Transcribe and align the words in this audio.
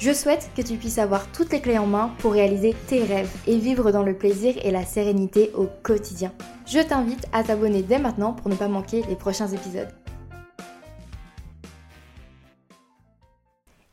Je 0.00 0.12
souhaite 0.12 0.48
que 0.56 0.62
tu 0.62 0.76
puisses 0.76 0.98
avoir 0.98 1.26
toutes 1.32 1.52
les 1.52 1.60
clés 1.60 1.76
en 1.76 1.86
main 1.86 2.14
pour 2.20 2.32
réaliser 2.32 2.72
tes 2.86 3.02
rêves 3.02 3.34
et 3.48 3.58
vivre 3.58 3.90
dans 3.90 4.04
le 4.04 4.16
plaisir 4.16 4.54
et 4.62 4.70
la 4.70 4.84
sérénité 4.84 5.50
au 5.56 5.66
quotidien. 5.82 6.32
Je 6.66 6.78
t'invite 6.78 7.26
à 7.32 7.42
t'abonner 7.42 7.82
dès 7.82 7.98
maintenant 7.98 8.32
pour 8.32 8.48
ne 8.48 8.54
pas 8.54 8.68
manquer 8.68 9.02
les 9.08 9.16
prochains 9.16 9.48
épisodes. 9.48 9.92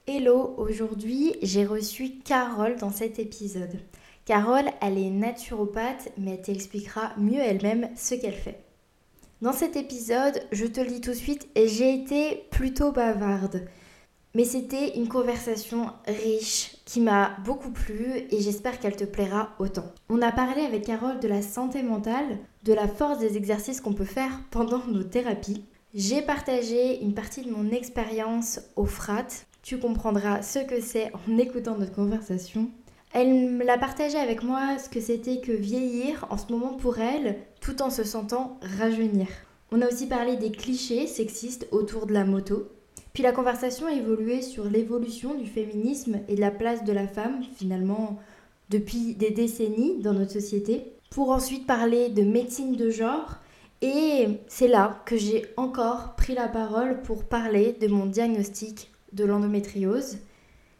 Hello, 0.05 0.53
aujourd'hui 0.57 1.37
j'ai 1.41 1.65
reçu 1.65 2.19
Carole 2.23 2.75
dans 2.75 2.91
cet 2.91 3.17
épisode. 3.17 3.79
Carole, 4.25 4.69
elle 4.81 4.99
est 4.99 5.09
naturopathe, 5.09 6.09
mais 6.19 6.33
elle 6.33 6.41
t'expliquera 6.41 7.13
mieux 7.17 7.41
elle-même 7.41 7.89
ce 7.95 8.13
qu'elle 8.13 8.33
fait. 8.33 8.63
Dans 9.41 9.53
cet 9.53 9.75
épisode, 9.75 10.39
je 10.51 10.67
te 10.67 10.81
le 10.81 10.87
dis 10.87 11.01
tout 11.01 11.11
de 11.11 11.15
suite, 11.15 11.47
j'ai 11.55 11.95
été 11.95 12.45
plutôt 12.51 12.91
bavarde. 12.91 13.65
Mais 14.35 14.43
c'était 14.43 14.97
une 14.97 15.07
conversation 15.07 15.91
riche 16.05 16.75
qui 16.83 16.99
m'a 16.99 17.37
beaucoup 17.45 17.71
plu 17.71 18.27
et 18.29 18.41
j'espère 18.41 18.79
qu'elle 18.79 18.97
te 18.97 19.05
plaira 19.05 19.51
autant. 19.59 19.85
On 20.09 20.21
a 20.21 20.33
parlé 20.33 20.61
avec 20.61 20.83
Carole 20.83 21.21
de 21.21 21.29
la 21.29 21.41
santé 21.41 21.81
mentale, 21.81 22.37
de 22.63 22.73
la 22.73 22.89
force 22.89 23.19
des 23.19 23.37
exercices 23.37 23.79
qu'on 23.79 23.93
peut 23.93 24.03
faire 24.03 24.41
pendant 24.51 24.85
nos 24.87 25.03
thérapies. 25.03 25.63
J'ai 25.93 26.21
partagé 26.21 27.01
une 27.01 27.13
partie 27.13 27.43
de 27.43 27.49
mon 27.49 27.71
expérience 27.71 28.59
au 28.75 28.85
FRAT. 28.85 29.45
Tu 29.63 29.79
comprendras 29.79 30.41
ce 30.41 30.59
que 30.59 30.81
c'est 30.81 31.13
en 31.13 31.37
écoutant 31.37 31.77
notre 31.77 31.95
conversation. 31.95 32.69
Elle 33.13 33.59
l'a 33.59 33.77
partagé 33.77 34.17
avec 34.17 34.43
moi 34.43 34.77
ce 34.77 34.89
que 34.89 34.99
c'était 34.99 35.39
que 35.39 35.53
vieillir 35.53 36.27
en 36.29 36.37
ce 36.37 36.51
moment 36.51 36.73
pour 36.73 36.99
elle 36.99 37.37
tout 37.61 37.81
en 37.81 37.89
se 37.89 38.03
sentant 38.03 38.59
rajeunir. 38.77 39.27
On 39.71 39.81
a 39.81 39.87
aussi 39.87 40.07
parlé 40.07 40.35
des 40.35 40.51
clichés 40.51 41.07
sexistes 41.07 41.69
autour 41.71 42.05
de 42.05 42.13
la 42.13 42.25
moto. 42.25 42.67
Puis 43.13 43.23
la 43.23 43.31
conversation 43.31 43.87
a 43.87 43.93
évolué 43.93 44.41
sur 44.41 44.65
l'évolution 44.65 45.35
du 45.35 45.45
féminisme 45.45 46.19
et 46.27 46.35
de 46.35 46.41
la 46.41 46.51
place 46.51 46.83
de 46.83 46.91
la 46.91 47.07
femme, 47.07 47.41
finalement, 47.55 48.19
depuis 48.69 49.15
des 49.15 49.31
décennies 49.31 49.99
dans 49.99 50.13
notre 50.13 50.33
société, 50.33 50.93
pour 51.11 51.29
ensuite 51.29 51.65
parler 51.65 52.09
de 52.09 52.23
médecine 52.23 52.75
de 52.75 52.89
genre. 52.89 53.37
Et 53.81 54.27
c'est 54.47 54.67
là 54.67 55.01
que 55.05 55.17
j'ai 55.17 55.45
encore 55.57 56.15
pris 56.15 56.33
la 56.33 56.47
parole 56.47 57.01
pour 57.01 57.23
parler 57.23 57.75
de 57.79 57.87
mon 57.87 58.05
diagnostic 58.05 58.91
de 59.13 59.23
l'endométriose. 59.23 60.17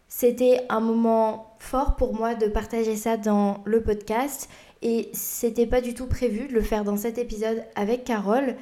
C'était 0.07 0.65
un 0.69 0.79
moment 0.79 1.55
fort 1.59 1.95
pour 1.95 2.13
moi 2.13 2.35
de 2.35 2.47
partager 2.47 2.95
ça 2.95 3.17
dans 3.17 3.61
le 3.65 3.81
podcast 3.81 4.49
et 4.81 5.09
c'était 5.13 5.65
pas 5.65 5.81
du 5.81 5.93
tout 5.93 6.05
prévu 6.05 6.47
de 6.47 6.53
le 6.53 6.61
faire 6.61 6.83
dans 6.83 6.97
cet 6.97 7.17
épisode 7.17 7.63
avec 7.75 8.03
Carole. 8.03 8.55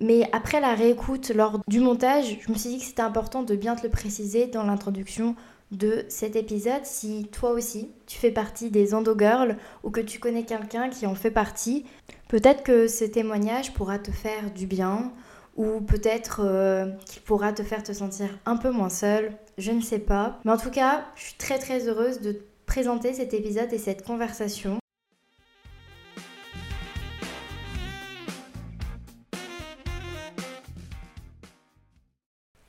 Mais 0.00 0.28
après 0.32 0.60
la 0.60 0.74
réécoute 0.74 1.30
lors 1.30 1.60
du 1.68 1.80
montage, 1.80 2.38
je 2.40 2.52
me 2.52 2.56
suis 2.56 2.70
dit 2.70 2.78
que 2.78 2.84
c'était 2.84 3.02
important 3.02 3.42
de 3.42 3.54
bien 3.56 3.76
te 3.76 3.82
le 3.82 3.90
préciser 3.90 4.46
dans 4.46 4.64
l'introduction 4.64 5.34
de 5.72 6.04
cet 6.08 6.36
épisode. 6.36 6.84
Si 6.84 7.28
toi 7.32 7.50
aussi 7.50 7.90
tu 8.06 8.18
fais 8.18 8.30
partie 8.30 8.70
des 8.70 8.94
Endo 8.94 9.16
Girls 9.18 9.56
ou 9.82 9.90
que 9.90 10.00
tu 10.00 10.18
connais 10.18 10.44
quelqu'un 10.44 10.90
qui 10.90 11.06
en 11.06 11.14
fait 11.14 11.30
partie, 11.30 11.86
peut-être 12.28 12.62
que 12.62 12.88
ce 12.88 13.04
témoignage 13.04 13.72
pourra 13.72 13.98
te 13.98 14.10
faire 14.10 14.50
du 14.54 14.66
bien 14.66 15.12
ou 15.56 15.80
peut-être 15.80 16.42
euh, 16.44 16.86
qu'il 17.06 17.22
pourra 17.22 17.52
te 17.52 17.62
faire 17.62 17.82
te 17.82 17.92
sentir 17.92 18.28
un 18.44 18.56
peu 18.56 18.70
moins 18.70 18.90
seule, 18.90 19.32
je 19.56 19.72
ne 19.72 19.80
sais 19.80 19.98
pas. 19.98 20.38
Mais 20.44 20.52
en 20.52 20.58
tout 20.58 20.70
cas, 20.70 21.06
je 21.16 21.24
suis 21.24 21.36
très 21.36 21.58
très 21.58 21.88
heureuse 21.88 22.20
de 22.20 22.38
présenter 22.66 23.14
cet 23.14 23.32
épisode 23.32 23.72
et 23.72 23.78
cette 23.78 24.04
conversation. 24.04 24.78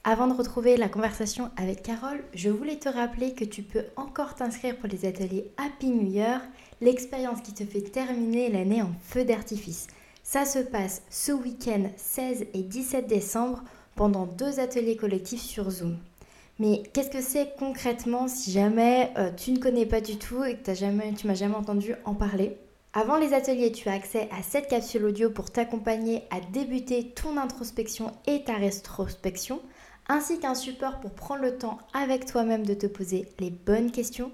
Avant 0.09 0.27
de 0.27 0.33
retrouver 0.33 0.77
la 0.77 0.87
conversation 0.87 1.51
avec 1.57 1.83
Carole, 1.83 2.23
je 2.33 2.49
voulais 2.49 2.77
te 2.77 2.87
rappeler 2.87 3.33
que 3.33 3.43
tu 3.43 3.61
peux 3.61 3.83
encore 3.97 4.35
t'inscrire 4.35 4.77
pour 4.77 4.87
les 4.87 5.03
ateliers 5.03 5.51
Happy 5.57 5.89
New 5.89 6.09
Year, 6.09 6.39
l'expérience 6.79 7.41
qui 7.41 7.53
te 7.53 7.65
fait 7.65 7.81
terminer 7.81 8.49
l'année 8.49 8.81
en 8.81 8.91
feu 9.01 9.25
d'artifice. 9.25 9.87
Ça 10.23 10.45
se 10.45 10.59
passe 10.59 11.01
ce 11.09 11.33
week-end 11.33 11.89
16 11.97 12.45
et 12.53 12.63
17 12.63 13.05
décembre 13.07 13.61
pendant 13.97 14.27
deux 14.27 14.61
ateliers 14.61 14.95
collectifs 14.95 15.41
sur 15.41 15.69
Zoom. 15.69 15.97
Mais 16.57 16.83
qu'est-ce 16.93 17.11
que 17.11 17.21
c'est 17.21 17.57
concrètement 17.59 18.29
si 18.29 18.53
jamais 18.53 19.11
euh, 19.17 19.29
tu 19.35 19.51
ne 19.51 19.59
connais 19.59 19.85
pas 19.85 19.99
du 19.99 20.17
tout 20.17 20.41
et 20.41 20.55
que 20.55 20.73
jamais, 20.73 21.11
tu 21.15 21.27
m'as 21.27 21.33
jamais 21.33 21.55
entendu 21.55 21.95
en 22.05 22.13
parler? 22.13 22.55
Avant 22.93 23.17
les 23.17 23.33
ateliers, 23.33 23.73
tu 23.73 23.89
as 23.89 23.93
accès 23.93 24.29
à 24.31 24.41
cette 24.41 24.69
capsule 24.69 25.03
audio 25.03 25.29
pour 25.29 25.51
t'accompagner 25.51 26.23
à 26.31 26.39
débuter 26.39 27.09
ton 27.09 27.35
introspection 27.35 28.13
et 28.25 28.45
ta 28.45 28.53
rétrospection 28.53 29.59
ainsi 30.09 30.39
qu'un 30.39 30.55
support 30.55 30.99
pour 30.99 31.11
prendre 31.11 31.41
le 31.41 31.57
temps 31.57 31.77
avec 31.93 32.25
toi-même 32.25 32.65
de 32.65 32.73
te 32.73 32.87
poser 32.87 33.27
les 33.39 33.49
bonnes 33.49 33.91
questions. 33.91 34.31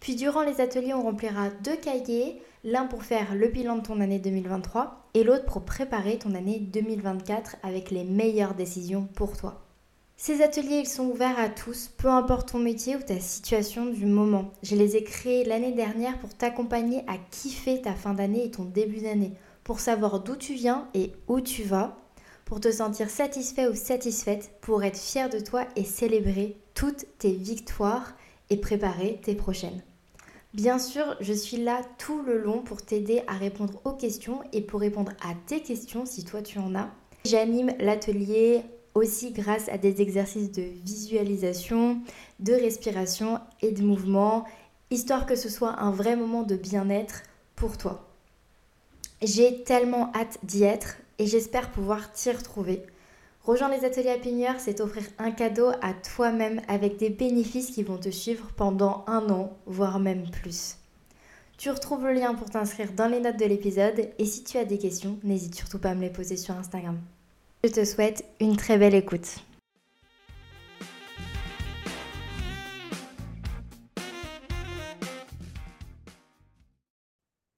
Puis 0.00 0.14
durant 0.14 0.42
les 0.42 0.60
ateliers, 0.60 0.94
on 0.94 1.02
remplira 1.02 1.50
deux 1.62 1.76
cahiers, 1.76 2.42
l'un 2.64 2.86
pour 2.86 3.04
faire 3.04 3.34
le 3.34 3.48
bilan 3.48 3.76
de 3.76 3.82
ton 3.82 4.00
année 4.00 4.18
2023 4.18 5.08
et 5.14 5.24
l'autre 5.24 5.44
pour 5.46 5.62
préparer 5.62 6.18
ton 6.18 6.34
année 6.34 6.58
2024 6.58 7.56
avec 7.62 7.90
les 7.90 8.04
meilleures 8.04 8.54
décisions 8.54 9.08
pour 9.14 9.36
toi. 9.36 9.62
Ces 10.22 10.42
ateliers, 10.42 10.80
ils 10.80 10.86
sont 10.86 11.06
ouverts 11.06 11.38
à 11.38 11.48
tous, 11.48 11.88
peu 11.96 12.08
importe 12.08 12.52
ton 12.52 12.58
métier 12.58 12.94
ou 12.94 13.00
ta 13.00 13.18
situation 13.20 13.86
du 13.86 14.04
moment. 14.04 14.50
Je 14.62 14.76
les 14.76 14.96
ai 14.96 15.02
créés 15.02 15.44
l'année 15.44 15.72
dernière 15.72 16.18
pour 16.18 16.34
t'accompagner 16.34 17.04
à 17.06 17.16
kiffer 17.30 17.80
ta 17.80 17.94
fin 17.94 18.12
d'année 18.12 18.44
et 18.44 18.50
ton 18.50 18.64
début 18.64 19.00
d'année, 19.00 19.32
pour 19.64 19.80
savoir 19.80 20.20
d'où 20.20 20.36
tu 20.36 20.52
viens 20.52 20.88
et 20.92 21.12
où 21.26 21.40
tu 21.40 21.62
vas, 21.62 21.96
pour 22.50 22.58
te 22.58 22.72
sentir 22.72 23.08
satisfait 23.08 23.68
ou 23.68 23.76
satisfaite, 23.76 24.50
pour 24.60 24.82
être 24.82 24.98
fier 24.98 25.30
de 25.30 25.38
toi 25.38 25.66
et 25.76 25.84
célébrer 25.84 26.56
toutes 26.74 27.06
tes 27.18 27.30
victoires 27.30 28.14
et 28.50 28.56
préparer 28.56 29.20
tes 29.22 29.36
prochaines. 29.36 29.84
Bien 30.52 30.80
sûr, 30.80 31.14
je 31.20 31.32
suis 31.32 31.58
là 31.58 31.80
tout 31.96 32.22
le 32.22 32.38
long 32.38 32.58
pour 32.58 32.82
t'aider 32.82 33.22
à 33.28 33.34
répondre 33.34 33.80
aux 33.84 33.92
questions 33.92 34.40
et 34.52 34.62
pour 34.62 34.80
répondre 34.80 35.12
à 35.22 35.34
tes 35.46 35.62
questions 35.62 36.04
si 36.06 36.24
toi 36.24 36.42
tu 36.42 36.58
en 36.58 36.74
as. 36.74 36.90
J'anime 37.24 37.72
l'atelier 37.78 38.62
aussi 38.96 39.30
grâce 39.30 39.68
à 39.68 39.78
des 39.78 40.02
exercices 40.02 40.50
de 40.50 40.64
visualisation, 40.84 42.00
de 42.40 42.54
respiration 42.54 43.38
et 43.62 43.70
de 43.70 43.82
mouvement, 43.84 44.44
histoire 44.90 45.24
que 45.24 45.36
ce 45.36 45.48
soit 45.48 45.78
un 45.78 45.92
vrai 45.92 46.16
moment 46.16 46.42
de 46.42 46.56
bien-être 46.56 47.22
pour 47.54 47.78
toi. 47.78 48.08
J'ai 49.22 49.62
tellement 49.62 50.10
hâte 50.16 50.38
d'y 50.42 50.64
être 50.64 50.96
et 51.20 51.26
j'espère 51.26 51.70
pouvoir 51.70 52.10
t'y 52.12 52.32
retrouver. 52.32 52.82
Rejoindre 53.42 53.74
les 53.76 53.84
ateliers 53.84 54.46
à 54.46 54.58
c'est 54.58 54.80
offrir 54.80 55.04
un 55.18 55.30
cadeau 55.30 55.68
à 55.82 55.92
toi-même 55.92 56.62
avec 56.66 56.96
des 56.96 57.10
bénéfices 57.10 57.72
qui 57.72 57.82
vont 57.82 57.98
te 57.98 58.08
suivre 58.08 58.50
pendant 58.56 59.04
un 59.06 59.28
an, 59.28 59.54
voire 59.66 60.00
même 60.00 60.30
plus. 60.30 60.76
Tu 61.58 61.68
retrouves 61.68 62.04
le 62.04 62.14
lien 62.14 62.34
pour 62.34 62.48
t'inscrire 62.48 62.94
dans 62.94 63.06
les 63.06 63.20
notes 63.20 63.38
de 63.38 63.44
l'épisode 63.44 64.08
et 64.18 64.24
si 64.24 64.44
tu 64.44 64.56
as 64.56 64.64
des 64.64 64.78
questions, 64.78 65.18
n'hésite 65.22 65.54
surtout 65.54 65.78
pas 65.78 65.90
à 65.90 65.94
me 65.94 66.00
les 66.00 66.08
poser 66.08 66.38
sur 66.38 66.56
Instagram. 66.56 66.98
Je 67.64 67.68
te 67.68 67.84
souhaite 67.84 68.24
une 68.40 68.56
très 68.56 68.78
belle 68.78 68.94
écoute. 68.94 69.40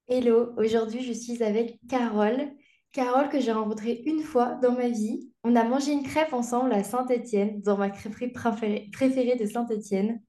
Hello, 0.09 0.53
aujourd'hui 0.56 1.05
je 1.05 1.12
suis 1.12 1.44
avec 1.44 1.79
Carole. 1.89 2.49
Carole 2.93 3.31
que 3.31 3.41
j'ai 3.41 3.53
rencontrée 3.53 4.03
une 4.05 4.21
fois 4.21 4.59
dans 4.62 4.73
ma 4.73 4.89
vie. 4.89 5.31
On 5.44 5.56
a 5.56 5.65
mangé 5.65 5.93
une 5.93 6.03
crêpe 6.03 6.35
ensemble 6.35 6.73
à 6.73 6.85
Saint-Étienne, 6.85 7.62
dans 7.62 7.79
ma 7.79 7.89
crêperie 7.89 8.29
préférée 8.29 9.37
de 9.37 9.47
Saint-Étienne. 9.47 10.21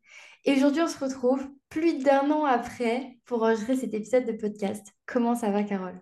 Et 0.45 0.53
aujourd'hui, 0.53 0.81
on 0.81 0.87
se 0.87 1.03
retrouve 1.03 1.45
plus 1.67 2.01
d'un 2.01 2.31
an 2.31 2.45
après 2.45 3.17
pour 3.25 3.43
enregistrer 3.43 3.75
cet 3.75 3.93
épisode 3.93 4.25
de 4.25 4.31
podcast. 4.31 4.87
Comment 5.05 5.35
ça 5.35 5.51
va, 5.51 5.63
Carole? 5.63 6.01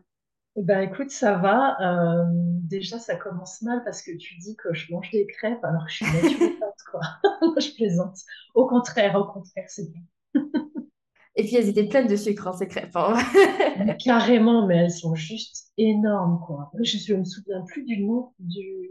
Eh 0.55 0.63
ben 0.63 0.81
écoute, 0.81 1.09
ça 1.09 1.37
va. 1.37 1.77
Euh, 1.81 2.25
déjà, 2.29 2.99
ça 2.99 3.15
commence 3.15 3.61
mal 3.63 3.83
parce 3.83 4.03
que 4.03 4.11
tu 4.17 4.37
dis 4.37 4.55
que 4.55 4.73
je 4.73 4.91
mange 4.91 5.09
des 5.09 5.25
crêpes 5.25 5.63
alors 5.63 5.85
que 5.85 5.91
je 5.91 5.95
suis 5.95 6.05
naturopathe, 6.05 6.83
quoi. 6.91 7.01
je 7.59 7.73
plaisante. 7.75 8.17
Au 8.53 8.67
contraire, 8.67 9.15
au 9.15 9.25
contraire, 9.25 9.65
c'est 9.67 9.89
bien. 9.89 10.01
Et 11.35 11.43
puis 11.43 11.55
elles 11.55 11.69
étaient 11.69 11.87
pleines 11.87 12.07
de 12.07 12.15
sucre, 12.15 12.47
hein, 12.47 12.53
ces 12.53 12.67
crêpes. 12.67 12.95
Hein. 12.95 13.15
carrément, 14.03 14.67
mais 14.67 14.77
elles 14.77 14.91
sont 14.91 15.15
juste 15.15 15.71
énormes, 15.77 16.41
quoi. 16.45 16.71
Je 16.81 17.13
ne 17.13 17.19
me 17.19 17.23
souviens 17.23 17.63
plus 17.67 17.83
du 17.83 18.03
nom 18.03 18.33
du. 18.39 18.89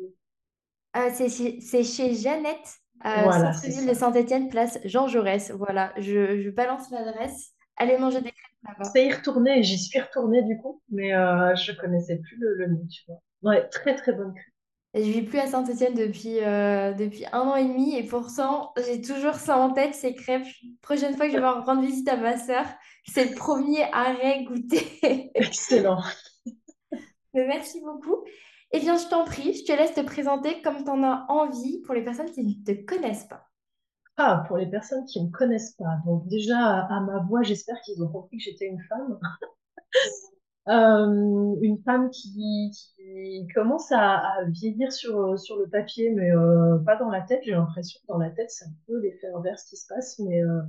Euh, 0.97 1.11
c'est 1.13 1.85
chez, 1.85 2.15
Jeannette, 2.15 2.81
euh, 3.05 3.31
centre-ville 3.31 3.89
de 3.89 3.95
Saint-Étienne, 3.95 4.49
place 4.49 4.79
Jean 4.85 5.07
Jaurès. 5.07 5.53
Voilà, 5.53 5.93
je, 5.99 6.41
je 6.41 6.51
balance 6.51 6.91
l'adresse. 6.91 7.53
Allez 7.77 7.97
manger 7.97 8.21
des 8.21 8.33
crêpes 8.33 8.51
là-bas. 8.65 8.91
C'est 8.93 9.07
y 9.07 9.13
retourner, 9.13 9.63
j'y 9.63 9.79
suis 9.79 10.01
retournée 10.01 10.43
du 10.43 10.59
coup, 10.59 10.83
mais 10.91 11.15
euh, 11.15 11.55
je 11.57 11.73
connaissais 11.73 12.19
plus 12.19 12.37
le, 12.39 12.67
nom, 12.67 12.87
tu 12.91 13.03
vois. 13.07 13.23
Ouais, 13.43 13.69
très 13.69 13.95
très 13.95 14.13
bonne 14.13 14.35
crêpe. 14.35 14.50
Je 14.93 15.01
vis 15.01 15.23
plus 15.23 15.39
à 15.39 15.47
Saint-Étienne 15.47 15.95
depuis, 15.95 16.41
euh, 16.41 16.93
depuis 16.93 17.25
un 17.33 17.43
an 17.43 17.55
et 17.55 17.65
demi 17.65 17.97
et 17.97 18.03
pourtant, 18.03 18.73
j'ai 18.77 19.01
toujours 19.01 19.35
ça 19.35 19.57
en 19.57 19.73
tête, 19.73 19.95
ces 19.95 20.15
crêpes. 20.15 20.47
Prochaine 20.83 21.17
fois 21.17 21.27
que 21.27 21.33
je 21.33 21.39
vais 21.39 21.47
rendre 21.47 21.83
visite 21.83 22.09
à 22.09 22.17
ma 22.17 22.37
sœur, 22.37 22.65
c'est 23.07 23.31
le 23.31 23.37
premier 23.37 23.85
arrêt 23.93 24.43
goûter. 24.43 25.31
Excellent. 25.35 26.03
Mais 27.35 27.47
merci 27.47 27.81
beaucoup. 27.81 28.25
Eh 28.73 28.81
bien, 28.81 28.97
je 28.97 29.07
t'en 29.07 29.25
prie, 29.25 29.55
je 29.55 29.65
te 29.65 29.73
laisse 29.73 29.95
te 29.95 30.01
présenter 30.01 30.61
comme 30.63 30.83
tu 30.83 30.91
en 30.91 31.05
as 31.05 31.25
envie 31.29 31.81
pour 31.83 31.95
les 31.95 32.03
personnes 32.03 32.31
qui 32.31 32.43
ne 32.43 32.65
te 32.65 32.85
connaissent 32.85 33.27
pas. 33.27 33.47
Ah, 34.17 34.45
pour 34.49 34.57
les 34.57 34.67
personnes 34.67 35.05
qui 35.07 35.21
ne 35.21 35.29
me 35.29 35.33
connaissent 35.33 35.77
pas. 35.77 35.99
Donc 36.05 36.27
déjà, 36.27 36.59
à 36.59 37.01
ma 37.01 37.21
voix, 37.21 37.43
j'espère 37.43 37.81
qu'ils 37.83 38.03
ont 38.03 38.09
compris 38.09 38.39
que 38.39 38.43
j'étais 38.43 38.67
une 38.67 38.83
femme. 38.89 39.21
Euh, 40.71 41.57
une 41.63 41.83
femme 41.85 42.11
qui, 42.11 42.71
qui 42.97 43.49
commence 43.55 43.91
à, 43.91 44.19
à 44.19 44.45
vieillir 44.45 44.93
sur, 44.93 45.39
sur 45.39 45.57
le 45.57 45.69
papier, 45.69 46.11
mais 46.15 46.31
euh, 46.31 46.79
pas 46.87 46.97
dans 46.97 47.11
la 47.11 47.23
tête. 47.23 47.41
J'ai 47.45 47.53
l'impression 47.53 47.99
que 48.03 48.07
dans 48.07 48.19
la 48.19 48.31
tête, 48.31 48.51
c'est 48.51 48.67
un 48.67 48.75
peu 48.87 49.01
l'effet 49.01 49.27
inverse 49.37 49.65
qui 49.65 49.77
se 49.77 49.87
passe, 49.89 50.21
mais, 50.21 50.43
euh, 50.45 50.61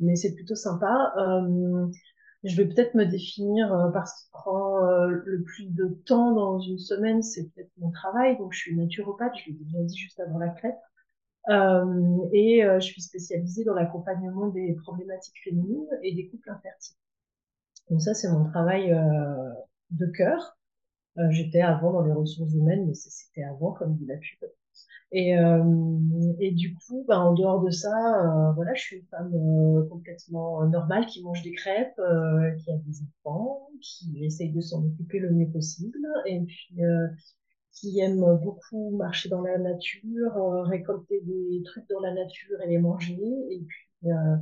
mais 0.00 0.16
c'est 0.16 0.34
plutôt 0.34 0.56
sympa. 0.56 1.12
Euh, 1.18 1.86
je 2.42 2.56
vais 2.56 2.66
peut-être 2.66 2.94
me 2.94 3.04
définir 3.04 3.72
euh, 3.72 3.90
par 3.90 4.08
ce 4.08 4.24
qui 4.24 4.30
prend 4.32 4.80
le 5.06 5.42
plus 5.44 5.66
de 5.72 5.86
temps 6.06 6.32
dans 6.32 6.58
une 6.58 6.78
semaine, 6.78 7.22
c'est 7.22 7.48
peut-être 7.50 7.70
mon 7.78 7.90
travail. 7.90 8.36
Donc, 8.38 8.52
je 8.52 8.58
suis 8.58 8.76
naturopathe, 8.76 9.34
je 9.36 9.50
l'ai 9.50 9.58
déjà 9.58 9.82
dit 9.84 9.96
juste 9.96 10.18
avant 10.20 10.38
la 10.38 10.48
crête. 10.48 10.76
Euh, 11.50 12.28
et 12.32 12.62
je 12.62 12.84
suis 12.84 13.02
spécialisée 13.02 13.62
dans 13.64 13.74
l'accompagnement 13.74 14.48
des 14.48 14.76
problématiques 14.82 15.38
féminines 15.44 15.86
et 16.02 16.14
des 16.14 16.28
couples 16.28 16.50
infertiles. 16.50 16.96
Donc 17.90 18.02
ça, 18.02 18.14
c'est 18.14 18.30
mon 18.30 18.44
travail 18.44 18.92
euh, 18.92 19.52
de 19.90 20.06
cœur. 20.06 20.58
Euh, 21.18 21.30
j'étais 21.30 21.62
avant 21.62 21.92
dans 21.92 22.02
les 22.02 22.12
ressources 22.12 22.52
humaines, 22.52 22.86
mais 22.86 22.94
c'était 22.94 23.44
avant 23.44 23.72
comme 23.72 23.96
de 23.98 24.06
la 24.06 24.16
pub. 24.16 24.48
Et, 25.12 25.38
euh, 25.38 25.62
et 26.40 26.50
du 26.52 26.74
coup, 26.74 27.04
bah, 27.08 27.20
en 27.20 27.32
dehors 27.34 27.62
de 27.62 27.70
ça, 27.70 27.90
euh, 27.90 28.52
voilà, 28.52 28.74
je 28.74 28.82
suis 28.82 28.96
une 28.98 29.06
femme 29.06 29.32
euh, 29.34 29.88
complètement 29.88 30.66
normale 30.66 31.06
qui 31.06 31.22
mange 31.22 31.42
des 31.42 31.52
crêpes, 31.52 31.98
euh, 31.98 32.50
qui 32.56 32.70
a 32.72 32.76
des 32.76 33.02
enfants, 33.24 33.70
qui 33.80 34.24
essaye 34.24 34.50
de 34.52 34.60
s'en 34.60 34.84
occuper 34.84 35.18
le 35.20 35.30
mieux 35.30 35.48
possible, 35.50 35.98
et 36.26 36.40
puis 36.40 36.84
euh, 36.84 37.08
qui 37.72 38.00
aime 38.00 38.20
beaucoup 38.42 38.90
marcher 38.96 39.28
dans 39.28 39.42
la 39.42 39.58
nature, 39.58 40.36
euh, 40.36 40.62
récolter 40.64 41.20
des 41.22 41.62
trucs 41.64 41.88
dans 41.88 42.00
la 42.00 42.12
nature 42.12 42.60
et 42.62 42.68
les 42.68 42.78
manger, 42.78 43.18
et 43.50 43.60
puis 43.66 44.10
euh, 44.10 44.36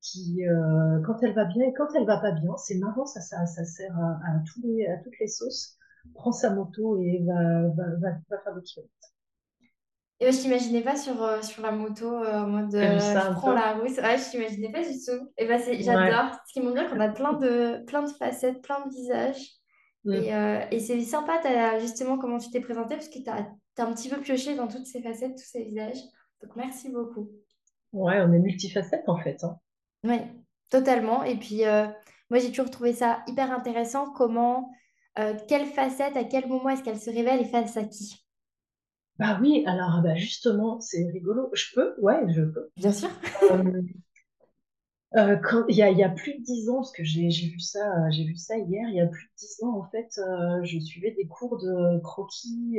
qui, 0.00 0.46
euh, 0.46 1.00
quand 1.04 1.22
elle 1.22 1.34
va 1.34 1.44
bien 1.44 1.66
et 1.66 1.72
quand 1.72 1.88
elle 1.94 2.06
va 2.06 2.18
pas 2.18 2.32
bien, 2.32 2.56
c'est 2.56 2.78
marrant, 2.78 3.06
ça, 3.06 3.20
ça, 3.20 3.46
ça 3.46 3.64
sert 3.64 3.96
à, 3.98 4.10
à, 4.10 4.42
tous 4.46 4.60
les, 4.62 4.86
à 4.86 4.96
toutes 4.98 5.18
les 5.20 5.28
sauces, 5.28 5.76
prend 6.14 6.32
sa 6.32 6.50
moto 6.50 7.00
et 7.00 7.22
va, 7.26 7.68
va, 7.68 7.84
va, 8.00 8.10
va 8.30 8.38
faire 8.38 8.54
des 8.54 8.62
kilomètres. 8.62 8.92
Et 10.20 10.24
ouais, 10.26 10.32
je 10.32 10.40
t'imaginais 10.40 10.82
pas 10.82 10.96
sur, 10.96 11.22
euh, 11.22 11.42
sur 11.42 11.62
la 11.62 11.70
moto 11.70 12.06
euh, 12.06 12.40
en 12.40 12.48
mode 12.48 12.72
je 12.72 13.32
prends 13.34 13.52
la 13.52 13.74
route. 13.74 13.96
Ouais, 13.98 14.18
je 14.18 14.30
t'imaginais 14.30 14.72
pas 14.72 14.82
du 14.82 14.94
tout. 14.94 15.30
Et 15.36 15.46
bah, 15.46 15.58
Ouais. 15.58 15.78
j'adore. 15.80 16.36
Ce 16.48 16.52
qui 16.52 16.60
montre 16.60 16.74
bien 16.74 16.88
qu'on 16.88 17.00
a 17.00 17.08
plein 17.08 17.34
de, 17.34 17.84
plein 17.84 18.02
de 18.02 18.10
facettes, 18.10 18.60
plein 18.62 18.84
de 18.84 18.90
visages. 18.90 19.58
Mm. 20.04 20.12
Et, 20.12 20.34
euh, 20.34 20.60
et 20.72 20.80
c'est 20.80 21.00
sympa, 21.02 21.38
t'as, 21.40 21.78
justement, 21.78 22.18
comment 22.18 22.38
tu 22.38 22.50
t'es 22.50 22.60
présenté, 22.60 22.96
parce 22.96 23.08
que 23.08 23.22
tu 23.22 23.30
as, 23.30 23.48
un 23.80 23.92
petit 23.92 24.08
peu 24.08 24.20
pioché 24.20 24.56
dans 24.56 24.66
toutes 24.66 24.86
ces 24.86 25.00
facettes, 25.02 25.36
tous 25.36 25.50
ces 25.50 25.62
visages. 25.62 26.00
Donc, 26.42 26.56
merci 26.56 26.90
beaucoup. 26.90 27.30
Ouais, 27.92 28.20
on 28.20 28.32
est 28.32 28.38
multifacette 28.40 29.08
en 29.08 29.18
fait, 29.18 29.42
hein. 29.44 29.58
Oui, 30.04 30.18
totalement. 30.70 31.24
Et 31.24 31.36
puis, 31.36 31.64
euh, 31.64 31.86
moi, 32.30 32.38
j'ai 32.38 32.48
toujours 32.48 32.70
trouvé 32.70 32.92
ça 32.92 33.22
hyper 33.26 33.52
intéressant. 33.52 34.10
Comment, 34.12 34.70
euh, 35.18 35.34
quelle 35.48 35.66
facette, 35.66 36.16
à 36.16 36.24
quel 36.24 36.46
moment 36.48 36.70
est-ce 36.70 36.82
qu'elle 36.82 37.00
se 37.00 37.10
révèle 37.10 37.40
et 37.40 37.44
face 37.44 37.76
à 37.76 37.84
qui? 37.84 38.24
Bah 39.18 39.38
oui, 39.40 39.64
alors 39.66 40.00
bah 40.02 40.14
justement, 40.14 40.80
c'est 40.80 41.10
rigolo. 41.12 41.50
Je 41.52 41.74
peux? 41.74 41.94
Ouais, 42.00 42.22
je 42.32 42.42
peux. 42.42 42.70
Bien 42.76 42.92
sûr. 42.92 43.10
Euh, 45.16 45.36
quand, 45.36 45.64
il 45.68 45.76
y 45.76 45.82
a, 45.82 45.90
il 45.90 45.96
y 45.96 46.02
a 46.02 46.10
plus 46.10 46.34
de 46.34 46.42
dix 46.42 46.68
ans, 46.68 46.76
parce 46.76 46.92
que 46.92 47.02
j'ai 47.02 47.28
vu 47.28 47.58
ça, 47.60 47.78
euh, 47.80 48.10
j'ai 48.10 48.24
vu 48.24 48.36
ça 48.36 48.58
hier, 48.58 48.86
il 48.90 48.94
y 48.94 49.00
a 49.00 49.06
plus 49.06 49.24
de 49.24 49.32
dix 49.38 49.62
ans, 49.62 49.78
en 49.78 49.88
fait, 49.90 50.10
euh, 50.18 50.62
je 50.64 50.78
suivais 50.78 51.12
des 51.12 51.26
cours 51.26 51.58
de 51.58 51.98
croquis, 52.00 52.78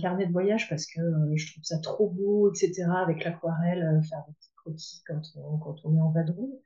carnet 0.00 0.26
de 0.26 0.32
voyage, 0.32 0.68
parce 0.68 0.86
que 0.86 1.00
je 1.36 1.52
trouve 1.52 1.62
ça 1.62 1.78
trop 1.78 2.10
beau, 2.10 2.52
etc., 2.52 2.90
avec 3.00 3.24
l'aquarelle, 3.24 4.00
faire 4.08 4.24
des 4.26 4.34
petits 4.34 4.50
croquis 4.68 5.02
quand 5.06 5.22
on, 5.36 5.58
quand 5.58 5.76
on 5.84 5.96
est 5.96 6.00
en 6.00 6.10
vadrouille. 6.10 6.60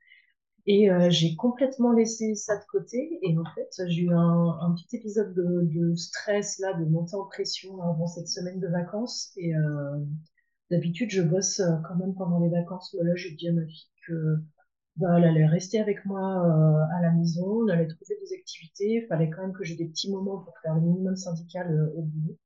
Et 0.66 0.90
euh, 0.90 1.10
j'ai 1.10 1.34
complètement 1.34 1.92
laissé 1.92 2.34
ça 2.34 2.56
de 2.56 2.64
côté. 2.66 3.18
Et 3.22 3.36
en 3.36 3.44
fait, 3.54 3.70
j'ai 3.88 4.02
eu 4.02 4.14
un, 4.14 4.74
petit 4.76 4.96
épisode 4.96 5.34
de, 5.34 5.94
stress, 5.96 6.58
là, 6.60 6.74
de 6.74 6.84
montée 6.84 7.16
en 7.16 7.24
pression 7.24 7.82
avant 7.82 8.06
cette 8.06 8.28
semaine 8.28 8.60
de 8.60 8.68
vacances. 8.68 9.32
Et 9.36 9.56
euh, 9.56 9.98
d'habitude, 10.70 11.10
je 11.10 11.22
bosse 11.22 11.60
euh, 11.60 11.76
quand 11.88 11.96
même 11.96 12.14
pendant 12.14 12.38
les 12.38 12.48
vacances. 12.48 12.94
Mais 12.98 13.04
là, 13.04 13.14
j'ai 13.16 13.32
dit 13.32 13.48
à 13.48 13.52
ma 13.52 13.66
fille 13.66 13.90
que 14.06 14.36
bah, 14.96 15.18
elle 15.18 15.24
allait 15.24 15.46
rester 15.46 15.80
avec 15.80 16.04
moi 16.04 16.20
à 16.96 17.00
la 17.00 17.12
maison, 17.12 17.62
on 17.64 17.68
allait 17.68 17.88
trouver 17.88 18.16
des 18.20 18.34
activités. 18.34 19.02
Il 19.02 19.06
fallait 19.08 19.30
quand 19.30 19.42
même 19.42 19.54
que 19.54 19.64
j'ai 19.64 19.74
des 19.74 19.86
petits 19.86 20.10
moments 20.10 20.38
pour 20.38 20.54
faire 20.58 20.74
le 20.74 20.82
minimum 20.82 21.16
syndical 21.16 21.90
au 21.96 22.02
boulot. 22.02 22.38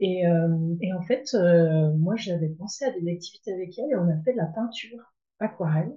Et, 0.00 0.26
euh, 0.26 0.76
et 0.80 0.92
en 0.92 1.02
fait, 1.02 1.32
euh, 1.34 1.92
moi, 1.96 2.16
j'avais 2.16 2.48
pensé 2.50 2.84
à 2.84 2.90
des 2.90 3.08
activités 3.12 3.52
avec 3.52 3.78
elle 3.78 3.90
et 3.92 3.96
on 3.96 4.08
a 4.08 4.20
fait 4.24 4.32
de 4.32 4.38
la 4.38 4.46
peinture 4.46 5.14
aquarelle. 5.38 5.96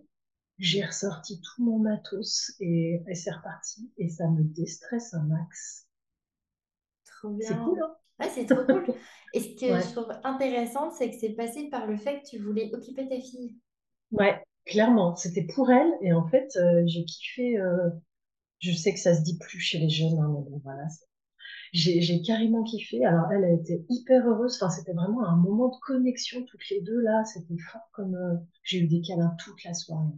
J'ai 0.59 0.85
ressorti 0.85 1.41
tout 1.41 1.63
mon 1.65 1.79
matos 1.79 2.53
et, 2.61 3.03
et 3.07 3.15
c'est 3.15 3.31
reparti 3.31 3.91
et 3.97 4.09
ça 4.09 4.29
me 4.29 4.43
déstresse 4.43 5.13
un 5.15 5.23
max. 5.23 5.87
Trop 7.05 7.29
C'est 7.39 7.59
cool, 7.59 7.77
bien. 7.77 7.81
hein? 7.81 7.95
Ouais, 8.19 8.29
c'est 8.29 8.45
trop 8.45 8.65
cool. 8.65 8.91
Et 9.31 9.39
ce 9.39 9.55
que 9.57 9.79
je 9.79 9.87
Ouais, 9.87 9.93
trouve 9.93 10.11
intéressant, 10.25 10.91
c'est 10.91 11.09
que 11.09 11.15
c'est 11.17 11.29
passé 11.33 11.69
par 11.69 11.87
le 11.87 11.95
fait 11.97 12.21
que 12.21 12.27
tu 12.31 12.39
voulais 12.39 12.69
occuper 12.73 13.07
ta 13.07 13.19
fille. 13.21 13.55
ouais, 14.11 14.41
clairement. 14.65 15.15
C'était 15.17 15.45
pour 15.45 15.69
elle 15.71 15.91
et 16.01 16.13
en 16.13 16.25
fait, 16.29 16.55
euh, 16.57 16.83
j'ai 16.87 17.03
kiffé. 17.05 17.57
je 18.59 18.71
sais 18.73 18.93
que 18.95 18.99
ça 18.99 19.15
se 19.15 19.21
dit 19.21 19.37
plus 19.37 19.59
chez 19.59 19.77
les 19.79 19.89
jeunes, 19.91 20.17
hein, 20.19 20.27
mais 20.33 20.49
bon, 20.49 20.59
voilà. 20.63 20.89
c'est- 20.89 21.05
J'ai, 21.73 22.21
carrément 22.21 22.63
kiffé. 22.63 23.03
Alors 23.03 23.31
elle 23.31 23.43
a 23.43 23.51
été 23.51 23.83
hyper 23.89 24.27
heureuse. 24.27 24.61
Enfin, 24.61 24.69
c'était 24.69 24.93
vraiment 24.93 25.25
un 25.25 25.35
moment 25.35 25.69
de 25.69 25.75
connexion 25.81 26.45
toutes 26.45 26.69
les 26.69 26.81
deux 26.81 27.01
là. 27.01 27.25
C'était 27.25 27.57
fort 27.57 27.89
comme 27.91 28.15
euh, 28.15 28.35
j'ai 28.61 28.79
eu 28.79 28.87
des 28.87 29.01
câlins 29.01 29.35
toute 29.43 29.63
la 29.63 29.73
soirée. 29.73 30.11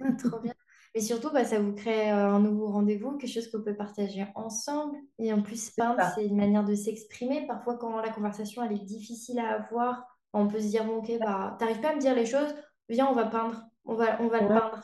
Ah, 0.00 0.12
trop 0.18 0.40
bien. 0.40 0.54
Mais 0.94 1.02
surtout, 1.02 1.30
bah, 1.30 1.44
ça 1.44 1.60
vous 1.60 1.74
crée 1.74 2.10
euh, 2.10 2.30
un 2.30 2.40
nouveau 2.40 2.68
rendez-vous, 2.68 3.18
quelque 3.18 3.30
chose 3.30 3.50
vous 3.52 3.58
pouvez 3.58 3.74
partager 3.74 4.26
ensemble. 4.34 4.96
Et 5.18 5.32
en 5.34 5.42
plus, 5.42 5.70
peindre, 5.70 6.00
ça. 6.00 6.12
c'est 6.14 6.24
une 6.24 6.36
manière 6.36 6.64
de 6.64 6.74
s'exprimer. 6.74 7.46
Parfois, 7.46 7.76
quand 7.76 8.00
la 8.00 8.10
conversation 8.10 8.64
elle 8.64 8.72
est 8.72 8.84
difficile 8.84 9.38
à 9.38 9.62
avoir, 9.62 10.18
on 10.32 10.48
peut 10.48 10.60
se 10.60 10.68
dire, 10.68 10.86
bon, 10.86 10.96
ok, 10.96 11.12
bah, 11.20 11.56
t'arrives 11.58 11.80
pas 11.80 11.90
à 11.90 11.94
me 11.94 12.00
dire 12.00 12.14
les 12.14 12.26
choses, 12.26 12.54
viens, 12.88 13.06
on 13.06 13.14
va 13.14 13.26
peindre. 13.26 13.62
On 13.84 13.94
va, 13.94 14.20
on 14.22 14.28
va 14.28 14.40
le 14.40 14.48
peindre. 14.48 14.80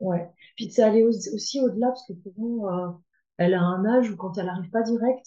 Ouais. 0.00 0.28
Puis 0.56 0.70
c'est 0.70 0.82
aller 0.82 1.04
aussi 1.04 1.60
au-delà, 1.60 1.88
parce 1.88 2.06
que 2.06 2.14
souvent, 2.14 2.68
euh, 2.68 2.92
elle 3.38 3.54
a 3.54 3.62
un 3.62 3.84
âge 3.84 4.10
où 4.10 4.16
quand 4.16 4.38
elle 4.38 4.46
n'arrive 4.46 4.70
pas 4.70 4.82
direct, 4.82 5.26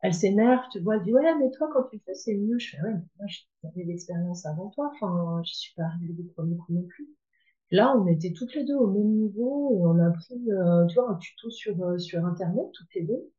elle 0.00 0.14
s'énerve, 0.14 0.64
tu 0.72 0.80
vois, 0.80 0.96
elle 0.96 1.02
dit, 1.02 1.12
ouais, 1.14 1.34
mais 1.38 1.50
toi, 1.52 1.68
quand 1.72 1.84
tu 1.84 1.98
fais, 2.04 2.14
c'est 2.14 2.34
mieux. 2.36 2.58
Je 2.58 2.70
fais, 2.76 2.82
ouais, 2.82 2.92
mais 2.94 3.02
moi, 3.18 3.26
j'ai 3.76 3.84
l'expérience 3.84 4.46
avant 4.46 4.68
toi, 4.70 4.90
enfin, 4.94 5.42
je 5.46 5.52
suis 5.54 5.74
pas 5.74 5.84
arrivée 5.84 6.12
du 6.14 6.24
premier 6.28 6.56
coup 6.56 6.72
non 6.72 6.82
plus. 6.84 7.08
Là, 7.70 7.94
on 7.96 8.06
était 8.06 8.32
toutes 8.32 8.54
les 8.54 8.64
deux 8.64 8.76
au 8.76 8.88
même 8.88 9.12
niveau, 9.12 9.72
et 9.76 9.86
on 9.86 9.98
a 10.00 10.10
pris, 10.12 10.40
euh, 10.52 10.86
tu 10.86 10.94
vois, 10.96 11.10
un 11.10 11.16
tuto 11.16 11.50
sur, 11.50 11.82
euh, 11.84 11.98
sur 11.98 12.24
Internet, 12.26 12.66
toutes 12.74 12.94
les 12.94 13.02
deux. 13.04 13.30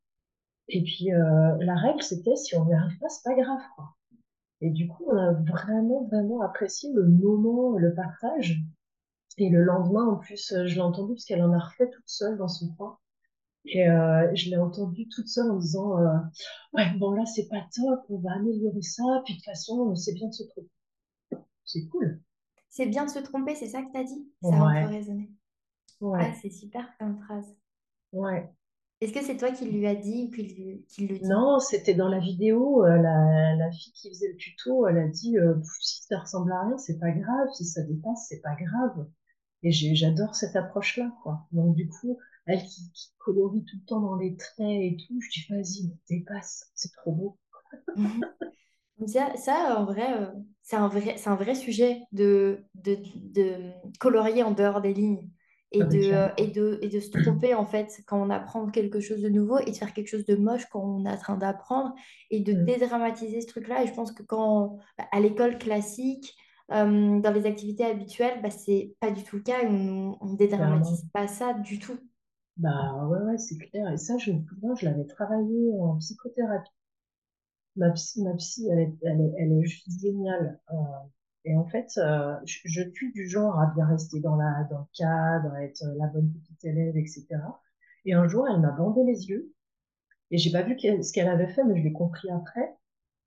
Et 0.69 0.83
puis, 0.83 1.11
euh, 1.13 1.57
la 1.61 1.75
règle, 1.75 2.03
c'était, 2.03 2.35
si 2.35 2.55
on 2.55 2.65
n'y 2.65 2.73
arrive 2.75 2.97
pas, 2.99 3.09
c'est 3.09 3.23
pas 3.23 3.35
grave, 3.35 3.61
quoi. 3.75 3.95
Et 4.61 4.69
du 4.71 4.87
coup, 4.87 5.05
on 5.07 5.17
a 5.17 5.33
vraiment, 5.33 6.05
vraiment 6.05 6.41
apprécié 6.41 6.91
le 6.93 7.07
moment, 7.07 7.77
le 7.77 7.93
partage. 7.95 8.61
Et 9.37 9.49
le 9.49 9.63
lendemain, 9.63 10.05
en 10.07 10.17
plus, 10.17 10.51
euh, 10.53 10.67
je 10.67 10.75
l'ai 10.75 10.81
entendu 10.81 11.13
parce 11.13 11.25
qu'elle 11.25 11.43
en 11.43 11.53
a 11.53 11.59
refait 11.59 11.89
toute 11.89 12.07
seule 12.09 12.37
dans 12.37 12.49
son 12.49 12.69
coin. 12.75 12.97
Et 13.67 13.87
euh, 13.89 14.29
je 14.35 14.49
l'ai 14.49 14.57
entendue 14.57 15.07
toute 15.09 15.27
seule 15.27 15.51
en 15.51 15.57
disant 15.57 15.99
euh, 15.99 16.17
Ouais, 16.73 16.91
bon, 16.97 17.11
là, 17.11 17.25
c'est 17.25 17.47
pas 17.47 17.65
top, 17.75 18.01
on 18.09 18.19
va 18.19 18.33
améliorer 18.35 18.81
ça. 18.81 19.03
Puis 19.25 19.33
de 19.35 19.39
toute 19.39 19.45
façon, 19.45 19.95
c'est 19.95 20.13
bien 20.13 20.27
de 20.27 20.33
se 20.33 20.43
tromper. 20.43 20.69
C'est 21.65 21.87
cool. 21.87 22.21
C'est 22.69 22.85
bien 22.85 23.05
de 23.05 23.09
se 23.09 23.19
tromper, 23.19 23.55
c'est 23.55 23.69
ça 23.69 23.81
que 23.81 23.91
t'as 23.91 24.03
dit? 24.03 24.27
Ça 24.41 24.55
a 24.55 24.59
un 24.59 24.73
peu 24.87 24.95
Ouais. 26.01 26.21
Ah, 26.23 26.29
ouais, 26.29 26.33
c'est 26.41 26.49
super 26.49 26.85
comme 26.99 27.17
phrase. 27.23 27.55
ouais. 28.13 28.49
Est-ce 29.01 29.13
que 29.13 29.21
c'est 29.23 29.37
toi 29.37 29.51
qui 29.51 29.65
lui 29.65 29.85
as 29.87 29.95
dit 29.95 30.25
ou 30.27 30.31
qui, 30.35 30.43
lui- 30.43 30.85
qui 30.87 31.07
le 31.07 31.17
dit? 31.17 31.27
Non, 31.27 31.59
c'était 31.59 31.93
dans 31.95 32.07
la 32.07 32.19
vidéo, 32.19 32.85
euh, 32.85 32.97
la, 32.97 33.55
la 33.55 33.71
fille 33.71 33.93
qui 33.93 34.09
faisait 34.09 34.29
le 34.31 34.37
tuto, 34.37 34.87
elle 34.87 34.97
a 34.97 35.07
dit 35.07 35.35
si 35.81 36.03
ça 36.03 36.19
ressemble 36.19 36.51
à 36.53 36.61
rien, 36.61 36.77
c'est 36.77 36.99
pas 36.99 37.11
grave. 37.11 37.47
Si 37.55 37.65
ça 37.65 37.81
dépasse, 37.83 38.27
c'est 38.29 38.41
pas 38.41 38.55
grave. 38.55 39.07
Et 39.63 39.71
j'adore 39.71 40.35
cette 40.35 40.55
approche-là, 40.55 41.11
quoi. 41.23 41.41
Donc, 41.51 41.75
du 41.75 41.89
coup, 41.89 42.17
elle 42.47 42.63
qui, 42.63 42.91
qui 42.93 43.11
colorie 43.19 43.63
tout 43.65 43.77
le 43.79 43.85
temps 43.85 44.01
dans 44.01 44.15
les 44.17 44.35
traits 44.37 44.59
et 44.69 44.97
tout, 45.07 45.19
je 45.21 45.29
dis, 45.29 45.45
vas-y, 45.49 45.91
dépasse, 46.09 46.71
c'est 46.75 46.91
trop 46.93 47.11
beau. 47.13 47.37
Ça, 49.07 49.35
ça, 49.35 49.75
en 49.77 49.85
vrai, 49.85 50.13
euh, 50.21 50.27
c'est 50.63 50.77
un 50.77 50.87
vrai, 50.87 51.17
c'est 51.17 51.27
un 51.29 51.35
vrai 51.35 51.53
sujet 51.55 52.01
de, 52.13 52.63
de, 52.75 52.97
de 53.15 53.71
colorier 53.99 54.41
en 54.43 54.51
dehors 54.51 54.79
des 54.81 54.93
lignes. 54.93 55.29
et 55.71 55.83
Ah 55.83 55.85
ben, 55.85 55.99
de, 55.99 56.11
euh, 56.13 56.29
et 56.37 56.47
de, 56.47 56.79
et 56.81 56.87
de 56.87 56.99
se 57.01 57.09
tromper 57.11 57.53
en 57.55 57.65
fait 57.65 57.91
quand 58.07 58.21
on 58.25 58.29
apprend 58.29 58.67
quelque 58.69 59.01
chose 59.01 59.21
de 59.21 59.27
nouveau 59.29 59.59
et 59.59 59.71
de 59.71 59.75
faire 59.75 59.93
quelque 59.93 60.07
chose 60.07 60.25
de 60.25 60.35
moche 60.37 60.65
quand 60.71 60.79
on 60.81 61.05
est 61.05 61.09
en 61.11 61.17
train 61.17 61.35
d'apprendre 61.37 61.93
et 62.31 62.39
de 62.39 62.53
Mm, 62.53 62.65
dédramatiser 62.65 63.41
ce 63.41 63.47
truc-là. 63.47 63.83
Et 63.83 63.87
je 63.87 63.93
pense 63.93 64.13
que 64.13 64.23
quand, 64.23 64.77
bah, 64.97 65.05
à 65.11 65.19
l'école 65.19 65.57
classique, 65.57 66.33
euh, 66.71 67.19
dans 67.19 67.31
les 67.33 67.45
activités 67.45 67.83
habituelles, 67.85 68.41
bah, 68.41 68.49
c'est 68.49 68.95
pas 69.01 69.11
du 69.11 69.23
tout 69.23 69.35
le 69.37 69.41
cas 69.43 69.61
et 69.63 69.67
on, 69.67 70.17
on 70.21 70.33
dédramatise 70.35 71.05
pas 71.13 71.27
ça 71.27 71.53
du 71.53 71.79
tout. 71.79 71.97
Bah 72.57 73.05
ouais, 73.07 73.19
ouais, 73.19 73.37
c'est 73.37 73.57
clair. 73.57 73.91
Et 73.91 73.97
ça, 73.97 74.17
je 74.17 74.31
me 74.31 74.41
souviens, 74.45 74.75
je 74.75 74.85
l'avais 74.85 75.05
travaillé 75.05 75.73
en 75.79 75.97
psychothérapie. 75.97 76.71
Ma 77.77 77.91
psy, 77.91 78.21
ma 78.23 78.33
psy, 78.35 78.67
elle 78.69 78.79
est, 78.79 78.93
elle 79.03 79.21
est, 79.21 79.33
elle 79.37 79.51
est 79.53 79.63
juste 79.65 79.89
géniale. 80.01 80.59
Euh, 80.71 80.75
et 81.45 81.55
en 81.55 81.65
fait, 81.65 81.91
euh, 81.97 82.35
je, 82.45 82.81
suis 82.93 83.11
du 83.13 83.27
genre 83.29 83.59
à 83.59 83.67
bien 83.75 83.85
rester 83.85 84.19
dans 84.19 84.35
la, 84.35 84.65
dans 84.69 84.79
le 84.79 84.85
cadre, 84.97 85.53
à 85.53 85.63
être 85.63 85.83
la 85.97 86.07
bonne 86.07 86.31
petite 86.33 86.63
élève, 86.65 86.97
etc. 86.97 87.27
Et 88.05 88.13
un 88.13 88.27
jour, 88.27 88.47
elle 88.47 88.61
m'a 88.61 88.71
bandé 88.71 89.03
les 89.03 89.27
yeux. 89.27 89.53
Et 90.31 90.37
j'ai 90.37 90.51
pas 90.51 90.63
vu 90.63 90.77
ce 90.79 91.13
qu'elle 91.13 91.27
avait 91.29 91.47
fait, 91.47 91.63
mais 91.63 91.77
je 91.77 91.83
l'ai 91.83 91.93
compris 91.93 92.29
après. 92.31 92.75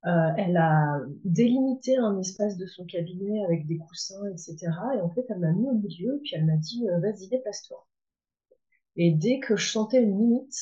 Euh, 0.05 0.31
elle 0.37 0.57
a 0.57 1.01
délimité 1.25 1.97
un 1.97 2.17
espace 2.19 2.57
de 2.57 2.65
son 2.65 2.85
cabinet 2.85 3.43
avec 3.45 3.67
des 3.67 3.77
coussins, 3.77 4.25
etc. 4.31 4.57
Et 4.97 5.01
en 5.01 5.09
fait, 5.09 5.25
elle 5.29 5.39
m'a 5.39 5.51
mis 5.51 5.69
au 5.69 5.73
milieu, 5.73 6.19
puis 6.23 6.33
elle 6.35 6.45
m'a 6.45 6.57
dit, 6.57 6.87
euh, 6.89 6.99
vas-y, 6.99 7.27
dépasse-toi. 7.29 7.85
Et 9.01 9.11
dès 9.11 9.39
que 9.39 9.55
je 9.55 9.71
sentais 9.71 10.03
une 10.03 10.19
limite, 10.19 10.53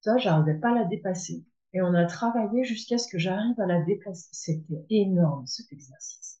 ça, 0.00 0.16
j'arrivais 0.16 0.58
pas 0.60 0.70
à 0.70 0.74
la 0.74 0.84
dépasser. 0.84 1.44
Et 1.72 1.82
on 1.82 1.92
a 1.92 2.06
travaillé 2.06 2.62
jusqu'à 2.62 2.98
ce 2.98 3.08
que 3.08 3.18
j'arrive 3.18 3.60
à 3.60 3.66
la 3.66 3.82
dépasser. 3.82 4.28
C'était 4.30 4.86
énorme, 4.90 5.44
cet 5.46 5.72
exercice. 5.72 6.40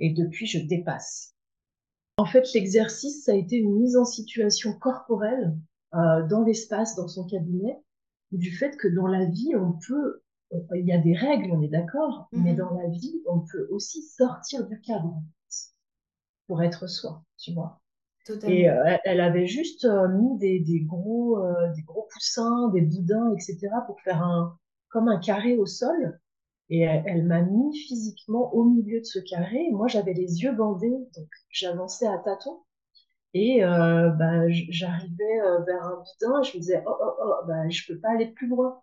Et 0.00 0.12
depuis, 0.12 0.46
je 0.46 0.58
dépasse. 0.58 1.32
En 2.16 2.26
fait, 2.26 2.52
l'exercice, 2.54 3.24
ça 3.24 3.32
a 3.32 3.36
été 3.36 3.56
une 3.56 3.76
mise 3.76 3.96
en 3.96 4.04
situation 4.04 4.72
corporelle 4.76 5.56
euh, 5.94 6.26
dans 6.26 6.42
l'espace, 6.42 6.96
dans 6.96 7.06
son 7.06 7.24
cabinet, 7.24 7.78
du 8.32 8.50
fait 8.50 8.76
que 8.76 8.88
dans 8.88 9.06
la 9.06 9.26
vie, 9.26 9.54
on 9.54 9.78
peut, 9.86 10.22
il 10.74 10.86
y 10.86 10.92
a 10.92 10.98
des 10.98 11.14
règles, 11.14 11.52
on 11.52 11.62
est 11.62 11.68
d'accord, 11.68 12.28
mais 12.32 12.54
dans 12.54 12.72
Mhm. 12.72 12.82
la 12.82 12.88
vie, 12.88 13.22
on 13.28 13.40
peut 13.40 13.68
aussi 13.70 14.02
sortir 14.02 14.66
du 14.66 14.80
cadre 14.80 15.22
pour 16.48 16.62
être 16.62 16.88
soi, 16.88 17.24
tu 17.38 17.52
vois. 17.52 17.80
Et 18.46 18.70
euh, 18.70 18.96
elle 19.04 19.20
avait 19.20 19.46
juste 19.46 19.84
euh, 19.84 20.08
mis 20.08 20.38
des, 20.38 20.60
des 20.60 20.80
gros, 20.80 21.38
euh, 21.38 21.72
des 21.74 21.82
gros 21.82 22.08
coussins, 22.12 22.68
des 22.68 22.80
boudins, 22.80 23.32
etc. 23.34 23.68
pour 23.86 24.00
faire 24.00 24.22
un, 24.22 24.58
comme 24.88 25.08
un 25.08 25.18
carré 25.18 25.56
au 25.56 25.66
sol. 25.66 26.18
Et 26.70 26.80
elle, 26.80 27.02
elle 27.06 27.26
m'a 27.26 27.42
mis 27.42 27.76
physiquement 27.76 28.52
au 28.54 28.64
milieu 28.64 29.00
de 29.00 29.04
ce 29.04 29.18
carré. 29.18 29.66
Et 29.68 29.72
moi, 29.72 29.88
j'avais 29.88 30.14
les 30.14 30.42
yeux 30.42 30.52
bandés, 30.52 30.88
donc 31.14 31.28
j'avançais 31.50 32.06
à 32.06 32.18
tâtons. 32.18 32.62
Et 33.34 33.62
bah, 33.62 34.48
j'arrivais 34.48 35.40
vers 35.66 35.82
un 35.82 35.96
boudin 35.96 36.40
et 36.40 36.44
je 36.44 36.56
me 36.56 36.60
disais, 36.60 36.84
oh, 36.86 36.94
oh, 37.02 37.14
oh, 37.20 37.46
bah, 37.48 37.68
je 37.68 37.82
peux 37.86 37.98
pas 37.98 38.10
aller 38.10 38.28
plus 38.28 38.46
loin. 38.46 38.80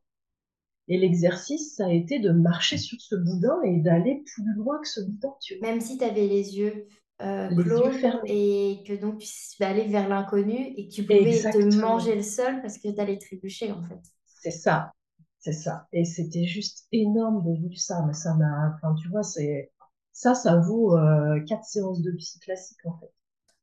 Et 0.89 0.97
l'exercice, 0.97 1.75
ça 1.77 1.85
a 1.85 1.91
été 1.91 2.19
de 2.19 2.31
marcher 2.31 2.77
sur 2.77 2.99
ce 2.99 3.15
boudin 3.15 3.61
et 3.63 3.77
d'aller 3.77 4.23
plus 4.25 4.43
loin 4.55 4.77
que 4.81 4.89
ce 4.89 4.99
boudin, 4.99 5.33
tu 5.41 5.57
vois. 5.57 5.69
Même 5.69 5.79
si 5.79 5.97
tu 5.97 6.03
avais 6.03 6.27
les 6.27 6.57
yeux 6.57 6.85
euh, 7.21 7.49
clos 7.55 7.91
et 8.25 8.83
que 8.87 8.93
donc 8.93 9.19
tu 9.19 9.55
vas 9.59 9.69
aller 9.69 9.87
vers 9.87 10.09
l'inconnu 10.09 10.73
et 10.75 10.87
que 10.87 10.93
tu 10.93 11.03
pouvais 11.03 11.39
te 11.39 11.75
manger 11.75 12.15
le 12.15 12.23
sol 12.23 12.61
parce 12.61 12.77
que 12.77 12.89
tu 12.89 12.99
allais 12.99 13.17
trébucher 13.17 13.71
en 13.71 13.81
fait. 13.83 13.99
C'est 14.25 14.51
ça, 14.51 14.93
c'est 15.39 15.53
ça. 15.53 15.87
Et 15.93 16.03
c'était 16.03 16.45
juste 16.45 16.87
énorme 16.91 17.43
de 17.45 17.53
vivre 17.53 17.79
ça. 17.79 18.03
Mais 18.07 18.13
ça 18.13 18.33
m'a, 18.35 18.75
enfin, 18.75 18.95
tu 18.95 19.09
vois, 19.09 19.23
c'est 19.23 19.71
ça, 20.11 20.35
ça 20.35 20.57
vaut 20.57 20.97
euh, 20.97 21.39
quatre 21.47 21.65
séances 21.65 22.01
de 22.01 22.11
psy 22.11 22.39
classique 22.39 22.85
en 22.85 22.97
fait. 22.99 23.11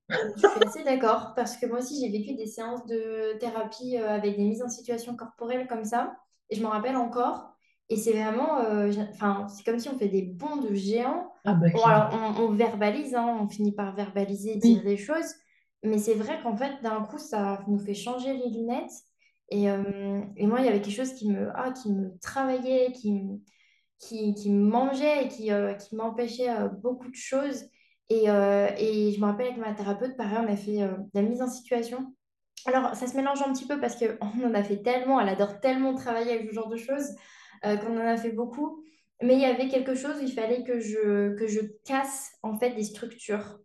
Je 0.08 0.48
suis 0.48 0.66
assez 0.66 0.84
d'accord 0.84 1.34
parce 1.36 1.56
que 1.56 1.66
moi 1.66 1.80
aussi 1.80 2.00
j'ai 2.00 2.10
vécu 2.10 2.34
des 2.34 2.46
séances 2.46 2.86
de 2.86 3.36
thérapie 3.38 3.98
euh, 3.98 4.08
avec 4.08 4.36
des 4.36 4.44
mises 4.44 4.62
en 4.62 4.68
situation 4.68 5.14
corporelle 5.16 5.68
comme 5.68 5.84
ça 5.84 6.16
et 6.48 6.56
je 6.56 6.62
m'en 6.62 6.70
rappelle 6.70 6.96
encore 6.96 7.57
et 7.90 7.97
c'est 7.97 8.12
vraiment 8.12 8.61
euh, 8.61 8.92
enfin 9.11 9.47
c'est 9.49 9.64
comme 9.64 9.78
si 9.78 9.88
on 9.88 9.99
fait 9.99 10.09
des 10.09 10.23
bonds 10.23 10.57
de 10.57 10.75
géants. 10.75 11.33
Ah 11.45 11.54
bah 11.54 11.68
Bon 11.73 11.83
alors 11.85 12.11
on, 12.38 12.42
on 12.45 12.50
verbalise 12.52 13.14
hein, 13.14 13.38
on 13.40 13.49
finit 13.49 13.73
par 13.73 13.95
verbaliser 13.95 14.57
dire 14.57 14.62
Oui. 14.78 14.83
des 14.85 14.97
choses 14.97 15.35
mais 15.85 15.99
c'est 15.99 16.14
vrai 16.14 16.40
qu'en 16.42 16.57
fait 16.57 16.83
d'un 16.83 17.02
coup 17.04 17.18
ça 17.18 17.62
nous 17.68 17.78
fait 17.78 17.95
changer 17.95 18.33
les 18.35 18.50
lunettes 18.50 18.90
et, 19.50 19.71
euh, 19.71 20.21
et 20.37 20.47
moi 20.47 20.61
il 20.61 20.66
y 20.66 20.68
avait 20.68 20.80
quelque 20.83 20.95
chose 20.97 21.14
qui 21.14 21.30
me 21.30 21.50
ah, 21.54 21.73
qui 21.73 21.90
me 21.92 22.18
travaillait 22.21 22.92
qui 22.92 23.12
me 23.12 23.38
qui, 23.99 24.35
qui 24.35 24.50
me 24.52 24.64
mangeait 24.71 25.25
et 25.25 25.28
qui, 25.28 25.50
euh, 25.52 25.75
qui 25.75 25.97
m'empêchait 25.97 26.49
beaucoup 26.83 27.09
de 27.11 27.16
choses. 27.16 27.64
Et, 28.11 28.25
et 28.26 29.12
je 29.12 29.21
me 29.21 29.26
rappelle 29.26 29.49
avec 29.49 29.59
ma 29.59 29.75
thérapeute, 29.75 30.16
pareil, 30.16 30.38
on 30.40 30.52
a 30.52 30.57
fait 30.57 30.78
de 30.78 30.97
la 31.14 31.23
mise 31.23 31.42
en 31.42 31.49
situation. 31.49 32.14
Alors, 32.66 32.95
ça 32.95 33.07
se 33.07 33.16
mélange 33.16 33.42
un 33.42 33.52
petit 33.52 33.66
peu 33.66 33.80
parce 33.80 33.97
qu'on 33.97 34.18
en 34.47 34.54
a 34.54 34.62
fait 34.62 34.83
tellement, 34.83 35.21
elle 35.21 35.28
adore 35.28 35.61
tellement 35.61 35.95
travailler 35.95 36.33
avec 36.33 36.49
ce 36.49 36.54
genre 36.54 36.68
de 36.68 36.76
choses, 36.76 37.07
euh, 37.64 37.76
qu'on 37.76 37.96
en 37.98 38.06
a 38.06 38.16
fait 38.16 38.32
beaucoup. 38.32 38.84
Mais 39.22 39.34
il 39.34 39.40
y 39.40 39.44
avait 39.44 39.68
quelque 39.68 39.94
chose, 39.94 40.16
il 40.22 40.32
fallait 40.32 40.62
que 40.62 40.78
je, 40.78 41.34
que 41.34 41.46
je 41.46 41.60
casse 41.84 42.30
en 42.42 42.58
fait 42.58 42.70
des 42.70 42.84
structures. 42.84 43.58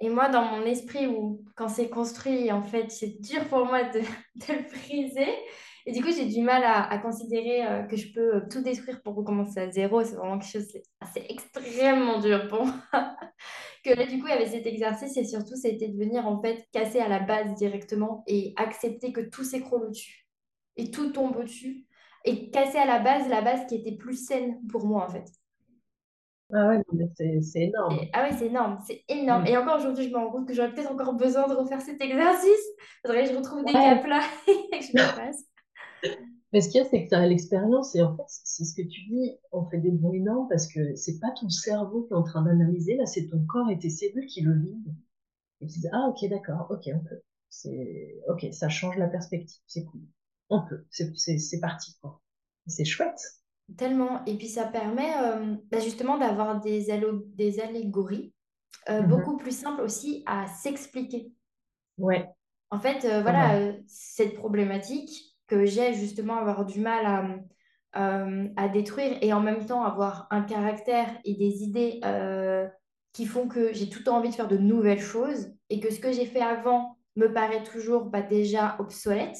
Et 0.00 0.08
moi, 0.08 0.28
dans 0.28 0.44
mon 0.44 0.64
esprit, 0.66 1.06
où 1.06 1.44
quand 1.54 1.68
c'est 1.68 1.88
construit, 1.88 2.50
en 2.50 2.62
fait, 2.62 2.90
c'est 2.90 3.20
dur 3.20 3.46
pour 3.48 3.64
moi 3.66 3.84
de, 3.84 4.00
de 4.34 4.52
le 4.52 4.68
briser. 4.68 5.32
Et 5.86 5.92
du 5.92 6.02
coup, 6.02 6.10
j'ai 6.12 6.26
du 6.26 6.40
mal 6.40 6.62
à, 6.64 6.82
à 6.90 6.98
considérer 6.98 7.64
euh, 7.66 7.82
que 7.84 7.96
je 7.96 8.12
peux 8.12 8.36
euh, 8.36 8.40
tout 8.50 8.62
détruire 8.62 9.00
pour 9.02 9.14
recommencer 9.14 9.60
à 9.60 9.70
zéro. 9.70 10.02
C'est 10.02 10.16
vraiment 10.16 10.38
quelque 10.38 10.52
chose, 10.52 10.66
c'est 11.12 11.30
extrêmement 11.30 12.18
dur 12.18 12.48
pour 12.48 12.66
moi. 12.66 12.74
Que 13.84 13.90
là, 13.90 14.06
du 14.06 14.20
coup, 14.20 14.28
il 14.28 14.30
y 14.30 14.32
avait 14.34 14.46
cet 14.46 14.64
exercice 14.64 15.16
et 15.16 15.24
surtout, 15.24 15.56
c'était 15.56 15.88
de 15.88 15.98
venir 15.98 16.24
en 16.24 16.40
fait 16.40 16.68
casser 16.72 17.00
à 17.00 17.08
la 17.08 17.18
base 17.18 17.52
directement 17.54 18.22
et 18.28 18.54
accepter 18.56 19.12
que 19.12 19.20
tout 19.20 19.42
s'écroule 19.42 19.86
au-dessus 19.86 20.28
et 20.76 20.92
tout 20.92 21.10
tombe 21.10 21.34
au-dessus 21.34 21.84
et 22.24 22.50
casser 22.50 22.78
à 22.78 22.86
la 22.86 22.98
base 23.00 23.28
la 23.28 23.42
base 23.42 23.66
qui 23.66 23.76
était 23.76 23.96
plus 23.96 24.26
saine 24.26 24.60
pour 24.68 24.86
moi 24.86 25.06
en 25.06 25.08
fait. 25.10 25.24
Ah 26.54 26.68
ouais, 26.68 26.76
non, 26.78 26.84
mais 26.92 27.08
c'est 27.16 27.40
c'est 27.40 27.62
énorme. 27.62 27.94
Et- 27.94 28.10
ah 28.12 28.24
ouais, 28.24 28.36
c'est 28.36 28.46
énorme, 28.46 28.78
c'est 28.86 29.02
énorme. 29.08 29.44
Mm. 29.44 29.46
Et 29.46 29.56
encore 29.56 29.78
aujourd'hui, 29.78 30.04
je 30.04 30.10
me 30.10 30.18
rends 30.18 30.30
compte 30.30 30.46
que 30.46 30.52
j'aurais 30.54 30.72
peut-être 30.74 30.92
encore 30.92 31.14
besoin 31.14 31.48
de 31.48 31.54
refaire 31.54 31.80
cet 31.80 32.00
exercice. 32.02 32.66
Faudrait 33.04 33.24
que 33.24 33.30
je 33.32 33.36
retrouve 33.36 33.64
des 33.64 33.72
Ouais. 33.72 34.06
là 34.06 34.20
et 34.48 34.78
que 34.78 34.84
je 34.84 34.92
le 34.92 34.98
fasse. 35.02 35.44
Mais 36.52 36.60
ce 36.60 36.68
qu'il 36.68 36.82
y 36.82 36.84
a, 36.84 36.88
c'est 36.88 37.04
que 37.04 37.08
tu 37.08 37.14
as 37.14 37.26
l'expérience 37.26 37.94
et 37.94 38.02
en 38.02 38.14
fait, 38.14 38.24
c'est 38.28 38.64
ce 38.64 38.74
que 38.74 38.82
tu 38.86 39.00
dis, 39.08 39.32
on 39.52 39.64
fait 39.70 39.78
des 39.78 39.90
bons 39.90 40.12
énormes 40.12 40.46
parce 40.50 40.66
que 40.70 40.94
c'est 40.94 41.18
pas 41.18 41.30
ton 41.30 41.48
cerveau 41.48 42.02
qui 42.02 42.12
est 42.12 42.16
en 42.16 42.22
train 42.22 42.42
d'analyser, 42.42 42.96
là, 42.96 43.06
c'est 43.06 43.26
ton 43.28 43.42
corps 43.46 43.70
et 43.70 43.78
tes 43.78 43.88
cellules 43.88 44.26
qui 44.26 44.42
le 44.42 44.58
vivent. 44.58 44.92
Et 45.62 45.66
tu 45.66 45.80
dis, 45.80 45.88
ah, 45.92 46.08
ok, 46.10 46.28
d'accord, 46.28 46.66
ok, 46.70 46.90
on 46.94 47.00
peut. 47.00 47.22
C'est, 47.48 48.16
ok, 48.28 48.46
ça 48.52 48.68
change 48.68 48.98
la 48.98 49.08
perspective, 49.08 49.60
c'est 49.66 49.84
cool. 49.84 50.02
On 50.54 50.60
peut, 50.60 50.84
c'est, 50.90 51.60
parti, 51.60 51.96
quoi. 52.02 52.20
C'est 52.66 52.84
chouette. 52.84 53.22
Tellement. 53.78 54.22
Et 54.26 54.36
puis 54.36 54.48
ça 54.48 54.66
permet 54.66 55.10
euh, 55.22 55.56
bah, 55.70 55.80
justement 55.80 56.18
d'avoir 56.18 56.60
des, 56.60 56.90
allégories 56.90 58.34
euh, 58.90 59.00
Mhm. 59.00 59.08
beaucoup 59.08 59.38
plus 59.38 59.56
simples 59.56 59.80
aussi 59.80 60.22
à 60.26 60.46
s'expliquer. 60.46 61.32
Ouais, 61.96 62.28
En 62.70 62.78
fait, 62.78 63.06
euh, 63.06 63.22
voilà, 63.22 63.72
cette 63.86 64.34
problématique 64.34 65.38
que 65.46 65.64
j'ai 65.64 65.94
justement 65.94 66.36
à 66.36 66.40
avoir 66.40 66.66
du 66.66 66.80
mal 66.80 67.40
à, 67.94 68.26
à 68.56 68.68
détruire 68.68 69.16
et 69.22 69.32
en 69.32 69.40
même 69.40 69.64
temps 69.64 69.84
avoir 69.84 70.26
un 70.30 70.42
caractère 70.42 71.08
et 71.24 71.34
des 71.34 71.62
idées 71.62 72.00
qui 73.14 73.24
font 73.24 73.48
que 73.48 73.72
j'ai 73.72 73.88
tout 73.88 74.00
le 74.00 74.04
temps 74.04 74.18
envie 74.18 74.30
de 74.30 74.34
faire 74.34 74.48
de 74.48 74.58
nouvelles 74.58 75.00
choses 75.00 75.50
et 75.70 75.80
que 75.80 75.90
ce 75.90 75.98
que 75.98 76.12
j'ai 76.12 76.26
fait 76.26 76.42
avant 76.42 76.98
me 77.16 77.32
paraît 77.32 77.62
toujours 77.62 78.04
bah, 78.04 78.20
déjà 78.20 78.76
obsolète. 78.78 79.38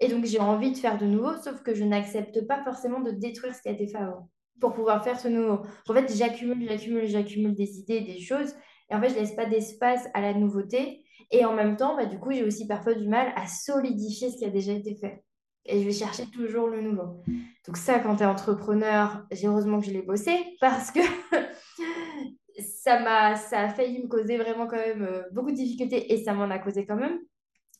Et 0.00 0.08
donc 0.08 0.24
j'ai 0.24 0.40
envie 0.40 0.72
de 0.72 0.76
faire 0.76 0.98
de 0.98 1.06
nouveau, 1.06 1.32
sauf 1.42 1.62
que 1.62 1.74
je 1.74 1.84
n'accepte 1.84 2.46
pas 2.46 2.62
forcément 2.64 3.00
de 3.00 3.10
détruire 3.10 3.54
ce 3.54 3.62
qui 3.62 3.68
a 3.68 3.72
été 3.72 3.86
fait 3.86 3.98
avant 3.98 4.28
pour 4.60 4.72
pouvoir 4.72 5.02
faire 5.02 5.18
ce 5.18 5.28
nouveau. 5.28 5.62
En 5.88 5.94
fait, 5.94 6.14
j'accumule, 6.14 6.68
j'accumule, 6.68 7.06
j'accumule 7.06 7.54
des 7.54 7.78
idées, 7.78 8.00
des 8.00 8.20
choses, 8.20 8.54
et 8.90 8.94
en 8.94 9.00
fait, 9.00 9.10
je 9.10 9.14
laisse 9.14 9.34
pas 9.34 9.46
d'espace 9.46 10.06
à 10.14 10.20
la 10.20 10.34
nouveauté. 10.34 11.04
Et 11.30 11.44
en 11.44 11.54
même 11.54 11.76
temps, 11.76 11.96
bah, 11.96 12.06
du 12.06 12.18
coup, 12.18 12.32
j'ai 12.32 12.44
aussi 12.44 12.66
parfois 12.66 12.94
du 12.94 13.08
mal 13.08 13.32
à 13.36 13.46
solidifier 13.46 14.30
ce 14.30 14.36
qui 14.36 14.44
a 14.44 14.50
déjà 14.50 14.72
été 14.72 14.94
fait. 14.94 15.24
Et 15.66 15.80
je 15.80 15.86
vais 15.86 15.92
chercher 15.92 16.26
toujours 16.26 16.68
le 16.68 16.82
nouveau. 16.82 17.22
Donc 17.66 17.76
ça, 17.76 17.98
quand 17.98 18.16
tu 18.16 18.22
es 18.22 18.26
entrepreneur, 18.26 19.24
j'ai 19.32 19.46
heureusement 19.46 19.80
que 19.80 19.86
je 19.86 19.92
l'ai 19.92 20.02
bossé 20.02 20.36
parce 20.60 20.90
que 20.90 21.00
ça 22.84 23.00
m'a, 23.00 23.36
ça 23.36 23.60
a 23.60 23.68
failli 23.70 24.02
me 24.02 24.08
causer 24.08 24.36
vraiment 24.36 24.66
quand 24.66 24.76
même 24.76 25.02
euh, 25.02 25.22
beaucoup 25.32 25.50
de 25.50 25.56
difficultés 25.56 26.12
et 26.12 26.22
ça 26.22 26.34
m'en 26.34 26.50
a 26.50 26.58
causé 26.58 26.84
quand 26.84 26.96
même. 26.96 27.18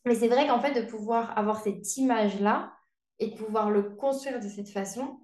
Mais 0.04 0.14
c'est 0.14 0.28
vrai 0.28 0.46
qu'en 0.46 0.60
fait, 0.60 0.80
de 0.80 0.86
pouvoir 0.86 1.36
avoir 1.38 1.60
cette 1.62 1.96
image-là 1.96 2.72
et 3.18 3.30
de 3.30 3.36
pouvoir 3.36 3.70
le 3.70 3.82
construire 3.82 4.40
de 4.40 4.48
cette 4.48 4.68
façon, 4.68 5.20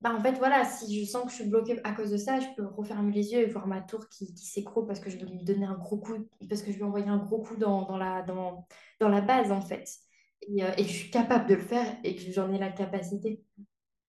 bah 0.00 0.14
en 0.14 0.20
fait, 0.20 0.32
voilà, 0.34 0.64
si 0.64 1.00
je 1.00 1.10
sens 1.10 1.24
que 1.24 1.30
je 1.30 1.36
suis 1.36 1.48
bloquée 1.48 1.80
à 1.82 1.92
cause 1.92 2.10
de 2.10 2.16
ça, 2.16 2.38
je 2.38 2.46
peux 2.56 2.66
refermer 2.66 3.12
les 3.12 3.32
yeux 3.32 3.40
et 3.40 3.46
voir 3.46 3.66
ma 3.66 3.80
tour 3.80 4.08
qui, 4.08 4.26
s'écroule 4.36 4.86
parce 4.86 5.00
que 5.00 5.10
je 5.10 5.16
vais 5.16 5.26
lui 5.26 5.42
donner 5.42 5.66
un 5.66 5.76
gros 5.76 5.96
coup, 5.96 6.14
parce 6.48 6.62
que 6.62 6.70
je 6.70 6.76
lui 6.76 6.82
ai 6.82 6.86
envoyé 6.86 7.08
un 7.08 7.16
gros 7.16 7.40
coup 7.40 7.56
dans, 7.56 7.84
dans 7.84 7.96
la, 7.96 8.22
dans, 8.22 8.66
dans 9.00 9.08
la 9.08 9.20
base, 9.20 9.50
en 9.50 9.60
fait. 9.60 9.88
Et, 10.42 10.62
euh, 10.62 10.70
que 10.70 10.82
je 10.82 10.88
suis 10.88 11.10
capable 11.10 11.48
de 11.48 11.54
le 11.56 11.62
faire 11.62 11.96
et 12.04 12.14
que 12.14 12.30
j'en 12.30 12.52
ai 12.52 12.58
la 12.58 12.70
capacité. 12.70 13.42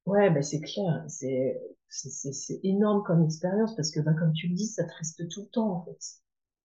ouais, 0.06 0.30
bah, 0.30 0.44
c'est 0.44 0.62
clair. 0.62 1.06
C'est 1.08 2.60
énorme 2.64 3.04
comme 3.04 3.24
expérience 3.24 3.76
parce 3.76 3.90
que, 3.90 4.00
bah, 4.02 4.14
comme 4.14 4.34
tu 4.34 4.48
le 4.48 4.54
dis, 4.54 4.68
ça 4.68 4.84
te 4.84 4.94
reste 4.96 5.28
tout 5.30 5.42
le 5.42 5.50
temps, 5.50 5.72
en 5.72 5.86
fait. 5.86 6.00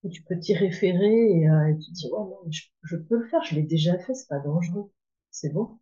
Où 0.05 0.11
tu 0.11 0.23
peux 0.23 0.39
t'y 0.39 0.55
référer 0.55 1.31
et, 1.33 1.49
euh, 1.49 1.69
et 1.71 1.79
tu 1.79 1.91
te 1.91 1.95
dis, 1.95 2.07
ouais, 2.13 2.19
non, 2.21 2.39
je, 2.51 2.63
je 2.85 2.97
peux 2.97 3.19
le 3.19 3.27
faire, 3.29 3.43
je 3.45 3.55
l'ai 3.57 3.63
déjà 3.63 3.99
fait, 3.99 4.15
c'est 4.15 4.29
pas 4.29 4.39
dangereux. 4.39 4.93
C'est 5.31 5.51
bon. 5.53 5.79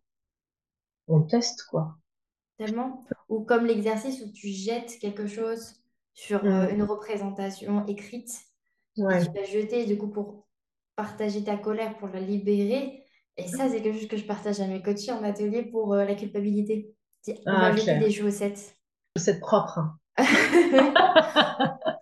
On 1.07 1.21
teste, 1.21 1.63
quoi. 1.69 1.97
Tellement. 2.57 3.03
Ou 3.29 3.41
comme 3.43 3.65
l'exercice 3.65 4.21
où 4.21 4.31
tu 4.31 4.47
jettes 4.49 4.97
quelque 4.99 5.27
chose 5.27 5.73
sur 6.13 6.45
euh, 6.45 6.69
une 6.69 6.83
représentation 6.83 7.85
écrite 7.87 8.31
tu 8.95 9.01
vas 9.01 9.43
jeter 9.45 9.85
du 9.85 9.97
coup 9.97 10.07
pour 10.09 10.47
partager 10.95 11.43
ta 11.43 11.57
colère, 11.57 11.97
pour 11.97 12.09
la 12.09 12.19
libérer. 12.19 13.03
Et 13.37 13.47
ça, 13.47 13.67
c'est 13.69 13.81
quelque 13.81 13.97
chose 13.99 14.07
que 14.07 14.17
je 14.17 14.25
partage 14.25 14.59
à 14.59 14.67
mes 14.67 14.83
coachs 14.83 15.09
en 15.09 15.23
atelier 15.23 15.63
pour 15.63 15.93
euh, 15.93 16.05
la 16.05 16.13
culpabilité. 16.13 16.95
On 17.47 17.57
va 17.59 17.71
Ah, 17.71 17.75
jeter 17.75 17.97
des 17.97 18.11
chaussettes. 18.11 18.75
C'est 19.15 19.39
propre, 19.39 19.79
hein. 19.79 19.99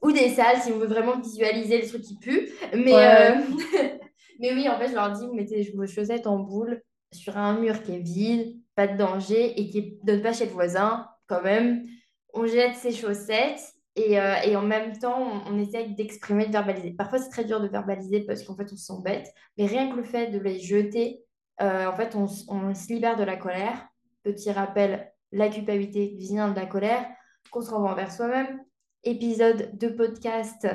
Ou 0.01 0.11
des 0.11 0.29
salles 0.29 0.61
si 0.61 0.71
on 0.71 0.77
veut 0.77 0.87
vraiment 0.87 1.19
visualiser 1.19 1.81
le 1.81 1.87
truc 1.87 2.01
qui 2.01 2.17
pue. 2.17 2.49
Mais, 2.73 2.93
euh, 2.93 3.35
mais 4.39 4.53
oui, 4.53 4.67
en 4.67 4.77
fait, 4.77 4.89
je 4.89 4.95
leur 4.95 5.11
dis, 5.11 5.25
vous 5.25 5.33
mettez 5.33 5.71
vos 5.75 5.87
chaussettes 5.87 6.27
en 6.27 6.39
boule 6.39 6.81
sur 7.13 7.37
un 7.37 7.59
mur 7.59 7.83
qui 7.83 7.93
est 7.93 7.99
vide, 7.99 8.57
pas 8.75 8.87
de 8.87 8.97
danger 8.97 9.59
et 9.59 9.69
qui 9.69 9.99
ne 10.01 10.05
donne 10.05 10.21
pas 10.21 10.33
chez 10.33 10.45
le 10.45 10.51
voisin 10.51 11.07
quand 11.27 11.41
même. 11.41 11.85
On 12.33 12.45
jette 12.45 12.75
ses 12.75 12.91
chaussettes 12.91 13.61
et, 13.95 14.19
euh, 14.19 14.35
et 14.45 14.55
en 14.55 14.61
même 14.61 14.97
temps, 14.97 15.43
on, 15.47 15.53
on 15.53 15.59
essaye 15.59 15.93
d'exprimer, 15.95 16.45
de 16.47 16.51
verbaliser. 16.51 16.91
Parfois, 16.91 17.19
c'est 17.19 17.29
très 17.29 17.43
dur 17.43 17.59
de 17.59 17.67
verbaliser 17.67 18.21
parce 18.21 18.43
qu'en 18.43 18.55
fait, 18.55 18.71
on 18.71 18.77
s'embête. 18.77 19.27
Mais 19.57 19.65
rien 19.65 19.89
que 19.91 19.97
le 19.97 20.03
fait 20.03 20.27
de 20.27 20.39
les 20.39 20.59
jeter, 20.59 21.23
euh, 21.61 21.87
en 21.87 21.95
fait, 21.95 22.15
on, 22.15 22.27
on 22.47 22.73
se 22.73 22.91
libère 22.91 23.17
de 23.17 23.23
la 23.23 23.35
colère. 23.35 23.87
Petit 24.23 24.51
rappel, 24.51 25.11
la 25.31 25.49
culpabilité 25.49 26.15
vient 26.17 26.49
de 26.49 26.55
la 26.55 26.65
colère 26.65 27.05
qu'on 27.51 27.61
se 27.61 27.69
renvoie 27.71 27.91
envers 27.91 28.11
soi-même 28.11 28.63
épisode 29.03 29.77
de 29.77 29.87
podcast 29.89 30.67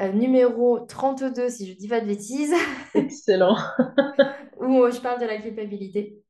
euh, 0.00 0.12
numéro 0.12 0.80
32, 0.80 1.48
si 1.50 1.70
je 1.70 1.76
dis 1.76 1.88
pas 1.88 2.00
de 2.00 2.06
bêtises, 2.06 2.54
excellent. 2.94 3.56
où 4.58 4.82
euh, 4.84 4.90
je 4.90 5.00
parle 5.00 5.20
de 5.20 5.26
la 5.26 5.38
culpabilité, 5.38 6.22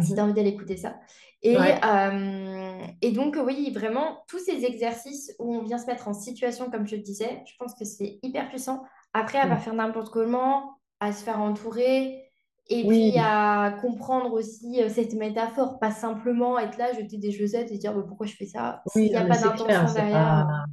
si 0.00 0.14
tu 0.14 0.20
as 0.20 0.22
Mhm. 0.22 0.30
envie 0.30 0.34
d'aller 0.34 0.50
écouter 0.50 0.76
ça. 0.76 0.96
Et, 1.42 1.56
Ouais. 1.56 1.80
euh, 1.84 2.86
et 3.02 3.12
donc, 3.12 3.36
oui, 3.44 3.70
vraiment, 3.72 4.24
tous 4.28 4.38
ces 4.38 4.64
exercices 4.64 5.34
où 5.38 5.54
on 5.56 5.62
vient 5.62 5.78
se 5.78 5.86
mettre 5.86 6.06
en 6.08 6.12
situation, 6.14 6.70
comme 6.70 6.86
je 6.86 6.96
te 6.96 7.00
disais, 7.00 7.42
je 7.46 7.52
pense 7.58 7.74
que 7.74 7.84
c'est 7.84 8.18
hyper 8.22 8.48
puissant. 8.48 8.82
Après, 9.14 9.38
à 9.38 9.46
pas 9.46 9.56
Mm. 9.56 9.60
faire 9.60 9.74
n'importe 9.74 10.10
comment, 10.12 10.74
à 11.00 11.12
se 11.12 11.24
faire 11.24 11.40
entourer. 11.40 12.29
Et 12.70 12.86
puis 12.86 13.12
à 13.18 13.76
comprendre 13.80 14.32
aussi 14.32 14.80
euh, 14.80 14.88
cette 14.88 15.14
métaphore, 15.14 15.78
pas 15.80 15.90
simplement 15.90 16.58
être 16.58 16.78
là, 16.78 16.92
jeter 16.92 17.18
des 17.18 17.32
chaussettes 17.32 17.72
et 17.72 17.78
dire 17.78 17.94
bah, 17.94 18.04
pourquoi 18.06 18.26
je 18.26 18.34
fais 18.36 18.46
ça? 18.46 18.82
S'il 18.86 19.02
oui, 19.02 19.08
n'y 19.10 19.16
a 19.16 19.24
pas 19.24 19.38
d'intention 19.38 19.92
derrière, 19.92 20.46
pas, 20.46 20.64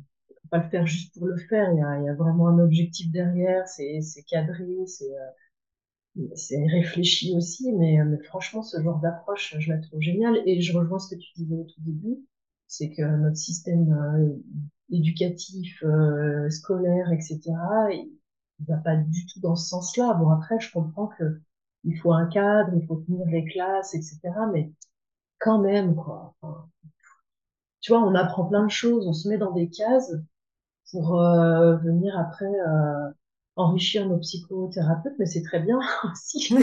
faut 0.41 0.47
pas 0.49 0.57
le 0.59 0.69
faire 0.69 0.85
juste 0.85 1.13
pour 1.17 1.27
le 1.27 1.37
faire. 1.37 1.71
Il 1.73 1.79
y 1.79 1.83
a, 1.83 1.99
il 1.99 2.05
y 2.05 2.09
a 2.09 2.13
vraiment 2.13 2.49
un 2.49 2.59
objectif 2.59 3.11
derrière, 3.11 3.67
c'est, 3.67 3.99
cadré, 4.29 4.67
c'est, 4.85 5.05
euh, 5.05 6.27
c'est 6.35 6.63
réfléchi 6.67 7.33
aussi. 7.35 7.71
Mais, 7.73 7.99
euh, 7.99 8.05
mais 8.05 8.23
franchement, 8.23 8.63
ce 8.63 8.81
genre 8.81 8.99
d'approche, 8.99 9.55
je 9.59 9.69
la 9.71 9.79
trouve 9.79 10.01
géniale. 10.01 10.37
Et 10.45 10.61
je 10.61 10.77
rejoins 10.77 10.99
ce 10.99 11.15
que 11.15 11.19
tu 11.19 11.31
disais 11.35 11.55
au 11.55 11.63
tout 11.63 11.81
début, 11.81 12.17
c'est 12.67 12.91
que 12.91 13.01
notre 13.01 13.37
système 13.37 13.91
euh, 13.93 14.35
éducatif, 14.91 15.83
euh, 15.83 16.49
scolaire, 16.49 17.11
etc., 17.11 17.41
il 17.91 18.11
il 18.59 18.65
va 18.65 18.77
pas 18.77 18.95
du 18.95 19.25
tout 19.27 19.39
dans 19.39 19.55
ce 19.55 19.69
sens-là. 19.69 20.15
Bon, 20.15 20.31
après, 20.31 20.59
je 20.59 20.71
comprends 20.71 21.07
que 21.07 21.41
il 21.87 21.97
faut 21.97 22.11
un 22.11 22.27
cadre, 22.27 22.71
il 22.75 22.85
faut 22.85 22.97
tenir 22.97 23.25
les 23.27 23.45
classes, 23.45 23.95
etc. 23.95 24.19
Mais 24.51 24.71
quand 25.39 25.59
même, 25.59 25.95
quoi. 25.95 26.35
Tu 27.79 27.91
vois, 27.91 28.01
on 28.01 28.13
apprend 28.15 28.45
plein 28.45 28.65
de 28.65 28.71
choses, 28.71 29.07
on 29.07 29.13
se 29.13 29.29
met 29.29 29.37
dans 29.37 29.51
des 29.51 29.69
cases 29.69 30.13
pour 30.91 31.19
euh, 31.21 31.77
venir 31.77 32.17
après 32.17 32.45
euh, 32.45 33.09
enrichir 33.55 34.07
nos 34.07 34.17
psychothérapeutes, 34.17 35.15
mais 35.17 35.25
c'est 35.25 35.43
très 35.43 35.61
bien 35.61 35.79
aussi 36.11 36.53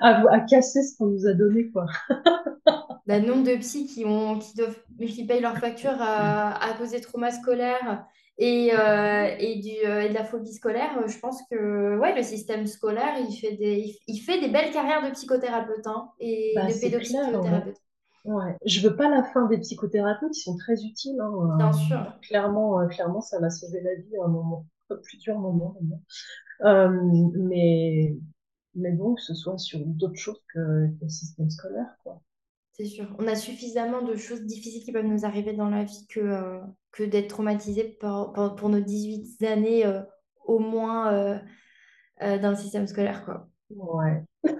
à, 0.00 0.40
casser 0.48 0.82
ce 0.82 0.96
qu'on 0.96 1.06
nous 1.06 1.26
a 1.26 1.34
donné, 1.34 1.70
quoi. 1.70 1.86
le 3.06 3.20
nombre 3.20 3.44
de 3.44 3.56
psys 3.56 3.86
qui 3.86 4.04
ont, 4.06 4.38
qui 4.38 4.56
doivent, 4.56 4.78
qui 4.98 5.26
payent 5.26 5.42
leurs 5.42 5.58
factures 5.58 6.00
à, 6.00 6.54
à 6.64 6.72
cause 6.74 6.92
des 6.92 7.00
traumas 7.00 7.32
scolaires 7.32 8.06
et, 8.42 8.72
euh, 8.74 9.36
et, 9.38 9.56
du, 9.60 9.70
euh, 9.88 10.02
et 10.02 10.08
de 10.08 10.14
la 10.14 10.24
phobie 10.24 10.52
scolaire, 10.52 10.98
euh, 10.98 11.08
je 11.08 11.18
pense 11.18 11.40
que 11.50 11.98
ouais, 11.98 12.14
le 12.16 12.22
système 12.22 12.66
scolaire, 12.66 13.14
il 13.18 13.34
fait 13.36 13.56
des, 13.56 13.98
il 14.06 14.18
fait 14.20 14.40
des 14.40 14.48
belles 14.48 14.72
carrières 14.72 15.02
de 15.06 15.10
psychothérapeute 15.12 15.86
hein, 15.86 16.10
et 16.18 16.54
Bah, 16.54 16.66
de 16.66 16.72
c'est 16.72 16.90
clair, 16.90 17.30
ouais. 18.24 18.56
Je 18.66 18.80
veux 18.88 18.96
pas 18.96 19.08
la 19.08 19.22
fin 19.24 19.46
des 19.46 19.58
psychothérapeutes, 19.58 20.36
ils 20.36 20.42
sont 20.42 20.56
très 20.56 20.82
utiles. 20.84 21.20
Hein. 21.20 21.30
bien 21.58 21.68
Euh, 21.68 21.72
sûr. 21.72 22.12
clairement, 22.22 22.86
clairement, 22.88 23.20
ça 23.20 23.40
m'a 23.40 23.50
sauvé 23.50 23.80
la 23.82 23.94
vie 23.96 24.16
à 24.20 24.24
un 24.24 24.28
moment, 24.28 24.66
plusieurs 25.04 25.38
moments. 25.38 25.76
même. 25.80 26.00
Euh, 26.64 27.30
mais, 27.36 28.14
mais 28.74 28.92
bon, 28.92 29.14
que 29.14 29.22
ce 29.22 29.34
soit 29.34 29.58
sur 29.58 29.80
d'autres 29.84 30.16
choses 30.18 30.42
que, 30.54 30.58
que 30.88 31.04
le 31.04 31.08
système 31.08 31.50
scolaire, 31.50 31.96
quoi. 32.04 32.20
C'est 32.72 32.86
sûr. 32.86 33.06
On 33.18 33.26
a 33.26 33.34
suffisamment 33.34 34.02
de 34.02 34.16
choses 34.16 34.42
difficiles 34.42 34.82
qui 34.82 34.92
peuvent 34.92 35.06
nous 35.06 35.24
arriver 35.24 35.52
dans 35.52 35.68
la 35.68 35.84
vie 35.84 36.06
que, 36.08 36.20
euh, 36.20 36.60
que 36.90 37.02
d'être 37.02 37.28
traumatisé 37.28 37.96
pour, 38.00 38.32
pour, 38.32 38.54
pour 38.54 38.68
nos 38.70 38.80
18 38.80 39.42
années 39.44 39.84
euh, 39.84 40.00
au 40.44 40.58
moins 40.58 41.12
euh, 41.12 41.38
euh, 42.22 42.38
dans 42.38 42.50
le 42.50 42.56
système 42.56 42.86
scolaire, 42.86 43.24
quoi. 43.24 43.48
Ouais. 43.70 44.24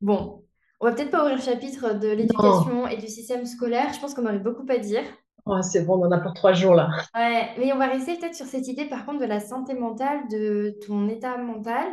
Bon, 0.00 0.44
on 0.78 0.86
va 0.86 0.92
peut-être 0.92 1.10
pas 1.10 1.22
ouvrir 1.22 1.36
le 1.36 1.42
chapitre 1.42 1.98
de 1.98 2.06
l'éducation 2.06 2.86
et 2.86 2.98
du 2.98 3.08
système 3.08 3.44
scolaire. 3.46 3.92
Je 3.92 4.00
pense 4.00 4.14
qu'on 4.14 4.24
aurait 4.26 4.38
beaucoup 4.38 4.64
à 4.68 4.78
dire. 4.78 5.02
Ouais, 5.44 5.62
c'est 5.62 5.84
bon, 5.84 5.94
on 5.94 6.06
en 6.06 6.12
a 6.12 6.20
pour 6.20 6.34
trois 6.34 6.52
jours 6.52 6.74
là. 6.74 6.88
Ouais, 7.16 7.48
mais 7.58 7.72
on 7.72 7.78
va 7.78 7.88
rester 7.88 8.16
peut-être 8.16 8.36
sur 8.36 8.46
cette 8.46 8.68
idée, 8.68 8.84
par 8.84 9.04
contre, 9.04 9.18
de 9.18 9.24
la 9.24 9.40
santé 9.40 9.74
mentale, 9.74 10.20
de 10.30 10.78
ton 10.86 11.08
état 11.08 11.36
mental, 11.36 11.88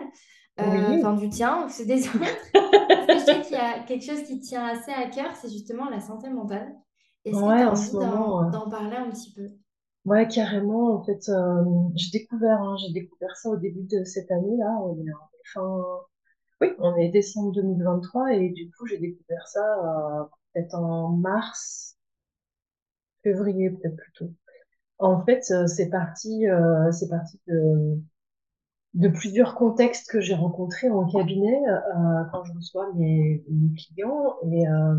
euh, 0.60 0.94
enfin 0.96 1.14
Oui. 1.14 1.16
du 1.16 1.30
tien 1.30 1.70
ceux 1.72 1.86
des 1.86 2.08
autres. 2.10 2.20
Parce 2.54 3.08
que 3.08 3.20
je 3.20 3.26
sais 3.26 3.42
qu'il 3.42 3.54
y 3.54 3.60
a 3.60 3.80
quelque 3.84 4.06
chose 4.06 4.24
qui 4.24 4.40
tient 4.40 4.66
assez 4.66 4.92
à 4.92 5.10
cœur, 5.10 5.36
c'est 5.36 5.50
justement 5.52 5.90
la 5.90 6.00
santé 6.02 6.30
mentale. 6.30 6.76
Est-ce 7.26 7.44
que 7.44 7.50
tu 7.52 7.60
Ouais, 7.60 7.64
as 7.64 7.72
en 7.72 7.78
envie 7.78 7.92
moment, 7.92 8.42
d'en 8.50 8.50
d'en 8.50 8.70
parler 8.70 8.98
un 8.98 9.10
petit 9.10 9.32
peu? 9.34 9.50
ouais, 10.06 10.28
carrément. 10.28 10.96
En 10.96 11.04
fait, 11.04 11.30
euh, 11.30 11.64
j'ai 11.96 12.12
découvert, 12.20 12.62
hein, 12.62 12.76
j'ai 12.86 12.94
découvert 12.94 13.36
ça 13.38 13.50
au 13.50 13.58
début 13.58 13.84
de 13.84 14.04
cette 14.06 14.32
année 14.32 14.58
là. 14.58 14.72
On 14.82 14.98
est 15.06 15.14
en 15.14 15.30
fin, 15.54 15.84
oui, 16.62 16.70
on 16.80 16.96
est 16.98 17.10
décembre 17.10 17.52
2023 17.54 18.34
et 18.34 18.50
du 18.52 18.72
coup, 18.72 18.86
j'ai 18.88 19.00
découvert 19.00 19.48
ça 19.48 19.62
euh, 19.62 20.26
peut-être 20.54 20.76
en 20.76 21.10
mars, 21.18 21.98
février 23.24 23.70
peut-être 23.72 23.98
plutôt. 23.98 24.32
En 25.00 25.24
fait, 25.26 25.44
euh, 25.52 25.68
c'est 25.68 25.90
parti, 25.90 26.46
c'est 26.94 27.10
parti 27.10 27.40
de 27.48 28.00
de 28.96 29.10
plusieurs 29.10 29.56
contextes 29.56 30.10
que 30.10 30.22
j'ai 30.22 30.36
rencontrés 30.36 30.90
en 30.90 31.06
cabinet 31.06 31.62
euh, 31.68 32.24
quand 32.32 32.46
je 32.46 32.54
reçois 32.54 32.94
mes, 32.94 33.44
mes 33.50 33.76
clients 33.76 34.38
et 34.50 34.68
euh, 34.70 34.98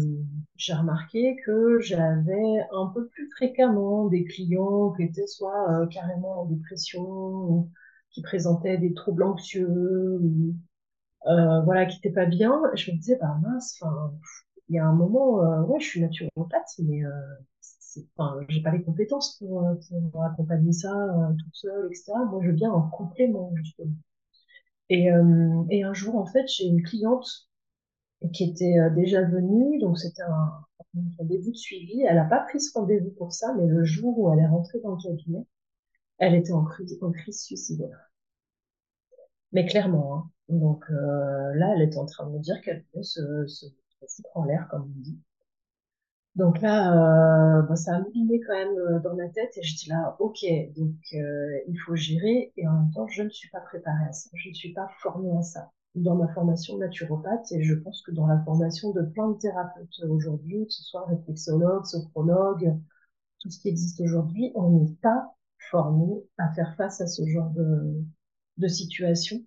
j'ai 0.57 0.75
remarqué 0.75 1.37
que 1.47 1.81
j'avais 1.81 2.61
un 2.73 2.87
peu 2.95 3.09
plus 3.09 3.31
fréquemment 3.31 4.07
des 4.07 4.25
clients 4.25 4.93
qui 4.93 5.05
étaient 5.05 5.27
soit 5.27 5.71
euh, 5.71 5.87
carrément 5.87 6.43
en 6.43 6.45
dépression 6.45 7.03
ou 7.09 7.71
qui 8.11 8.21
présentaient 8.21 8.77
des 8.77 8.93
troubles 8.93 9.23
anxieux 9.23 10.19
ou 10.21 10.55
euh, 11.29 11.63
voilà 11.63 11.87
qui 11.87 11.97
n'étaient 11.97 12.15
pas 12.15 12.27
bien. 12.27 12.61
Je 12.75 12.91
me 12.93 12.99
disais 12.99 13.17
bah 13.19 13.39
mince, 13.43 13.83
il 14.69 14.77
y 14.77 14.79
a 14.79 14.87
un 14.87 14.95
moment 14.95 15.43
euh, 15.43 15.63
ouais 15.63 15.81
je 15.81 15.87
suis 15.87 16.01
naturopathe 16.03 16.75
mais 16.81 17.03
euh, 17.03 17.11
enfin, 18.17 18.41
j'ai 18.49 18.63
pas 18.63 18.71
les 18.73 18.83
compétences 18.83 19.37
pour, 19.39 19.67
euh, 19.67 19.75
accompagner 20.25 20.73
ça 20.73 20.93
euh, 20.93 21.33
toute 21.39 21.55
seule, 21.55 21.87
etc. 21.87 22.13
Moi, 22.31 22.41
je 22.45 22.51
viens 22.51 22.73
en 22.73 22.89
complément, 22.89 23.53
justement. 23.57 23.93
Et, 24.89 25.11
euh, 25.13 25.65
et 25.71 25.83
un 25.85 25.95
jour, 25.95 26.17
en 26.17 26.27
fait, 26.27 26.47
j'ai 26.49 26.67
une 26.67 26.83
cliente 26.83 27.29
qui 28.33 28.45
était 28.45 28.79
euh, 28.79 28.91
déjà 28.91 29.23
venue, 29.23 29.79
donc 29.81 29.99
c'était 29.99 30.23
un, 30.23 30.53
rendez-vous 31.19 31.51
de 31.53 31.57
suivi. 31.57 32.03
Elle 32.03 32.17
n'a 32.17 32.25
pas 32.25 32.41
pris 32.41 32.61
ce 32.61 32.73
rendez-vous 32.79 33.11
pour 33.11 33.33
ça, 33.33 33.55
mais 33.57 33.67
le 33.67 33.85
jour 33.85 34.19
où 34.19 34.33
elle 34.33 34.41
est 34.41 34.47
rentrée 34.47 34.81
dans 34.81 34.93
le 34.97 35.03
cabinet, 35.03 35.47
elle 36.19 36.35
était 36.35 36.53
en 36.53 36.65
crise, 36.65 36.99
en 37.03 37.13
crise 37.13 37.43
suicidaire. 37.43 38.11
Mais 39.53 39.67
clairement, 39.67 40.17
hein. 40.17 40.31
Donc 40.49 40.85
là, 40.89 41.75
elle 41.75 41.83
était 41.83 41.99
en 41.99 42.07
train 42.07 42.27
de 42.29 42.33
me 42.33 42.39
dire 42.39 42.61
qu'elle 42.63 42.85
se, 43.03 43.47
se, 43.49 43.67
en 44.35 44.45
l'air, 44.45 44.69
comme 44.71 44.83
on 44.83 45.01
dit. 45.01 45.19
Donc 46.37 46.61
là, 46.61 47.59
euh, 47.61 47.63
bah, 47.63 47.77
ça 47.77 47.97
a 47.97 48.01
mouliné 48.01 48.41
quand 48.47 48.53
même 48.55 48.77
euh, 48.79 49.01
dans 49.01 49.15
ma 49.17 49.29
tête 49.31 49.57
et 49.57 49.63
je 49.63 49.75
dis 49.77 49.89
là, 49.89 50.17
ok, 50.21 50.45
donc 50.77 50.95
euh, 51.15 51.59
il 51.67 51.77
faut 51.87 51.97
gérer 51.97 52.53
et 52.57 52.69
en 52.69 52.73
même 52.73 52.91
temps, 52.93 53.09
je 53.09 53.23
ne 53.23 53.31
suis 53.31 53.49
pas 53.51 53.61
préparée 53.61 54.05
à 54.09 54.13
ça, 54.13 54.29
je 54.35 54.51
ne 54.51 54.55
suis 54.55 54.73
pas 54.75 54.89
formée 55.01 55.37
à 55.39 55.43
ça 55.43 55.73
dans 55.95 56.15
ma 56.15 56.29
formation 56.35 56.77
naturopathe 56.77 57.51
et 57.53 57.63
je 57.63 57.73
pense 57.75 58.03
que 58.03 58.11
dans 58.13 58.27
la 58.27 58.39
formation 58.45 58.93
de 58.93 59.01
plein 59.03 59.31
de 59.31 59.39
thérapeutes 59.39 59.99
aujourd'hui, 60.11 60.67
que 60.67 60.73
ce 60.73 60.83
soit 60.85 61.07
réflexologue, 61.07 61.87
sophrologue, 61.87 62.77
tout 63.41 63.51
ce 63.51 63.61
qui 63.61 63.69
existe 63.69 64.01
aujourd'hui, 64.01 64.53
on 64.57 64.71
n'est 64.81 64.93
pas 65.03 65.35
formé 65.71 66.23
à 66.39 66.53
faire 66.55 66.75
face 66.77 67.01
à 67.01 67.07
ce 67.09 67.27
genre 67.27 67.51
de, 67.51 68.03
de 68.59 68.69
situation. 68.69 69.39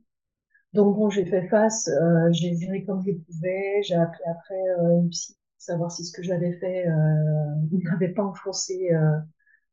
Donc 0.74 0.96
bon, 0.98 1.10
j'ai 1.10 1.26
fait 1.26 1.48
face, 1.50 1.88
euh, 1.90 2.30
j'ai 2.32 2.56
géré 2.58 2.84
comme 2.86 3.04
je 3.06 3.12
pouvais, 3.14 3.82
j'ai 3.84 3.96
appelé 3.96 4.24
après 4.30 4.62
euh, 4.80 5.02
une 5.02 5.10
psy 5.10 5.36
savoir 5.60 5.92
si 5.92 6.06
ce 6.06 6.12
que 6.12 6.24
j'avais 6.24 6.54
fait 6.54 6.88
euh, 6.88 7.56
n'avait 7.84 8.14
pas 8.14 8.24
enfoncé 8.24 8.92
euh, 8.94 9.18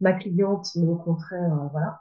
ma 0.00 0.12
cliente, 0.12 0.68
mais 0.76 0.86
au 0.86 0.96
contraire, 0.96 1.52
euh, 1.52 1.68
voilà. 1.72 2.00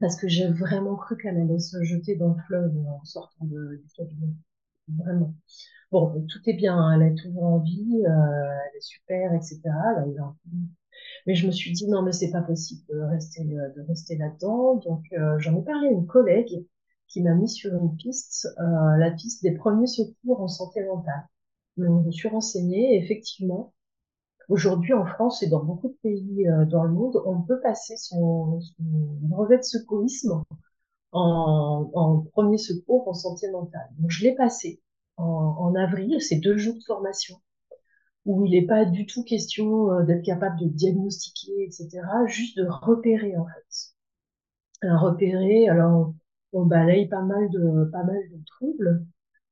parce 0.00 0.16
que 0.16 0.28
j'ai 0.28 0.48
vraiment 0.48 0.96
cru 0.96 1.16
qu'elle 1.16 1.38
allait 1.38 1.58
se 1.58 1.82
jeter 1.84 2.16
dans 2.16 2.34
le 2.34 2.42
fleuve 2.46 2.76
en 2.88 3.04
sortant 3.04 3.44
de, 3.46 3.80
du 3.82 3.88
cabinet. 3.96 4.34
Vraiment. 4.98 5.34
Bon, 5.92 6.26
tout 6.26 6.40
est 6.46 6.54
bien, 6.54 6.76
hein, 6.76 7.00
elle 7.00 7.12
est 7.12 7.14
toujours 7.14 7.44
en 7.44 7.58
vie, 7.60 8.02
elle 8.04 8.76
est 8.76 8.80
super, 8.80 9.34
etc. 9.34 9.60
Mais 11.26 11.34
je 11.34 11.46
me 11.46 11.52
suis 11.52 11.72
dit, 11.72 11.86
non, 11.88 12.02
mais 12.02 12.12
c'est 12.12 12.30
pas 12.30 12.42
possible 12.42 12.82
de 12.88 13.00
rester, 13.00 13.44
de 13.44 13.82
rester 13.86 14.16
là-dedans. 14.16 14.76
Donc, 14.76 15.04
j'en 15.38 15.58
ai 15.58 15.62
parlé 15.62 15.88
à 15.88 15.90
une 15.90 16.06
collègue 16.06 16.66
qui 17.08 17.22
m'a 17.22 17.34
mis 17.34 17.48
sur 17.48 17.74
une 17.74 17.94
piste, 17.96 18.48
la 18.58 19.10
piste 19.10 19.42
des 19.42 19.52
premiers 19.52 19.86
secours 19.86 20.40
en 20.40 20.48
santé 20.48 20.82
mentale. 20.84 21.26
Je 21.76 21.84
me 21.84 22.10
suis 22.10 22.28
renseignée, 22.28 22.96
effectivement, 23.02 23.72
aujourd'hui 24.48 24.92
en 24.94 25.06
France 25.06 25.42
et 25.42 25.48
dans 25.48 25.64
beaucoup 25.64 25.88
de 25.88 25.98
pays 26.02 26.46
dans 26.68 26.84
le 26.84 26.92
monde, 26.92 27.22
on 27.26 27.42
peut 27.42 27.60
passer 27.60 27.96
son, 27.96 28.60
son 28.60 28.74
brevet 29.22 29.58
de 29.58 29.62
secourisme 29.62 30.42
en, 31.12 31.90
en, 31.94 32.18
premier 32.32 32.58
secours 32.58 33.08
en 33.08 33.14
santé 33.14 33.50
mentale. 33.50 33.88
Donc, 33.98 34.10
je 34.10 34.24
l'ai 34.24 34.34
passé 34.34 34.80
en, 35.16 35.24
en 35.24 35.74
avril, 35.74 36.20
c'est 36.20 36.40
deux 36.40 36.56
jours 36.58 36.74
de 36.74 36.84
formation 36.84 37.36
où 38.24 38.44
il 38.46 38.52
n'est 38.52 38.66
pas 38.66 38.84
du 38.84 39.06
tout 39.06 39.24
question 39.24 39.90
euh, 39.92 40.02
d'être 40.04 40.24
capable 40.24 40.58
de 40.60 40.66
diagnostiquer, 40.66 41.64
etc., 41.64 42.00
juste 42.26 42.56
de 42.56 42.66
repérer 42.68 43.36
en 43.36 43.46
fait. 43.46 43.92
Un 44.82 44.98
repérer, 44.98 45.68
alors 45.68 46.14
on 46.52 46.66
balaye 46.66 47.08
pas 47.08 47.22
mal 47.22 47.48
de 47.50 47.84
pas 47.92 48.04
mal 48.04 48.20
de 48.30 48.38
troubles 48.46 49.06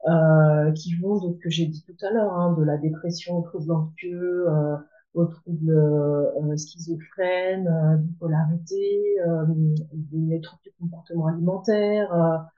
euh, 0.08 0.72
qui 0.72 0.94
vont 0.96 1.16
de 1.18 1.34
ce 1.34 1.38
que 1.38 1.50
j'ai 1.50 1.66
dit 1.66 1.84
tout 1.84 1.96
à 2.06 2.10
l'heure, 2.10 2.32
hein, 2.32 2.54
de 2.58 2.64
la 2.64 2.78
dépression 2.78 3.38
au 3.38 3.42
trouble 3.42 3.72
anxieux, 3.72 4.48
euh, 4.48 4.76
au 5.14 5.26
trouble 5.26 5.70
euh, 5.70 6.56
schizophrène, 6.56 7.68
euh, 7.68 7.96
bipolarité, 7.96 9.16
euh, 9.26 9.44
des 9.92 10.40
troubles 10.40 10.62
du 10.64 10.72
comportement 10.78 11.26
alimentaire, 11.26 12.48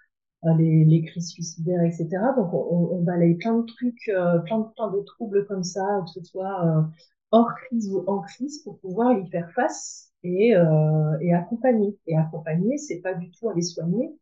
les, 0.58 0.84
les, 0.84 1.02
crises 1.02 1.30
suicidaires, 1.30 1.82
etc. 1.82 2.08
Donc 2.36 2.52
on, 2.52 2.96
on 2.96 3.02
balaye 3.02 3.34
plein 3.36 3.58
de 3.58 3.66
trucs, 3.66 4.08
euh, 4.08 4.38
plein, 4.40 4.58
de, 4.60 4.66
plein 4.74 4.90
de 4.90 5.00
troubles 5.02 5.46
comme 5.46 5.62
ça, 5.62 6.02
que 6.04 6.10
ce 6.10 6.22
soit 6.24 6.66
euh, 6.66 6.82
hors 7.30 7.54
crise 7.66 7.90
ou 7.90 8.04
en 8.06 8.20
crise, 8.20 8.62
pour 8.62 8.78
pouvoir 8.80 9.12
y 9.18 9.28
faire 9.30 9.50
face 9.52 10.12
et, 10.24 10.56
euh, 10.56 11.18
et 11.20 11.32
accompagner. 11.34 11.96
Et 12.06 12.16
accompagner, 12.16 12.76
c'est 12.78 13.00
pas 13.00 13.14
du 13.14 13.30
tout 13.30 13.48
aller 13.50 13.62
soigner, 13.62 14.16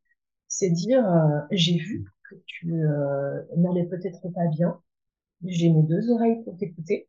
c'est 0.49 0.71
dire 0.71 1.05
j'ai 1.51 1.79
vu 1.79 2.07
que 2.31 2.37
tu 2.47 2.73
n'allais 3.57 3.87
peut-être 3.87 4.29
pas 4.35 4.47
bien, 4.49 4.81
j'ai 5.45 5.71
mes 5.71 5.83
deux 5.83 6.11
oreilles 6.11 6.43
pour 6.45 6.57
t'écouter. 6.57 7.09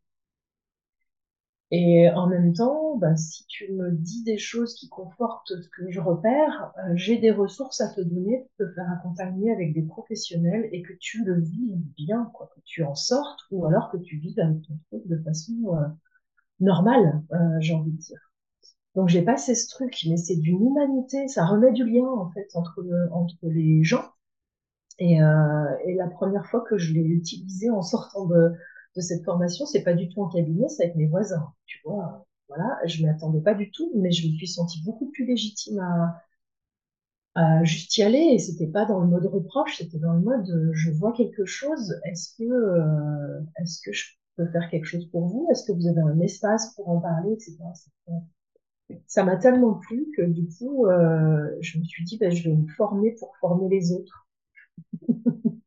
Et 1.74 2.10
en 2.10 2.28
même 2.28 2.54
temps, 2.54 2.98
bah, 2.98 3.16
si 3.16 3.46
tu 3.48 3.72
me 3.72 3.92
dis 3.92 4.24
des 4.24 4.38
choses 4.38 4.76
qui 4.76 4.90
confortent 4.90 5.54
ce 5.62 5.70
que 5.70 5.90
je 5.90 6.02
repère, 6.02 6.74
euh, 6.78 6.92
j'ai 6.96 7.18
des 7.18 7.32
ressources 7.32 7.80
à 7.80 7.88
te 7.88 8.02
donner 8.02 8.40
pour 8.58 8.68
te 8.68 8.74
faire 8.74 8.92
accompagner 8.92 9.52
avec 9.54 9.74
des 9.74 9.84
professionnels 9.84 10.68
et 10.74 10.82
que 10.82 10.92
tu 11.00 11.24
le 11.24 11.40
vis 11.40 11.72
bien, 11.98 12.30
que 12.38 12.60
tu 12.66 12.84
en 12.84 12.94
sortes 12.96 13.40
ou 13.52 13.66
alors 13.66 13.90
que 13.90 13.98
tu 13.98 14.18
vives 14.18 14.40
avec 14.40 14.62
ton 14.64 14.78
truc 14.90 15.08
de 15.08 15.18
façon 15.24 15.54
euh, 15.78 15.88
normale, 16.60 17.24
euh, 17.34 17.38
j'ai 17.60 17.74
envie 17.74 17.92
de 17.92 17.98
dire. 17.98 18.20
Donc 18.96 19.10
j'ai 19.10 19.22
passé 19.24 19.56
ce 19.56 19.70
truc, 19.70 19.98
mais 20.10 20.18
c'est 20.18 20.38
d'une 20.38 20.66
humanité, 20.66 21.28
ça 21.30 21.46
remet 21.46 21.72
du 21.74 21.86
lien 21.86 22.06
en 22.08 22.30
fait 22.32 22.50
entre, 22.56 22.84
entre 23.12 23.38
les 23.44 23.84
gens. 23.84 24.04
Et, 25.02 25.22
euh, 25.22 25.66
et 25.86 25.96
la 25.96 26.08
première 26.08 26.46
fois 26.48 26.62
que 26.70 26.78
je 26.78 26.94
l'ai 26.94 27.02
utilisé 27.02 27.70
en 27.72 27.82
sortant 27.82 28.26
de, 28.28 28.54
de 28.96 29.02
cette 29.02 29.26
formation, 29.26 29.66
c'est 29.66 29.84
pas 29.84 29.94
du 29.96 30.10
tout 30.10 30.22
en 30.22 30.30
cabinet, 30.30 30.70
c'est 30.70 30.84
avec 30.86 30.96
mes 30.96 31.08
voisins. 31.08 31.54
Tu 31.66 31.80
vois, 31.86 32.28
voilà, 32.50 32.78
je 32.86 33.04
m'y 33.04 33.10
attendais 33.10 33.42
pas 33.42 33.56
du 33.56 33.72
tout, 33.72 33.92
mais 33.96 34.12
je 34.12 34.28
me 34.28 34.34
suis 34.36 34.48
sentie 34.48 34.82
beaucoup 34.86 35.10
plus 35.12 35.26
légitime 35.26 35.80
à, 35.80 36.22
à 37.36 37.64
juste 37.66 37.98
y 37.98 38.04
aller. 38.04 38.20
Et 38.34 38.40
c'était 38.40 38.68
pas 38.68 38.86
dans 38.86 39.00
le 39.02 39.08
mode 39.08 39.26
reproche, 39.26 39.78
c'était 39.78 40.00
dans 40.00 40.14
le 40.14 40.22
mode 40.22 40.50
euh, 40.50 40.72
je 40.74 40.92
vois 40.92 41.14
quelque 41.14 41.46
chose. 41.46 42.00
Est-ce 42.06 42.36
que 42.38 42.44
euh, 42.44 43.42
est-ce 43.62 43.82
que 43.84 43.92
je 43.94 44.06
peux 44.38 44.48
faire 44.48 44.70
quelque 44.70 44.86
chose 44.86 45.08
pour 45.12 45.28
vous? 45.28 45.48
Est-ce 45.52 45.66
que 45.66 45.74
vous 45.74 45.88
avez 45.88 46.02
un 46.02 46.20
espace 46.22 46.74
pour 46.76 46.90
en 46.90 47.00
parler, 47.02 47.34
etc. 47.34 47.58
Ça 49.08 49.24
m'a 49.24 49.36
tellement 49.38 49.74
plu 49.76 50.08
que 50.16 50.22
du 50.24 50.48
coup, 50.48 50.86
euh, 50.88 51.56
je 51.62 51.78
me 51.80 51.84
suis 51.84 52.04
dit, 52.04 52.18
ben, 52.18 52.32
je 52.32 52.50
vais 52.50 52.56
me 52.56 52.68
former 52.70 53.12
pour 53.20 53.36
former 53.38 53.70
les 53.70 53.92
autres. 53.92 54.28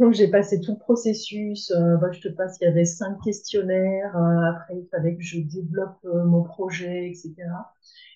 Donc 0.00 0.14
j'ai 0.14 0.28
passé 0.28 0.62
tout 0.62 0.72
le 0.72 0.78
processus. 0.78 1.70
Euh, 1.72 1.98
bah, 1.98 2.10
je 2.10 2.20
te 2.20 2.28
passe, 2.28 2.56
il 2.60 2.64
y 2.64 2.68
avait 2.68 2.86
cinq 2.86 3.20
questionnaires. 3.22 4.16
Euh, 4.16 4.50
après, 4.50 4.78
il 4.78 4.88
fallait 4.90 5.14
que 5.14 5.22
je 5.22 5.40
développe 5.40 5.98
euh, 6.06 6.24
mon 6.24 6.42
projet, 6.42 7.10
etc. 7.10 7.34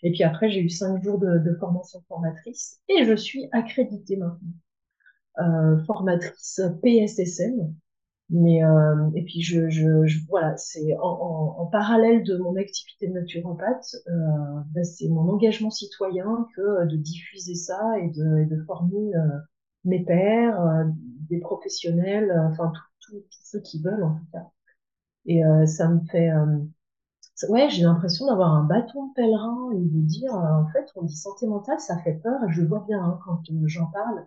Et 0.03 0.11
puis 0.11 0.23
après, 0.23 0.49
j'ai 0.49 0.61
eu 0.61 0.71
cinq 0.71 1.03
jours 1.05 1.19
de, 1.19 1.55
formation 1.61 2.01
formatrice 2.09 2.81
et 2.89 3.05
je 3.05 3.15
suis 3.15 3.49
accréditée 3.53 4.17
maintenant. 4.17 4.39
Formatrice 5.87 6.63
PSSM. 6.83 7.75
Mais 8.31 8.61
et 9.15 9.23
puis 9.25 9.43
je, 9.43 10.29
voilà, 10.29 10.57
c'est 10.57 10.97
en, 11.03 11.67
parallèle 11.71 12.23
de 12.25 12.39
mon 12.39 12.57
activité 12.57 13.09
de 13.09 13.13
naturopathe, 13.13 13.97
bah, 14.07 14.85
c'est 14.85 15.09
mon 15.09 15.29
engagement 15.29 15.71
citoyen 15.71 16.47
que 16.57 16.87
de 16.87 16.97
diffuser 16.97 17.55
ça 17.55 17.79
et 18.01 18.09
de 18.09 18.65
former 18.67 19.13
mes 19.85 20.05
pairs, 20.05 20.61
euh, 20.61 20.85
des 21.31 21.39
professionnels, 21.41 22.31
euh, 22.31 22.49
enfin 22.49 22.73
tous 23.01 23.25
ceux 23.31 23.61
qui 23.61 23.83
veulent 23.83 24.05
en 24.05 24.15
tout 24.15 24.27
cas. 24.33 24.51
Et 25.27 25.45
euh, 25.45 25.67
ça 25.67 25.89
me 25.89 26.01
fait, 26.07 26.31
ouais, 27.49 27.71
j'ai 27.71 27.83
l'impression 27.83 28.27
d'avoir 28.27 28.53
un 28.55 28.65
bâton 28.65 29.09
de 29.09 29.15
pèlerin 29.15 29.71
et 29.73 29.81
de 29.81 30.01
dire, 30.01 30.35
en 30.35 30.67
fait, 30.73 30.87
on 30.97 31.03
dit 31.03 31.17
santé 31.17 31.47
mentale, 31.47 31.81
ça 31.81 31.99
fait 31.99 32.15
peur. 32.15 32.41
Je 32.51 32.63
vois 32.63 32.85
bien 32.87 33.03
hein, 33.03 33.19
quand 33.25 33.43
j'en 33.67 33.87
parle. 33.87 34.27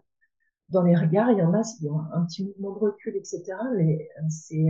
Dans 0.69 0.83
les 0.83 0.95
regards, 0.95 1.31
il 1.31 1.37
y 1.37 1.43
en 1.43 1.53
a, 1.53 1.63
c'est 1.63 1.87
un 2.13 2.25
petit 2.25 2.43
mouvement 2.45 2.73
de 2.73 2.79
recul, 2.79 3.15
etc. 3.15 3.43
Mais 3.77 4.09
c'est, 4.29 4.67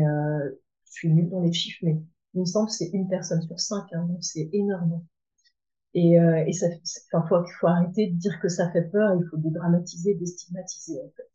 je 0.85 0.91
suis 0.91 1.11
nulle 1.13 1.29
dans 1.29 1.41
les 1.41 1.53
chiffres, 1.53 1.79
mais 1.83 1.97
il 2.33 2.41
me 2.41 2.45
semble 2.45 2.67
que 2.67 2.73
c'est 2.73 2.89
une 2.93 3.07
personne 3.07 3.41
sur 3.41 3.59
cinq, 3.59 3.85
hein, 3.93 4.03
donc 4.05 4.23
c'est 4.23 4.49
énorme. 4.53 5.01
Et, 5.93 6.19
euh, 6.19 6.43
et 6.45 6.53
ça, 6.53 6.67
enfin, 7.13 7.25
faut, 7.27 7.43
faut 7.59 7.67
arrêter 7.67 8.07
de 8.07 8.17
dire 8.17 8.39
que 8.41 8.49
ça 8.49 8.71
fait 8.71 8.83
peur. 8.83 9.15
Il 9.19 9.27
faut 9.29 9.37
dédramatiser, 9.37 10.15
déstigmatiser 10.15 10.99
en 11.01 11.09
fait. 11.15 11.29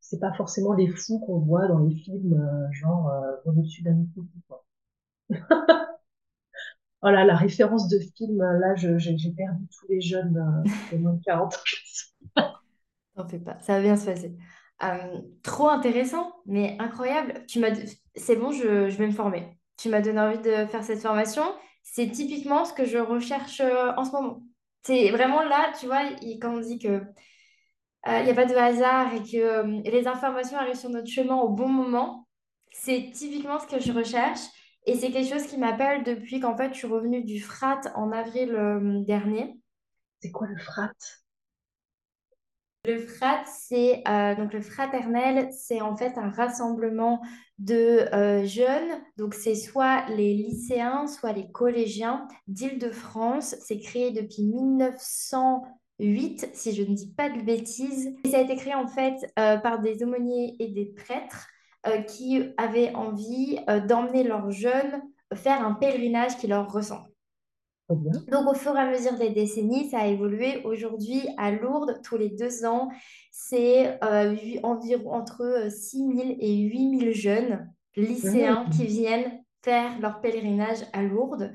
C'est 0.00 0.18
pas 0.20 0.32
forcément 0.34 0.72
les 0.72 0.88
fous 0.88 1.18
qu'on 1.20 1.38
voit 1.40 1.68
dans 1.68 1.80
les 1.80 1.94
films, 1.94 2.34
euh, 2.34 2.72
genre 2.72 3.10
euh, 3.10 3.32
au-dessus 3.44 3.82
d'un 3.82 4.06
quoi. 4.48 4.64
oh 7.02 7.10
là, 7.10 7.24
la 7.24 7.36
référence 7.36 7.88
de 7.88 7.98
film, 8.16 8.42
là, 8.42 8.74
j'ai 8.74 9.30
perdu 9.32 9.66
tous 9.68 9.86
les 9.88 10.00
jeunes 10.00 10.36
euh, 10.36 10.96
de 10.96 11.02
moins 11.02 11.12
de 11.12 11.22
40 11.24 11.54
ans. 11.54 13.24
Fais 13.28 13.38
pas, 13.38 13.58
ça 13.60 13.74
va 13.74 13.82
bien 13.82 13.96
se 13.96 14.06
passer. 14.06 14.36
Euh, 14.84 15.20
trop 15.42 15.68
intéressant, 15.68 16.32
mais 16.46 16.76
incroyable. 16.78 17.44
Tu 17.48 17.58
m'as, 17.58 17.72
c'est 18.14 18.36
bon, 18.36 18.52
je 18.52 18.96
vais 18.96 19.06
me 19.06 19.12
former. 19.12 19.58
Tu 19.76 19.88
m'as 19.88 20.00
donné 20.00 20.20
envie 20.20 20.38
de 20.38 20.66
faire 20.66 20.84
cette 20.84 21.00
formation 21.00 21.42
c'est 21.92 22.10
typiquement 22.10 22.64
ce 22.64 22.72
que 22.72 22.84
je 22.84 22.98
recherche 22.98 23.60
euh, 23.60 23.92
en 23.96 24.04
ce 24.04 24.12
moment. 24.12 24.42
C'est 24.82 25.10
vraiment 25.10 25.42
là, 25.42 25.72
tu 25.78 25.86
vois, 25.86 26.02
quand 26.40 26.54
on 26.56 26.60
dit 26.60 26.78
que 26.78 26.88
euh, 26.88 28.18
il 28.20 28.24
n'y 28.24 28.30
a 28.30 28.34
pas 28.34 28.46
de 28.46 28.54
hasard 28.54 29.12
et 29.14 29.22
que 29.22 29.36
euh, 29.36 29.80
les 29.84 30.06
informations 30.06 30.56
arrivent 30.58 30.76
sur 30.76 30.90
notre 30.90 31.08
chemin 31.08 31.36
au 31.36 31.48
bon 31.48 31.68
moment, 31.68 32.28
c'est 32.72 33.10
typiquement 33.12 33.58
ce 33.58 33.66
que 33.66 33.80
je 33.80 33.92
recherche. 33.92 34.40
Et 34.86 34.94
c'est 34.94 35.10
quelque 35.10 35.28
chose 35.28 35.46
qui 35.46 35.58
m'appelle 35.58 36.04
depuis 36.04 36.40
qu'en 36.40 36.56
fait 36.56 36.72
je 36.72 36.78
suis 36.78 36.86
revenue 36.86 37.22
du 37.22 37.40
FRAT 37.40 37.80
en 37.94 38.12
avril 38.12 39.04
dernier. 39.06 39.58
C'est 40.20 40.30
quoi 40.30 40.46
le 40.46 40.56
FRAT? 40.56 40.92
Le 42.84 42.98
FRAT, 42.98 43.44
c'est 43.46 44.02
euh, 44.08 44.34
donc 44.36 44.52
le 44.52 44.60
fraternel, 44.60 45.48
c'est 45.52 45.80
en 45.80 45.96
fait 45.96 46.16
un 46.16 46.30
rassemblement 46.30 47.20
de 47.58 48.08
euh, 48.14 48.44
jeunes. 48.44 49.02
Donc 49.16 49.34
c'est 49.34 49.54
soit 49.54 50.06
les 50.10 50.34
lycéens, 50.34 51.06
soit 51.06 51.32
les 51.32 51.50
collégiens 51.50 52.26
d'Île-de-France. 52.46 53.56
C'est 53.60 53.80
créé 53.80 54.12
depuis 54.12 54.44
1908, 54.44 56.50
si 56.54 56.74
je 56.74 56.82
ne 56.82 56.94
dis 56.94 57.12
pas 57.12 57.28
de 57.28 57.42
bêtises. 57.42 58.14
Et 58.24 58.30
ça 58.30 58.38
a 58.38 58.42
été 58.42 58.56
créé 58.56 58.74
en 58.74 58.86
fait 58.86 59.16
euh, 59.38 59.58
par 59.58 59.80
des 59.80 60.02
aumôniers 60.02 60.56
et 60.58 60.68
des 60.68 60.86
prêtres 60.86 61.48
qui 62.06 62.42
avaient 62.58 62.94
envie 62.94 63.58
d'emmener 63.86 64.22
leurs 64.22 64.50
jeunes 64.50 65.00
faire 65.34 65.64
un 65.64 65.72
pèlerinage 65.72 66.36
qui 66.36 66.46
leur 66.46 66.70
ressemble. 66.70 67.08
Donc, 67.88 68.46
au 68.46 68.54
fur 68.54 68.76
et 68.76 68.80
à 68.80 68.90
mesure 68.90 69.16
des 69.16 69.30
décennies, 69.30 69.88
ça 69.88 70.00
a 70.00 70.06
évolué. 70.06 70.62
Aujourd'hui, 70.64 71.22
à 71.38 71.50
Lourdes, 71.50 72.00
tous 72.04 72.18
les 72.18 72.28
deux 72.28 72.66
ans, 72.66 72.90
c'est 73.30 73.98
euh, 74.04 74.36
environ 74.62 75.12
entre 75.12 75.68
6 75.70 75.96
000 75.96 76.36
et 76.38 76.56
8 76.56 77.00
000 77.00 77.12
jeunes 77.12 77.72
lycéens 77.96 78.66
qui 78.76 78.84
viennent 78.84 79.42
faire 79.62 79.98
leur 80.00 80.20
pèlerinage 80.20 80.84
à 80.92 81.02
Lourdes. 81.02 81.54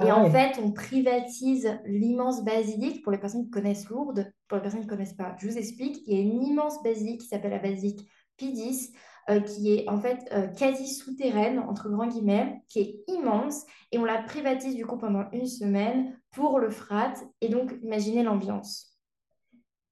Et 0.00 0.08
ah 0.08 0.18
en 0.18 0.30
fait, 0.30 0.58
on 0.62 0.72
privatise 0.72 1.68
l'immense 1.84 2.44
basilique. 2.44 3.02
Pour 3.02 3.12
les 3.12 3.18
personnes 3.18 3.44
qui 3.44 3.50
connaissent 3.50 3.88
Lourdes, 3.88 4.32
pour 4.46 4.56
les 4.56 4.62
personnes 4.62 4.80
qui 4.80 4.86
ne 4.86 4.90
connaissent 4.90 5.14
pas, 5.14 5.36
je 5.40 5.48
vous 5.48 5.58
explique. 5.58 5.98
Il 6.06 6.14
y 6.14 6.18
a 6.18 6.22
une 6.22 6.42
immense 6.44 6.82
basilique 6.82 7.20
qui 7.20 7.26
s'appelle 7.26 7.50
la 7.50 7.58
basilique 7.58 8.08
Pidis, 8.36 8.92
euh, 9.30 9.40
qui 9.40 9.72
est 9.74 9.88
en 9.88 9.98
fait 10.00 10.18
euh, 10.32 10.48
quasi 10.48 10.86
souterraine, 10.92 11.58
entre 11.60 11.88
grands 11.88 12.06
guillemets, 12.08 12.60
qui 12.68 12.80
est 12.80 12.96
immense. 13.08 13.64
Et 13.92 13.98
on 13.98 14.04
la 14.04 14.22
privatise 14.22 14.74
du 14.74 14.84
coup 14.86 14.98
pendant 14.98 15.30
une 15.32 15.46
semaine 15.46 16.18
pour 16.32 16.58
le 16.58 16.70
frat. 16.70 17.14
Et 17.40 17.48
donc, 17.48 17.72
imaginez 17.82 18.22
l'ambiance. 18.22 18.98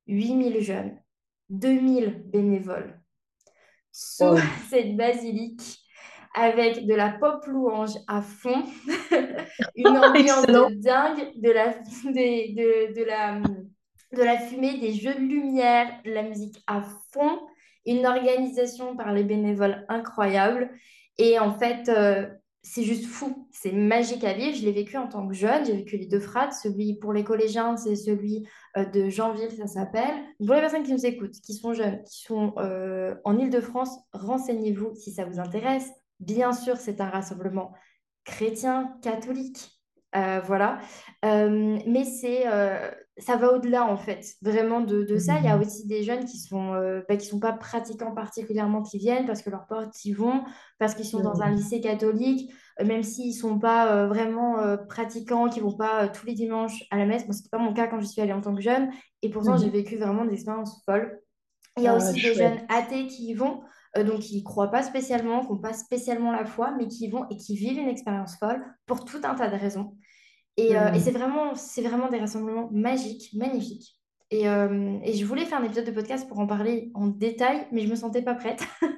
8000 0.07 0.61
jeunes, 0.61 0.99
2000 1.51 2.23
bénévoles 2.27 3.01
sous 3.93 4.25
Wow. 4.25 4.39
cette 4.69 4.97
basilique 4.97 5.79
avec 6.35 6.87
de 6.87 6.95
la 6.95 7.11
pop 7.11 7.45
louange 7.47 7.91
à 8.07 8.23
fond, 8.23 8.63
une 9.77 9.89
ambiance 9.89 10.47
de 10.47 10.75
dingue, 10.81 11.33
de 11.41 11.51
la, 11.51 11.75
des- 12.13 12.55
de, 12.57 12.95
de 12.99 13.05
la, 13.05 13.41
de 13.41 14.23
la 14.23 14.39
fumée, 14.39 14.79
des 14.79 14.93
jeux 14.93 15.15
de 15.15 15.21
lumière, 15.21 16.01
de 16.05 16.13
la 16.13 16.23
musique 16.23 16.63
à 16.69 16.83
fond, 17.13 17.41
une 17.87 18.07
organisation 18.07 18.97
par 18.97 19.13
les 19.13 19.25
bénévoles 19.25 19.85
incroyable. 19.89 20.71
Et 21.19 21.39
en 21.39 21.53
fait, 21.53 21.89
euh, 21.89 22.27
c'est 22.63 22.83
juste 22.83 23.07
fou, 23.07 23.49
c'est 23.51 23.73
magique 23.73 24.25
à 24.25 24.35
vivre. 24.35 24.57
Je 24.57 24.65
l'ai 24.65 24.73
vécu 24.73 24.97
en 24.97 25.09
tant 25.09 25.27
que 25.27 25.35
jeune, 25.35 25.65
j'ai 25.65 25.77
vécu 25.77 25.97
les 25.97 26.07
deux 26.07 26.21
frates, 26.21 26.53
celui 26.53 26.99
pour 26.99 27.13
les 27.13 27.25
collégiens, 27.25 27.77
c'est 27.77 27.97
celui 27.97 28.47
euh, 28.77 28.85
de 28.85 29.09
Janville, 29.09 29.51
ça 29.51 29.67
s'appelle. 29.67 30.15
Pour 30.45 30.55
les 30.55 30.61
personnes 30.61 30.83
qui 30.83 30.93
nous 30.93 31.07
écoutent, 31.07 31.41
qui 31.41 31.55
sont 31.55 31.73
jeunes, 31.73 32.03
qui 32.05 32.23
sont 32.23 32.55
euh, 32.59 33.15
en 33.25 33.39
Île-de-France, 33.39 33.97
renseignez-vous 34.13 34.95
si 34.95 35.13
ça 35.13 35.25
vous 35.25 35.41
intéresse. 35.41 35.91
Bien 36.19 36.53
sûr, 36.53 36.77
c'est 36.77 37.01
un 37.01 37.09
rassemblement 37.09 37.73
chrétien, 38.25 38.95
catholique. 39.03 39.80
Euh, 40.17 40.41
voilà. 40.45 40.81
Euh, 41.25 41.79
mais 41.87 42.05
c'est, 42.05 42.47
euh, 42.47 42.91
ça 43.17 43.37
va 43.37 43.53
au-delà, 43.53 43.85
en 43.87 43.97
fait, 43.97 44.35
vraiment 44.43 44.81
de, 44.81 45.05
de 45.05 45.17
ça. 45.19 45.39
Il 45.39 45.45
y 45.45 45.49
a 45.49 45.57
Mhm. 45.57 45.61
aussi 45.61 45.87
des 45.87 46.03
jeunes 46.03 46.25
qui 46.25 46.39
sont, 46.39 46.73
bah, 47.09 47.17
qui 47.17 47.27
sont 47.27 47.39
pas 47.39 47.53
pratiquants 47.53 48.13
particulièrement, 48.15 48.83
qui 48.83 48.99
viennent 48.99 49.27
parce 49.27 49.43
que 49.43 49.51
leurs 49.51 49.67
potes 49.67 50.05
y 50.05 50.13
vont, 50.13 50.43
parce 50.79 50.95
qu'ils 50.95 51.05
sont 51.07 51.21
dans 51.21 51.43
un 51.43 51.51
lycée 51.51 51.81
catholique, 51.81 52.53
même 52.85 53.03
s'ils 53.03 53.35
sont 53.35 53.59
pas 53.59 54.07
vraiment 54.07 54.77
pratiquants, 54.89 55.49
qui 55.49 55.61
vont 55.61 55.77
pas 55.77 56.09
tous 56.09 56.27
les 56.27 56.35
dimanches 56.35 56.83
à 56.91 56.97
la 56.97 57.07
messe. 57.07 57.27
Bon, 57.27 57.33
c'était 57.33 57.51
pas 57.51 57.59
mon 57.59 57.73
cas 57.73 57.87
quand 57.87 58.01
je 58.01 58.07
suis 58.07 58.21
allée 58.21 58.33
en 58.33 58.41
tant 58.41 58.55
que 58.55 58.63
jeune. 58.63 58.91
Et 59.23 59.31
pourtant, 59.31 59.57
j'ai 59.57 59.69
Mhm. 59.69 59.71
vécu 59.71 59.97
vraiment 59.97 60.25
des 60.25 60.35
expériences 60.35 60.83
folles. 60.85 61.21
Il 61.77 61.85
y 61.85 61.89
a 61.89 61.95
Ah, 61.95 61.97
aussi 61.97 62.21
des 62.21 62.35
jeunes 62.35 62.61
athées 62.69 63.07
qui 63.07 63.29
y 63.29 63.35
vont, 63.35 63.63
euh, 63.97 64.05
donc 64.05 64.21
qui 64.21 64.39
ne 64.39 64.45
croient 64.45 64.71
pas 64.71 64.83
spécialement, 64.83 65.41
qui 65.41 65.53
n'ont 65.53 65.59
pas 65.59 65.73
spécialement 65.73 66.33
la 66.33 66.45
foi, 66.45 66.73
mais 66.77 66.87
qui 66.87 67.09
vont 67.09 67.27
et 67.29 67.37
qui 67.37 67.57
vivent 67.57 67.79
une 67.79 67.89
expérience 67.89 68.37
folle 68.37 68.65
pour 68.87 69.05
tout 69.05 69.21
un 69.25 69.35
tas 69.35 69.49
de 69.49 69.57
raisons. 69.57 69.97
Et, 70.57 70.77
euh, 70.77 70.93
et 70.93 71.01
c'est 71.01 71.13
vraiment, 71.13 71.55
des 72.11 72.19
rassemblements 72.19 72.69
magiques, 72.73 73.31
magnifiques. 73.35 74.01
Et, 74.31 74.49
euh, 74.49 74.99
et 75.03 75.15
je 75.15 75.25
voulais 75.25 75.45
faire 75.45 75.59
un 75.59 75.65
épisode 75.65 75.87
de 75.87 75.91
podcast 75.91 76.29
pour 76.29 76.39
en 76.39 76.47
parler 76.47 76.91
en 76.95 77.09
détail, 77.09 77.67
mais 77.73 77.81
je 77.81 77.87
ne 77.87 77.91
me 77.91 77.97
sentais 77.97 78.23
pas 78.23 78.35
prête. 78.35 78.65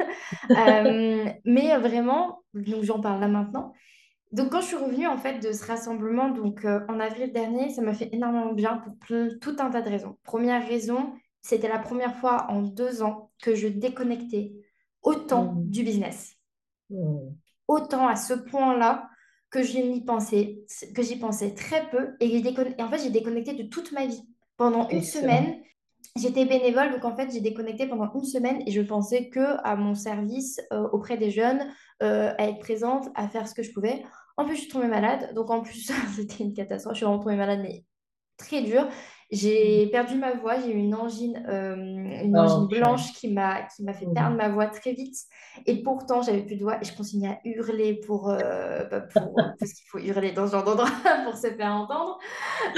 Euh, 0.51 1.27
mais 1.45 1.77
vraiment, 1.79 2.43
donc 2.55 2.85
j'en 2.85 3.01
parle 3.01 3.21
là 3.21 3.29
maintenant. 3.29 3.73
Donc 4.33 4.51
quand 4.51 4.61
je 4.61 4.67
suis 4.67 4.77
revenue 4.77 5.07
en 5.07 5.19
fait 5.19 5.39
de 5.41 5.53
ce 5.53 5.65
rassemblement 5.65 6.31
donc 6.31 6.65
euh, 6.65 6.81
en 6.89 6.99
avril 7.01 7.33
dernier, 7.33 7.69
ça 7.69 7.83
m'a 7.83 7.93
fait 7.93 8.09
énormément 8.13 8.53
bien 8.53 8.79
pour 8.79 8.95
tout 9.41 9.57
un 9.59 9.71
tas 9.71 9.83
de 9.83 9.89
raisons. 9.89 10.17
Première 10.25 10.67
raison, 10.67 11.13
c'était 11.43 11.69
la 11.69 11.79
première 11.79 12.17
fois 12.17 12.47
en 12.49 12.63
deux 12.63 13.03
ans 13.03 13.31
que 13.43 13.55
je 13.55 13.69
déconnectais 13.69 14.53
autant 15.03 15.55
Mhm. 15.55 15.71
du 15.71 15.83
business, 15.85 16.37
Mhm. 16.91 17.37
autant 17.69 18.07
à 18.09 18.17
ce 18.17 18.35
point-là 18.35 19.09
que 19.51 19.63
je 19.63 19.79
n'y 19.79 20.05
pensais, 20.05 20.61
que 20.95 21.03
j'y 21.03 21.17
pensais 21.19 21.55
très 21.55 21.89
peu 21.91 22.15
et, 22.21 22.39
et 22.39 22.83
en 22.83 22.89
fait 22.89 22.99
j'ai 22.99 23.11
déconnecté 23.11 23.55
de 23.55 23.65
toute 23.65 23.93
ma 23.93 24.07
vie. 24.07 24.23
Pendant 24.57 24.89
une 24.89 24.99
Excellent. 24.99 25.23
semaine, 25.23 25.63
j'étais 26.17 26.45
bénévole, 26.45 26.91
donc 26.93 27.05
en 27.05 27.17
fait 27.17 27.31
j'ai 27.33 27.41
déconnecté 27.41 27.87
pendant 27.87 28.13
une 28.15 28.25
semaine 28.25 28.63
et 28.67 28.71
je 28.73 28.81
pensais 28.83 29.29
que 29.29 29.57
à 29.65 29.77
mon 29.77 29.95
service 29.95 30.61
euh, 30.73 30.89
auprès 30.93 31.17
des 31.17 31.31
jeunes, 31.31 31.67
euh, 32.03 32.33
à 32.39 32.49
être 32.49 32.61
présente, 32.61 33.09
à 33.15 33.29
faire 33.29 33.49
ce 33.49 33.55
que 33.55 33.63
je 33.63 33.73
pouvais. 33.73 34.03
En 34.37 34.45
plus, 34.47 34.57
je 34.57 34.61
suis 34.63 34.71
tombée 34.71 34.87
malade, 34.89 35.35
donc 35.35 35.51
en 35.51 35.61
plus, 35.63 35.91
c'était 36.17 36.45
une 36.45 36.55
catastrophe. 36.55 36.95
Je 36.95 36.99
suis 36.99 37.07
vraiment 37.07 37.23
tombée 37.23 37.37
malade, 37.37 37.61
mais 37.63 37.85
très 38.37 38.63
dur. 38.63 38.89
J'ai 39.33 39.87
perdu 39.89 40.17
ma 40.17 40.35
voix, 40.35 40.61
j'ai 40.61 40.73
eu 40.73 40.77
une 40.79 40.95
angine, 40.95 41.43
euh, 41.49 41.75
une 42.23 42.39
angine 42.39 42.67
Oh, 42.67 42.71
purée. 42.71 42.79
blanche 42.81 43.13
qui 43.15 43.33
m'a 43.33 43.63
qui 43.63 43.83
m'a 43.83 43.95
fait 43.95 44.07
perdre 44.07 44.37
Mhm. 44.37 44.37
ma 44.37 44.51
voix 44.51 44.67
très 44.67 44.93
vite. 44.93 45.17
Et 45.67 45.83
pourtant, 45.83 46.21
j'avais 46.23 46.45
plus 46.45 46.57
de 46.57 46.63
voix 46.63 46.79
et 46.83 46.85
je 46.85 46.95
continuais 46.95 47.29
à 47.31 47.41
hurler 47.45 47.95
pour, 48.07 48.29
euh, 48.31 48.85
bah, 48.91 49.01
pour, 49.01 49.41
parce 49.59 49.73
qu'il 49.73 49.87
faut 49.89 49.99
hurler 49.99 50.33
dans 50.33 50.47
ce 50.47 50.53
genre 50.53 50.65
d'endroit 50.65 50.91
pour 51.25 51.35
se 51.37 51.49
faire 51.51 51.73
entendre. 51.73 52.19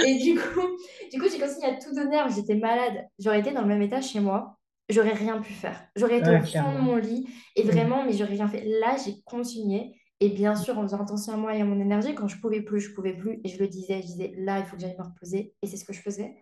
Et 0.03 0.19
du 0.19 0.35
coup, 0.41 0.69
du 1.13 1.21
coup, 1.21 1.27
j'ai 1.31 1.39
continué 1.41 1.67
à 1.69 1.77
tout 1.77 1.95
donner 1.95 2.19
j'étais 2.35 2.57
malade. 2.57 3.07
J'aurais 3.19 3.41
été 3.41 3.53
dans 3.53 3.63
le 3.63 3.69
même 3.69 3.83
état 3.83 4.01
chez 4.01 4.21
moi, 4.21 4.59
j'aurais 4.89 5.13
rien 5.15 5.41
pu 5.41 5.53
faire. 5.53 5.89
J'aurais 5.97 6.19
été 6.21 6.31
au 6.31 6.39
Ouais, 6.39 6.43
fond 6.43 6.73
de 6.75 6.79
mon 6.79 6.97
lit 6.97 7.29
et 7.57 7.63
Mhm. 7.63 7.71
vraiment, 7.73 8.05
mais 8.05 8.13
j'aurais 8.13 8.35
rien 8.35 8.49
fait. 8.49 8.65
Là, 8.65 8.97
j'ai 9.05 9.23
continué. 9.25 9.95
Et 10.21 10.29
bien 10.29 10.55
sûr, 10.55 10.79
en 10.79 10.83
faisant 10.83 11.03
attention 11.03 11.33
à 11.33 11.37
moi 11.37 11.55
et 11.57 11.61
à 11.61 11.65
mon 11.65 11.81
énergie, 11.81 12.15
quand 12.15 12.29
je 12.29 12.41
pouvais 12.41 12.63
plus, 12.63 12.81
je 12.81 12.95
pouvais 12.95 13.17
plus. 13.17 13.41
Et 13.45 13.49
je 13.49 13.59
le 13.59 13.69
disais, 13.69 14.01
je 14.01 14.07
disais, 14.07 14.35
là, 14.37 14.61
il 14.61 14.65
faut 14.65 14.77
que 14.77 14.83
j'aille 14.83 14.97
me 14.97 15.05
reposer. 15.05 15.55
Et 15.61 15.67
c'est 15.67 15.77
ce 15.77 15.85
que 15.85 15.93
je 15.93 16.01
faisais. 16.01 16.37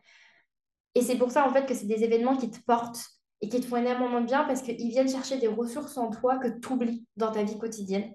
Et 0.95 1.01
c'est 1.01 1.17
pour 1.17 1.31
ça, 1.31 1.49
en 1.49 1.53
fait, 1.53 1.67
que 1.67 1.75
c'est 1.75 1.87
des 1.87 2.05
événements 2.05 2.37
qui 2.37 2.51
te 2.51 2.63
portent 2.65 3.03
et 3.41 3.49
qui 3.49 3.61
te 3.61 3.67
font 3.67 3.77
énormément 3.77 4.21
de 4.21 4.27
bien 4.27 4.45
parce 4.45 4.63
qu'ils 4.63 4.91
viennent 4.91 5.09
chercher 5.09 5.39
des 5.39 5.49
ressources 5.49 5.97
en 5.97 6.11
toi 6.11 6.39
que 6.39 6.49
tu 6.49 6.73
oublies 6.73 7.07
dans 7.17 7.33
ta 7.33 7.43
vie 7.43 7.59
quotidienne. 7.59 8.13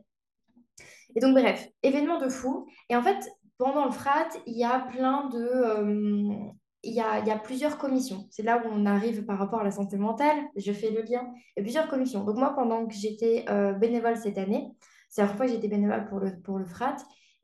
Et 1.15 1.19
donc, 1.19 1.33
bref, 1.33 1.67
événement 1.81 2.19
de 2.19 2.29
fou. 2.29 2.67
Et 2.89 2.95
en 2.95 3.01
fait, 3.01 3.27
pendant 3.57 3.85
le 3.85 3.91
FRAT, 3.91 4.29
il 4.45 4.57
y 4.57 4.63
a 4.63 4.79
plein 4.79 5.27
de... 5.29 5.39
euh, 5.39 6.51
il 6.83 6.93
y 6.93 7.01
a, 7.01 7.19
il 7.19 7.27
y 7.27 7.31
a 7.31 7.37
plusieurs 7.37 7.77
commissions. 7.77 8.27
C'est 8.29 8.43
là 8.43 8.61
où 8.63 8.69
on 8.71 8.85
arrive 8.85 9.25
par 9.25 9.39
rapport 9.39 9.59
à 9.59 9.63
la 9.63 9.71
santé 9.71 9.97
mentale. 9.97 10.37
Je 10.55 10.71
fais 10.71 10.91
le 10.91 11.01
lien. 11.01 11.27
Il 11.55 11.57
y 11.57 11.59
a 11.59 11.63
plusieurs 11.63 11.87
commissions. 11.89 12.23
Donc 12.23 12.37
moi, 12.37 12.53
pendant 12.55 12.85
que 12.85 12.93
j'étais 12.93 13.45
euh, 13.49 13.73
bénévole 13.73 14.15
cette 14.15 14.37
année, 14.37 14.71
c'est 15.09 15.21
la 15.21 15.27
première 15.27 15.37
fois 15.37 15.45
que 15.47 15.51
j'étais 15.53 15.67
bénévole 15.67 16.05
pour 16.07 16.19
le, 16.19 16.39
pour 16.41 16.57
le 16.59 16.65
FRAT, 16.65 16.97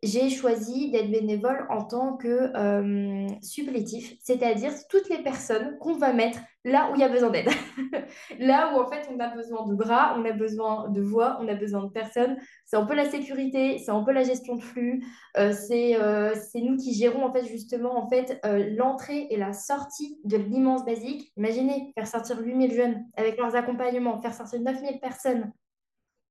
j'ai 0.04 0.30
choisi 0.30 0.92
d'être 0.92 1.10
bénévole 1.10 1.66
en 1.70 1.86
tant 1.86 2.18
que 2.18 2.52
euh, 2.58 3.28
supplétif, 3.42 4.16
c'est-à-dire 4.22 4.74
toutes 4.90 5.10
les 5.10 5.24
personnes 5.24 5.78
qu'on 5.80 5.96
va 5.96 6.12
mettre 6.12 6.40
là 6.66 6.90
où 6.92 6.96
il 6.96 7.02
y 7.02 7.04
a 7.04 7.10
besoin 7.10 7.30
d'aide. 7.30 7.50
Là 8.40 8.74
où 8.74 8.82
en 8.82 8.90
fait 8.90 9.10
on 9.14 9.20
a 9.20 9.34
besoin 9.34 9.66
de 9.66 9.76
bras, 9.76 10.16
on 10.18 10.26
a 10.26 10.32
besoin 10.32 10.90
de 10.90 11.02
voix, 11.02 11.38
on 11.42 11.48
a 11.48 11.56
besoin 11.56 11.84
de 11.84 11.90
personnes 11.90 12.38
c'est 12.66 12.78
un 12.78 12.86
peu 12.86 12.96
la 12.96 13.10
sécurité, 13.10 13.78
c'est 13.78 13.92
un 13.92 14.04
peu 14.04 14.12
la 14.12 14.24
gestion 14.24 14.56
de 14.56 14.62
flux, 14.62 15.06
euh, 15.38 15.54
c'est 15.54 15.96
euh, 16.02 16.34
nous 16.56 16.78
qui 16.78 16.94
gérons 16.94 17.24
en 17.24 17.32
fait 17.32 17.46
justement 17.46 17.98
en 17.98 18.10
fait 18.10 18.40
euh, 18.46 18.74
l'entrée 18.76 19.28
et 19.30 19.38
la 19.38 19.54
sortie 19.54 20.20
de 20.24 20.38
l'immense 20.38 20.86
basique. 20.86 21.32
Imaginez 21.38 21.92
faire 21.96 22.08
sortir 22.08 22.40
8000 22.40 22.74
jeunes 22.74 23.06
avec 23.16 23.38
leurs 23.38 23.56
accompagnements, 23.56 24.22
faire 24.22 24.34
sortir 24.34 24.60
9000 24.62 25.00
personnes 25.00 25.52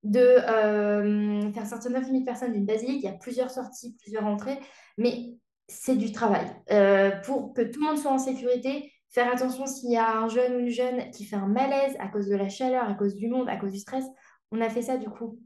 de 0.02 0.20
euh, 0.20 1.52
faire 1.52 1.66
sortir 1.66 1.90
9000 1.90 2.24
personnes 2.24 2.52
d'une 2.52 2.66
basilique, 2.66 3.02
il 3.02 3.04
y 3.04 3.08
a 3.08 3.12
plusieurs 3.12 3.50
sorties, 3.50 3.96
plusieurs 4.00 4.24
entrées, 4.24 4.58
mais 4.98 5.34
c'est 5.68 5.96
du 5.96 6.12
travail. 6.12 6.46
Euh, 6.70 7.10
pour 7.24 7.54
que 7.54 7.62
tout 7.62 7.80
le 7.80 7.86
monde 7.86 7.98
soit 7.98 8.10
en 8.10 8.18
sécurité, 8.18 8.92
faire 9.10 9.32
attention 9.32 9.66
s'il 9.66 9.90
y 9.90 9.96
a 9.96 10.18
un 10.18 10.28
jeune 10.28 10.56
ou 10.56 10.58
une 10.58 10.70
jeune 10.70 11.10
qui 11.10 11.24
fait 11.24 11.36
un 11.36 11.46
malaise 11.46 11.94
à 12.00 12.08
cause 12.08 12.26
de 12.26 12.36
la 12.36 12.48
chaleur, 12.48 12.88
à 12.88 12.94
cause 12.94 13.14
du 13.14 13.28
monde, 13.28 13.48
à 13.48 13.56
cause 13.56 13.72
du 13.72 13.78
stress. 13.78 14.04
On 14.50 14.60
a 14.60 14.68
fait 14.68 14.82
ça 14.82 14.96
du 14.96 15.08
coup. 15.08 15.38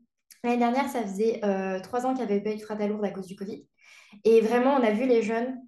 L'année 0.42 0.58
dernière, 0.58 0.88
ça 0.88 1.02
faisait 1.02 1.44
euh, 1.44 1.80
trois 1.80 2.06
ans 2.06 2.14
qu'il 2.14 2.24
n'y 2.24 2.32
avait 2.32 2.42
pas 2.42 2.52
eu 2.52 2.56
de 2.56 2.62
frat 2.62 2.74
à 2.74 2.84
à 2.84 3.10
cause 3.10 3.26
du 3.26 3.36
Covid. 3.36 3.66
Et 4.24 4.40
vraiment, 4.40 4.74
on 4.74 4.82
a 4.82 4.92
vu 4.92 5.06
les 5.06 5.22
jeunes 5.22 5.60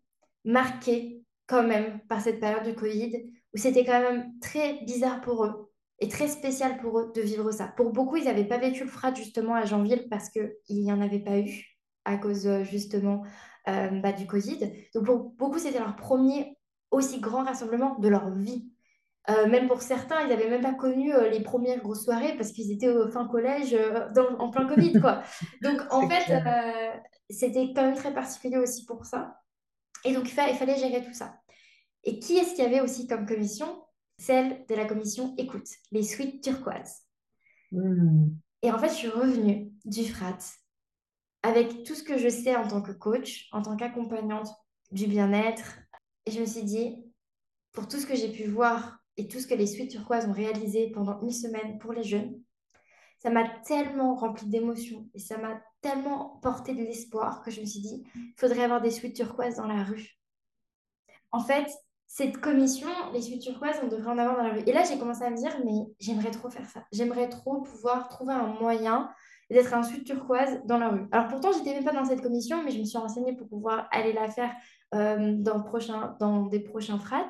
marqués 0.44 1.22
quand 1.46 1.62
même 1.62 2.01
par 2.09 2.20
cette 2.20 2.40
période 2.40 2.64
du 2.64 2.74
Covid, 2.74 3.31
où 3.55 3.59
c'était 3.59 3.85
quand 3.85 4.01
même 4.01 4.33
très 4.40 4.85
bizarre 4.85 5.20
pour 5.20 5.44
eux 5.44 5.67
et 6.00 6.08
très 6.08 6.28
spécial 6.28 6.78
pour 6.78 6.98
eux 7.00 7.12
de 7.14 7.20
vivre 7.20 7.50
ça. 7.50 7.68
Pour 7.76 7.92
beaucoup, 7.92 8.16
ils 8.16 8.24
n'avaient 8.24 8.44
pas 8.46 8.58
vécu 8.58 8.84
le 8.84 8.90
frat 8.90 9.14
justement 9.14 9.54
à 9.54 9.64
Janville 9.64 10.06
parce 10.08 10.28
qu'il 10.30 10.52
n'y 10.70 10.92
en 10.92 11.00
avait 11.00 11.18
pas 11.20 11.38
eu 11.38 11.64
à 12.04 12.16
cause 12.16 12.46
euh, 12.46 12.64
justement 12.64 13.24
euh, 13.68 13.88
bah, 14.00 14.12
du 14.12 14.26
Covid. 14.26 14.72
Donc 14.94 15.06
pour 15.06 15.18
beaucoup, 15.32 15.58
c'était 15.58 15.78
leur 15.80 15.96
premier 15.96 16.56
aussi 16.90 17.20
grand 17.20 17.44
rassemblement 17.44 17.98
de 17.98 18.08
leur 18.08 18.30
vie. 18.34 18.70
Euh, 19.28 19.46
même 19.46 19.68
pour 19.68 19.82
certains, 19.82 20.22
ils 20.22 20.28
n'avaient 20.28 20.48
même 20.48 20.62
pas 20.62 20.72
connu 20.72 21.12
euh, 21.12 21.28
les 21.28 21.40
premières 21.40 21.82
grosses 21.82 22.04
soirées 22.04 22.34
parce 22.37 22.50
qu'ils 22.52 22.72
étaient 22.72 22.88
au 22.88 23.11
fin 23.11 23.26
collège 23.28 23.76
dans- 24.14 24.38
en 24.38 24.48
plein 24.50 24.66
Covid, 24.66 24.98
quoi. 25.00 25.22
Donc, 25.62 25.82
en 25.90 26.08
fait, 26.08 26.32
c'était 27.28 27.74
quand 27.74 27.82
même 27.82 27.94
très 27.94 28.14
particulier 28.14 28.56
aussi 28.56 28.87
pour 28.87 29.04
ça. 29.04 29.40
Et 30.04 30.14
donc, 30.14 30.24
il, 30.28 30.32
fa- 30.32 30.48
il 30.48 30.56
fallait 30.56 30.76
gérer 30.78 31.02
tout 31.04 31.12
ça. 31.12 31.34
Et 32.04 32.20
qui 32.20 32.38
est-ce 32.38 32.54
qu'il 32.54 32.64
y 32.64 32.66
avait 32.66 32.80
aussi 32.80 33.06
comme 33.06 33.26
commission? 33.26 33.82
Celle 34.18 34.64
de 34.68 34.74
la 34.74 34.85
commission 34.85 35.35
écoute, 35.38 35.68
les 35.92 36.02
suites 36.02 36.42
turquoises. 36.42 37.02
Mhm. 37.72 38.37
Et 38.62 38.70
en 38.70 38.78
fait, 38.78 38.88
je 38.88 38.94
suis 38.94 39.09
revenue 39.09 39.72
du 39.85 40.04
frat 40.04 40.38
avec 41.42 41.85
tout 41.85 41.94
ce 41.94 42.02
que 42.02 42.18
je 42.18 42.28
sais 42.28 42.57
en 42.57 42.66
tant 42.66 42.83
que 42.83 42.92
coach, 42.92 43.48
en 43.52 43.62
tant 43.62 43.76
qu'accompagnante 43.76 44.48
du 44.90 45.07
bien-être. 45.07 45.78
Et 46.26 46.33
je 46.33 46.40
me 46.40 46.46
suis 46.46 46.64
dit, 46.64 47.04
pour 47.72 47.87
tout 47.87 47.98
ce 47.98 48.07
que 48.07 48.16
j'ai 48.16 48.33
pu 48.33 48.44
voir 48.44 48.98
et 49.16 49.28
tout 49.28 49.38
ce 49.38 49.46
que 49.46 49.54
les 49.54 49.66
suites 49.66 49.90
turquoises 49.90 50.26
ont 50.26 50.33
réalisé 50.33 50.90
pendant 50.90 51.20
une 51.20 51.31
semaine 51.31 51.78
pour 51.78 51.92
les 51.92 52.02
jeunes, 52.02 52.40
ça 53.18 53.31
m'a 53.31 53.48
tellement 53.66 54.14
rempli 54.14 54.48
d'émotions 54.48 55.09
et 55.14 55.18
ça 55.18 55.38
m'a 55.38 55.61
tellement 55.81 56.38
porté 56.42 56.74
de 56.74 56.83
l'espoir 56.83 57.42
que 57.42 57.50
je 57.50 57.61
me 57.61 57.66
suis 57.66 57.81
dit, 57.81 58.04
il 58.14 58.35
faudrait 58.37 58.64
avoir 58.64 58.81
des 58.81 58.90
suites 58.90 59.16
turquoises 59.16 59.57
dans 59.57 59.66
la 59.66 59.85
rue. 59.85 60.18
En 61.31 61.40
fait, 61.40 61.68
cette 62.10 62.38
commission, 62.38 62.88
les 63.12 63.38
turquoises, 63.38 63.76
on 63.84 63.88
devrait 63.88 64.10
en 64.10 64.18
avoir 64.18 64.38
dans 64.38 64.42
la 64.42 64.54
rue. 64.54 64.62
Et 64.66 64.72
là, 64.72 64.82
j'ai 64.82 64.98
commencé 64.98 65.22
à 65.22 65.30
me 65.30 65.36
dire, 65.36 65.54
mais 65.64 65.92
j'aimerais 66.00 66.30
trop 66.30 66.48
faire 66.48 66.66
ça. 66.66 66.82
J'aimerais 66.90 67.28
trop 67.28 67.60
pouvoir 67.60 68.08
trouver 68.08 68.32
un 68.32 68.46
moyen 68.60 69.10
d'être 69.50 69.74
un 69.74 69.82
suite 69.82 70.04
turquoise 70.04 70.60
dans 70.64 70.78
la 70.78 70.88
rue. 70.88 71.06
Alors 71.12 71.28
pourtant, 71.28 71.52
j'étais 71.52 71.74
même 71.74 71.84
pas 71.84 71.92
dans 71.92 72.06
cette 72.06 72.22
commission, 72.22 72.64
mais 72.64 72.70
je 72.70 72.78
me 72.78 72.84
suis 72.84 72.96
renseignée 72.98 73.36
pour 73.36 73.46
pouvoir 73.48 73.88
aller 73.90 74.14
la 74.14 74.28
faire 74.30 74.50
euh, 74.94 75.34
dans, 75.36 75.58
le 75.58 76.18
dans 76.18 76.46
des 76.46 76.60
prochains 76.60 76.98
frats. 76.98 77.28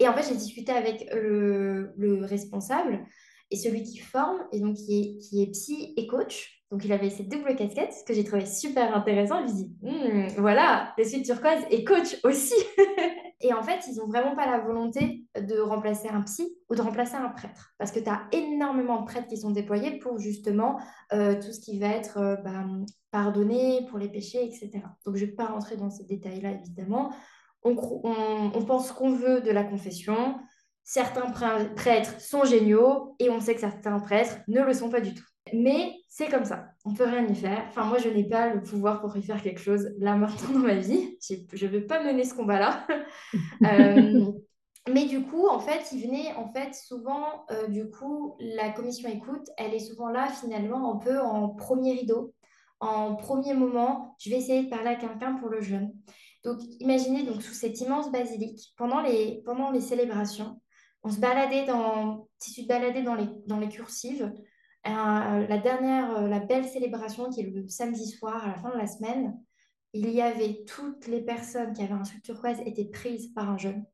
Et 0.00 0.08
en 0.08 0.12
fait, 0.12 0.28
j'ai 0.28 0.36
discuté 0.36 0.72
avec 0.72 1.08
le, 1.14 1.92
le 1.96 2.24
responsable 2.24 3.06
et 3.52 3.56
celui 3.56 3.84
qui 3.84 3.98
forme, 3.98 4.42
et 4.50 4.58
donc 4.58 4.74
qui 4.74 5.00
est, 5.00 5.18
qui 5.18 5.42
est 5.42 5.50
psy 5.52 5.94
et 5.96 6.08
coach. 6.08 6.64
Donc, 6.72 6.84
il 6.84 6.92
avait 6.92 7.10
cette 7.10 7.28
double 7.28 7.54
casquette, 7.54 7.92
ce 7.92 8.02
que 8.02 8.14
j'ai 8.14 8.24
trouvé 8.24 8.46
super 8.46 8.96
intéressant. 8.96 9.46
Je 9.46 9.52
lui 9.52 9.52
dis, 9.52 9.72
hmm, 9.82 10.28
voilà, 10.38 10.94
les 10.96 11.04
suites 11.04 11.26
turquoise 11.26 11.62
et 11.70 11.84
coach 11.84 12.16
aussi. 12.24 12.54
et 13.42 13.52
en 13.52 13.62
fait, 13.62 13.80
ils 13.88 13.96
n'ont 13.96 14.06
vraiment 14.06 14.36
pas 14.36 14.46
la 14.46 14.60
volonté 14.60 15.26
de 15.36 15.58
remplacer 15.58 16.08
un 16.08 16.22
psy 16.22 16.56
ou 16.70 16.76
de 16.76 16.80
remplacer 16.80 17.16
un 17.16 17.28
prêtre. 17.28 17.74
Parce 17.76 17.90
que 17.90 17.98
tu 17.98 18.08
as 18.08 18.22
énormément 18.30 19.00
de 19.00 19.06
prêtres 19.06 19.26
qui 19.26 19.36
sont 19.36 19.50
déployés 19.50 19.98
pour 19.98 20.18
justement 20.18 20.78
euh, 21.12 21.34
tout 21.34 21.52
ce 21.52 21.60
qui 21.60 21.78
va 21.78 21.88
être 21.88 22.18
euh, 22.18 22.36
bah, 22.36 22.64
pardonné 23.10 23.84
pour 23.90 23.98
les 23.98 24.08
péchés, 24.08 24.44
etc. 24.44 24.70
Donc, 25.04 25.16
je 25.16 25.24
ne 25.24 25.30
vais 25.30 25.36
pas 25.36 25.46
rentrer 25.46 25.76
dans 25.76 25.90
ces 25.90 26.04
détails-là, 26.04 26.52
évidemment. 26.52 27.12
On, 27.64 27.76
on, 28.04 28.52
on 28.54 28.64
pense 28.64 28.92
qu'on 28.92 29.12
veut 29.12 29.40
de 29.40 29.50
la 29.50 29.64
confession. 29.64 30.38
Certains 30.84 31.30
prêtres 31.76 32.20
sont 32.20 32.44
géniaux 32.44 33.16
et 33.18 33.28
on 33.28 33.40
sait 33.40 33.54
que 33.54 33.60
certains 33.60 33.98
prêtres 33.98 34.38
ne 34.46 34.62
le 34.62 34.72
sont 34.72 34.88
pas 34.88 35.00
du 35.00 35.14
tout. 35.14 35.24
Mais 35.52 35.94
c'est 36.08 36.28
comme 36.28 36.44
ça, 36.44 36.71
on 36.84 36.94
peut 36.94 37.04
rien 37.04 37.26
y 37.26 37.34
faire. 37.34 37.64
Enfin, 37.68 37.84
moi, 37.84 37.98
je 37.98 38.08
n'ai 38.08 38.28
pas 38.28 38.52
le 38.52 38.62
pouvoir 38.62 39.00
pour 39.00 39.16
y 39.16 39.22
faire 39.22 39.40
quelque 39.42 39.60
chose 39.60 39.90
là 39.98 40.16
maintenant 40.16 40.50
dans 40.54 40.66
ma 40.66 40.74
vie. 40.74 41.16
Je 41.20 41.66
ne 41.66 41.70
vais 41.70 41.82
pas 41.82 42.02
mener 42.02 42.24
ce 42.24 42.34
combat-là. 42.34 42.86
Euh, 43.64 44.32
mais 44.92 45.06
du 45.06 45.22
coup, 45.22 45.46
en 45.46 45.60
fait, 45.60 45.92
il 45.92 46.06
venait, 46.06 46.34
en 46.34 46.52
fait, 46.52 46.74
souvent, 46.74 47.46
euh, 47.50 47.68
du 47.68 47.88
coup, 47.88 48.36
la 48.40 48.70
commission 48.70 49.08
écoute, 49.08 49.48
elle 49.56 49.72
est 49.74 49.78
souvent 49.78 50.08
là, 50.08 50.28
finalement, 50.28 50.92
un 50.92 50.96
peu 50.96 51.20
en 51.20 51.50
premier 51.50 51.92
rideau, 51.92 52.34
en 52.80 53.14
premier 53.14 53.54
moment. 53.54 54.16
Je 54.18 54.30
vais 54.30 54.36
essayer 54.36 54.64
de 54.64 54.68
parler 54.68 54.88
à 54.88 54.96
quelqu'un 54.96 55.34
pour 55.34 55.48
le 55.48 55.60
jeûne. 55.60 55.92
Donc, 56.42 56.58
imaginez 56.80 57.22
donc 57.22 57.42
sous 57.42 57.54
cette 57.54 57.80
immense 57.80 58.10
basilique, 58.10 58.74
pendant 58.76 59.00
les, 59.00 59.40
pendant 59.44 59.70
les 59.70 59.80
célébrations, 59.80 60.60
on 61.04 61.10
se 61.10 61.20
baladait 61.20 61.64
dans, 61.64 62.28
si 62.38 62.52
tu 62.52 62.62
te 62.62 62.68
baladais 62.68 63.02
dans 63.02 63.14
les, 63.14 63.28
dans 63.46 63.58
les 63.58 63.68
cursives, 63.68 64.32
euh, 64.86 65.46
la 65.46 65.58
dernière, 65.58 66.16
euh, 66.16 66.28
la 66.28 66.40
belle 66.40 66.66
célébration 66.66 67.30
qui 67.30 67.40
est 67.40 67.50
le 67.50 67.68
samedi 67.68 68.08
soir 68.08 68.44
à 68.44 68.48
la 68.48 68.54
fin 68.54 68.70
de 68.70 68.78
la 68.78 68.86
semaine, 68.86 69.38
il 69.92 70.10
y 70.10 70.20
avait 70.20 70.64
toutes 70.66 71.06
les 71.06 71.20
personnes 71.20 71.72
qui 71.72 71.82
avaient 71.82 71.92
un 71.92 72.02
truc 72.02 72.22
turquoise 72.22 72.60
étaient 72.66 72.86
prises 72.86 73.28
par 73.28 73.50
un 73.50 73.58
jeune. 73.58 73.84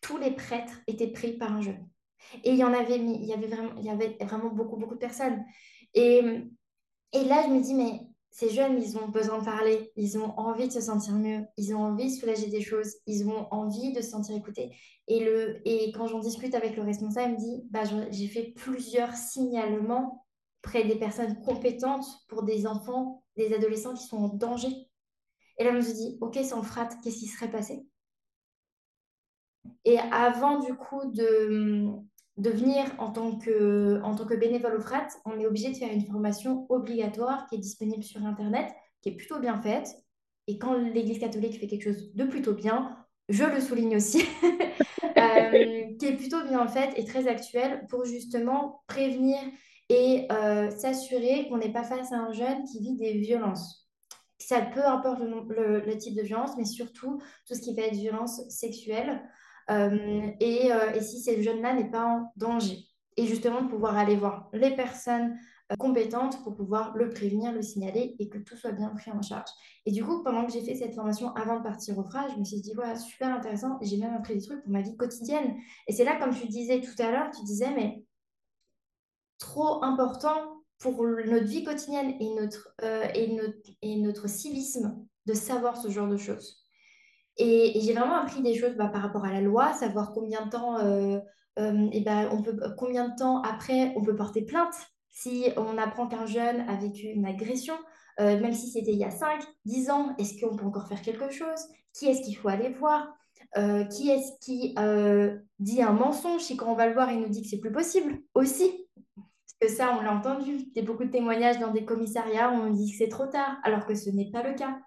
Tous 0.00 0.16
les 0.16 0.32
prêtres 0.32 0.80
étaient 0.86 1.12
pris 1.12 1.34
par 1.34 1.52
un 1.52 1.60
jeune. 1.60 1.88
Et 2.42 2.50
il 2.50 2.56
y 2.56 2.64
en 2.64 2.72
avait, 2.72 2.96
il 2.96 3.24
y 3.24 3.32
avait 3.32 3.46
vraiment, 3.46 3.72
il 3.78 3.84
y 3.84 3.90
avait 3.90 4.16
vraiment 4.20 4.50
beaucoup, 4.50 4.76
beaucoup 4.76 4.94
de 4.94 5.00
personnes. 5.00 5.44
Et, 5.92 6.20
et 7.12 7.24
là, 7.24 7.44
je 7.46 7.52
me 7.52 7.60
dis, 7.60 7.74
mais 7.74 8.00
ces 8.30 8.50
jeunes, 8.50 8.82
ils 8.82 8.98
ont 8.98 9.06
besoin 9.06 9.38
de 9.38 9.44
parler, 9.44 9.92
ils 9.94 10.18
ont 10.18 10.36
envie 10.36 10.66
de 10.66 10.72
se 10.72 10.80
sentir 10.80 11.14
mieux, 11.14 11.44
ils 11.56 11.72
ont 11.74 11.82
envie 11.84 12.06
de 12.12 12.18
soulager 12.18 12.48
des 12.48 12.62
choses, 12.62 12.96
ils 13.06 13.28
ont 13.28 13.46
envie 13.52 13.92
de 13.92 14.00
se 14.00 14.10
sentir 14.10 14.34
écoutés. 14.34 14.74
Et, 15.06 15.20
le, 15.20 15.60
et 15.64 15.92
quand 15.92 16.08
j'en 16.08 16.18
discute 16.18 16.54
avec 16.56 16.74
le 16.74 16.82
responsable, 16.82 17.28
il 17.28 17.34
me 17.34 17.38
dit, 17.38 17.62
bah, 17.70 17.82
j'ai 18.10 18.26
fait 18.26 18.52
plusieurs 18.56 19.14
signalements 19.14 20.23
près 20.64 20.82
des 20.84 20.96
personnes 20.96 21.40
compétentes 21.42 22.06
pour 22.28 22.42
des 22.42 22.66
enfants, 22.66 23.22
des 23.36 23.54
adolescents 23.54 23.94
qui 23.94 24.06
sont 24.06 24.16
en 24.16 24.28
danger. 24.28 24.68
Et 25.58 25.64
là, 25.64 25.70
je 25.70 25.76
me 25.76 25.82
suis 25.82 25.92
dit, 25.92 26.18
ok, 26.20 26.36
sans 26.42 26.62
frat, 26.62 26.88
qu'est-ce 27.04 27.18
qui 27.18 27.26
serait 27.26 27.50
passé? 27.50 27.86
Et 29.84 29.98
avant, 29.98 30.58
du 30.58 30.74
coup, 30.74 31.12
de, 31.12 31.86
de 32.38 32.50
venir 32.50 32.84
en 32.98 33.12
tant, 33.12 33.38
que, 33.38 34.00
en 34.02 34.16
tant 34.16 34.26
que 34.26 34.34
bénévole 34.34 34.76
au 34.76 34.80
FRAT, 34.80 35.08
on 35.26 35.38
est 35.38 35.46
obligé 35.46 35.70
de 35.70 35.76
faire 35.76 35.92
une 35.92 36.04
formation 36.06 36.66
obligatoire 36.70 37.46
qui 37.46 37.56
est 37.56 37.58
disponible 37.58 38.02
sur 38.02 38.24
Internet, 38.24 38.72
qui 39.02 39.10
est 39.10 39.16
plutôt 39.16 39.38
bien 39.38 39.60
faite. 39.60 39.88
Et 40.46 40.58
quand 40.58 40.74
l'Église 40.74 41.20
catholique 41.20 41.60
fait 41.60 41.66
quelque 41.66 41.92
chose 41.92 42.14
de 42.14 42.24
plutôt 42.24 42.54
bien, 42.54 42.96
je 43.28 43.44
le 43.44 43.60
souligne 43.60 43.96
aussi, 43.96 44.24
euh, 44.42 45.94
qui 45.98 46.06
est 46.06 46.16
plutôt 46.16 46.42
bien 46.44 46.66
faite 46.66 46.92
et 46.96 47.04
très 47.04 47.28
actuelle 47.28 47.86
pour 47.88 48.04
justement 48.04 48.82
prévenir 48.86 49.38
et 49.88 50.26
euh, 50.32 50.70
s'assurer 50.70 51.48
qu'on 51.48 51.58
n'est 51.58 51.72
pas 51.72 51.84
face 51.84 52.12
à 52.12 52.16
un 52.16 52.32
jeune 52.32 52.64
qui 52.64 52.80
vit 52.80 52.96
des 52.96 53.12
violences. 53.14 53.88
Ça 54.38 54.60
peu 54.60 54.84
importe 54.84 55.20
le, 55.20 55.80
le 55.80 55.96
type 55.96 56.16
de 56.16 56.22
violence, 56.22 56.56
mais 56.56 56.64
surtout 56.64 57.20
tout 57.46 57.54
ce 57.54 57.60
qui 57.60 57.74
va 57.74 57.82
être 57.82 57.94
violence 57.94 58.40
sexuelle. 58.48 59.22
Euh, 59.70 60.30
et, 60.40 60.72
euh, 60.72 60.92
et, 60.92 61.00
si 61.00 61.22
ce 61.22 61.40
jeune-là 61.40 61.74
n'est 61.74 61.90
pas 61.90 62.04
en 62.04 62.32
danger. 62.36 62.78
Et 63.16 63.26
justement, 63.26 63.66
pouvoir 63.66 63.96
aller 63.96 64.16
voir 64.16 64.50
les 64.52 64.74
personnes 64.74 65.36
compétentes 65.78 66.42
pour 66.42 66.54
pouvoir 66.54 66.94
le 66.96 67.08
prévenir, 67.08 67.52
le 67.52 67.62
signaler 67.62 68.14
et 68.18 68.28
que 68.28 68.38
tout 68.38 68.56
soit 68.56 68.72
bien 68.72 68.90
pris 68.90 69.10
en 69.10 69.22
charge. 69.22 69.48
Et 69.86 69.92
du 69.92 70.04
coup, 70.04 70.22
pendant 70.22 70.44
que 70.44 70.52
j'ai 70.52 70.60
fait 70.60 70.74
cette 70.74 70.94
formation 70.94 71.32
avant 71.34 71.58
de 71.58 71.62
partir 71.62 71.96
au 71.98 72.04
FRA, 72.04 72.28
je 72.28 72.38
me 72.38 72.44
suis 72.44 72.60
dit, 72.60 72.72
voilà, 72.74 72.96
super 72.96 73.34
intéressant. 73.34 73.78
J'ai 73.80 73.96
même 73.96 74.14
appris 74.14 74.34
des 74.34 74.42
trucs 74.42 74.62
pour 74.62 74.72
ma 74.72 74.82
vie 74.82 74.96
quotidienne. 74.96 75.56
Et 75.86 75.92
c'est 75.92 76.04
là, 76.04 76.16
comme 76.18 76.34
tu 76.34 76.46
disais 76.46 76.80
tout 76.80 77.02
à 77.02 77.10
l'heure, 77.10 77.30
tu 77.30 77.42
disais, 77.44 77.70
mais 77.74 78.03
trop 79.38 79.82
important 79.84 80.62
pour 80.78 81.04
notre 81.04 81.46
vie 81.46 81.64
quotidienne 81.64 82.14
et 82.20 82.34
notre, 82.34 82.74
et 83.14 83.32
notre, 83.34 83.70
et 83.80 83.96
notre 83.96 84.28
civisme 84.28 85.06
de 85.26 85.34
savoir 85.34 85.76
ce 85.76 85.88
genre 85.88 86.08
de 86.08 86.16
choses. 86.16 86.64
Et, 87.36 87.80
j'ai 87.80 87.92
vraiment 87.92 88.16
appris 88.16 88.42
des 88.42 88.54
choses 88.54 88.76
bah, 88.76 88.88
par 88.88 89.02
rapport 89.02 89.24
à 89.24 89.32
la 89.32 89.40
loi, 89.40 89.72
savoir 89.72 90.12
combien 90.12 90.46
de 90.46 90.50
temps, 90.50 90.78
euh, 90.78 91.18
euh, 91.58 91.88
et 91.92 92.00
ben, 92.00 92.28
on 92.32 92.42
peut, 92.42 92.56
combien 92.78 93.08
de 93.08 93.16
temps 93.16 93.42
après 93.42 93.92
on 93.96 94.02
peut 94.02 94.14
porter 94.14 94.42
plainte 94.42 94.74
si 95.10 95.46
on 95.56 95.78
apprend 95.78 96.08
qu'un 96.08 96.26
jeune 96.26 96.68
a 96.68 96.74
vécu 96.76 97.06
une 97.06 97.24
agression, 97.24 97.74
euh, 98.20 98.40
même 98.40 98.52
si 98.52 98.68
c'était 98.68 98.92
il 98.92 98.98
y 98.98 99.04
a 99.04 99.10
5, 99.10 99.44
10 99.64 99.90
ans, 99.90 100.14
est-ce 100.18 100.40
qu'on 100.40 100.56
peut 100.56 100.64
encore 100.64 100.88
faire 100.88 101.02
quelque 101.02 101.30
chose? 101.30 101.60
Qui 101.92 102.06
est-ce 102.06 102.22
qu'il 102.22 102.36
faut 102.36 102.48
aller 102.48 102.70
voir? 102.70 103.14
Qui 103.90 104.10
est-ce 104.10 104.32
qui 104.40 104.74
dit 105.60 105.82
un 105.82 105.92
mensonge? 105.92 106.40
Si 106.40 106.56
quand 106.56 106.72
on 106.72 106.74
va 106.74 106.88
le 106.88 106.94
voir, 106.94 107.12
il 107.12 107.20
nous 107.20 107.28
dit 107.28 107.42
que 107.42 107.48
c'est 107.48 107.60
plus 107.60 107.70
possible 107.70 108.20
aussi 108.34 108.83
que 109.64 109.70
ça, 109.70 109.96
on 109.98 110.02
l'a 110.02 110.12
entendu. 110.12 110.56
Il 110.56 110.72
y 110.76 110.80
a 110.80 110.82
beaucoup 110.82 111.04
de 111.04 111.10
témoignages 111.10 111.58
dans 111.58 111.72
des 111.72 111.84
commissariats 111.84 112.50
où 112.50 112.54
on 112.54 112.70
dit 112.70 112.90
que 112.90 112.98
c'est 112.98 113.08
trop 113.08 113.26
tard, 113.26 113.56
alors 113.62 113.86
que 113.86 113.94
ce 113.94 114.10
n'est 114.10 114.30
pas 114.30 114.42
le 114.42 114.54
cas 114.54 114.78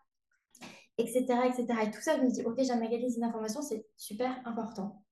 etc., 0.98 1.26
etc. 1.46 1.68
Et 1.84 1.92
tout 1.92 2.02
ça, 2.02 2.18
je 2.18 2.24
me 2.24 2.32
dis, 2.32 2.44
ok, 2.44 2.60
j'amagalise 2.64 3.18
une 3.18 3.24
information, 3.24 3.62
c'est 3.62 3.86
super 3.96 4.32
important. 4.46 5.04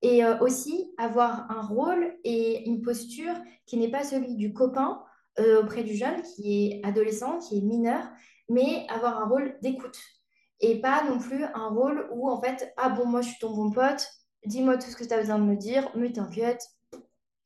Et 0.00 0.24
euh, 0.24 0.38
aussi 0.40 0.92
avoir 0.98 1.50
un 1.50 1.62
rôle 1.62 2.16
et 2.24 2.68
une 2.68 2.82
posture 2.82 3.34
qui 3.66 3.76
n'est 3.76 3.90
pas 3.90 4.04
celui 4.04 4.34
du 4.36 4.52
copain 4.52 5.02
euh, 5.38 5.62
auprès 5.62 5.84
du 5.84 5.94
jeune, 5.94 6.22
qui 6.22 6.66
est 6.66 6.86
adolescent, 6.86 7.38
qui 7.38 7.58
est 7.58 7.60
mineur, 7.60 8.10
mais 8.48 8.86
avoir 8.88 9.18
un 9.18 9.28
rôle 9.28 9.56
d'écoute. 9.62 9.98
Et 10.60 10.80
pas 10.80 11.04
non 11.04 11.18
plus 11.18 11.44
un 11.44 11.68
rôle 11.68 12.08
où, 12.12 12.28
en 12.28 12.40
fait, 12.40 12.72
ah 12.76 12.88
bon, 12.88 13.06
moi, 13.06 13.20
je 13.20 13.28
suis 13.28 13.38
ton 13.38 13.54
bon 13.54 13.70
pote, 13.70 14.08
dis-moi 14.46 14.76
tout 14.76 14.90
ce 14.90 14.96
que 14.96 15.04
tu 15.04 15.12
as 15.12 15.18
besoin 15.18 15.38
de 15.38 15.44
me 15.44 15.56
dire, 15.56 15.88
mais 15.94 16.12
t'inquiète, 16.12 16.64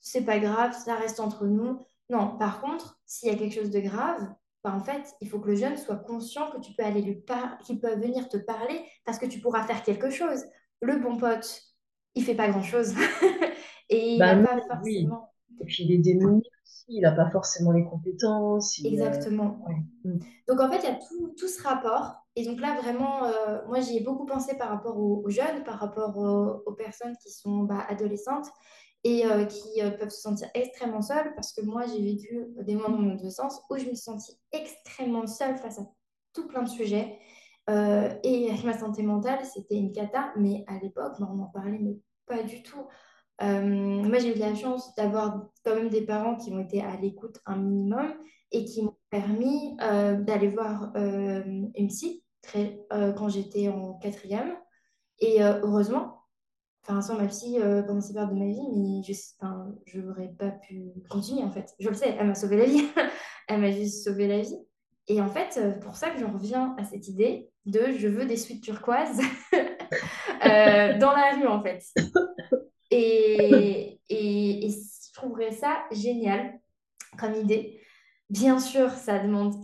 c'est 0.06 0.24
pas 0.24 0.38
grave, 0.38 0.72
ça 0.72 0.94
reste 0.94 1.18
entre 1.18 1.46
nous. 1.46 1.84
Non, 2.10 2.36
par 2.38 2.60
contre, 2.60 2.96
s'il 3.06 3.28
y 3.28 3.34
a 3.34 3.36
quelque 3.36 3.56
chose 3.56 3.70
de 3.70 3.80
grave, 3.80 4.20
bah, 4.62 4.72
en 4.72 4.78
fait, 4.78 5.16
il 5.20 5.28
faut 5.28 5.40
que 5.40 5.48
le 5.48 5.56
jeune 5.56 5.76
soit 5.76 5.96
conscient 5.96 6.48
que 6.52 6.60
tu 6.60 6.72
peux 6.74 6.84
aller 6.84 7.02
lui 7.02 7.16
parler, 7.16 7.56
qu'il 7.64 7.80
peut 7.80 7.96
venir 7.96 8.28
te 8.28 8.36
parler 8.36 8.84
parce 9.04 9.18
que 9.18 9.26
tu 9.26 9.40
pourras 9.40 9.64
faire 9.64 9.82
quelque 9.82 10.10
chose. 10.10 10.44
Le 10.80 11.00
bon 11.00 11.16
pote, 11.16 11.60
il 12.14 12.22
fait 12.22 12.36
pas 12.36 12.48
grand-chose. 12.48 12.94
et 13.88 14.12
il 14.12 14.18
n'a 14.18 14.36
bah 14.36 14.54
pas 14.54 14.76
forcément... 14.76 15.32
Et 15.60 15.64
puis 15.64 15.82
il 15.82 15.92
est 15.92 15.98
démuni 15.98 16.42
aussi, 16.62 16.84
il 16.88 17.00
n'a 17.00 17.10
pas 17.10 17.28
forcément 17.30 17.72
les 17.72 17.84
compétences. 17.84 18.80
Exactement. 18.84 19.58
Mm. 20.04 20.18
Donc 20.46 20.60
en 20.60 20.70
fait, 20.70 20.78
il 20.78 20.84
y 20.84 20.92
a 20.92 20.94
tout, 20.94 21.34
tout, 21.36 21.48
ce 21.48 21.60
rapport. 21.64 22.24
Et 22.36 22.44
donc 22.44 22.60
là, 22.60 22.78
vraiment, 22.80 23.24
euh, 23.24 23.58
moi, 23.66 23.80
j'y 23.80 23.96
ai 23.96 24.04
beaucoup 24.04 24.26
pensé 24.26 24.56
par 24.56 24.68
rapport 24.68 24.96
aux, 24.98 25.28
jeunes, 25.30 25.64
par 25.64 25.80
rapport 25.80 26.16
aux, 26.16 26.72
personnes 26.74 27.16
qui 27.20 27.32
sont 27.32 27.64
bah, 27.64 27.84
adolescentes 27.88 28.46
et 29.06 29.24
euh, 29.24 29.44
qui 29.44 29.80
euh, 29.80 29.90
peuvent 29.90 30.10
se 30.10 30.20
sentir 30.20 30.48
extrêmement 30.52 31.00
seuls 31.00 31.32
parce 31.36 31.52
que 31.52 31.60
moi, 31.60 31.84
j'ai 31.86 32.02
vécu 32.02 32.44
des 32.62 32.74
moments 32.74 33.00
dans 33.00 33.14
deux 33.14 33.30
sens 33.30 33.62
où 33.70 33.76
je 33.76 33.84
me 33.84 33.90
suis 33.90 33.98
sentie 33.98 34.36
extrêmement 34.50 35.28
seule 35.28 35.56
face 35.58 35.78
à 35.78 35.86
tout 36.32 36.48
plein 36.48 36.64
de 36.64 36.68
sujets. 36.68 37.16
Euh, 37.70 38.12
et 38.24 38.50
ma 38.64 38.76
santé 38.76 39.04
mentale, 39.04 39.44
c'était 39.44 39.76
une 39.76 39.92
cata, 39.92 40.32
mais 40.36 40.64
à 40.66 40.80
l'époque, 40.80 41.12
on 41.20 41.38
en 41.38 41.46
parlait, 41.46 41.78
mais 41.80 41.96
pas 42.26 42.42
du 42.42 42.64
tout. 42.64 42.84
moi, 43.40 44.18
j'ai 44.18 44.34
eu 44.34 44.38
la 44.40 44.56
chance 44.56 44.92
d'avoir 44.96 45.50
quand 45.64 45.76
même 45.76 45.88
des 45.88 46.02
parents 46.02 46.34
qui 46.34 46.50
ont 46.50 46.58
été 46.58 46.82
à 46.82 46.96
l'écoute 46.96 47.38
un 47.46 47.58
minimum 47.58 48.12
et 48.50 48.64
qui 48.64 48.82
m'ont 48.82 48.96
permis 49.10 49.76
d'aller 49.76 50.48
voir 50.48 50.92
une 50.96 51.88
psy 51.88 52.24
quand 52.90 53.28
j'étais 53.28 53.68
en 53.68 53.94
quatrième. 53.94 54.56
Et 55.20 55.40
heureusement, 55.42 56.15
enfin, 56.88 57.02
sans 57.02 57.16
ma 57.16 57.26
psy 57.26 57.58
euh, 57.60 57.82
pendant 57.82 58.00
ces 58.00 58.12
périodes 58.12 58.34
de 58.34 58.38
ma 58.38 58.46
vie, 58.46 58.68
mais 58.76 59.02
je 59.86 60.00
n'aurais 60.00 60.32
pas 60.38 60.50
pu 60.50 60.92
continuer 61.10 61.42
en 61.42 61.50
fait. 61.50 61.74
Je 61.80 61.88
le 61.88 61.94
sais, 61.94 62.16
elle 62.18 62.28
m'a 62.28 62.34
sauvé 62.34 62.56
la 62.56 62.64
vie. 62.64 62.84
elle 63.48 63.60
m'a 63.60 63.72
juste 63.72 64.04
sauvé 64.04 64.28
la 64.28 64.40
vie. 64.40 64.58
Et 65.08 65.20
en 65.20 65.28
fait, 65.28 65.58
euh, 65.58 65.72
pour 65.72 65.96
ça 65.96 66.10
que 66.10 66.18
j'en 66.18 66.32
reviens 66.32 66.74
à 66.78 66.84
cette 66.84 67.08
idée 67.08 67.48
de 67.64 67.92
je 67.96 68.08
veux 68.08 68.26
des 68.26 68.36
suites 68.36 68.62
turquoises 68.62 69.20
euh, 69.52 70.98
dans 70.98 71.12
la 71.12 71.34
rue 71.36 71.46
en 71.46 71.62
fait. 71.62 71.82
Et, 72.90 74.00
et, 74.08 74.66
et 74.66 74.70
je 74.70 75.12
trouverais 75.14 75.52
ça 75.52 75.84
génial 75.90 76.60
comme 77.18 77.34
idée. 77.34 77.80
Bien 78.30 78.58
sûr, 78.58 78.90
ça 78.90 79.18
demande 79.18 79.54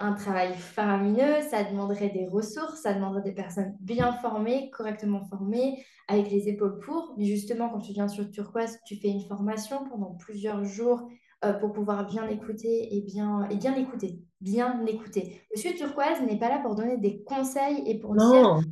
un 0.00 0.14
travail 0.14 0.54
faramineux, 0.54 1.42
ça 1.50 1.62
demanderait 1.62 2.08
des 2.08 2.26
ressources, 2.26 2.80
ça 2.80 2.94
demanderait 2.94 3.22
des 3.22 3.34
personnes 3.34 3.76
bien 3.80 4.12
formées, 4.14 4.70
correctement 4.70 5.22
formées, 5.24 5.84
avec 6.08 6.30
les 6.30 6.48
épaules 6.48 6.78
pour. 6.80 7.14
Mais 7.18 7.26
justement, 7.26 7.68
quand 7.68 7.80
tu 7.80 7.92
viens 7.92 8.08
sur 8.08 8.28
Turquoise, 8.30 8.78
tu 8.86 8.96
fais 8.96 9.08
une 9.08 9.20
formation 9.20 9.84
pendant 9.88 10.14
plusieurs 10.14 10.64
jours 10.64 11.06
euh, 11.44 11.52
pour 11.52 11.72
pouvoir 11.72 12.06
bien 12.06 12.26
écouter 12.28 12.96
et 12.96 13.02
bien, 13.02 13.46
et 13.50 13.56
bien 13.56 13.76
écouter, 13.76 14.20
bien 14.40 14.84
écouter. 14.86 15.42
Monsieur 15.54 15.74
Turquoise 15.74 16.22
n'est 16.22 16.38
pas 16.38 16.48
là 16.48 16.60
pour 16.60 16.74
donner 16.74 16.96
des 16.96 17.22
conseils 17.22 17.82
et 17.86 17.98
pour 17.98 18.16
dire 18.16 18.24
Non, 18.24 18.62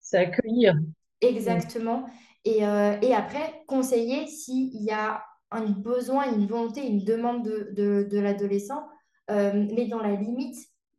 c'est 0.00 0.18
accueillir. 0.18 0.74
Exactement. 1.22 2.04
Et, 2.44 2.66
euh, 2.66 2.98
et 3.00 3.14
après, 3.14 3.64
conseiller 3.66 4.26
s'il 4.26 4.82
y 4.82 4.90
a 4.90 5.22
un 5.50 5.64
besoin, 5.70 6.30
une 6.34 6.46
volonté, 6.46 6.86
une 6.86 7.04
demande 7.04 7.42
de, 7.42 7.70
de, 7.72 8.06
de 8.10 8.18
l'adolescent, 8.18 8.86
euh, 9.30 9.66
mais 9.74 9.86
dans 9.86 10.00
la 10.00 10.14
limite 10.14 10.56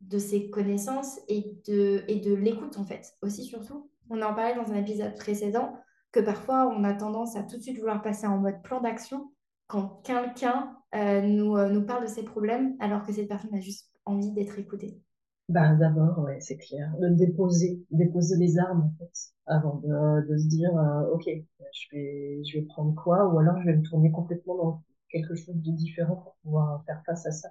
de 0.08 0.18
ses 0.18 0.50
connaissances 0.50 1.20
et 1.28 1.58
de, 1.68 2.04
et 2.08 2.20
de 2.20 2.34
l'écoute, 2.34 2.78
en 2.78 2.86
fait. 2.86 3.14
Aussi, 3.22 3.44
surtout, 3.46 3.90
on 4.10 4.22
en 4.22 4.34
parlait 4.34 4.56
dans 4.56 4.72
un 4.72 4.76
épisode 4.76 5.16
précédent, 5.16 5.74
que 6.12 6.20
parfois, 6.20 6.68
on 6.68 6.84
a 6.84 6.94
tendance 6.94 7.36
à 7.36 7.44
tout 7.44 7.58
de 7.58 7.62
suite 7.62 7.80
vouloir 7.80 8.02
passer 8.02 8.28
en 8.28 8.38
mode 8.38 8.62
plan 8.64 8.82
d'action 8.82 9.32
quand 9.68 10.02
quelqu'un 10.04 10.78
euh, 10.94 11.22
nous, 11.22 11.58
euh, 11.58 11.70
nous 11.70 11.86
parle 11.86 12.04
de 12.04 12.10
ses 12.10 12.24
problèmes, 12.24 12.76
alors 12.80 13.04
que 13.04 13.12
cette 13.12 13.28
personne 13.28 13.54
a 13.54 13.60
juste 13.60 13.92
envie 14.06 14.32
d'être 14.32 14.60
écoutée. 14.60 15.02
Ben, 15.50 15.76
d'abord, 15.76 16.20
ouais, 16.20 16.40
c'est 16.40 16.58
clair. 16.58 16.92
De 17.00 17.10
déposer, 17.10 17.84
déposer 17.92 18.38
les 18.38 18.58
armes, 18.58 18.92
en 18.94 18.94
fait, 18.98 19.34
avant 19.46 19.76
de, 19.76 20.28
de 20.28 20.38
se 20.38 20.48
dire, 20.48 20.76
euh, 20.76 21.14
OK, 21.14 21.26
je 21.28 21.88
vais, 21.92 22.44
je 22.44 22.60
vais 22.60 22.66
prendre 22.66 22.96
quoi, 22.96 23.28
ou 23.28 23.40
alors 23.40 23.60
je 23.62 23.66
vais 23.66 23.76
me 23.76 23.84
tourner 23.84 24.12
complètement 24.12 24.56
dans 24.56 24.84
quelque 25.10 25.36
chose 25.36 25.56
de 25.56 25.72
différent 25.72 26.16
pour 26.16 26.36
pouvoir 26.44 26.84
faire 26.86 27.02
face 27.06 27.26
à 27.26 27.32
ça. 27.32 27.50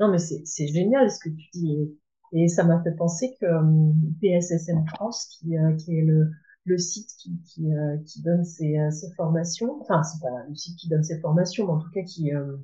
Non, 0.00 0.10
mais 0.10 0.18
c'est, 0.18 0.66
génial 0.66 1.10
ce 1.10 1.18
que 1.18 1.28
tu 1.28 1.48
dis. 1.52 1.96
Et, 2.32 2.48
ça 2.48 2.64
m'a 2.64 2.82
fait 2.82 2.92
penser 2.96 3.36
que 3.40 3.46
euh, 3.46 3.92
PSSM 4.20 4.84
France, 4.88 5.26
qui, 5.26 5.56
euh, 5.56 5.74
qui 5.76 5.98
est 5.98 6.02
le, 6.02 6.30
le 6.64 6.78
site 6.78 7.10
qui, 7.18 7.40
qui, 7.44 7.72
euh, 7.72 7.96
qui 8.04 8.22
donne 8.22 8.44
ces, 8.44 8.78
euh, 8.78 8.90
ces 8.90 9.12
formations, 9.12 9.80
enfin, 9.80 10.02
c'est 10.02 10.20
pas 10.20 10.44
le 10.48 10.54
site 10.54 10.76
qui 10.78 10.88
donne 10.88 11.04
ces 11.04 11.20
formations, 11.20 11.66
mais 11.66 11.72
en 11.72 11.78
tout 11.78 11.90
cas 11.90 12.02
qui, 12.02 12.34
euh, 12.34 12.56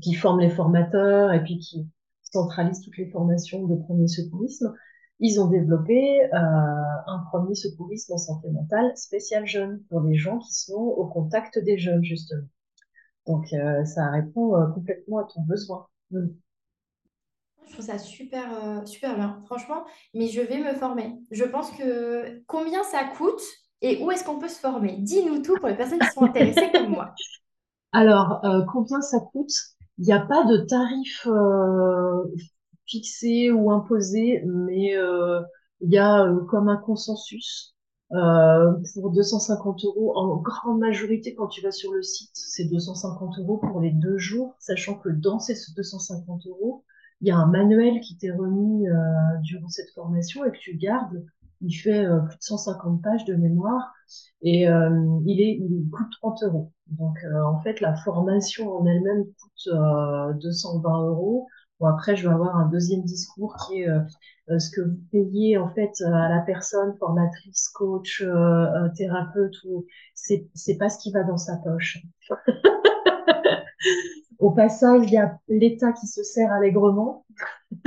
qui 0.00 0.14
forme 0.14 0.40
les 0.40 0.50
formateurs 0.50 1.32
et 1.32 1.42
puis 1.42 1.58
qui 1.58 1.88
centralise 2.22 2.80
toutes 2.80 2.96
les 2.98 3.10
formations 3.10 3.66
de 3.66 3.76
premier 3.76 4.08
secourisme, 4.08 4.74
ils 5.20 5.40
ont 5.40 5.48
développé 5.48 6.24
euh, 6.24 6.28
un 6.34 7.24
premier 7.30 7.54
secourisme 7.54 8.14
en 8.14 8.18
santé 8.18 8.50
mentale 8.50 8.96
spécial 8.96 9.46
jeune 9.46 9.82
pour 9.88 10.00
les 10.00 10.16
gens 10.16 10.38
qui 10.38 10.52
sont 10.54 10.74
au 10.74 11.06
contact 11.06 11.58
des 11.58 11.78
jeunes, 11.78 12.02
justement. 12.02 12.48
Donc, 13.26 13.52
euh, 13.52 13.84
ça 13.84 14.10
répond 14.10 14.56
euh, 14.56 14.66
complètement 14.72 15.18
à 15.18 15.24
ton 15.24 15.42
besoin. 15.42 15.86
Mm. 16.10 16.26
Je 17.66 17.72
trouve 17.72 17.86
ça 17.86 17.98
super, 17.98 18.44
euh, 18.64 18.84
super 18.84 19.16
bien, 19.16 19.38
franchement, 19.46 19.84
mais 20.12 20.28
je 20.28 20.40
vais 20.40 20.58
me 20.58 20.74
former. 20.74 21.14
Je 21.30 21.44
pense 21.44 21.70
que 21.70 22.42
combien 22.46 22.82
ça 22.84 23.04
coûte 23.04 23.42
et 23.80 24.02
où 24.02 24.10
est-ce 24.10 24.24
qu'on 24.24 24.38
peut 24.38 24.48
se 24.48 24.60
former? 24.60 24.96
Dis-nous 24.98 25.42
tout 25.42 25.56
pour 25.56 25.68
les 25.68 25.76
personnes 25.76 25.98
qui 25.98 26.10
sont 26.10 26.24
intéressées 26.24 26.70
comme 26.72 26.88
moi. 26.88 27.14
Alors, 27.92 28.44
euh, 28.44 28.62
combien 28.70 29.00
ça 29.00 29.18
coûte? 29.20 29.52
Il 29.98 30.04
n'y 30.04 30.12
a 30.12 30.20
pas 30.20 30.44
de 30.44 30.58
tarif 30.58 31.26
euh, 31.26 32.24
fixé 32.86 33.50
ou 33.50 33.70
imposé, 33.70 34.42
mais 34.44 34.94
il 35.80 35.90
y 35.90 35.98
a 35.98 36.28
comme 36.48 36.68
un 36.68 36.76
consensus. 36.76 37.74
Pour 38.10 39.10
250 39.10 39.84
euros, 39.84 40.16
en 40.16 40.36
grande 40.36 40.80
majorité, 40.80 41.34
quand 41.34 41.46
tu 41.46 41.62
vas 41.62 41.70
sur 41.70 41.92
le 41.92 42.02
site, 42.02 42.30
c'est 42.34 42.64
250 42.64 43.38
euros 43.38 43.58
pour 43.58 43.80
les 43.80 43.90
deux 43.90 44.18
jours, 44.18 44.54
sachant 44.58 44.94
que 44.96 45.08
dans 45.08 45.38
ces 45.38 45.54
250 45.76 46.46
euros, 46.46 46.84
il 47.24 47.28
y 47.28 47.30
a 47.30 47.38
un 47.38 47.46
manuel 47.46 48.00
qui 48.00 48.18
t'est 48.18 48.32
remis 48.32 48.86
euh, 48.86 48.92
durant 49.40 49.68
cette 49.70 49.90
formation 49.94 50.44
et 50.44 50.52
que 50.52 50.58
tu 50.58 50.76
gardes. 50.76 51.24
Il 51.62 51.72
fait 51.72 52.04
euh, 52.04 52.20
plus 52.20 52.36
de 52.36 52.42
150 52.42 53.00
pages 53.02 53.24
de 53.24 53.34
mémoire 53.34 53.94
et 54.42 54.68
euh, 54.68 54.90
il 55.24 55.40
est, 55.40 55.56
il 55.58 55.88
coûte 55.90 56.12
30 56.20 56.42
euros. 56.42 56.72
Donc, 56.88 57.16
en 57.34 57.62
fait, 57.62 57.80
la 57.80 57.94
formation 57.96 58.76
en 58.76 58.84
elle-même 58.84 59.24
coûte 59.24 59.68
euh, 59.68 60.34
220 60.34 61.06
euros. 61.06 61.46
Bon, 61.80 61.86
après, 61.86 62.14
je 62.14 62.28
vais 62.28 62.34
avoir 62.34 62.56
un 62.58 62.68
deuxième 62.68 63.04
discours 63.04 63.56
qui 63.66 63.80
est 63.80 63.88
ce 64.58 64.70
que 64.70 64.82
vous 64.82 65.00
payez 65.10 65.56
en 65.56 65.70
fait 65.70 65.92
à 66.02 66.28
la 66.28 66.42
personne, 66.42 66.94
formatrice, 66.98 67.70
coach, 67.70 68.22
thérapeute, 68.98 69.56
ou 69.64 69.86
c'est 70.12 70.76
pas 70.78 70.90
ce 70.90 70.98
qui 70.98 71.10
va 71.10 71.24
dans 71.24 71.38
sa 71.38 71.56
poche. 71.56 72.04
Au 74.38 74.50
passage, 74.50 75.06
il 75.06 75.12
y 75.12 75.18
a 75.18 75.38
l'État 75.48 75.92
qui 75.92 76.06
se 76.06 76.22
sert 76.22 76.52
allègrement. 76.52 77.26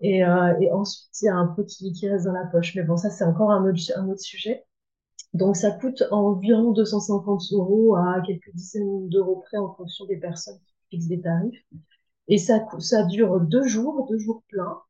Et, 0.00 0.22
euh, 0.22 0.54
et 0.60 0.70
ensuite, 0.72 1.08
il 1.22 1.24
y 1.24 1.28
a 1.30 1.34
un 1.34 1.46
peu 1.46 1.64
qui, 1.64 1.90
reste 2.06 2.26
dans 2.26 2.32
la 2.32 2.44
poche. 2.44 2.74
Mais 2.74 2.82
bon, 2.82 2.98
ça, 2.98 3.08
c'est 3.08 3.24
encore 3.24 3.50
un 3.50 3.64
autre, 3.64 4.20
sujet. 4.20 4.66
Donc, 5.32 5.56
ça 5.56 5.70
coûte 5.70 6.02
environ 6.10 6.72
250 6.72 7.42
euros 7.52 7.96
à 7.96 8.20
quelques 8.26 8.52
dizaines 8.54 9.08
d'euros 9.08 9.42
près 9.46 9.56
en 9.56 9.72
fonction 9.74 10.04
des 10.04 10.18
personnes 10.18 10.58
qui 10.90 10.96
fixent 10.98 11.08
des 11.08 11.22
tarifs. 11.22 11.64
Et 12.28 12.36
ça 12.36 12.60
dure 13.04 13.40
deux 13.40 13.66
jours, 13.66 14.06
deux 14.10 14.18
jours 14.18 14.42
pleins. 14.48 14.82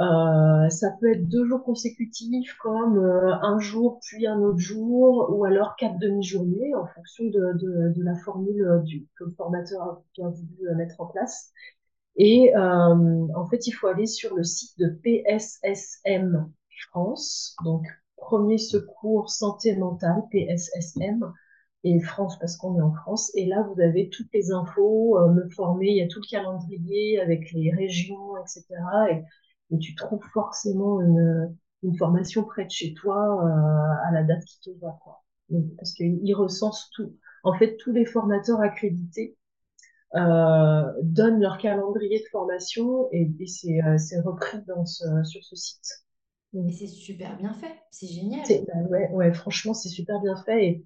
Euh, 0.00 0.68
ça 0.68 0.92
peut 1.00 1.10
être 1.12 1.28
deux 1.28 1.44
jours 1.48 1.64
consécutifs 1.64 2.56
comme 2.62 2.98
euh, 2.98 3.34
un 3.42 3.58
jour 3.58 3.98
puis 4.00 4.28
un 4.28 4.38
autre 4.38 4.58
jour 4.58 5.28
ou 5.36 5.44
alors 5.44 5.74
quatre 5.74 5.98
demi-journées 5.98 6.72
en 6.76 6.86
fonction 6.86 7.24
de, 7.24 7.92
la 7.96 8.14
formule 8.18 8.62
euh, 8.62 8.80
que 9.16 9.24
le 9.24 9.32
formateur 9.32 9.82
a 9.82 10.02
bien 10.14 10.28
voulu 10.28 10.76
mettre 10.76 11.00
en 11.00 11.06
place. 11.06 11.50
Et 12.20 12.52
en 12.56 13.46
fait, 13.48 13.68
il 13.68 13.72
faut 13.72 13.86
aller 13.86 14.06
sur 14.06 14.34
le 14.34 14.42
site 14.42 14.76
de 14.80 14.88
PSSM 14.88 16.50
France, 16.88 17.54
donc 17.64 17.86
Premier 18.16 18.58
Secours 18.58 19.30
Santé 19.30 19.76
Mentale, 19.76 20.24
PSSM, 20.32 21.32
et 21.84 22.00
France 22.00 22.36
parce 22.40 22.56
qu'on 22.56 22.76
est 22.76 22.82
en 22.82 22.92
France. 22.92 23.30
Et 23.36 23.46
là, 23.46 23.62
vous 23.62 23.80
avez 23.80 24.08
toutes 24.08 24.32
les 24.34 24.50
infos, 24.50 25.16
me 25.28 25.48
former, 25.50 25.90
il 25.90 25.96
y 25.98 26.02
a 26.02 26.08
tout 26.08 26.20
le 26.20 26.28
calendrier 26.28 27.20
avec 27.20 27.52
les 27.52 27.70
régions, 27.70 28.36
etc. 28.38 28.64
Et, 29.12 29.22
et 29.72 29.78
tu 29.78 29.94
trouves 29.94 30.24
forcément 30.32 31.00
une, 31.00 31.56
une 31.82 31.96
formation 31.96 32.44
près 32.44 32.64
de 32.64 32.70
chez 32.70 32.94
toi 32.94 33.44
euh, 33.44 34.08
à 34.08 34.12
la 34.12 34.24
date 34.24 34.44
qui 34.44 34.60
te 34.60 34.70
va, 34.80 34.98
quoi. 35.02 35.22
Donc, 35.50 35.64
Parce 35.76 35.92
qu'ils 35.92 36.34
recensent 36.34 36.90
tout. 36.94 37.16
En 37.44 37.54
fait, 37.54 37.76
tous 37.78 37.92
les 37.92 38.04
formateurs 38.06 38.60
accrédités 38.60 39.36
euh, 40.16 40.82
donnent 41.02 41.40
leur 41.40 41.58
calendrier 41.58 42.20
de 42.20 42.26
formation 42.30 43.08
et, 43.12 43.30
et 43.40 43.46
c'est 43.46 43.82
euh, 43.84 43.98
c'est 43.98 44.20
repris 44.20 44.58
dans 44.66 44.86
ce, 44.86 45.04
sur 45.24 45.44
ce 45.44 45.56
site. 45.56 46.04
Et 46.66 46.72
Donc, 46.72 46.72
c'est 46.72 46.86
super 46.86 47.36
bien 47.38 47.52
fait, 47.54 47.74
c'est 47.90 48.06
génial. 48.06 48.46
bah 48.66 48.74
ouais, 48.90 49.10
ouais, 49.12 49.32
franchement, 49.34 49.74
c'est 49.74 49.88
super 49.88 50.20
bien 50.20 50.36
fait. 50.44 50.66
Et 50.66 50.84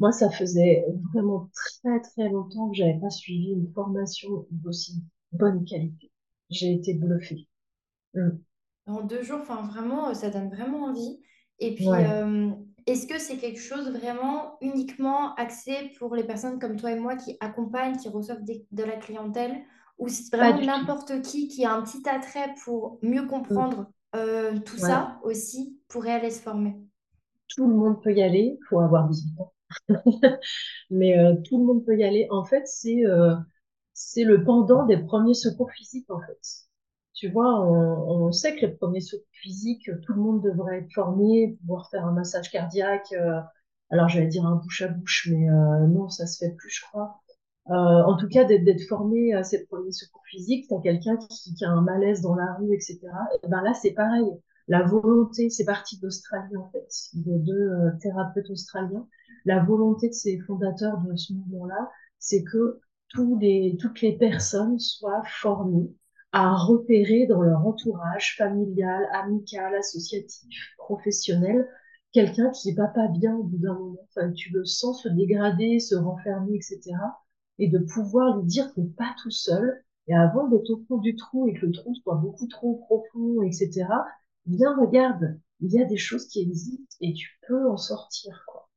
moi, 0.00 0.12
ça 0.12 0.30
faisait 0.30 0.86
vraiment 1.14 1.50
très, 1.54 2.00
très 2.02 2.30
longtemps 2.30 2.70
que 2.70 2.76
j'avais 2.76 3.00
pas 3.00 3.10
suivi 3.10 3.52
une 3.52 3.72
formation 3.74 4.46
d'aussi 4.52 5.04
bonne 5.32 5.64
qualité. 5.66 6.12
J'ai 6.50 6.74
été 6.74 6.94
bluffée. 6.94 7.48
Mm. 8.14 8.42
En 8.86 9.02
deux 9.02 9.22
jours, 9.22 9.40
enfin 9.42 9.62
vraiment, 9.66 10.12
ça 10.14 10.30
donne 10.30 10.48
vraiment 10.50 10.84
envie. 10.86 11.20
Et 11.58 11.74
puis, 11.74 12.02
Ouais, 12.02 12.04
euh, 12.04 12.50
est-ce 12.86 13.06
que 13.06 13.18
c'est 13.18 13.36
quelque 13.36 13.60
chose 13.60 13.90
vraiment 13.90 14.56
uniquement 14.60 15.34
axé 15.36 15.90
pour 15.98 16.14
les 16.16 16.24
personnes 16.24 16.58
comme 16.58 16.76
toi 16.76 16.92
et 16.92 16.98
moi 16.98 17.16
qui 17.16 17.36
accompagnent, 17.40 17.96
qui 17.98 18.08
reçoivent 18.08 18.44
des- 18.44 18.66
de 18.72 18.82
la 18.84 18.96
clientèle, 18.96 19.62
ou 19.98 20.08
c'est 20.08 20.34
vraiment 20.34 20.60
n'importe 20.62 21.22
qui 21.22 21.48
qui 21.48 21.64
a 21.64 21.72
un 21.74 21.82
petit 21.82 22.08
attrait 22.08 22.54
pour 22.64 22.98
mieux 23.02 23.26
Mm. 23.50 23.64
comprendre 23.66 23.90
euh, 24.16 24.58
tout 24.60 24.78
Ouais, 24.78 24.78
ça 24.78 25.20
aussi 25.22 25.78
pourrait 25.88 26.12
aller 26.12 26.30
se 26.30 26.40
former? 26.42 26.76
tout 27.48 27.68
le 27.68 27.74
monde 27.74 28.02
peut 28.02 28.14
y 28.14 28.22
aller. 28.22 28.58
Faut 28.68 28.80
avoir 28.80 29.08
18 29.08 29.38
ans. 29.40 29.52
Mais 30.90 31.18
euh, 31.18 31.36
tout 31.44 31.58
le 31.58 31.64
monde 31.66 31.84
peut 31.84 31.96
y 31.98 32.04
aller. 32.04 32.26
En 32.30 32.44
fait, 32.44 32.66
c'est 32.66 33.02
c'est 33.94 34.24
le 34.24 34.44
pendant 34.44 34.86
des 34.86 34.98
premiers 34.98 35.34
secours 35.34 35.70
physiques, 35.72 36.10
en 36.10 36.20
fait. 36.20 36.40
Tu 37.20 37.28
vois, 37.28 37.60
on, 37.60 38.32
sait 38.32 38.56
que 38.56 38.62
les 38.64 38.72
premiers 38.72 39.02
secours 39.02 39.26
physiques, 39.32 39.90
tout 40.06 40.14
le 40.14 40.22
monde 40.22 40.42
devrait 40.42 40.78
être 40.78 40.92
formé, 40.94 41.54
pouvoir 41.60 41.90
faire 41.90 42.06
un 42.06 42.12
massage 42.12 42.50
cardiaque. 42.50 43.12
euh, 43.12 43.42
alors, 43.90 44.08
j'allais 44.08 44.28
dire 44.28 44.46
un 44.46 44.56
bouche 44.56 44.80
à 44.80 44.88
bouche, 44.88 45.28
mais 45.30 45.50
euh, 45.50 45.86
non, 45.86 46.08
ça 46.08 46.26
se 46.26 46.42
fait 46.42 46.54
plus, 46.54 46.70
je 46.70 46.80
crois. 46.86 47.20
Euh, 47.68 47.74
en 47.74 48.16
tout 48.16 48.26
cas, 48.26 48.44
d'être 48.44 48.80
formé 48.88 49.34
à 49.34 49.42
ces 49.42 49.66
premiers 49.66 49.92
secours 49.92 50.22
physiques, 50.30 50.64
t'as 50.70 50.80
quelqu'un 50.80 51.18
qui, 51.18 51.62
a 51.62 51.68
un 51.68 51.82
malaise 51.82 52.22
dans 52.22 52.34
la 52.34 52.54
rue, 52.54 52.74
etc. 52.74 52.98
Et 53.42 53.48
ben 53.48 53.60
là, 53.60 53.74
c'est 53.74 53.92
pareil. 53.92 54.24
La 54.68 54.82
volonté, 54.82 55.50
c'est 55.50 55.66
parti 55.66 56.00
d'Australie 56.00 56.56
en 56.56 56.70
fait, 56.70 56.88
de 57.12 57.36
deux 57.36 57.98
thérapeutes 58.00 58.48
australiens. 58.48 59.06
La 59.44 59.62
volonté 59.62 60.08
de 60.08 60.14
ces 60.14 60.38
fondateurs 60.38 61.02
de 61.02 61.14
ce 61.16 61.34
mouvement-là, 61.34 61.90
c'est 62.18 62.44
que 62.44 62.80
toutes 63.08 64.00
les 64.00 64.16
personnes 64.18 64.78
soient 64.78 65.22
formées 65.26 65.94
à 66.32 66.54
repérer 66.56 67.26
dans 67.26 67.42
leur 67.42 67.66
entourage 67.66 68.36
familial, 68.36 69.06
amical, 69.12 69.74
associatif, 69.74 70.74
professionnel, 70.78 71.68
quelqu'un 72.12 72.50
qui 72.50 72.72
va 72.74 72.88
pas 72.88 73.08
bien 73.08 73.36
au 73.36 73.44
bout 73.44 73.58
d'un 73.58 73.74
moment. 73.74 74.00
Enfin, 74.10 74.32
tu 74.32 74.52
le 74.52 74.64
sens 74.64 75.02
se 75.02 75.08
dégrader, 75.08 75.80
se 75.80 75.94
renfermer, 75.96 76.54
etc 76.56 76.92
et 77.60 77.68
de 77.68 77.78
pouvoir 77.78 78.38
lui 78.38 78.44
dire 78.46 78.74
que 78.74 78.80
pas 78.80 79.14
tout 79.22 79.30
seul 79.30 79.84
Et 80.08 80.14
avant 80.16 80.48
d'être 80.48 80.68
au 80.70 80.82
fond 80.88 80.98
du 80.98 81.14
trou 81.14 81.46
et 81.46 81.54
que 81.54 81.66
le 81.66 81.70
trou 81.72 81.94
soit 81.94 82.16
beaucoup 82.16 82.48
trop 82.48 82.74
profond, 82.86 83.42
etc., 83.42 83.86
viens, 84.46 84.76
regarde, 84.76 85.38
il 85.60 85.70
y 85.72 85.80
a 85.80 85.84
des 85.84 85.96
choses 85.96 86.26
qui 86.26 86.40
existent 86.40 86.96
et 87.00 87.12
tu 87.14 87.38
peux 87.46 87.70
en 87.70 87.76
sortir, 87.76 88.42
quoi. 88.48 88.68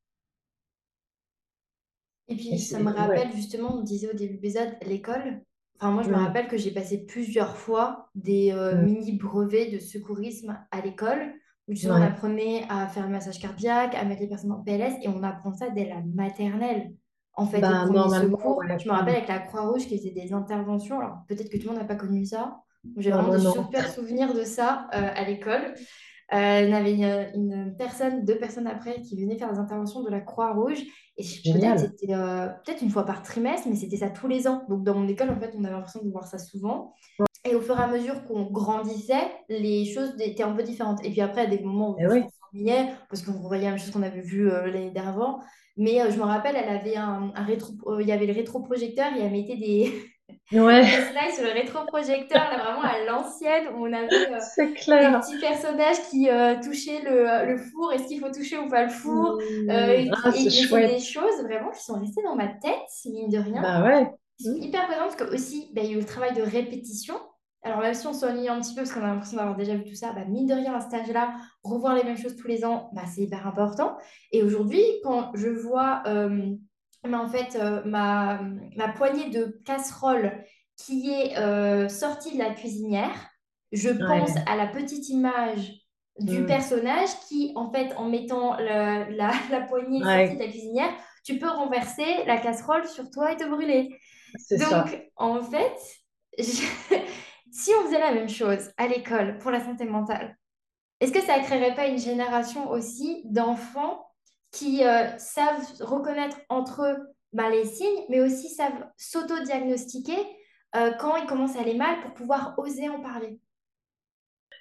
Et 2.27 2.35
Et 2.49 2.57
puis, 2.57 2.59
ça 2.59 2.79
me 2.81 2.91
ouais, 2.97 3.23
rappelle 3.23 3.31
justement, 3.33 3.75
on 3.77 3.81
disait 3.81 4.09
au 4.09 4.13
début 4.13 4.33
de 4.37 4.41
l'épisode, 4.41 4.75
l'école. 4.85 5.41
Enfin, 5.83 5.91
moi, 5.91 6.03
je 6.03 6.09
me 6.09 6.15
rappelle 6.15 6.47
que 6.47 6.55
j'ai 6.55 6.71
passé 6.71 7.05
plusieurs 7.05 7.57
fois 7.57 8.07
des 8.15 8.53
euh, 8.53 8.75
mm, 8.75 8.85
mini-brevets 8.85 9.69
de 9.69 9.79
secourisme 9.79 10.57
à 10.71 10.79
l'école, 10.79 11.33
où 11.67 11.73
justement 11.73 11.95
on 11.95 11.99
ouais. 11.99 12.07
apprenait 12.07 12.63
à 12.69 12.87
faire 12.87 13.03
le 13.03 13.09
massage 13.11 13.37
cardiaque, 13.37 13.93
à 13.93 14.05
mettre 14.05 14.21
les 14.21 14.29
personnes 14.29 14.53
en 14.53 14.63
PLS, 14.63 14.93
et 15.01 15.09
on 15.09 15.21
apprend 15.23 15.53
ça 15.53 15.69
dès 15.71 15.89
la 15.89 16.01
maternelle. 16.15 16.93
En 17.33 17.45
fait, 17.45 17.59
Bah, 17.59 17.85
secours, 17.85 18.59
ouais. 18.59 18.79
je 18.79 18.87
me 18.87 18.93
rappelle 18.93 19.15
avec 19.15 19.27
la 19.27 19.39
Croix-Rouge 19.39 19.85
qui 19.87 19.97
faisait 19.97 20.11
des 20.11 20.31
interventions. 20.31 20.99
Alors, 21.01 21.17
peut-être 21.27 21.49
que 21.49 21.57
tout 21.57 21.63
le 21.63 21.71
monde 21.71 21.81
n'a 21.81 21.87
pas 21.87 21.95
connu 21.95 22.23
ça. 22.23 22.61
J'ai 22.95 23.11
vraiment 23.11 23.37
non. 23.37 23.51
super 23.51 23.89
souvenirs 23.89 24.33
de 24.33 24.43
ça 24.43 24.87
euh, 24.93 25.09
à 25.13 25.25
l'école. 25.25 25.73
Euh, 26.33 26.61
il 26.61 26.69
y 26.69 26.73
avait 26.73 26.93
une, 27.35 27.41
une 27.53 27.75
personne, 27.77 28.25
deux 28.25 28.37
personnes 28.39 28.65
après 28.67 29.01
qui 29.01 29.21
venaient 29.21 29.37
faire 29.37 29.51
des 29.51 29.59
interventions 29.59 30.01
de 30.03 30.09
la 30.09 30.19
Croix-Rouge. 30.19 30.79
Et 31.17 31.23
je- 31.23 31.51
peut-être 31.53 31.79
c'était 31.79 32.13
euh, 32.13 32.47
peut-être 32.65 32.81
une 32.81 32.89
fois 32.89 33.05
par 33.05 33.21
trimestre, 33.21 33.67
mais 33.69 33.75
c'était 33.75 33.97
ça 33.97 34.09
tous 34.09 34.27
les 34.27 34.47
ans. 34.47 34.63
Donc 34.69 34.83
dans 34.83 34.95
mon 34.95 35.07
école, 35.07 35.29
en 35.29 35.39
fait, 35.39 35.53
on 35.55 35.63
avait 35.63 35.73
l'impression 35.73 36.03
de 36.03 36.09
voir 36.09 36.25
ça 36.27 36.39
souvent. 36.39 36.93
Et 37.45 37.55
au 37.55 37.61
fur 37.61 37.77
et 37.77 37.83
à 37.83 37.87
mesure 37.87 38.23
qu'on 38.25 38.43
grandissait, 38.49 39.27
les 39.49 39.85
choses 39.85 40.13
étaient 40.19 40.43
un 40.43 40.53
peu 40.53 40.63
différentes. 40.63 41.05
Et 41.05 41.11
puis 41.11 41.21
après, 41.21 41.41
à 41.41 41.45
des 41.45 41.59
moments 41.59 41.91
où 41.91 41.97
Eh 41.99 42.07
on 42.07 42.11
oui. 42.11 42.23
s'ennuyait, 42.51 42.87
parce 43.09 43.21
qu'on 43.21 43.33
revoyait 43.33 43.65
la 43.65 43.71
même 43.71 43.79
chose 43.79 43.91
qu'on 43.91 44.01
avait 44.01 44.21
vu 44.21 44.49
euh, 44.49 44.67
l'année 44.67 44.91
d'avant. 44.91 45.39
Mais 45.75 46.01
euh, 46.01 46.09
je 46.09 46.17
me 46.17 46.23
rappelle, 46.23 46.55
elle 46.55 46.69
avait 46.75 46.95
un, 46.95 47.31
un 47.35 47.43
rétro, 47.43 47.73
euh, 47.87 48.01
il 48.01 48.07
y 48.07 48.11
avait 48.11 48.27
le 48.27 48.33
rétroprojecteur 48.33 49.07
et 49.17 49.21
elle 49.21 49.31
mettait 49.31 49.57
des, 49.57 49.93
Ouais, 50.53 50.85
slides 50.85 51.33
sur 51.35 51.43
le 51.43 51.51
rétroprojecteur, 51.51 52.39
là, 52.39 52.63
vraiment 52.63 52.81
à 52.83 53.03
l'ancienne, 53.05 53.67
où 53.75 53.85
on 53.87 53.93
avait 53.93 54.31
euh, 54.33 54.39
c'est 54.39 54.73
des 54.99 55.09
clair. 55.09 55.19
petits 55.19 55.39
personnages 55.39 56.01
qui 56.09 56.29
euh, 56.29 56.55
touchaient 56.61 57.01
le, 57.01 57.47
le 57.51 57.57
four, 57.57 57.91
est-ce 57.93 58.07
qu'il 58.07 58.19
faut 58.19 58.31
toucher 58.31 58.57
ou 58.57 58.69
pas 58.69 58.83
le 58.83 58.89
four, 58.89 59.39
euh, 59.69 59.93
Mm, 59.93 59.93
et, 59.93 60.19
Ah, 60.23 60.31
et- 60.35 60.49
des 60.87 60.99
choses 60.99 61.41
vraiment 61.43 61.71
qui 61.71 61.83
sont 61.83 61.99
restées 61.99 62.23
dans 62.23 62.35
ma 62.35 62.47
tête, 62.47 62.81
mine 63.05 63.29
de 63.29 63.37
rien, 63.37 63.63
Bah 63.63 63.83
ouais. 63.83 64.11
qui 64.37 64.45
sont 64.45 64.55
Mm. 64.55 64.63
hyper 64.63 64.87
présentes, 64.87 65.15
parce 65.17 65.29
que 65.29 65.33
aussi, 65.35 65.71
bah, 65.73 65.81
il 65.83 65.91
y 65.91 65.93
a 65.93 65.97
eu 65.97 65.99
le 65.99 66.05
travail 66.05 66.33
de 66.33 66.41
répétition. 66.41 67.15
Alors 67.65 67.79
même 67.79 67.93
si 67.93 68.05
on 68.07 68.13
s'ennuie 68.13 68.49
un 68.49 68.59
petit 68.59 68.73
peu, 68.75 68.81
parce 68.81 68.91
qu'on 68.93 69.01
a 69.01 69.07
l'impression 69.07 69.37
d'avoir 69.37 69.55
déjà 69.55 69.75
vu 69.75 69.85
tout 69.85 69.95
ça, 69.95 70.11
bah, 70.13 70.25
mine 70.25 70.47
de 70.47 70.53
rien, 70.53 70.73
à 70.73 70.81
cet 70.81 70.93
âge-là, 70.93 71.33
revoir 71.63 71.95
les 71.95 72.03
mêmes 72.03 72.17
choses 72.17 72.35
tous 72.35 72.47
les 72.47 72.65
ans, 72.65 72.89
bah, 72.93 73.03
c'est 73.07 73.21
hyper 73.21 73.47
important. 73.47 73.97
Et 74.31 74.43
aujourd'hui, 74.43 74.83
quand 75.03 75.31
je 75.35 75.49
vois... 75.49 76.03
mais 77.05 77.15
en 77.17 77.27
fait, 77.29 77.55
euh, 77.55 77.83
ma, 77.85 78.41
ma 78.75 78.89
poignée 78.89 79.29
de 79.29 79.61
casserole 79.65 80.43
qui 80.77 81.11
est 81.11 81.37
euh, 81.37 81.89
sorti 81.89 82.33
de 82.33 82.39
la 82.39 82.53
cuisinière, 82.53 83.29
je 83.71 83.89
pense 83.89 84.31
Ouais. 84.33 84.43
à 84.47 84.55
la 84.55 84.67
petite 84.67 85.09
image 85.09 85.73
du 86.19 86.41
Mm. 86.41 86.45
personnage 86.45 87.09
qui, 87.27 87.51
en 87.55 87.71
fait, 87.71 87.93
en 87.97 88.07
mettant 88.09 88.55
le- 88.57 89.15
la, 89.15 89.31
la 89.51 89.61
poignée 89.67 89.99
sortie 89.99 90.35
de 90.35 90.39
la 90.43 90.47
cuisinière, 90.49 90.93
tu 91.25 91.39
peux 91.39 91.49
renverser 91.49 92.23
la 92.25 92.37
casserole 92.37 92.87
sur 92.87 93.09
toi 93.09 93.31
et 93.31 93.37
te 93.37 93.45
brûler. 93.45 93.89
ça. 94.37 94.83
Donc, 94.83 95.09
en 95.15 95.41
fait, 95.41 95.75
je- 96.37 96.63
si 97.51 97.71
on 97.79 97.85
faisait 97.85 97.99
la 97.99 98.13
même 98.13 98.29
chose 98.29 98.71
à 98.77 98.87
l'école 98.87 99.37
pour 99.39 99.51
la 99.51 99.63
santé 99.63 99.85
mentale, 99.85 100.37
est-ce 100.99 101.11
que 101.11 101.21
ça 101.21 101.37
ne 101.39 101.43
créerait 101.43 101.75
pas 101.75 101.87
une 101.87 101.99
génération 101.99 102.69
aussi 102.71 103.21
d'enfants 103.25 104.05
qui 104.53 104.85
euh, 104.85 105.17
savent 105.17 105.65
reconnaître 105.81 106.37
entre 106.47 106.83
eux 106.83 106.97
ben, 107.33 107.49
les 107.49 107.65
signes, 107.65 108.05
mais 108.09 108.21
aussi 108.21 108.47
savent 108.49 108.85
s'auto-diagnostiquer 108.95 110.17
euh, 110.75 110.91
quand 110.99 111.17
ils 111.17 111.25
commencent 111.25 111.57
à 111.57 111.61
aller 111.61 111.75
mal 111.75 111.99
pour 112.01 112.13
pouvoir 112.13 112.53
oser 112.57 112.87
en 112.87 113.01
parler? 113.01 113.39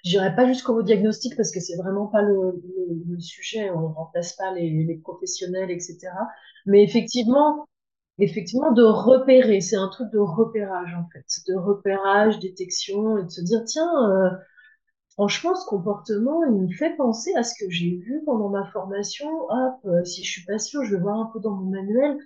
J'irai 0.03 0.35
pas 0.35 0.47
jusqu'au 0.47 0.81
diagnostic 0.81 1.37
parce 1.37 1.51
que 1.51 1.61
c'est 1.61 1.77
vraiment 1.77 2.07
pas 2.07 2.21
le, 2.21 2.59
sujet. 3.19 3.69
On 3.69 3.93
remplace 3.93 4.33
pas 4.33 4.51
les, 4.53 4.83
les 4.83 4.97
professionnels, 4.97 5.71
etc. 5.71 6.09
Mais 6.65 6.83
effectivement, 6.83 7.67
effectivement, 8.19 8.71
de 8.71 8.83
repérer, 8.83 9.61
c'est 9.61 9.77
un 9.77 9.87
truc 9.87 10.11
de 10.11 10.19
repérage 10.19 10.93
en 10.95 11.07
fait, 11.13 11.25
de 11.47 11.55
repérage, 11.55 12.39
détection 12.39 13.17
et 13.19 13.23
de 13.23 13.29
se 13.29 13.41
dire 13.41 13.63
tiens, 13.65 13.89
euh, 14.09 14.29
franchement, 15.13 15.55
ce 15.55 15.65
comportement, 15.65 16.43
il 16.45 16.51
me 16.53 16.67
fait 16.71 16.95
penser 16.95 17.33
à 17.35 17.43
ce 17.43 17.53
que 17.59 17.69
j'ai 17.69 17.97
vu 17.97 18.21
pendant 18.25 18.49
ma 18.49 18.65
formation. 18.71 19.27
Hop, 19.49 19.75
euh, 19.85 20.03
si 20.05 20.23
je 20.23 20.31
suis 20.31 20.45
pas 20.45 20.59
sûre, 20.59 20.83
je 20.83 20.95
vais 20.95 21.01
voir 21.01 21.19
un 21.19 21.25
peu 21.33 21.39
dans 21.39 21.51
mon 21.55 21.69
manuel. 21.71 22.17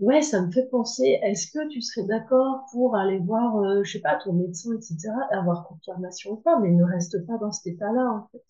Ouais, 0.00 0.22
ça 0.22 0.40
me 0.42 0.50
fait 0.52 0.68
penser. 0.70 1.18
Est-ce 1.22 1.50
que 1.52 1.68
tu 1.68 1.80
serais 1.82 2.06
d'accord 2.06 2.66
pour 2.72 2.96
aller 2.96 3.18
voir, 3.18 3.56
euh, 3.58 3.82
je 3.84 3.92
sais 3.92 4.00
pas, 4.00 4.16
ton 4.16 4.32
médecin, 4.34 4.70
etc. 4.74 5.14
et 5.32 5.34
avoir 5.34 5.64
confirmation 5.66 6.32
ou 6.32 6.36
pas, 6.36 6.58
mais 6.60 6.70
ne 6.70 6.84
reste 6.84 7.24
pas 7.26 7.38
dans 7.38 7.52
cet 7.52 7.66
état-là 7.74 8.10
en 8.12 8.28
fait. 8.32 8.44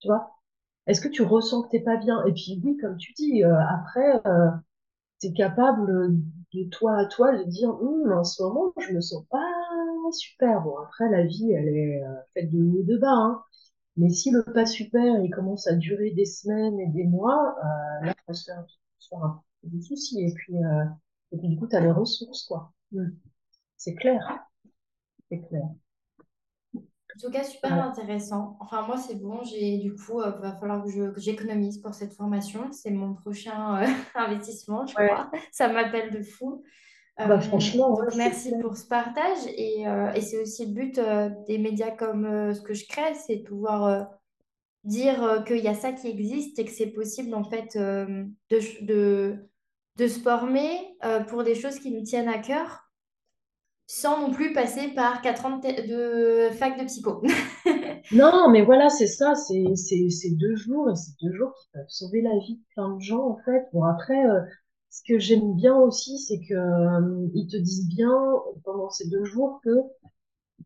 Tu 0.00 0.08
vois? 0.08 0.30
Est-ce 0.86 1.00
que 1.00 1.08
tu 1.08 1.22
ressens 1.22 1.62
que 1.64 1.70
t'es 1.70 1.80
pas 1.80 1.96
bien? 1.96 2.24
Et 2.26 2.32
puis 2.32 2.60
oui, 2.64 2.76
comme 2.78 2.96
tu 2.98 3.12
dis, 3.14 3.44
euh, 3.44 3.56
après, 3.70 4.20
euh, 4.26 4.50
t'es 5.20 5.32
capable 5.32 6.16
de 6.54 6.68
toi 6.70 6.96
à 6.98 7.06
toi 7.06 7.36
de 7.36 7.44
dire, 7.44 7.70
Hum, 7.70 8.12
en 8.12 8.24
ce 8.24 8.42
moment, 8.42 8.72
je 8.78 8.92
me 8.92 9.00
sens 9.00 9.24
pas 9.30 9.40
super. 10.12 10.62
Bon, 10.62 10.76
après, 10.78 11.08
la 11.10 11.24
vie, 11.24 11.52
elle 11.52 11.68
est 11.68 12.02
euh, 12.04 12.14
faite 12.34 12.50
de 12.52 12.62
hauts 12.62 12.80
et 12.80 12.84
de 12.84 12.96
bas, 12.98 13.08
hein. 13.12 13.42
Mais 13.96 14.10
si 14.10 14.30
le 14.30 14.44
pas 14.44 14.66
super, 14.66 15.20
il 15.24 15.30
commence 15.30 15.66
à 15.68 15.74
durer 15.76 16.10
des 16.12 16.26
semaines 16.26 16.80
et 16.80 16.88
des 16.88 17.04
mois, 17.04 17.56
euh, 18.02 18.06
là, 18.06 18.34
se 18.34 18.44
faire, 18.46 18.64
se 18.98 19.08
faire 19.08 19.24
un 19.24 19.42
peu 19.62 19.68
de 19.70 19.80
soucis. 19.82 20.22
Et 20.22 20.34
puis, 20.34 20.56
euh, 20.64 20.84
et 21.32 21.38
puis, 21.38 21.48
du 21.48 21.58
coup, 21.58 21.66
t'as 21.68 21.80
les 21.80 21.90
ressources, 21.92 22.44
quoi. 22.44 22.72
Hum. 22.94 23.16
C'est 23.78 23.94
clair, 23.96 24.20
c'est 25.30 25.40
clair. 25.48 25.68
En 27.16 27.20
tout 27.20 27.30
cas, 27.30 27.44
super 27.44 27.72
intéressant. 27.80 28.56
Enfin, 28.60 28.82
moi, 28.86 28.96
c'est 28.96 29.14
bon. 29.14 29.42
J'ai 29.44 29.78
du 29.78 29.94
coup, 29.94 30.20
il 30.22 30.40
va 30.42 30.52
falloir 30.56 30.82
que 30.84 30.90
je- 30.90 31.10
que 31.12 31.20
j'économise 31.20 31.78
pour 31.78 31.94
cette 31.94 32.12
formation. 32.14 32.72
C'est 32.72 32.90
mon 32.90 33.14
prochain 33.14 33.82
euh, 33.82 33.86
investissement, 34.16 34.84
je 34.86 34.96
ouais. 34.98 35.06
crois. 35.06 35.30
Ça 35.52 35.68
m'appelle 35.68 36.10
de 36.12 36.22
fou. 36.22 36.62
Bah, 37.24 37.36
Euh, 37.36 37.40
franchement, 37.40 37.90
donc 37.94 38.14
merci 38.16 38.58
pour 38.60 38.76
ce 38.76 38.86
partage 38.88 39.38
et, 39.56 39.86
euh, 39.88 40.12
et 40.14 40.20
c'est 40.20 40.42
aussi 40.42 40.66
le 40.66 40.72
but 40.72 40.98
euh, 40.98 41.30
des 41.46 41.58
médias 41.58 41.92
comme 41.92 42.26
euh, 42.26 42.52
ce 42.54 42.60
que 42.60 42.74
je 42.74 42.86
crée, 42.88 43.14
c'est 43.14 43.36
de 43.36 43.42
pouvoir 43.44 43.84
euh, 43.84 44.02
dire 44.84 45.22
euh, 45.22 45.42
qu'il 45.42 45.58
y 45.58 45.68
a 45.68 45.74
ça 45.74 45.92
qui 45.92 46.08
existe 46.08 46.58
et 46.58 46.64
que 46.64 46.70
c'est 46.72 46.88
possible 46.92 47.34
en 47.34 47.44
fait 47.44 47.76
euh, 47.76 48.24
de, 48.50 48.84
de, 48.84 49.48
de 49.96 50.08
se 50.08 50.20
former 50.20 50.96
euh, 51.04 51.20
pour 51.24 51.44
des 51.44 51.54
choses 51.54 51.78
qui 51.78 51.90
nous 51.92 52.02
tiennent 52.02 52.28
à 52.28 52.38
cœur 52.38 52.83
sans 53.86 54.20
non 54.20 54.32
plus 54.32 54.52
passer 54.52 54.88
par 54.88 55.20
4 55.20 55.46
ans 55.46 55.58
de, 55.58 56.50
fac 56.52 56.78
de 56.78 56.84
psycho. 56.84 57.22
Non, 58.12 58.50
mais 58.50 58.62
voilà, 58.62 58.90
c'est 58.90 59.06
ça, 59.06 59.34
c'est 59.34 60.30
deux 60.32 60.56
jours 60.56 60.90
et 60.90 60.94
c'est 60.94 61.14
deux 61.22 61.32
jours 61.32 61.54
qui 61.58 61.68
peuvent 61.72 61.88
sauver 61.88 62.20
la 62.20 62.36
vie 62.38 62.56
de 62.56 62.62
plein 62.74 62.94
de 62.94 63.00
gens 63.00 63.26
en 63.30 63.38
fait. 63.44 63.66
Bon 63.72 63.82
après, 63.82 64.26
euh, 64.26 64.40
ce 64.90 65.00
que 65.08 65.18
j'aime 65.18 65.54
bien 65.54 65.74
aussi, 65.74 66.18
c'est 66.18 66.38
que 66.40 66.54
euh, 66.54 67.46
te 67.50 67.56
disent 67.56 67.88
bien 67.88 68.12
pendant 68.62 68.90
ces 68.90 69.08
deux 69.08 69.24
jours 69.24 69.60
que 69.64 69.70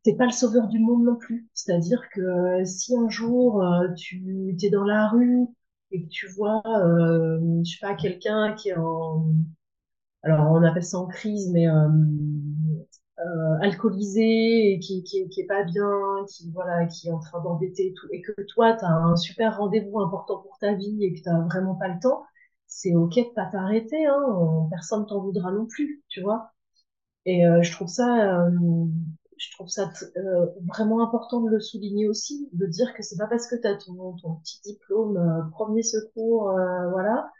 t'es 0.02 0.16
pas 0.16 0.26
le 0.26 0.32
sauveur 0.32 0.66
du 0.66 0.80
monde 0.80 1.04
non 1.04 1.16
plus. 1.16 1.48
C'est-à-dire 1.54 2.02
que 2.12 2.20
euh, 2.20 2.64
si 2.64 2.96
un 2.96 3.08
jour 3.08 3.64
tu 3.96 4.56
es 4.60 4.70
dans 4.70 4.84
la 4.84 5.08
rue 5.08 5.46
et 5.92 6.02
que 6.04 6.08
tu 6.08 6.26
vois, 6.26 6.62
je 6.66 7.70
sais 7.70 7.78
pas, 7.80 7.94
quelqu'un 7.94 8.54
qui 8.54 8.70
est 8.70 8.76
en 8.76 9.32
alors 10.24 10.50
on 10.50 10.64
appelle 10.64 10.84
ça 10.84 10.98
en 10.98 11.06
crise, 11.06 11.50
mais 11.52 11.66
euh, 13.20 13.58
alcoolisé 13.62 14.72
et 14.74 14.78
qui, 14.80 15.02
qui, 15.04 15.28
qui 15.28 15.40
est 15.40 15.46
pas 15.46 15.64
bien, 15.64 15.90
qui 16.28 16.50
voilà, 16.52 16.86
qui 16.86 17.08
est 17.08 17.12
en 17.12 17.18
train 17.20 17.40
d'embêter 17.42 17.88
et 17.88 17.94
tout, 17.94 18.06
et 18.12 18.22
que 18.22 18.32
toi 18.42 18.74
tu 18.76 18.84
as 18.84 18.88
un 18.90 19.16
super 19.16 19.56
rendez-vous 19.58 20.00
important 20.00 20.38
pour 20.38 20.58
ta 20.58 20.74
vie 20.74 21.04
et 21.04 21.12
que 21.14 21.20
tu 21.22 21.30
vraiment 21.46 21.74
pas 21.74 21.88
le 21.88 21.98
temps, 22.00 22.24
c'est 22.66 22.94
ok 22.94 23.14
de 23.16 23.34
pas 23.34 23.46
t'arrêter, 23.46 24.06
hein, 24.06 24.22
on- 24.28 24.68
personne 24.70 25.06
t'en 25.06 25.20
voudra 25.22 25.50
non 25.52 25.66
plus, 25.66 26.02
tu 26.08 26.20
vois. 26.22 26.52
Et 27.26 27.46
euh, 27.46 27.62
je 27.62 27.72
trouve 27.72 27.88
ça, 27.88 28.46
euh, 28.46 28.50
je 29.36 29.50
trouve 29.52 29.68
ça 29.68 29.92
euh, 30.16 30.46
vraiment 30.66 31.02
important 31.06 31.40
de 31.42 31.50
le 31.50 31.60
souligner 31.60 32.08
aussi, 32.08 32.48
de 32.52 32.66
dire 32.66 32.92
que 32.94 33.02
c'est 33.02 33.16
pas 33.16 33.26
parce 33.28 33.46
que 33.46 33.56
tu 33.56 33.66
as 33.66 33.76
ton, 33.76 34.14
ton 34.16 34.34
petit 34.36 34.60
diplôme 34.64 35.16
euh, 35.16 35.42
premier 35.52 35.82
secours, 35.82 36.50
euh, 36.50 36.90
voilà, 36.90 37.30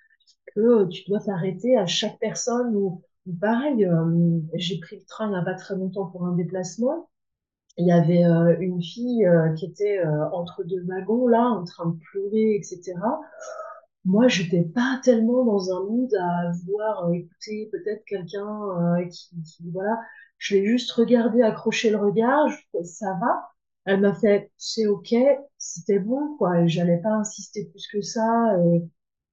que 0.54 0.86
tu 0.88 1.04
dois 1.08 1.20
t'arrêter 1.20 1.76
à 1.78 1.86
chaque 1.86 2.18
personne 2.20 2.74
ou 2.76 3.02
pareil, 3.40 3.84
euh, 3.84 4.40
j'ai 4.54 4.78
pris 4.80 4.96
le 4.96 5.04
train 5.04 5.26
il 5.26 5.30
n'y 5.30 5.36
a 5.36 5.42
pas 5.42 5.54
très 5.54 5.74
longtemps 5.76 6.06
pour 6.06 6.24
un 6.26 6.34
déplacement. 6.34 7.08
Il 7.78 7.86
y 7.86 7.92
avait 7.92 8.24
euh, 8.24 8.56
une 8.60 8.82
fille 8.82 9.26
euh, 9.26 9.52
qui 9.54 9.66
était 9.66 10.02
entre 10.32 10.64
deux 10.64 10.84
wagons 10.84 11.28
là, 11.28 11.42
en 11.42 11.64
train 11.64 11.86
de 11.90 11.98
pleurer, 12.10 12.56
etc. 12.56 12.94
Moi, 14.04 14.28
j'étais 14.28 14.62
pas 14.62 15.00
tellement 15.04 15.44
dans 15.44 15.70
un 15.72 15.84
mood 15.84 16.12
à 16.14 16.52
vouloir 16.64 17.12
écouter 17.12 17.68
peut-être 17.72 18.04
quelqu'un 18.06 19.06
qui, 19.10 19.30
qui, 19.42 19.70
voilà. 19.72 19.98
Je 20.38 20.54
l'ai 20.56 20.66
juste 20.66 20.90
regardé, 20.92 21.42
accroché 21.42 21.90
le 21.90 21.98
regard, 21.98 22.48
je, 22.48 22.82
ça 22.84 23.14
va. 23.20 23.50
Elle 23.84 24.00
m'a 24.00 24.14
fait, 24.14 24.50
c'est 24.56 24.86
ok, 24.86 25.14
c'était 25.58 25.98
bon, 25.98 26.36
quoi. 26.38 26.66
J'allais 26.66 26.98
pas 26.98 27.10
insister 27.10 27.66
plus 27.66 27.86
que 27.88 28.00
ça. 28.02 28.56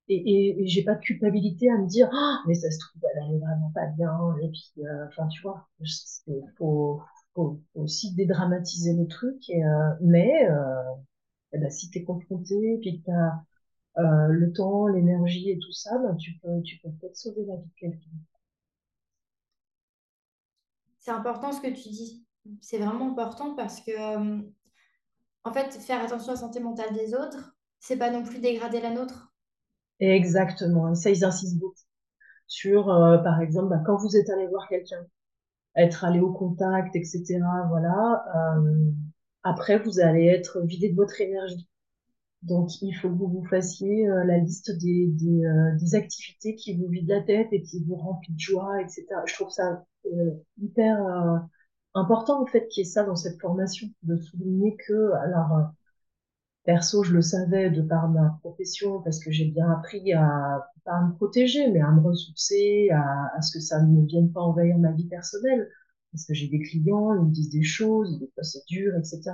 Et, 0.08 0.68
j'ai 0.68 0.84
pas 0.84 0.96
de 0.96 1.00
culpabilité 1.00 1.70
à 1.70 1.78
me 1.78 1.88
dire 1.88 2.10
ah, 2.14 2.40
mais 2.48 2.54
ça 2.54 2.70
se 2.70 2.80
trouve 2.80 3.02
elle 3.16 3.36
est 3.36 3.40
vraiment 3.40 3.72
pas 3.74 3.88
bien. 3.88 4.36
Et 4.42 4.50
puis 4.50 4.86
euh, 4.86 5.08
enfin 5.08 5.28
tu 5.28 5.42
vois 5.42 5.68
il 5.80 6.44
faut, 6.58 7.02
aussi 7.76 8.14
dédramatiser 8.16 8.94
le 8.94 9.08
truc 9.08 9.50
et, 9.50 9.64
euh, 9.66 9.90
mais 10.02 10.48
euh, 10.50 10.94
eh 11.54 11.58
ben, 11.58 11.70
si 11.70 11.90
tu 11.90 12.00
es 12.00 12.04
confronté 12.04 12.78
puis 12.82 13.02
que 13.02 13.06
tu 13.06 13.12
as 13.12 13.44
euh, 13.98 14.28
le 14.28 14.54
temps 14.54 14.88
l'énergie 14.88 15.50
et 15.50 15.60
tout 15.60 15.72
ça 15.72 15.98
ben, 16.00 16.16
tu 16.16 16.34
peux 16.42 16.62
tu 16.64 16.80
peux 16.80 16.90
peut-être 16.92 17.18
sauver 17.18 17.46
la 17.46 17.56
vie 17.56 17.66
de 17.66 17.76
quelqu'un. 17.80 18.10
C'est 21.00 21.12
important 21.12 21.52
ce 21.52 21.62
que 21.62 21.68
tu 21.68 21.90
dis. 21.90 22.26
C'est 22.62 22.80
vraiment 22.80 23.12
important 23.12 23.56
parce 23.56 23.82
que 23.82 24.42
en 25.44 25.54
fait 25.54 25.74
faire 25.74 26.04
attention 26.04 26.30
à 26.30 26.36
la 26.36 26.42
santé 26.42 26.60
mentale 26.60 26.94
des 26.94 27.14
autres 27.14 27.56
c'est 27.80 27.98
pas 27.98 28.10
non 28.10 28.24
plus 28.24 28.40
dégrader 28.40 28.82
la 28.82 28.92
nôtre 28.92 29.35
Exactement. 30.00 30.92
Et 30.92 30.96
ça, 30.96 31.10
ils 31.10 31.24
insistent 31.24 31.60
beaucoup 31.60 31.76
sur, 32.48 32.90
euh, 32.92 33.18
par 33.20 33.42
exemple, 33.42 33.70
bah, 33.70 33.82
quand 33.86 33.98
vous 33.98 34.16
êtes 34.18 34.30
allé 34.30 34.48
voir 34.48 34.68
quelqu'un, 34.70 35.06
être 35.76 36.06
allé 36.06 36.20
au 36.20 36.32
contact, 36.34 36.96
etc. 36.96 37.40
Voilà. 37.70 38.26
Euh, 38.58 38.92
après, 39.44 39.80
vous 39.80 40.00
allez 40.00 40.26
être 40.28 40.62
vidé 40.62 40.90
de 40.90 40.96
votre 40.96 41.22
énergie. 41.22 41.68
Donc, 42.44 42.82
il 42.82 42.94
faut 42.94 43.10
que 43.10 43.16
vous 43.16 43.28
vous 43.28 43.46
fassiez 43.46 44.08
euh, 44.08 44.24
la 44.24 44.38
liste 44.38 44.72
des, 44.80 45.08
des, 45.08 45.46
euh, 45.46 45.76
des, 45.78 45.96
activités 45.96 46.56
qui 46.56 46.78
vous 46.78 46.88
vident 46.88 47.16
la 47.16 47.22
tête 47.24 47.48
et 47.52 47.64
qui 47.64 47.84
vous 47.86 47.96
remplissent 47.96 48.36
de 48.36 48.40
joie, 48.40 48.82
etc. 48.82 49.06
Je 49.26 49.34
trouve 49.34 49.50
ça 49.50 49.84
euh, 50.06 50.32
hyper 50.62 50.98
important, 51.96 52.42
en 52.42 52.46
fait, 52.46 52.68
qu'il 52.68 52.84
y 52.84 52.88
ait 52.88 52.90
ça 52.90 53.04
dans 53.04 53.16
cette 53.16 53.40
formation, 53.42 53.88
de 54.04 54.16
souligner 54.18 54.76
que, 54.88 55.12
alors, 55.14 55.72
Perso, 56.66 57.04
je 57.04 57.14
le 57.14 57.22
savais 57.22 57.70
de 57.70 57.82
par 57.82 58.10
ma 58.10 58.38
profession 58.42 59.02
parce 59.02 59.20
que 59.20 59.32
j'ai 59.32 59.46
bien 59.46 59.70
appris 59.70 60.14
à 60.14 60.68
pas 60.84 60.94
à 60.94 61.02
me 61.08 61.14
protéger, 61.14 61.72
mais 61.72 61.82
à 61.82 61.92
me 61.92 62.02
ressourcer, 62.02 62.90
à, 62.92 63.32
à 63.36 63.42
ce 63.42 63.58
que 63.58 63.60
ça 63.60 63.82
ne 63.82 64.06
vienne 64.06 64.32
pas 64.32 64.42
envahir 64.42 64.78
ma 64.78 64.92
vie 64.92 65.08
personnelle. 65.08 65.70
Parce 66.12 66.26
que 66.26 66.34
j'ai 66.34 66.48
des 66.48 66.60
clients, 66.60 67.14
ils 67.16 67.26
me 67.26 67.32
disent 67.32 67.50
des 67.50 67.64
choses, 67.64 68.20
des 68.20 68.30
dur, 68.68 68.96
etc. 68.96 69.32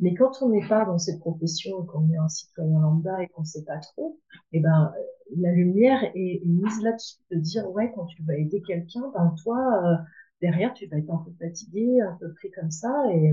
Mais 0.00 0.14
quand 0.14 0.42
on 0.42 0.48
n'est 0.48 0.66
pas 0.66 0.84
dans 0.84 0.98
cette 0.98 1.20
profession, 1.20 1.84
qu'on 1.84 2.10
est 2.10 2.16
un 2.16 2.28
citoyen 2.28 2.80
lambda 2.80 3.22
et 3.22 3.28
qu'on 3.28 3.44
sait 3.44 3.64
pas 3.64 3.78
trop, 3.78 4.18
eh 4.52 4.60
ben, 4.60 4.92
la 5.36 5.52
lumière 5.52 6.02
est, 6.14 6.42
mise 6.44 6.82
là-dessus 6.82 7.18
de 7.30 7.38
dire, 7.38 7.70
ouais, 7.70 7.92
quand 7.94 8.06
tu 8.06 8.22
vas 8.22 8.36
aider 8.36 8.62
quelqu'un, 8.62 9.02
ben, 9.14 9.34
toi, 9.42 9.58
euh, 9.84 9.96
derrière, 10.40 10.72
tu 10.74 10.86
vas 10.86 10.98
être 10.98 11.10
un 11.10 11.18
peu 11.18 11.32
fatigué, 11.38 12.00
un 12.00 12.16
peu 12.18 12.32
pris 12.34 12.50
comme 12.50 12.70
ça 12.70 13.04
et, 13.12 13.32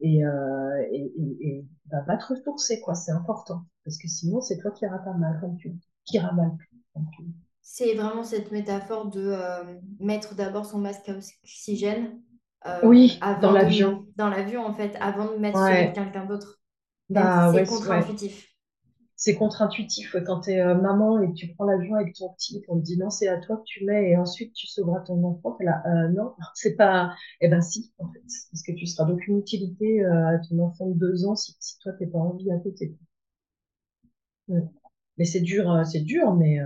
et, 0.00 0.24
euh, 0.24 0.86
et, 0.92 1.12
et, 1.16 1.48
et 1.48 1.64
bah, 1.86 1.98
va 2.06 2.16
te 2.16 2.26
ressourcer, 2.26 2.80
quoi. 2.80 2.94
C'est 2.94 3.12
important. 3.12 3.64
Parce 3.84 3.98
que 3.98 4.08
sinon, 4.08 4.40
c'est 4.40 4.58
toi 4.58 4.70
qui 4.70 4.84
iras 4.84 4.98
pas 4.98 5.14
mal, 5.14 5.38
comme 5.40 5.56
tu 5.56 5.74
qui 6.04 6.16
iras 6.16 6.32
mal. 6.32 6.50
C'est 7.62 7.94
vraiment 7.94 8.24
cette 8.24 8.50
métaphore 8.50 9.10
de 9.10 9.20
euh, 9.26 9.78
mettre 10.00 10.34
d'abord 10.34 10.66
son 10.66 10.78
masque 10.78 11.08
à 11.08 11.12
oxygène. 11.12 12.20
Euh, 12.66 12.80
oui, 12.84 13.18
dans 13.40 13.52
l'avion. 13.52 14.06
Dans 14.16 14.28
l'avion, 14.28 14.64
en 14.64 14.74
fait, 14.74 14.96
avant 15.00 15.32
de 15.32 15.38
mettre 15.38 15.58
sur 15.58 15.94
quelqu'un 15.94 16.26
d'autre. 16.26 16.60
Bah, 17.08 17.52
c'est 17.54 17.66
contre-intuitif 17.66 18.50
c'est 19.20 19.34
contre-intuitif. 19.34 20.16
Quand 20.24 20.40
tu 20.40 20.52
es 20.52 20.60
euh, 20.60 20.74
maman 20.74 21.20
et 21.20 21.28
que 21.28 21.34
tu 21.34 21.48
prends 21.54 21.66
l'avion 21.66 21.94
avec 21.94 22.14
ton 22.14 22.30
petit, 22.30 22.64
on 22.68 22.78
te 22.78 22.84
dit 22.84 22.96
non, 22.96 23.10
c'est 23.10 23.28
à 23.28 23.36
toi 23.36 23.58
que 23.58 23.64
tu 23.64 23.84
mets 23.84 24.10
et 24.10 24.16
ensuite 24.16 24.54
tu 24.54 24.66
sauveras 24.66 25.00
ton 25.00 25.22
enfant. 25.24 25.58
Là, 25.60 25.82
euh, 25.86 26.08
non, 26.08 26.34
c'est 26.54 26.74
pas. 26.74 27.14
Eh 27.42 27.48
ben 27.48 27.60
si, 27.60 27.92
en 27.98 28.10
fait, 28.10 28.22
parce 28.50 28.62
que 28.66 28.72
tu 28.72 28.86
seras 28.86 29.04
d'aucune 29.04 29.38
utilité 29.38 30.02
euh, 30.02 30.26
à 30.26 30.38
ton 30.38 30.58
enfant 30.60 30.86
de 30.86 30.94
deux 30.94 31.26
ans 31.26 31.36
si, 31.36 31.54
si 31.60 31.78
toi 31.80 31.92
t'es 31.92 32.06
pas 32.06 32.18
envie 32.18 32.50
à 32.50 32.58
côté. 32.58 32.96
Mais 34.48 35.26
c'est 35.26 35.40
dur, 35.40 35.82
c'est 35.84 36.00
dur, 36.00 36.34
mais 36.34 36.58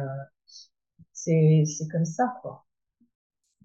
c'est 1.12 1.64
c'est 1.66 1.88
comme 1.88 2.04
ça, 2.04 2.34
quoi. 2.40 2.64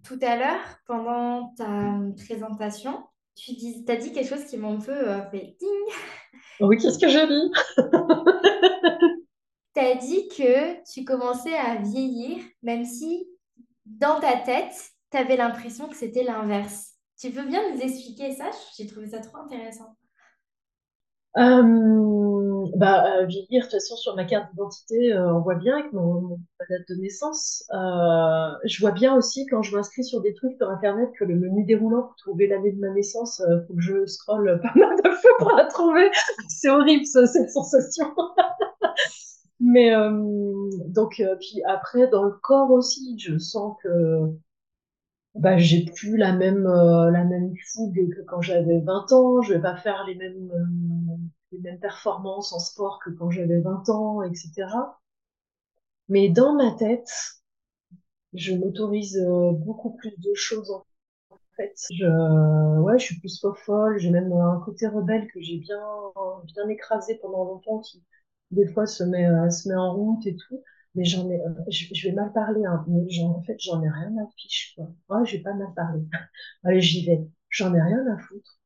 Tout 0.04 0.20
à 0.22 0.36
l'heure, 0.36 0.80
pendant 0.88 1.54
ta 1.56 2.00
présentation, 2.18 3.04
tu 3.36 3.52
dis, 3.54 3.86
as 3.88 3.98
dit 3.98 4.12
quelque 4.12 4.28
chose 4.28 4.46
qui 4.46 4.58
m'a 4.58 4.70
un 4.70 4.80
peu 4.80 5.06
fait 5.32 5.56
ding. 5.60 5.96
Oui, 6.60 6.78
qu'est-ce 6.78 7.00
que 7.00 7.08
j'ai 7.08 7.28
dit? 7.28 7.52
Tu 9.76 9.82
as 9.82 9.96
dit 9.96 10.28
que 10.30 10.84
tu 10.92 11.06
commençais 11.06 11.56
à 11.56 11.76
vieillir, 11.76 12.44
même 12.64 12.86
si 12.86 13.28
dans 13.86 14.20
ta 14.20 14.38
tête, 14.38 14.92
tu 15.12 15.18
avais 15.18 15.38
l'impression 15.38 15.88
que 15.88 15.96
c'était 15.96 16.24
l'inverse. 16.24 16.94
Tu 17.20 17.32
peux 17.32 17.46
bien 17.46 17.62
nous 17.72 17.80
expliquer 17.82 18.34
ça? 18.36 18.50
J'ai 18.78 18.88
trouvé 18.88 19.08
ça 19.08 19.20
trop 19.20 19.38
intéressant. 19.38 19.96
Euh, 21.38 22.66
bah, 22.76 23.20
euh, 23.20 23.26
vieillir, 23.26 23.62
de 23.66 23.70
toute 23.70 23.74
façon, 23.74 23.96
sur 23.96 24.16
ma 24.16 24.26
carte 24.26 24.50
d'identité, 24.52 25.14
euh, 25.14 25.34
on 25.36 25.42
voit 25.42 25.56
bien 25.56 25.78
avec 25.78 25.94
mon, 25.94 26.40
ma 26.60 26.66
date 26.70 26.88
de 26.90 26.96
naissance. 26.96 27.64
Je 27.72 28.80
vois 28.80 28.92
bien 28.92 29.16
aussi 29.16 29.46
quand 29.48 29.62
je 29.62 29.76
m'inscris 29.76 30.04
sur 30.04 30.22
des 30.22 30.34
trucs 30.34 30.56
sur 30.58 30.70
Internet 30.70 31.10
que 31.18 31.26
le 31.26 31.36
menu 31.36 31.66
déroulant 31.66 32.04
pour 32.04 32.16
trouver 32.16 32.48
l'année 32.48 32.72
de 32.72 32.80
ma 32.80 32.90
naissance, 32.90 33.42
euh, 33.42 33.62
faut 33.68 33.74
que 33.76 33.82
je 33.82 34.06
scrolle 34.06 34.60
pas 34.62 34.74
mal 34.76 34.96
de 35.04 35.10
fois 35.12 35.32
pour 35.40 35.52
la 35.52 35.66
trouver. 35.66 36.10
C'est 36.50 36.70
horrible, 36.70 37.06
ça, 37.06 37.26
cette 37.28 37.50
sensation. 37.52 38.14
Mais 39.60 39.92
donc, 40.88 41.22
puis 41.40 41.64
après, 41.68 42.08
dans 42.10 42.24
le 42.24 42.32
corps 42.32 42.72
aussi, 42.72 43.18
je 43.20 43.38
sens 43.38 43.76
que 43.84 44.38
bah, 45.36 45.58
j'ai 45.58 45.86
plus 45.86 46.18
la 46.18 46.34
même 46.34 46.66
euh, 46.68 47.12
la 47.12 47.24
même 47.24 47.54
fougue 47.74 48.10
que 48.16 48.22
quand 48.22 48.42
j'avais 48.42 48.80
20 48.82 49.12
ans, 49.12 49.42
je 49.42 49.54
vais 49.54 49.62
pas 49.62 49.78
faire 49.78 50.04
les 50.06 50.16
mêmes 50.16 50.52
euh, 50.52 51.18
les 51.52 51.60
mêmes 51.60 51.80
performances 51.80 52.54
en 52.54 52.60
sport 52.60 53.00
que 53.04 53.10
quand 53.12 53.30
j'avais 53.32 53.60
20 53.62 53.90
ans, 53.90 54.22
etc. 54.24 55.00
Mais 56.10 56.28
dans 56.30 56.56
ma 56.56 56.72
tête, 56.72 57.10
je 58.34 58.54
m'autorise 58.54 59.18
euh, 59.18 59.52
beaucoup 59.52 59.92
plus 59.92 60.14
de 60.18 60.34
choses 60.34 60.72
en 60.72 60.84
fait. 61.58 61.76
Je 61.92 62.80
ouais, 62.82 63.00
je 63.00 63.06
suis 63.06 63.20
plus 63.20 63.46
folle, 63.66 64.00
j'ai 64.00 64.12
même 64.12 64.32
un 64.34 64.62
côté 64.66 64.88
rebelle 64.88 65.28
que 65.32 65.42
j'ai 65.42 65.58
bien 65.58 65.82
bien 66.46 66.68
écrasé 66.70 67.16
pendant 67.22 67.46
longtemps 67.46 67.82
des 68.52 68.68
fois 68.68 68.86
se 68.86 69.04
met 69.04 69.28
se 69.52 69.70
met 69.70 69.76
en 69.76 69.96
route 69.96 70.26
et 70.26 70.36
tout 70.36 70.62
mais 70.96 71.06
j'en 71.06 71.30
ai, 71.30 71.40
euh, 71.40 71.54
je, 71.70 72.08
vais 72.08 72.14
mal 72.14 72.32
parler, 72.34 72.66
hein, 72.66 72.84
mais 72.88 73.06
en 73.24 73.42
fait, 73.44 73.58
j'en 73.60 73.82
ai 73.84 73.90
rien 73.90 74.16
à 74.18 74.28
fiche, 74.36 74.74
quoi. 74.76 74.90
Oh, 75.10 75.24
je 75.26 75.38
vais 75.38 75.44
pas 75.44 75.54
mal 75.54 75.74
parler. 75.76 76.02
Allez, 76.64 76.82
j'y 76.82 77.06
vais. 77.06 77.28
J'en 77.50 77.74
ai 77.74 77.82
rien 77.82 78.06
à 78.08 78.18
foutre. 78.18 78.60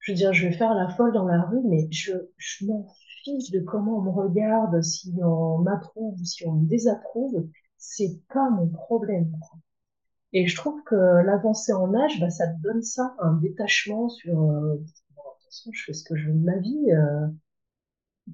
Je 0.00 0.12
veux 0.12 0.16
dire, 0.16 0.32
je 0.32 0.46
vais 0.46 0.52
faire 0.52 0.74
la 0.74 0.88
folle 0.88 1.12
dans 1.12 1.26
la 1.26 1.42
rue, 1.42 1.62
mais 1.64 1.88
je, 1.90 2.12
je 2.36 2.66
m'en 2.66 2.86
fiche 3.24 3.50
de 3.50 3.60
comment 3.60 3.98
on 3.98 4.02
me 4.02 4.10
regarde, 4.10 4.82
si 4.82 5.12
on 5.22 5.58
m'approuve 5.58 6.20
ou 6.20 6.24
si 6.24 6.46
on 6.46 6.52
me 6.52 6.68
désapprouve. 6.68 7.48
C'est 7.78 8.20
pas 8.32 8.50
mon 8.50 8.68
problème, 8.68 9.30
Et 10.32 10.46
je 10.46 10.56
trouve 10.56 10.82
que 10.84 10.94
l'avancée 10.94 11.72
en 11.72 11.94
âge, 11.94 12.20
bah, 12.20 12.30
ça 12.30 12.48
te 12.48 12.60
donne 12.62 12.82
ça, 12.82 13.14
un 13.20 13.34
détachement 13.34 14.08
sur, 14.08 14.42
euh, 14.42 14.76
de 14.76 15.72
je 15.72 15.84
fais 15.84 15.92
ce 15.92 16.04
que 16.04 16.16
je 16.16 16.28
veux 16.28 16.34
de 16.34 16.44
ma 16.44 16.58
vie, 16.58 16.90
euh, 16.90 17.28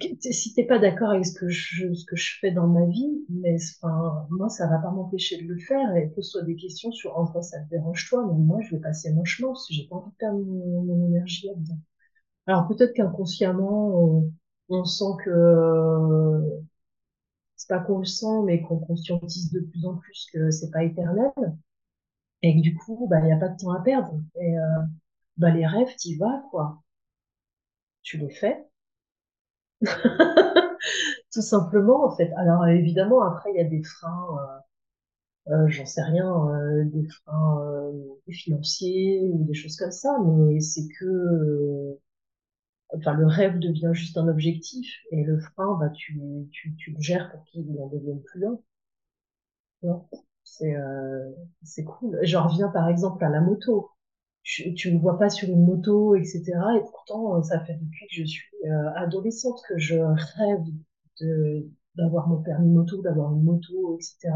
si 0.01 0.55
t'es 0.55 0.65
pas 0.65 0.79
d'accord 0.79 1.11
avec 1.11 1.27
ce 1.27 1.39
que 1.39 1.49
je 1.49 1.93
ce 1.93 2.05
que 2.07 2.17
je 2.17 2.39
fais 2.41 2.51
dans 2.51 2.67
ma 2.67 2.87
vie, 2.87 3.25
mais 3.29 3.57
enfin 3.57 4.27
moi 4.31 4.49
ça 4.49 4.67
va 4.67 4.79
pas 4.79 4.91
m'empêcher 4.91 5.43
de 5.43 5.49
le 5.49 5.59
faire 5.59 5.95
et 5.97 6.11
soit 6.23 6.43
des 6.43 6.57
questions 6.57 6.93
sur 6.93 7.19
en 7.19 7.27
quoi 7.27 7.43
ça 7.43 7.61
te 7.61 7.69
dérange 7.71 8.09
toi, 8.09 8.27
mais 8.27 8.39
moi 8.39 8.61
je 8.63 8.75
vais 8.75 8.81
passer 8.81 9.13
mon 9.13 9.25
chemin 9.25 9.49
parce 9.49 9.69
que 9.69 9.75
j'ai 9.75 9.87
pas 9.89 9.97
envie 9.97 10.11
de 10.11 10.17
perdre 10.17 10.39
mon, 10.39 11.07
énergie 11.09 11.47
là-dedans. 11.47 11.79
Alors 12.47 12.69
peut-être 12.69 12.95
qu'inconsciemment 12.95 14.25
on, 14.69 14.85
sent 14.85 15.05
que 15.25 16.41
c'est 17.57 17.69
pas 17.69 17.81
qu'on 17.81 17.99
le 17.99 18.05
sent, 18.05 18.43
mais 18.45 18.63
qu'on 18.63 18.79
conscientise 18.79 19.51
de 19.53 19.61
plus 19.61 19.87
en 19.87 19.97
plus 19.97 20.27
que 20.33 20.51
c'est 20.51 20.71
pas 20.71 20.85
éternel 20.85 21.31
et 22.43 22.57
que 22.57 22.63
du 22.63 22.75
coup 22.77 23.07
bah 23.11 23.21
il 23.23 23.29
y 23.29 23.33
a 23.33 23.37
pas 23.37 23.49
de 23.49 23.57
temps 23.59 23.73
à 23.73 23.83
perdre 23.83 24.21
et 24.37 24.59
euh, 24.59 24.83
bah 25.37 25.51
les 25.51 25.67
rêves 25.67 25.95
t'y 25.97 26.17
vas 26.17 26.43
quoi, 26.51 26.83
tu 28.03 28.19
les 28.19 28.31
fais 28.31 28.67
Tout 31.33 31.43
simplement, 31.43 32.05
en 32.07 32.17
fait. 32.17 32.33
Alors, 32.37 32.67
évidemment, 32.67 33.23
après, 33.23 33.51
il 33.53 33.57
y 33.57 33.61
a 33.61 33.65
des 33.65 33.83
freins, 33.83 34.63
euh, 35.51 35.55
euh, 35.55 35.69
j'en 35.69 35.87
sais 35.87 36.03
rien, 36.03 36.29
euh, 36.51 36.85
des 36.87 37.09
freins 37.09 37.61
euh, 37.63 37.93
financiers 38.33 39.23
ou 39.33 39.45
des 39.45 39.55
choses 39.55 39.77
comme 39.77 39.91
ça, 39.93 40.17
mais 40.25 40.61
c'est 40.61 40.87
que, 40.99 41.05
euh, 41.07 42.01
enfin, 42.95 43.15
le 43.15 43.27
rêve 43.27 43.59
devient 43.59 43.91
juste 43.93 44.17
un 44.19 44.29
objectif 44.29 44.89
et 45.11 45.25
le 45.25 45.39
frein, 45.41 45.77
bah, 45.81 45.91
tu, 45.91 46.21
tu, 46.53 46.75
tu 46.77 46.93
le 46.93 47.01
gères 47.03 47.31
pour 47.33 47.45
qu'il 47.47 47.67
en 47.81 47.89
devienne 47.89 48.23
plus 48.23 48.41
long. 48.41 48.63
C'est 50.45 50.75
c'est 51.63 51.85
cool. 51.85 52.19
J'en 52.23 52.47
reviens 52.49 52.69
par 52.69 52.89
exemple 52.89 53.25
à 53.25 53.29
la 53.31 53.41
moto 53.41 53.92
tu 54.45 54.93
me 54.93 54.99
vois 54.99 55.19
pas 55.19 55.31
sur 55.31 55.49
une 55.49 55.65
moto, 55.65 56.17
etc. 56.17 56.43
Et 56.77 56.81
pourtant, 56.91 57.39
euh, 57.39 57.43
ça 57.43 57.65
fait 57.65 57.75
depuis 57.75 58.07
que 58.07 58.15
je 58.15 58.25
suis 58.25 58.57
euh, 58.65 58.91
adolescente 58.97 59.61
que 59.69 59.79
je 59.79 59.97
rêve 59.97 60.65
d'avoir 61.97 62.29
mon 62.29 62.43
permis 62.43 62.71
moto, 62.71 63.01
d'avoir 63.03 63.33
une 63.33 63.45
moto, 63.45 63.97
etc. 63.97 64.33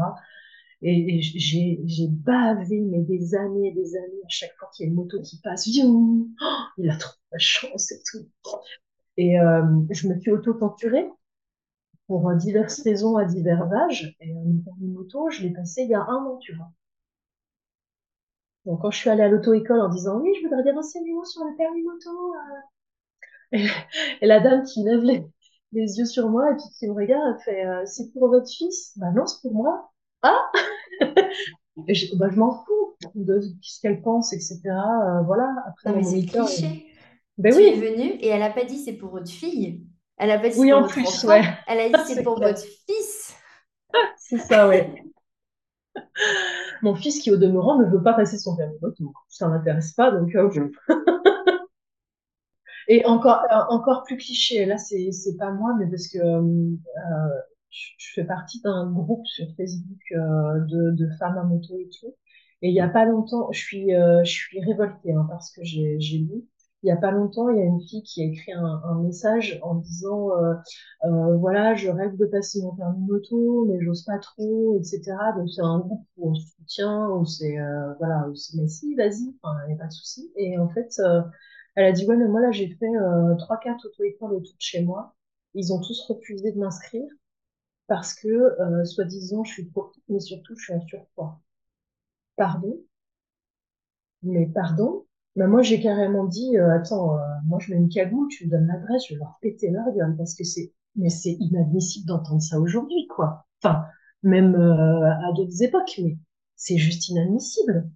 Et, 0.81 1.21
j'ai 1.21 2.07
bavé 2.09 2.81
mais 2.81 3.01
des 3.01 3.35
années, 3.35 3.73
des 3.73 3.95
années 3.95 4.21
à 4.23 4.29
chaque 4.29 4.53
fois 4.57 4.69
qu'il 4.73 4.85
y 4.85 4.87
a 4.87 4.89
une 4.89 4.95
moto 4.95 5.19
qui 5.21 5.39
passe, 5.41 5.67
oh, 5.83 6.27
il 6.77 6.89
a 6.89 6.95
trop 6.95 7.17
de 7.33 7.39
chance 7.39 7.91
et 7.91 8.01
tout. 8.05 8.29
Et 9.17 9.39
euh, 9.39 9.63
je 9.89 10.07
me 10.07 10.19
suis 10.19 10.31
auto-torturée 10.31 11.09
pour 12.05 12.33
diverses 12.35 12.81
raisons 12.83 13.17
à 13.17 13.25
divers 13.25 13.63
âges. 13.73 14.15
Et 14.21 14.33
mon 14.33 14.59
permis 14.59 14.87
moto, 14.89 15.29
je 15.31 15.41
l'ai 15.41 15.51
passé 15.51 15.81
il 15.81 15.89
y 15.89 15.95
a 15.95 16.01
un 16.01 16.25
an, 16.25 16.37
tu 16.37 16.53
vois. 16.55 16.71
Donc, 18.67 18.81
quand 18.81 18.91
je 18.91 18.97
suis 18.97 19.09
allée 19.09 19.23
à 19.23 19.29
l'auto-école 19.29 19.79
en 19.79 19.87
disant 19.87 20.19
oui, 20.19 20.29
je 20.35 20.45
voudrais 20.45 20.61
des 20.61 20.71
renseignements 20.71 21.23
sur 21.23 21.41
le 21.45 21.55
permis 21.55 21.83
moto, 21.83 22.33
et, 24.21 24.27
la 24.27 24.41
dame 24.41 24.63
qui 24.63 24.83
lève 24.83 24.99
les, 24.99 25.23
les, 25.71 25.97
yeux 25.97 26.05
sur 26.05 26.27
moi 26.27 26.51
et 26.51 26.55
puis 26.55 26.65
qui 26.77 26.87
me 26.87 26.93
regarde, 26.93 27.23
elle 27.37 27.43
fait 27.43 27.65
euh, 27.65 27.85
c'est 27.85 28.11
pour 28.11 28.27
votre 28.27 28.49
fils? 28.49 28.91
Bah 28.97 29.11
non, 29.15 29.25
c'est 29.25 29.41
pour 29.41 29.53
moi. 29.53 29.89
Ah 30.21 30.51
et 31.87 31.93
je, 31.93 32.13
bah, 32.17 32.27
je 32.29 32.35
m'en 32.37 32.65
fous 32.65 32.97
de 33.15 33.39
ce 33.61 33.79
qu'elle 33.79 34.01
pense, 34.01 34.33
etc. 34.33 34.59
Euh, 34.65 35.21
voilà. 35.21 35.49
Après, 35.65 35.89
non, 35.89 35.95
mais 35.95 36.03
c'est 36.03 36.25
cliché. 36.25 36.87
Ben 37.37 37.53
tu 37.53 37.59
oui. 37.59 37.67
es 37.67 37.75
venue 37.75 38.15
et 38.19 38.27
elle 38.27 38.43
a 38.43 38.49
pas 38.49 38.65
dit 38.65 38.79
c'est 38.79 38.97
pour 38.97 39.11
votre 39.11 39.31
fille. 39.31 39.87
Elle 40.17 40.31
a 40.31 40.39
pas 40.39 40.49
dit 40.49 40.59
oui, 40.59 40.71
pour 40.71 40.79
en 40.79 40.81
votre 40.81 40.93
plus, 40.93 41.07
enfant. 41.07 41.27
ouais. 41.29 41.43
Elle 41.67 41.79
a 41.79 41.87
dit 41.87 42.03
c'est 42.13 42.23
pour 42.23 42.37
votre 42.37 42.59
fils. 42.59 43.33
c'est 44.17 44.39
ça, 44.39 44.67
ouais. 44.67 44.93
Mon 46.81 46.95
fils, 46.95 47.19
qui 47.19 47.31
au 47.31 47.37
demeurant 47.37 47.79
ne 47.79 47.85
veut 47.85 48.01
pas 48.01 48.13
passer 48.13 48.37
son 48.37 48.55
permis 48.55 48.77
moto. 48.81 49.13
Ça 49.29 49.47
m'intéresse 49.47 49.93
pas, 49.93 50.11
donc 50.11 50.35
euh, 50.35 50.49
Et 52.87 53.05
encore, 53.05 53.41
euh, 53.51 53.63
encore 53.69 54.03
plus 54.03 54.17
cliché, 54.17 54.65
là, 54.65 54.77
c'est, 54.77 55.11
c'est 55.11 55.35
pas 55.37 55.51
moi, 55.51 55.75
mais 55.77 55.87
parce 55.87 56.07
que 56.07 56.19
euh, 56.19 56.75
je, 57.69 58.13
fais 58.13 58.23
partie 58.23 58.61
d'un 58.61 58.91
groupe 58.91 59.25
sur 59.27 59.47
Facebook 59.57 59.99
de, 60.11 60.91
de 60.91 61.09
femmes 61.19 61.37
à 61.37 61.43
moto 61.43 61.77
et 61.77 61.89
tout. 61.99 62.15
Et 62.61 62.69
il 62.69 62.73
y 62.73 62.81
a 62.81 62.87
pas 62.87 63.05
longtemps, 63.05 63.51
je 63.51 63.59
suis, 63.59 63.93
euh, 63.93 64.23
je 64.23 64.31
suis 64.31 64.59
révoltée 64.61 65.13
hein, 65.13 65.27
parce 65.29 65.51
que 65.51 65.63
j'ai, 65.63 65.99
j'ai 65.99 66.17
lu. 66.17 66.43
Il 66.87 66.91
y 66.91 66.93
a 66.93 66.97
pas 66.97 67.11
longtemps, 67.11 67.49
il 67.49 67.57
y 67.57 67.61
a 67.61 67.65
une 67.65 67.81
fille 67.81 68.01
qui 68.03 68.21
a 68.21 68.25
écrit 68.25 68.53
un, 68.53 69.01
message 69.03 69.59
en 69.61 69.75
disant 69.75 70.31
euh, 70.31 70.53
euh, 71.03 71.35
voilà, 71.37 71.75
je 71.75 71.89
rêve 71.89 72.15
de 72.15 72.25
passer 72.25 72.61
mon 72.61 72.73
permis 72.75 73.05
moto, 73.05 73.65
mais 73.65 73.81
j'ose 73.81 74.03
pas 74.05 74.17
trop, 74.19 74.77
etc. 74.79 75.01
Donc 75.35 75.49
c'est 75.49 75.61
un 75.61 75.79
groupe 75.79 76.07
où 76.15 76.31
on 76.31 76.35
se 76.35 76.47
soutient, 76.55 77.09
où 77.09 77.25
c'est 77.25 77.59
euh, 77.59 77.93
voilà, 77.99 78.29
où 78.29 78.35
c'est 78.35 78.57
mais 78.57 78.69
si, 78.69 78.95
vas-y, 78.95 79.35
enfin, 79.41 79.57
il 79.65 79.67
n'y 79.67 79.73
a 79.73 79.77
pas 79.77 79.87
de 79.87 79.91
souci. 79.91 80.31
Et 80.37 80.57
en 80.57 80.69
fait, 80.69 80.89
elle 81.75 81.85
a 81.85 81.91
dit, 81.91 82.05
ouais, 82.05 82.15
mais 82.15 82.27
moi, 82.27 82.39
là, 82.41 82.51
j'ai 82.51 82.69
fait 82.69 82.87
trois, 83.39 83.57
quatre 83.57 83.85
auto-écoles 83.87 84.33
autour 84.33 84.53
de 84.53 84.61
chez 84.61 84.81
moi. 84.83 85.15
Ils 85.55 85.73
ont 85.73 85.81
tous 85.81 85.99
refusé 86.07 86.51
de 86.53 86.57
m'inscrire 86.59 87.07
parce 87.87 88.13
que, 88.13 88.27
euh, 88.27 88.85
soi-disant, 88.85 89.43
je 89.43 89.53
suis 89.53 89.69
trop 89.71 89.91
mais 90.09 90.19
surtout, 90.19 90.55
je 90.57 90.63
suis 90.65 90.73
un 90.73 90.81
surpoids. 90.81 91.41
Pardon? 92.37 92.79
Mais 94.21 94.45
pardon? 94.45 95.06
Mais 95.37 95.47
moi, 95.47 95.61
j'ai 95.61 95.79
carrément 95.79 96.25
dit, 96.25 96.57
euh, 96.57 96.75
attends, 96.75 97.15
euh, 97.15 97.21
moi, 97.45 97.59
je 97.61 97.71
mets 97.71 97.77
une 97.77 97.89
cagoule, 97.89 98.27
tu 98.29 98.45
me 98.45 98.51
donnes 98.51 98.65
l'adresse, 98.65 99.03
je 99.07 99.13
vais 99.13 99.19
leur 99.19 99.37
péter 99.39 99.69
leur 99.69 99.85
gueule 99.93 100.15
parce 100.17 100.33
que 100.33 100.43
c'est, 100.43 100.73
mais 100.95 101.09
c'est 101.09 101.37
inadmissible 101.39 102.07
d'entendre 102.07 102.41
ça 102.41 102.59
aujourd'hui, 102.59 103.07
quoi. 103.07 103.45
Enfin, 103.63 103.85
même 104.23 104.55
euh, 104.55 105.05
à 105.05 105.31
d'autres 105.35 105.61
époques, 105.61 105.99
mais 106.03 106.17
c'est 106.55 106.77
juste 106.77 107.09
inadmissible. 107.09 107.87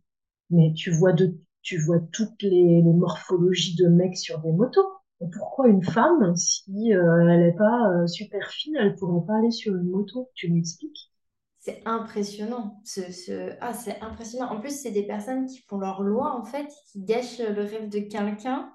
Mais 0.51 0.73
tu 0.75 0.91
vois 0.91 1.13
de 1.13 1.35
tu 1.63 1.79
vois 1.79 1.99
toutes 2.11 2.43
les, 2.43 2.83
morphologies 2.83 3.75
de 3.75 3.87
mecs 3.87 4.17
sur 4.17 4.39
des 4.41 4.51
motos. 4.51 4.87
pourquoi 5.33 5.67
une 5.67 5.83
femme, 5.83 6.35
si 6.35 6.91
elle 6.91 7.39
n'est 7.39 7.55
pas 7.55 8.07
super 8.07 8.49
fine, 8.51 8.75
elle 8.79 8.95
pourrait 8.95 9.25
pas 9.25 9.37
aller 9.37 9.51
sur 9.51 9.75
une 9.75 9.89
moto? 9.89 10.29
Tu 10.35 10.51
m'expliques? 10.51 11.10
C'est 11.61 11.83
impressionnant. 11.85 12.81
Ce, 12.83 13.55
Ah, 13.61 13.73
c'est 13.73 13.99
impressionnant. 14.01 14.51
En 14.51 14.59
plus, 14.59 14.81
c'est 14.81 14.89
des 14.89 15.05
personnes 15.05 15.45
qui 15.45 15.61
font 15.67 15.77
leur 15.77 16.01
loi, 16.01 16.35
en 16.35 16.43
fait, 16.43 16.67
qui 16.91 17.03
gâchent 17.03 17.37
le 17.37 17.61
rêve 17.61 17.87
de 17.87 17.99
quelqu'un. 17.99 18.73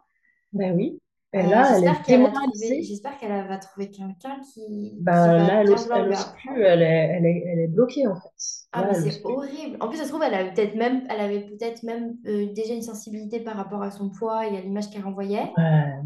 Ben 0.53 0.75
oui. 0.77 1.01
Et 1.33 1.41
euh, 1.41 1.43
là, 1.49 1.77
elle 1.77 1.85
est 1.85 2.07
démoralisée. 2.07 2.83
J'espère 2.85 3.19
qu'elle 3.19 3.49
va 3.49 3.59
trouver 3.59 3.91
quelqu'un 3.91 4.39
qui, 4.55 4.97
ben, 5.01 5.47
là, 5.47 5.63
elle 5.63 5.69
n'ose 5.69 5.89
plus. 6.37 6.63
Elle 6.63 6.81
est, 6.81 6.87
elle, 6.87 7.27
est, 7.27 7.45
elle 7.45 7.59
est 7.59 7.67
bloquée, 7.67 8.07
en 8.07 8.15
fait. 8.15 8.29
Ah, 8.71 8.87
mais 8.89 9.11
c'est 9.11 9.21
horrible. 9.25 9.77
En 9.81 9.89
plus, 9.89 9.99
ça 9.99 10.05
se 10.05 10.11
trouve, 10.11 10.23
elle 10.23 10.35
avait 10.35 10.55
peut-être 10.55 10.77
même, 10.77 11.03
elle 11.11 11.21
avait 11.21 11.41
peut-être 11.41 11.83
même 11.83 12.17
euh, 12.29 12.53
déjà 12.55 12.73
une 12.73 12.83
sensibilité 12.83 13.41
par 13.41 13.57
rapport 13.57 13.83
à 13.83 13.91
son 13.91 14.11
poids 14.11 14.47
et 14.47 14.57
à 14.57 14.61
l'image 14.61 14.91
qu'elle 14.91 15.03
renvoyait. 15.03 15.53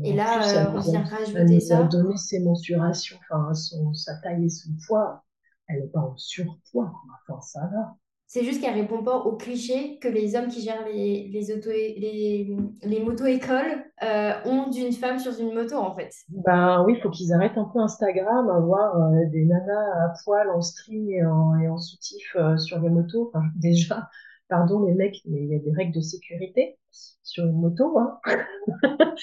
et 0.02 0.14
là, 0.14 0.40
euh, 0.42 0.72
on 0.74 0.80
vient 0.80 1.02
rajouter 1.02 1.60
ça. 1.60 1.76
Elle 1.76 1.82
a 1.82 1.84
donné 1.88 2.16
ses 2.16 2.40
mensurations, 2.40 3.18
enfin, 3.30 3.52
son, 3.52 3.92
sa 3.92 4.16
taille 4.22 4.46
et 4.46 4.48
son 4.48 4.70
poids. 4.86 5.22
Elle 5.70 5.82
n'est 5.82 5.88
pas 5.88 6.00
en 6.00 6.16
surpoids, 6.16 6.92
Enfin, 7.28 7.40
ça 7.40 7.60
va. 7.72 7.96
C'est 8.32 8.44
juste 8.44 8.60
qu'elle 8.60 8.74
répond 8.74 9.02
pas 9.02 9.16
au 9.16 9.36
cliché 9.36 9.98
que 9.98 10.06
les 10.06 10.36
hommes 10.36 10.46
qui 10.46 10.62
gèrent 10.62 10.86
les, 10.86 11.26
les, 11.32 11.50
auto, 11.52 11.68
les, 11.68 12.56
les 12.80 13.00
moto-écoles 13.00 13.84
euh, 14.04 14.32
ont 14.44 14.68
d'une 14.68 14.92
femme 14.92 15.18
sur 15.18 15.36
une 15.40 15.52
moto, 15.52 15.74
en 15.74 15.96
fait. 15.96 16.14
Ben 16.28 16.84
oui, 16.84 16.94
il 16.96 17.02
faut 17.02 17.10
qu'ils 17.10 17.32
arrêtent 17.32 17.58
un 17.58 17.64
peu 17.64 17.80
Instagram 17.80 18.48
à 18.48 18.60
voir 18.60 18.96
euh, 18.96 19.26
des 19.32 19.44
nanas 19.44 20.04
à 20.04 20.12
poil 20.22 20.48
en 20.48 20.60
string 20.60 21.10
et 21.10 21.26
en, 21.26 21.58
et 21.58 21.68
en 21.68 21.76
soutif 21.76 22.36
euh, 22.36 22.56
sur 22.56 22.78
les 22.78 22.88
motos. 22.88 23.32
Enfin, 23.34 23.44
déjà, 23.56 24.08
pardon 24.48 24.86
les 24.86 24.94
mecs, 24.94 25.20
mais 25.24 25.42
il 25.42 25.50
y 25.50 25.56
a 25.56 25.58
des 25.58 25.72
règles 25.72 25.96
de 25.96 26.00
sécurité 26.00 26.78
sur 27.24 27.44
une 27.46 27.60
moto. 27.60 27.98
Hein. 27.98 28.20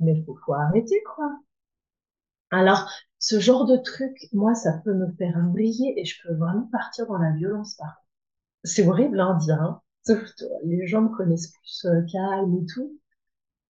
mais 0.00 0.14
il 0.14 0.24
faut, 0.24 0.38
faut 0.46 0.54
arrêter, 0.54 1.02
quoi. 1.14 1.30
Alors, 2.50 2.88
ce 3.24 3.40
genre 3.40 3.64
de 3.64 3.78
truc, 3.78 4.28
moi, 4.34 4.54
ça 4.54 4.82
peut 4.84 4.92
me 4.92 5.10
faire 5.14 5.40
briller 5.44 5.98
et 5.98 6.04
je 6.04 6.20
peux 6.22 6.34
vraiment 6.34 6.68
partir 6.70 7.06
dans 7.06 7.16
la 7.16 7.32
violence, 7.32 7.74
par 7.76 8.04
c'est 8.64 8.86
horrible 8.86 9.18
à 9.18 9.24
hein, 9.24 9.38
dire, 9.38 9.62
hein. 9.62 9.82
les 10.64 10.86
gens 10.86 11.00
me 11.00 11.08
connaissent 11.08 11.50
plus 11.52 11.86
euh, 11.86 12.02
calme 12.12 12.54
et 12.54 12.66
tout. 12.66 13.00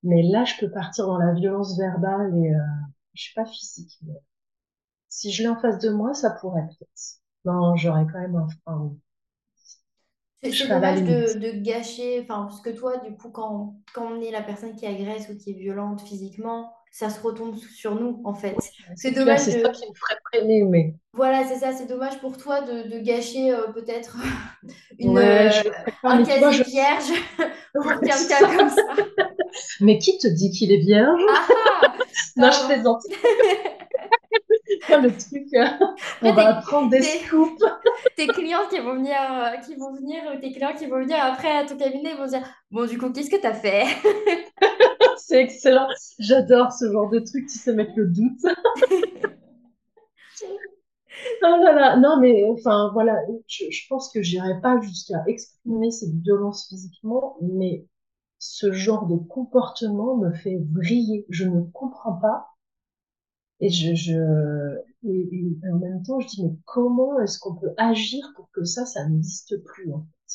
Mais 0.03 0.25
là, 0.25 0.45
je 0.45 0.55
peux 0.59 0.73
partir 0.73 1.07
dans 1.07 1.19
la 1.19 1.33
violence 1.35 1.79
verbale 1.79 2.37
et 2.37 2.53
euh, 2.53 2.59
je 3.13 3.23
suis 3.23 3.35
pas 3.35 3.47
physique. 3.47 3.97
Mais 4.03 4.21
si 5.09 5.31
je 5.31 5.45
l'ai 5.45 5.49
en 5.49 5.61
face 5.61 5.79
de 5.79 5.91
moi, 5.91 6.15
ça 6.15 6.31
pourrait 6.31 6.67
peut-être. 6.67 7.21
Non, 7.45 7.77
j'aurais 7.77 8.07
quand 8.13 8.19
même 8.19 8.35
un 8.35 8.49
frein. 8.49 8.97
C'est 10.43 10.67
dommage 10.67 11.03
de, 11.03 11.39
de, 11.39 11.63
gâcher, 11.63 12.23
enfin, 12.23 12.47
parce 12.47 12.61
que 12.61 12.71
toi, 12.71 12.97
du 12.97 13.17
coup, 13.17 13.31
quand, 13.31 13.81
quand 13.95 14.15
on 14.15 14.21
est 14.21 14.33
la 14.33 14.43
personne 14.43 14.75
qui 14.75 14.85
agresse 14.85 15.29
ou 15.29 15.37
qui 15.37 15.51
est 15.51 15.59
violente 15.59 16.01
physiquement, 16.01 16.74
ça 16.95 17.11
se 17.11 17.21
retombe 17.21 17.57
sur 17.57 17.97
nous, 17.97 18.21
en 18.23 18.35
fait. 18.35 18.55
c'est 18.95 19.11
dommage. 19.11 19.41
C'est 19.41 19.61
ça 19.63 19.71
qui 19.71 19.83
me 19.91 19.95
ferait 19.95 20.65
mais. 20.65 20.95
Voilà, 21.13 21.45
c'est 21.45 21.57
ça, 21.57 21.73
c'est 21.73 21.87
dommage 21.87 22.21
pour 22.21 22.39
toi 22.39 22.61
de, 22.61 22.89
de 22.89 23.01
gâcher 23.01 23.51
euh, 23.53 23.67
peut-être 23.73 24.17
une, 25.01 25.19
euh, 25.19 25.51
un 26.05 26.23
casier 26.23 26.63
vierge 26.63 27.13
pour 27.75 27.99
quelqu'un 27.99 28.57
comme 28.57 28.69
ça. 28.71 28.83
Mais 29.81 29.99
qui 29.99 30.19
te 30.19 30.29
dit 30.29 30.53
qu'il 30.53 30.71
est 30.71 30.79
vierge? 30.79 31.21
Ah 31.83 31.95
Non, 32.37 32.53
je 32.53 32.67
plaisante. 32.67 33.03
le 34.89 35.11
truc, 35.11 35.53
euh, 35.55 35.87
on 36.23 36.33
va 36.33 36.55
prendre 36.55 36.91
des 36.91 37.03
scoops. 37.03 37.63
Tes 38.17 38.27
clients 38.27 38.67
qui 38.71 38.79
vont 38.79 38.95
venir, 38.95 39.17
qui 39.65 39.75
vont 39.75 39.95
venir, 39.95 40.23
tes 40.41 40.53
clients 40.53 40.75
qui 40.75 40.87
vont 40.87 41.01
venir 41.01 41.19
après 41.23 41.51
à 41.51 41.65
ton 41.65 41.77
cabinet 41.77 42.15
vont 42.15 42.27
dire 42.27 42.43
Bon, 42.71 42.87
du 42.87 42.99
coup, 42.99 43.11
qu'est-ce 43.11 43.31
que 43.31 43.41
tu 43.41 43.47
as 43.47 43.55
fait? 43.55 43.85
C'est 45.17 45.41
excellent. 45.43 45.89
J'adore 46.19 46.73
ce 46.73 46.91
genre 46.93 47.11
de 47.11 47.19
truc, 47.21 47.47
tu 47.47 47.59
sais 47.59 47.75
mettre 47.75 47.93
le 47.97 48.07
doute. 48.07 48.41
oh 51.43 51.57
là 51.63 51.73
là, 51.73 51.97
non 51.97 52.19
mais 52.21 52.45
enfin 52.51 52.91
voilà, 52.93 53.17
je, 53.47 53.65
je 53.71 53.87
pense 53.89 54.13
que 54.13 54.23
j'irai 54.23 54.61
pas 54.61 54.81
jusqu'à 54.81 55.23
exprimer 55.27 55.91
cette 55.91 56.15
violence 56.23 56.69
physiquement, 56.69 57.37
mais 57.41 57.87
ce 58.39 58.73
genre 58.73 59.07
de 59.07 59.17
comportement 59.17 60.17
me 60.17 60.33
fait 60.33 60.59
vriller. 60.73 61.25
Je 61.31 61.47
ne 61.47 61.63
comprends 61.73 62.15
pas. 62.15 62.54
Et 63.61 63.71
je, 63.71 63.95
je 63.95 64.79
et, 65.05 65.69
en 65.71 65.79
même 65.79 66.03
temps, 66.03 66.21
je 66.21 66.29
dis 66.29 66.45
mais 66.45 66.57
comment 66.65 67.21
est-ce 67.21 67.39
qu'on 67.39 67.55
peut 67.55 67.75
agir 67.77 68.25
pour 68.37 68.51
que 68.51 68.65
ça, 68.65 68.85
ça 68.87 69.09
n'existe 69.09 69.63
plus 69.65 69.93
en 69.93 70.01
fait? 70.01 70.35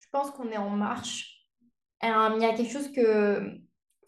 Je 0.00 0.08
pense 0.10 0.30
qu'on 0.30 0.50
est 0.50 0.56
en 0.56 0.70
marche. 0.70 1.46
il 2.02 2.08
y 2.08 2.44
a 2.44 2.54
quelque 2.54 2.72
chose 2.72 2.90
que 2.92 3.60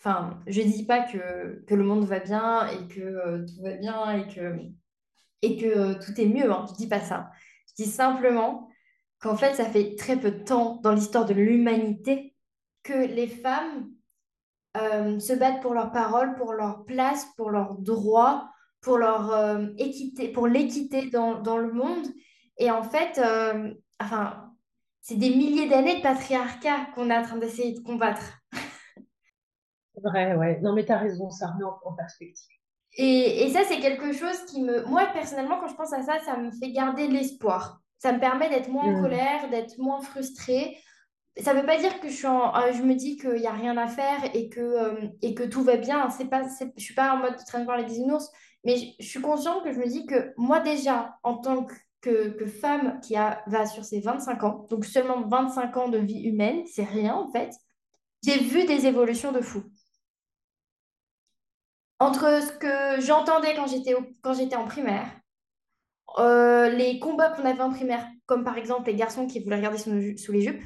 enfin, 0.04 0.42
je 0.48 0.62
dis 0.62 0.84
pas 0.84 1.00
que, 1.00 1.64
que, 1.66 1.74
le 1.74 1.84
monde 1.84 2.04
va 2.04 2.18
bien 2.18 2.66
et 2.68 2.88
que 2.88 3.00
euh, 3.00 3.46
tout 3.46 3.62
va 3.62 3.76
bien 3.76 4.10
et 4.10 4.26
que, 4.34 4.58
et 5.42 5.56
que 5.56 5.66
euh, 5.66 5.94
tout 5.94 6.20
est 6.20 6.26
mieux. 6.26 6.50
Hein. 6.50 6.66
Je 6.70 6.74
dis 6.74 6.88
pas 6.88 7.00
ça. 7.00 7.30
Je 7.68 7.84
dis 7.84 7.90
simplement 7.90 8.68
qu'en 9.20 9.36
fait, 9.36 9.54
ça 9.54 9.64
fait 9.64 9.94
très 9.94 10.18
peu 10.18 10.32
de 10.32 10.42
temps 10.42 10.80
dans 10.82 10.92
l'histoire 10.92 11.24
de 11.24 11.34
l'humanité 11.34 12.34
que 12.82 13.06
les 13.06 13.28
femmes 13.28 13.90
euh, 14.76 15.18
se 15.18 15.32
battent 15.32 15.60
pour 15.60 15.74
leurs 15.74 15.92
paroles, 15.92 16.34
pour 16.34 16.52
leur 16.52 16.84
place, 16.84 17.26
pour 17.36 17.50
leurs 17.50 17.74
droits, 17.74 18.50
pour 18.80 18.98
leur 18.98 19.60
équité, 19.78 20.28
pour 20.28 20.48
l'équité 20.48 21.08
dans, 21.08 21.40
dans, 21.40 21.56
le 21.56 21.72
monde. 21.72 22.06
Et 22.58 22.70
en 22.70 22.82
fait, 22.82 23.20
enfin, 24.00 24.52
c'est 25.02 25.16
des 25.16 25.30
milliers 25.30 25.68
d'années 25.68 25.96
de 25.96 26.02
patriarcat 26.02 26.86
qu'on 26.94 27.10
est 27.10 27.16
en 27.16 27.22
train 27.22 27.36
d'essayer 27.36 27.72
de 27.74 27.80
combattre. 27.80 28.40
vrai, 30.02 30.34
ouais. 30.36 30.60
Non, 30.62 30.72
mais 30.72 30.84
tu 30.84 30.92
as 30.92 30.98
raison, 30.98 31.28
ça 31.30 31.48
remet 31.48 31.64
en, 31.64 31.92
perspective. 31.92 32.46
Et, 32.96 33.44
et 33.44 33.50
ça, 33.50 33.60
c'est 33.64 33.80
quelque 33.80 34.12
chose 34.12 34.44
qui 34.46 34.62
me... 34.62 34.84
Moi, 34.84 35.06
personnellement, 35.12 35.58
quand 35.58 35.68
je 35.68 35.74
pense 35.74 35.92
à 35.92 36.02
ça, 36.02 36.18
ça 36.24 36.36
me 36.36 36.50
fait 36.52 36.70
garder 36.70 37.08
l'espoir. 37.08 37.80
Ça 37.98 38.12
me 38.12 38.20
permet 38.20 38.48
d'être 38.48 38.68
moins 38.68 38.84
en 38.84 38.98
mm. 38.98 39.02
colère, 39.02 39.50
d'être 39.50 39.78
moins 39.78 40.00
frustrée. 40.00 40.76
Ça 41.40 41.54
veut 41.54 41.64
pas 41.64 41.78
dire 41.78 41.98
que 42.00 42.08
je 42.08 42.26
euh, 42.26 42.84
me 42.84 42.94
dis 42.94 43.16
qu'il 43.16 43.38
y 43.38 43.46
a 43.46 43.52
rien 43.52 43.76
à 43.76 43.86
faire 43.86 44.24
et 44.34 44.48
que, 44.48 44.60
euh, 44.60 45.48
tout 45.48 45.62
va 45.62 45.76
bien. 45.76 46.08
Je 46.10 46.82
suis 46.82 46.94
pas 46.94 47.14
en 47.14 47.18
mode 47.18 47.36
train 47.46 47.60
de 47.60 47.64
voir 47.64 47.78
les 47.78 47.84
bisounours, 47.84 48.30
mais 48.64 48.76
je, 49.00 49.06
suis 49.06 49.20
consciente 49.20 49.64
que 49.64 49.72
je 49.72 49.78
me 49.78 49.86
dis 49.86 50.06
que 50.06 50.32
moi 50.36 50.60
déjà, 50.60 51.16
en 51.22 51.38
tant 51.38 51.64
que, 51.64 51.72
femme 52.60 52.98
qui 53.00 53.14
va 53.14 53.66
sur 53.66 53.84
ses 53.84 54.00
25 54.00 54.42
ans, 54.42 54.66
donc 54.68 54.84
seulement 54.84 55.26
25 55.28 55.76
ans 55.76 55.88
de 55.88 55.98
vie 55.98 56.22
humaine, 56.24 56.64
c'est 56.66 56.84
rien 56.84 57.14
en 57.14 57.30
fait, 57.30 57.52
j'ai 58.24 58.38
vu 58.38 58.64
des 58.64 58.86
évolutions 58.86 59.32
de 59.32 59.40
fou. 59.40 59.62
Entre 62.00 62.42
ce 62.42 62.52
que 62.58 63.00
j'entendais 63.00 63.54
quand 63.54 63.68
j'étais 64.34 64.56
en 64.56 64.64
primaire, 64.64 65.08
euh, 66.18 66.68
les 66.70 66.98
combats 66.98 67.30
qu'on 67.30 67.44
avait 67.44 67.62
en 67.62 67.70
primaire, 67.70 68.06
comme 68.26 68.44
par 68.44 68.58
exemple 68.58 68.90
les 68.90 68.96
garçons 68.96 69.26
qui 69.26 69.40
voulaient 69.40 69.56
regarder 69.56 69.78
sous 69.78 70.32
les 70.32 70.40
jupes, 70.40 70.62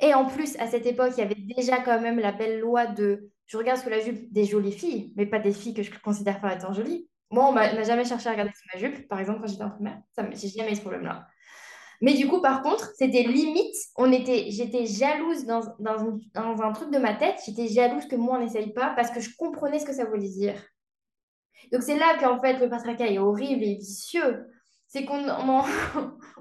Et 0.00 0.14
en 0.14 0.26
plus, 0.26 0.56
à 0.58 0.66
cette 0.66 0.86
époque, 0.86 1.12
il 1.16 1.20
y 1.20 1.22
avait 1.22 1.34
déjà 1.34 1.80
quand 1.80 2.00
même 2.00 2.18
la 2.18 2.32
belle 2.32 2.60
loi 2.60 2.86
de 2.86 3.30
je 3.46 3.56
regarde 3.56 3.80
sous 3.80 3.88
la 3.88 4.00
jupe 4.00 4.32
des 4.32 4.44
jolies 4.44 4.72
filles, 4.72 5.12
mais 5.16 5.26
pas 5.26 5.40
des 5.40 5.52
filles 5.52 5.74
que 5.74 5.82
je 5.82 5.90
considère 5.98 6.40
pas 6.40 6.54
étant 6.54 6.72
jolies. 6.72 7.08
Moi, 7.30 7.48
on 7.48 7.52
n'a 7.52 7.82
jamais 7.82 8.04
cherché 8.04 8.28
à 8.28 8.32
regarder 8.32 8.52
sous 8.54 8.68
ma 8.72 8.80
jupe, 8.80 9.08
par 9.08 9.18
exemple, 9.18 9.40
quand 9.40 9.48
j'étais 9.48 9.64
en 9.64 9.70
primaire. 9.70 10.00
Ça, 10.14 10.24
j'ai 10.32 10.48
jamais 10.48 10.72
eu 10.72 10.76
ce 10.76 10.80
problème-là. 10.80 11.26
Mais 12.00 12.14
du 12.14 12.28
coup, 12.28 12.40
par 12.40 12.62
contre, 12.62 12.90
c'était 12.96 13.22
limite. 13.24 13.74
On 13.96 14.10
était, 14.10 14.50
j'étais 14.50 14.86
jalouse 14.86 15.44
dans, 15.44 15.60
dans, 15.80 16.62
un 16.62 16.72
truc 16.72 16.90
de 16.90 16.98
ma 16.98 17.14
tête. 17.14 17.40
J'étais 17.44 17.68
jalouse 17.68 18.06
que 18.06 18.16
moi, 18.16 18.38
on 18.38 18.40
n'essaye 18.40 18.72
pas 18.72 18.90
parce 18.96 19.10
que 19.10 19.20
je 19.20 19.30
comprenais 19.36 19.78
ce 19.78 19.84
que 19.84 19.92
ça 19.92 20.04
voulait 20.04 20.28
dire. 20.28 20.54
Donc 21.72 21.82
c'est 21.82 21.98
là 21.98 22.16
qu'en 22.18 22.40
fait 22.40 22.58
le 22.58 22.68
patriarcat 22.70 23.08
est 23.08 23.18
horrible 23.18 23.62
et 23.62 23.74
vicieux. 23.74 24.46
C'est 24.88 25.04
qu'on 25.04 25.28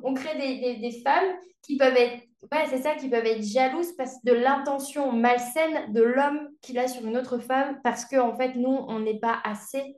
on, 0.01 0.13
crée 0.15 0.37
des- 0.37 0.77
des 0.79 1.01
femmes 1.03 1.35
qui 1.61 1.77
peuvent 1.77 1.95
être, 1.95 2.23
ouais, 2.51 2.65
c'est 2.69 2.81
ça, 2.81 2.95
qui 2.95 3.09
peuvent 3.09 3.25
être 3.25 3.43
jalouses 3.43 3.93
parce 3.97 4.23
de 4.23 4.33
l'intention 4.33 5.11
malsaine 5.11 5.91
de 5.93 6.01
l'homme 6.01 6.49
qu'il 6.61 6.79
a 6.79 6.87
sur 6.87 7.05
une 7.05 7.17
autre 7.17 7.39
femme 7.39 7.79
parce 7.83 8.05
qu'en 8.05 8.29
en 8.29 8.37
fait 8.37 8.55
nous 8.55 8.85
on 8.87 8.99
n'est 8.99 9.19
pas 9.19 9.39
assez 9.43 9.97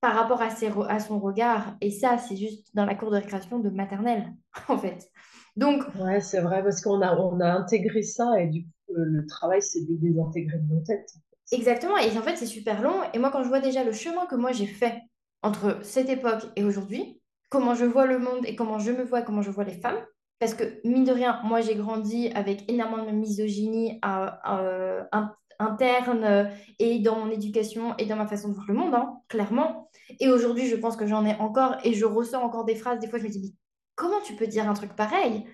par 0.00 0.14
rapport 0.14 0.42
à, 0.42 0.50
ses 0.50 0.70
à 0.88 1.00
son 1.00 1.20
regard. 1.20 1.76
Et 1.80 1.90
ça 1.90 2.18
c'est 2.18 2.36
juste 2.36 2.74
dans 2.74 2.84
la 2.84 2.94
cour 2.94 3.10
de 3.10 3.16
récréation 3.16 3.58
de 3.58 3.70
maternelle 3.70 4.32
en 4.68 4.78
fait. 4.78 5.10
Donc 5.56 5.82
Ouais, 6.00 6.20
c'est 6.20 6.40
vrai, 6.40 6.62
parce 6.62 6.80
qu'on 6.80 7.02
a, 7.02 7.14
on 7.16 7.40
a 7.40 7.50
intégré 7.50 8.02
ça 8.02 8.40
et 8.40 8.46
du 8.48 8.64
coup, 8.64 8.94
le, 8.94 9.26
travail, 9.26 9.60
c'est 9.60 9.82
de 9.82 9.96
désintégrer 9.96 10.58
de 10.58 10.74
nos 10.74 10.80
têtes. 10.80 11.14
Exactement, 11.50 11.98
et 11.98 12.16
en 12.16 12.22
fait 12.22 12.36
c'est 12.36 12.46
super 12.46 12.80
long. 12.82 13.02
Et 13.12 13.18
moi 13.18 13.30
quand 13.30 13.42
je 13.42 13.48
vois 13.48 13.60
déjà 13.60 13.84
le 13.84 13.92
chemin 13.92 14.26
que 14.26 14.36
moi 14.36 14.52
j'ai 14.52 14.66
fait 14.66 15.02
entre 15.42 15.78
cette 15.82 16.08
époque 16.08 16.44
et 16.56 16.64
aujourd'hui, 16.64 17.20
comment 17.50 17.74
je 17.74 17.84
vois 17.84 18.06
le 18.06 18.18
monde 18.18 18.46
et 18.46 18.56
comment 18.56 18.78
je 18.78 18.92
me 18.92 19.04
vois, 19.04 19.22
comment 19.22 19.42
je 19.42 19.50
vois 19.50 19.64
les 19.64 19.74
femmes, 19.74 20.00
parce 20.42 20.54
que 20.54 20.64
mine 20.84 21.04
de 21.04 21.12
rien, 21.12 21.40
moi 21.44 21.60
j'ai 21.60 21.76
grandi 21.76 22.28
avec 22.34 22.68
énormément 22.68 23.06
de 23.06 23.12
misogynie 23.12 24.00
euh, 24.04 24.26
euh, 24.50 25.04
in- 25.12 25.32
interne 25.60 26.24
euh, 26.24 26.44
et 26.80 26.98
dans 26.98 27.14
mon 27.14 27.30
éducation 27.30 27.94
et 27.96 28.06
dans 28.06 28.16
ma 28.16 28.26
façon 28.26 28.48
de 28.48 28.54
voir 28.54 28.66
le 28.66 28.74
monde, 28.74 28.92
hein, 28.92 29.20
clairement. 29.28 29.88
Et 30.18 30.28
aujourd'hui 30.28 30.66
je 30.66 30.74
pense 30.74 30.96
que 30.96 31.06
j'en 31.06 31.24
ai 31.24 31.36
encore 31.36 31.76
et 31.84 31.94
je 31.94 32.04
ressens 32.04 32.42
encore 32.42 32.64
des 32.64 32.74
phrases, 32.74 32.98
des 32.98 33.06
fois 33.06 33.20
je 33.20 33.24
me 33.24 33.28
dis, 33.28 33.54
comment 33.94 34.20
tu 34.26 34.34
peux 34.34 34.48
dire 34.48 34.68
un 34.68 34.74
truc 34.74 34.96
pareil? 34.96 35.44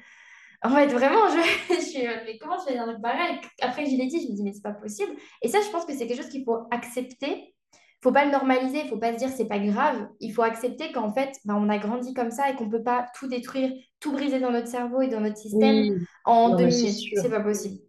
En 0.63 0.71
fait, 0.71 0.87
vraiment, 0.87 1.29
je, 1.29 1.75
je 1.75 1.81
suis, 1.83 2.03
mais 2.03 2.39
comment 2.39 2.57
tu 2.57 2.73
fais 2.73 2.79
un 2.79 2.87
truc 2.87 3.03
pareil? 3.03 3.39
Après, 3.61 3.85
je 3.85 3.95
l'ai 3.95 4.07
dit, 4.07 4.23
je 4.27 4.33
me 4.33 4.37
dis, 4.37 4.43
mais 4.43 4.55
c'est 4.55 4.63
pas 4.63 4.73
possible. 4.73 5.13
Et 5.43 5.49
ça, 5.49 5.59
je 5.61 5.69
pense 5.71 5.85
que 5.85 5.93
c'est 5.93 6.07
quelque 6.07 6.23
chose 6.23 6.31
qu'il 6.31 6.45
faut 6.45 6.67
accepter. 6.71 7.55
Faut 8.01 8.13
pas 8.13 8.25
le 8.25 8.31
normaliser, 8.31 8.87
faut 8.89 8.97
pas 8.97 9.13
se 9.13 9.19
dire 9.19 9.29
c'est 9.29 9.49
pas 9.49 9.59
grave. 9.59 10.09
Il 10.21 10.33
faut 10.33 10.43
accepter 10.43 10.93
qu'en 10.93 11.13
fait, 11.13 11.33
bah, 11.45 11.55
on 11.59 11.69
a 11.69 11.79
grandi 11.79 12.15
comme 12.15 12.31
ça 12.31 12.49
et 12.51 12.55
qu'on 12.55 12.69
peut 12.69 12.83
pas 12.83 13.07
tout 13.19 13.27
détruire, 13.27 13.73
tout 13.99 14.13
briser 14.13 14.39
dans 14.39 14.53
notre 14.53 14.69
cerveau 14.69 15.01
et 15.01 15.09
dans 15.09 15.21
notre 15.21 15.37
système 15.37 15.75
Oui, 15.77 15.93
en 16.25 16.51
non, 16.51 16.57
deux 16.57 16.67
minutes. 16.67 16.97
C'est 17.21 17.31
pas 17.31 17.41
possible. 17.41 17.81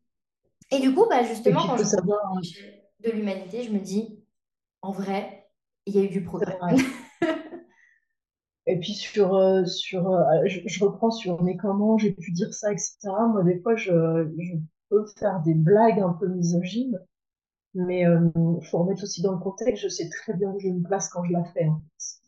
Et 0.72 0.80
du 0.80 0.93
coup, 0.93 1.05
bah, 1.10 1.24
justement, 1.24 1.62
il 1.64 1.68
quand 1.68 1.78
je 1.78 1.84
savoir, 1.84 2.20
l'échelle 2.41 2.82
de 3.03 3.12
l'humanité, 3.12 3.64
je 3.64 3.72
me 3.72 3.80
dis, 3.80 4.20
en 4.82 4.91
vrai, 4.91 5.47
il 5.86 5.95
y 5.95 5.99
a 5.99 6.03
eu 6.03 6.10
du 6.10 6.24
progrès. 6.24 6.57
Et 8.68 8.80
puis, 8.80 8.93
sur, 8.93 9.36
euh, 9.36 9.66
sur, 9.66 10.12
euh, 10.12 10.24
je, 10.45 10.60
je 10.66 10.84
reprends 10.84 11.10
sur 11.10 11.41
mais 11.41 11.57
comment 11.57 11.97
j'ai 11.97 12.12
pu 12.12 12.32
dire 12.32 12.53
ça, 12.53 12.72
etc. 12.72 12.97
Moi, 13.32 13.43
des 13.43 13.60
fois, 13.62 13.76
je, 13.76 13.91
je 14.38 14.53
peux 14.89 15.05
faire 15.18 15.39
des 15.41 15.55
blagues 15.55 15.99
un 15.99 16.14
peu 16.14 16.28
misogynes, 16.28 16.99
mais 17.76 18.01
il 18.03 18.65
faut 18.70 18.80
remettre 18.84 19.03
aussi 19.03 19.22
dans 19.22 19.34
le 19.34 19.39
contexte. 19.39 19.84
Je 19.84 19.89
sais 19.89 20.09
très 20.09 20.34
bien 20.34 20.49
où 20.51 20.59
je 20.59 20.67
me 20.70 20.84
place 20.84 21.09
quand 21.09 21.24
je 21.26 21.34
la 21.34 21.43
fais. 21.45 21.67
en 21.67 21.80
fait. 21.82 22.22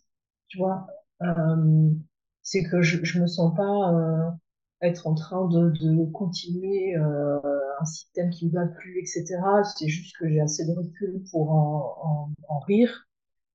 Tu 0.47 0.57
vois, 0.59 0.87
Euh, 1.23 1.91
c'est 2.43 2.63
que 2.63 2.81
je, 2.81 3.03
je 3.05 3.19
me 3.21 3.27
sens 3.27 3.55
pas 3.55 3.93
euh, 3.93 4.29
être 4.81 5.07
en 5.07 5.15
train 5.15 5.47
de, 5.47 5.69
de 5.71 6.05
continuer 6.11 6.95
euh, 6.97 7.39
un 7.79 7.85
système 7.85 8.29
qui 8.31 8.47
ne 8.47 8.51
va 8.53 8.67
plus, 8.67 8.99
etc. 8.99 9.63
C'est 9.63 9.87
juste 9.87 10.17
que 10.17 10.29
j'ai 10.29 10.41
assez 10.41 10.65
de 10.67 10.73
recul 10.73 11.23
pour 11.31 11.51
en, 11.51 11.97
en, 12.49 12.55
en 12.55 12.59
rire 12.59 13.07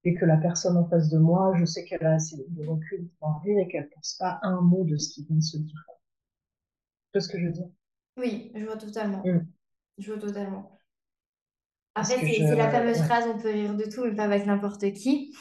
et 0.05 0.15
que 0.15 0.25
la 0.27 0.39
personne 0.39 0.77
en 0.79 0.89
face 0.89 1.11
de 1.11 1.19
moi, 1.19 1.55
je 1.59 1.65
sais 1.67 1.85
qu'elle 1.85 2.05
a 2.07 2.15
assez 2.15 2.37
de 2.51 2.67
recul 2.67 3.09
pour 3.21 3.29
en 3.29 3.39
rire 3.41 3.59
et 3.61 3.69
qu'elle 3.69 3.89
pense 3.91 4.17
pas 4.21 4.39
un 4.43 4.61
mot 4.63 4.85
de 4.85 4.97
ce 4.99 5.15
qui 5.15 5.25
vient 5.27 5.37
de 5.37 5.43
se 5.43 5.59
dire. 5.59 5.85
Tu 7.13 7.19
vois 7.19 7.21
ce 7.21 7.29
que 7.29 7.39
je 7.41 7.47
veux 7.47 7.53
dire? 7.53 7.69
Oui, 8.17 8.51
je 8.55 8.65
vois 8.65 8.77
totalement. 8.77 9.25
Mm. 9.25 9.57
Je 9.99 10.13
vois 10.13 10.21
totalement. 10.21 10.79
Après, 11.97 12.19
c'est 12.19 12.47
je, 12.47 12.55
la 12.55 12.71
fameuse 12.71 13.01
phrase, 13.03 13.25
on 13.27 13.39
peut 13.39 13.51
rire 13.51 13.75
de 13.75 13.85
tout, 13.85 14.05
mais 14.05 14.15
pas 14.15 14.25
avec 14.25 14.45
n'importe 14.45 14.93
qui. 14.93 15.35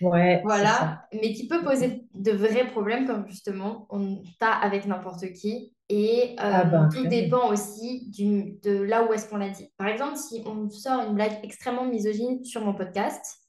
ouais. 0.00 0.40
Voilà, 0.44 1.04
mais 1.12 1.32
qui 1.32 1.48
peut 1.48 1.62
poser 1.62 2.06
de 2.14 2.30
vrais 2.30 2.66
problèmes, 2.68 3.06
comme 3.06 3.26
justement, 3.26 3.86
on 3.90 4.22
pas 4.38 4.52
avec 4.52 4.86
n'importe 4.86 5.32
qui. 5.32 5.74
Et 5.88 6.36
Ah 6.38 6.60
euh, 6.60 6.64
ben, 6.64 6.88
tout 6.88 7.06
dépend 7.08 7.50
aussi 7.50 8.08
du, 8.10 8.52
de 8.62 8.80
là 8.80 9.04
où 9.04 9.12
est-ce 9.12 9.28
qu'on 9.28 9.38
l'a 9.38 9.48
dit. 9.48 9.72
Par 9.76 9.88
exemple, 9.88 10.16
si 10.16 10.44
on 10.46 10.70
sort 10.70 11.02
une 11.08 11.16
blague 11.16 11.40
extrêmement 11.42 11.84
misogyne 11.84 12.44
sur 12.44 12.64
mon 12.64 12.72
podcast, 12.72 13.40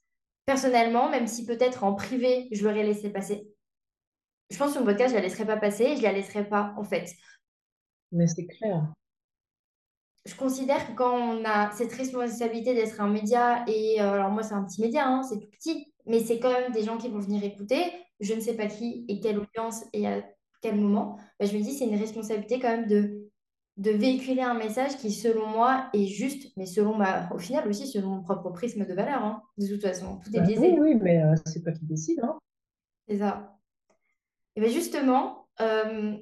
personnellement, 0.48 1.12
même 1.12 1.28
si 1.28 1.46
peut-être 1.46 1.84
en 1.84 1.94
privé, 1.94 2.48
je 2.52 2.64
l'aurais 2.64 2.84
laissé 2.84 3.12
passer, 3.12 3.48
je 4.50 4.58
pense 4.58 4.70
que 4.70 4.74
sur 4.74 4.82
mon 4.82 4.88
podcast, 4.88 5.12
je 5.12 5.16
la 5.16 5.22
laisserai 5.22 5.46
pas 5.46 5.58
passer, 5.58 5.96
je 5.96 6.02
la 6.02 6.12
laisserai 6.12 6.44
pas, 6.50 6.74
en 6.76 6.84
fait. 6.84 7.06
Mais 8.12 8.26
c'est 8.26 8.48
clair. 8.48 8.92
Je 10.26 10.36
considère 10.36 10.88
que 10.88 10.95
quand 10.95 11.15
on 11.15 11.43
a 11.45 11.72
cette 11.72 11.93
responsabilité 11.93 12.74
d'être 12.74 13.01
un 13.01 13.09
média, 13.09 13.63
et 13.67 14.01
euh, 14.01 14.13
alors 14.13 14.30
moi 14.30 14.43
c'est 14.43 14.53
un 14.53 14.63
petit 14.63 14.82
média, 14.82 15.07
hein, 15.07 15.24
c'est 15.24 15.39
tout 15.39 15.49
petit, 15.49 15.91
mais 16.05 16.19
c'est 16.19 16.39
quand 16.39 16.51
même 16.51 16.72
des 16.72 16.84
gens 16.84 16.97
qui 16.97 17.09
vont 17.09 17.19
venir 17.19 17.43
écouter, 17.43 17.91
je 18.19 18.34
ne 18.34 18.39
sais 18.39 18.55
pas 18.55 18.67
qui 18.67 19.05
et 19.07 19.19
quelle 19.19 19.39
audience 19.39 19.84
et 19.93 20.07
à 20.07 20.24
quel 20.61 20.76
moment, 20.76 21.17
bah, 21.39 21.45
je 21.47 21.57
me 21.57 21.63
dis 21.63 21.74
c'est 21.74 21.88
une 21.88 21.99
responsabilité 21.99 22.59
quand 22.59 22.69
même 22.69 22.88
de, 22.88 23.32
de 23.78 23.91
véhiculer 23.91 24.41
un 24.41 24.53
message 24.53 24.97
qui 24.97 25.11
selon 25.11 25.47
moi 25.47 25.89
est 25.93 26.05
juste, 26.05 26.51
mais 26.55 26.67
selon 26.67 26.95
ma, 26.95 27.28
au 27.34 27.39
final 27.39 27.67
aussi 27.67 27.88
selon 27.88 28.09
mon 28.09 28.22
propre 28.22 28.51
prisme 28.51 28.86
de 28.86 28.93
valeur, 28.93 29.24
hein. 29.24 29.41
De 29.57 29.67
toute 29.67 29.82
façon, 29.82 30.19
tout 30.24 30.30
est 30.36 30.39
Bah 30.39 30.45
oui, 30.47 30.53
biaisé, 30.53 30.80
oui, 30.80 30.95
mais 31.01 31.24
euh, 31.24 31.36
c'est 31.45 31.63
toi 31.63 31.72
qui 31.72 31.86
décides, 31.86 32.19
hein. 32.24 32.38
c'est 33.07 33.17
ça. 33.17 33.57
Et 34.55 34.61
bien 34.61 34.69
justement, 34.69 35.47
euh, 35.61 36.15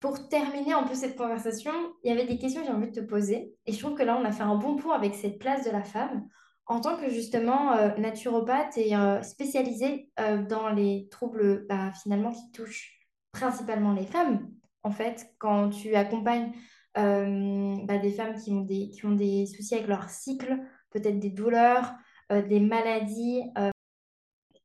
Pour 0.00 0.28
terminer 0.28 0.72
un 0.72 0.84
peu 0.84 0.94
cette 0.94 1.16
conversation, 1.16 1.72
il 2.02 2.08
y 2.08 2.12
avait 2.12 2.26
des 2.26 2.38
questions 2.38 2.62
que 2.62 2.66
j'ai 2.66 2.72
envie 2.72 2.90
de 2.90 3.00
te 3.00 3.04
poser. 3.04 3.54
Et 3.66 3.72
je 3.72 3.78
trouve 3.78 3.94
que 3.94 4.02
là, 4.02 4.16
on 4.18 4.24
a 4.24 4.32
fait 4.32 4.42
un 4.42 4.56
bon 4.56 4.76
point 4.76 4.94
avec 4.96 5.14
cette 5.14 5.38
place 5.38 5.64
de 5.66 5.70
la 5.70 5.84
femme. 5.84 6.26
En 6.64 6.80
tant 6.80 6.96
que 6.96 7.10
justement 7.10 7.72
euh, 7.72 7.94
naturopathe 7.96 8.78
et 8.78 8.96
euh, 8.96 9.20
spécialisée 9.22 10.10
euh, 10.20 10.42
dans 10.42 10.70
les 10.70 11.08
troubles 11.10 11.66
bah, 11.68 11.90
finalement 12.02 12.32
qui 12.32 12.50
touchent 12.52 12.96
principalement 13.32 13.92
les 13.92 14.06
femmes, 14.06 14.48
en 14.82 14.90
fait, 14.90 15.34
quand 15.38 15.68
tu 15.68 15.94
accompagnes 15.94 16.52
bah, 16.94 17.98
des 17.98 18.12
femmes 18.12 18.34
qui 18.34 18.52
ont 18.52 18.62
des, 18.62 18.88
qui 18.88 19.04
ont 19.04 19.14
des 19.14 19.46
soucis 19.46 19.74
avec 19.74 19.86
leur 19.86 20.08
cycle, 20.08 20.58
peut-être 20.90 21.20
des 21.20 21.30
douleurs, 21.30 21.92
des 22.30 22.60
maladies, 22.60 23.42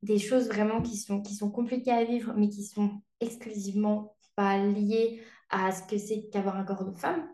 des 0.02 0.18
choses 0.18 0.48
vraiment 0.48 0.82
qui 0.82 0.96
sont, 0.96 1.22
qui 1.22 1.34
sont 1.34 1.50
compliquées 1.50 1.92
à 1.92 2.04
vivre, 2.04 2.32
mais 2.36 2.48
qui 2.48 2.64
sont 2.64 3.02
exclusivement 3.20 4.15
pas 4.36 4.58
liées 4.58 5.22
à 5.50 5.72
ce 5.72 5.82
que 5.84 5.98
c'est 5.98 6.28
qu'avoir 6.32 6.56
un 6.56 6.64
corps 6.64 6.84
de 6.84 6.96
femme. 6.98 7.28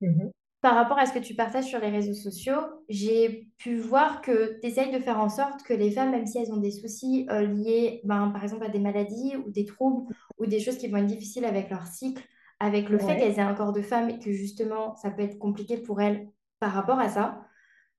Mhm. 0.00 0.32
Par 0.60 0.76
rapport 0.76 0.98
à 0.98 1.04
ce 1.04 1.12
que 1.12 1.18
tu 1.18 1.34
partages 1.34 1.66
sur 1.66 1.78
les 1.78 1.90
réseaux 1.90 2.14
sociaux, 2.14 2.58
j'ai 2.88 3.50
pu 3.58 3.76
voir 3.76 4.22
que 4.22 4.58
tu 4.60 4.66
essayes 4.66 4.90
de 4.90 4.98
faire 4.98 5.20
en 5.20 5.28
sorte 5.28 5.62
que 5.62 5.74
les 5.74 5.90
femmes, 5.90 6.10
même 6.12 6.26
si 6.26 6.38
elles 6.38 6.52
ont 6.52 6.56
des 6.56 6.70
soucis 6.70 7.26
euh, 7.30 7.42
liés, 7.42 8.00
ben, 8.04 8.30
par 8.30 8.42
exemple, 8.42 8.64
à 8.64 8.70
des 8.70 8.78
maladies 8.78 9.36
ou 9.36 9.50
des 9.50 9.66
troubles 9.66 10.10
ou 10.38 10.46
des 10.46 10.60
choses 10.60 10.78
qui 10.78 10.88
vont 10.88 10.96
être 10.98 11.06
difficiles 11.06 11.44
avec 11.44 11.68
leur 11.68 11.86
cycle, 11.86 12.24
avec 12.60 12.88
le 12.88 12.98
fait 12.98 13.18
qu'elles 13.18 13.34
aient 13.38 13.40
un 13.40 13.54
corps 13.54 13.74
de 13.74 13.82
femme 13.82 14.08
et 14.08 14.18
que 14.18 14.32
justement, 14.32 14.96
ça 14.96 15.10
peut 15.10 15.22
être 15.22 15.38
compliqué 15.38 15.76
pour 15.76 16.00
elles 16.00 16.30
par 16.60 16.72
rapport 16.72 16.98
à 16.98 17.10
ça, 17.10 17.44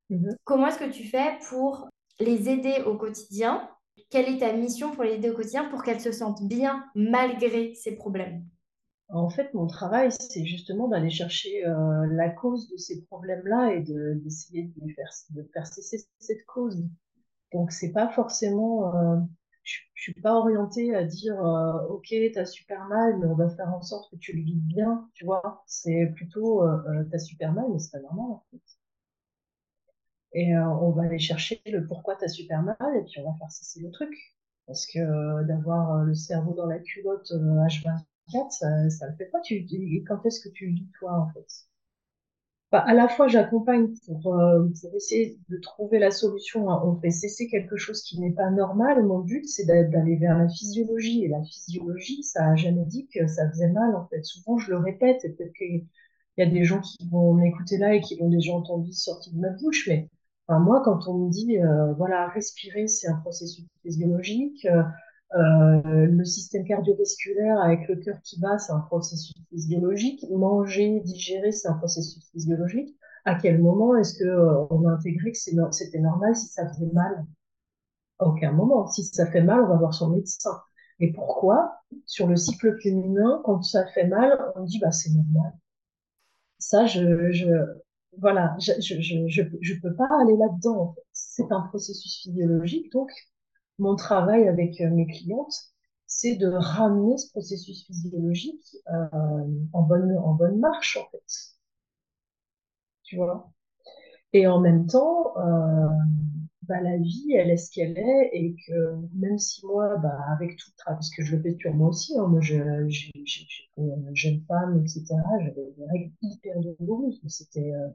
Mhm. 0.10 0.36
comment 0.44 0.68
est-ce 0.68 0.80
que 0.80 0.92
tu 0.92 1.06
fais 1.06 1.38
pour 1.50 1.90
les 2.20 2.50
aider 2.50 2.84
au 2.86 2.98
quotidien? 2.98 3.70
Quelle 4.10 4.30
est 4.34 4.40
ta 4.40 4.52
mission 4.54 4.92
pour 4.92 5.04
les 5.04 5.14
aider 5.14 5.30
au 5.30 5.36
quotidien 5.36 5.66
pour 5.66 5.84
qu'elles 5.84 6.02
se 6.02 6.12
sentent 6.12 6.42
bien 6.48 6.86
malgré 6.96 7.76
ces 7.76 7.96
problèmes? 7.96 8.46
En 9.10 9.30
fait, 9.30 9.54
mon 9.56 9.66
travail, 9.68 10.12
c'est 10.12 10.46
justement 10.46 10.88
d'aller 10.88 11.10
chercher 11.10 11.66
euh, 11.66 12.06
la 12.12 12.30
cause 12.30 12.70
de 12.70 12.78
ces 12.78 13.04
problèmes-là 13.06 13.74
et 13.74 13.82
de, 13.82 14.14
d'essayer 14.24 14.72
de 14.76 14.94
faire, 14.94 15.10
de 15.32 15.48
cesser 15.66 16.06
cette 16.20 16.46
cause. 16.46 16.84
Donc, 17.54 17.72
c'est 17.72 17.92
pas 17.94 18.10
forcément. 18.10 18.96
euh, 18.96 19.18
je, 19.64 19.80
je 19.96 20.04
suis 20.04 20.22
pas 20.22 20.36
orientée 20.36 20.96
à 20.96 21.04
dire, 21.06 21.40
euh, 21.46 21.88
OK, 21.90 22.14
t'as 22.34 22.46
super 22.46 22.86
mal, 22.88 23.20
mais 23.20 23.28
on 23.28 23.36
va 23.36 23.50
faire 23.50 23.74
en 23.74 23.82
sorte 23.84 24.12
que 24.12 24.18
tu 24.18 24.34
le 24.38 24.44
vives 24.44 24.64
bien, 24.68 25.10
tu 25.16 25.26
vois. 25.26 25.64
C'est 25.68 26.12
plutôt, 26.16 26.64
euh, 26.64 27.06
t'as 27.12 27.20
super 27.20 27.54
mal, 27.54 27.66
mais 27.72 27.80
c'est 27.80 27.92
pas 27.92 28.02
normal, 28.02 28.32
en 28.32 28.46
fait. 28.52 28.75
Et 30.36 30.56
euh, 30.56 30.64
on 30.70 30.92
va 30.92 31.04
aller 31.06 31.18
chercher 31.20 31.62
le 31.66 31.88
pourquoi 31.88 32.16
t'as 32.16 32.28
super 32.28 32.62
mal, 32.62 32.78
et 32.96 33.04
puis 33.04 33.20
on 33.22 33.32
va 33.32 33.38
faire 33.40 33.52
cesser 33.52 33.80
le 33.82 33.90
truc. 33.92 34.14
Parce 34.68 34.86
que 34.86 35.00
euh, 35.00 35.44
d'avoir 35.46 35.96
euh, 35.96 36.04
le 36.06 36.14
cerveau 36.16 36.54
dans 36.54 36.68
la 36.68 36.78
culotte 36.80 37.32
euh, 37.32 37.66
H24, 37.66 38.52
ça, 38.52 38.90
ça 38.92 39.08
le 39.10 39.16
fait 39.16 39.26
pas. 39.28 39.42
Tu, 39.42 39.56
et 39.56 40.04
quand 40.08 40.24
est-ce 40.28 40.40
que 40.42 40.50
tu 40.50 40.68
le 40.68 40.74
vis, 40.76 40.88
toi, 41.00 41.14
en 41.14 41.30
fait? 41.34 41.48
Enfin, 42.72 42.84
à 42.88 42.94
la 42.94 43.08
fois, 43.08 43.28
j'accompagne 43.28 43.88
pour, 44.22 44.36
essayer 44.96 45.40
de 45.50 45.58
trouver 45.58 45.98
la 46.00 46.12
solution. 46.12 46.70
hein. 46.70 46.82
On 46.86 47.00
fait 47.00 47.10
cesser 47.12 47.48
quelque 47.48 47.78
chose 47.78 48.02
qui 48.04 48.20
n'est 48.20 48.32
pas 48.34 48.50
normal. 48.52 49.04
Mon 49.04 49.20
but, 49.20 49.46
c'est 49.48 49.66
d'a- 49.66 49.84
d'aller 49.84 50.18
vers 50.18 50.38
la 50.38 50.48
physiologie. 50.50 51.24
Et 51.24 51.28
la 51.30 51.42
physiologie, 51.44 52.24
ça 52.24 52.50
a 52.52 52.56
jamais 52.56 52.86
dit 52.86 53.08
que 53.14 53.28
ça 53.28 53.50
faisait 53.50 53.70
mal, 53.72 53.96
en 53.96 54.08
fait. 54.08 54.24
Souvent, 54.24 54.58
je 54.58 54.72
le 54.72 54.78
répète, 54.78 55.22
peut-être 55.22 55.54
qu'il 55.54 55.86
y 56.38 56.42
a 56.42 56.46
des 56.48 56.64
gens 56.64 56.82
qui 56.82 56.98
vont 57.10 57.34
m'écouter 57.34 57.78
là 57.78 57.94
et 57.96 58.02
qui 58.02 58.18
l'ont 58.18 58.30
déjà 58.30 58.54
entendu 58.54 58.92
sortir 58.94 59.34
de 59.34 59.40
ma 59.40 59.50
bouche. 59.52 59.88
Mais 59.88 60.10
enfin, 60.48 60.60
moi, 60.60 60.82
quand 60.84 61.08
on 61.08 61.26
me 61.26 61.30
dit, 61.32 61.58
euh, 61.60 61.94
voilà, 61.94 62.28
respirer, 62.30 62.88
c'est 62.88 63.08
un 63.08 63.18
processus 63.18 63.66
physiologique. 63.84 64.66
euh, 64.66 64.84
euh, 65.36 66.06
le 66.08 66.24
système 66.26 66.66
cardiovasculaire 66.66 67.60
avec 67.62 67.88
le 67.90 67.98
cœur 67.98 68.18
qui 68.24 68.40
bat, 68.40 68.58
c'est 68.60 68.72
un 68.74 68.80
processus 68.82 69.36
physiologique. 69.50 70.26
Manger, 70.32 71.02
digérer, 71.02 71.52
c'est 71.52 71.68
un 71.68 71.74
processus 71.74 72.30
physiologique. 72.32 72.96
À 73.26 73.36
quel 73.36 73.62
moment 73.62 73.96
est-ce 73.98 74.18
que 74.20 74.26
euh, 74.26 74.66
a 74.90 74.92
intégré 74.94 75.32
que 75.32 75.38
c'était 75.72 76.00
normal 76.00 76.36
si 76.36 76.48
ça 76.48 76.68
faisait 76.70 76.92
mal? 76.94 77.26
À 78.20 78.26
aucun 78.28 78.52
moment. 78.52 78.88
Si 78.88 79.06
ça 79.06 79.26
fait 79.32 79.42
mal, 79.42 79.62
on 79.62 79.68
va 79.70 79.78
voir 79.78 79.94
son 79.94 80.10
médecin. 80.10 80.52
Et 81.00 81.14
pourquoi, 81.14 81.82
sur 82.06 82.28
le 82.28 82.36
cycle 82.36 82.78
féminin, 82.82 83.42
quand 83.46 83.62
ça 83.64 83.86
fait 83.88 84.08
mal, 84.08 84.38
on 84.56 84.64
dit 84.64 84.80
bah 84.80 84.92
c'est 84.92 85.12
normal. 85.12 85.54
Ça, 86.60 86.86
je, 86.86 87.32
je, 87.32 87.48
voilà, 88.20 88.56
je, 88.60 88.72
je, 88.82 89.02
je, 89.02 89.28
je, 89.28 89.42
je 89.62 89.74
peux 89.82 89.96
pas 89.96 90.08
aller 90.22 90.36
là-dedans. 90.38 90.96
C'est 91.14 91.52
un 91.52 91.62
processus 91.62 92.22
physiologique, 92.22 92.92
donc 92.92 93.10
mon 93.80 93.96
travail 93.96 94.48
avec 94.48 94.82
euh, 94.82 94.90
mes 94.92 95.08
clientes, 95.08 95.56
c'est 96.08 96.36
de 96.38 96.48
ramener 96.50 97.18
ce 97.18 97.32
processus 97.32 97.86
physiologique 97.86 98.78
euh, 98.90 99.48
en 99.74 99.84
bonne, 99.84 100.18
en 100.18 100.34
bonne 100.34 100.60
marche, 100.60 100.98
en 100.98 101.10
fait. 101.12 101.24
Tu 103.04 103.16
vois? 103.16 103.52
Et 104.34 104.48
en 104.48 104.60
même 104.62 104.88
temps, 104.88 105.34
euh, 105.40 105.88
bah, 106.68 106.82
la 106.82 106.98
vie, 106.98 107.34
elle 107.34 107.50
est 107.50 107.58
ce 107.58 107.72
qu'elle 107.72 107.98
est, 107.98 108.30
et 108.34 108.56
que 108.68 108.96
même 109.14 109.38
si 109.38 109.66
moi, 109.66 109.98
bah, 109.98 110.18
avec 110.32 110.58
tout 110.58 110.70
le 110.72 110.78
travail, 110.78 110.98
parce 110.98 111.10
que 111.10 111.24
je 111.24 111.36
le 111.36 111.42
fais 111.42 111.56
sur 111.58 111.74
moi 111.74 111.90
aussi, 111.90 112.18
hein, 112.18 112.28
moi, 112.28 112.40
une 112.42 114.16
jeune 114.16 114.42
femme, 114.48 114.80
etc., 114.82 115.06
j'avais 115.42 115.74
des 115.78 115.86
règles 115.92 116.12
hyper 116.22 116.56
douloureuses, 116.60 117.22
c'était, 117.28 117.74
euh, 117.74 117.90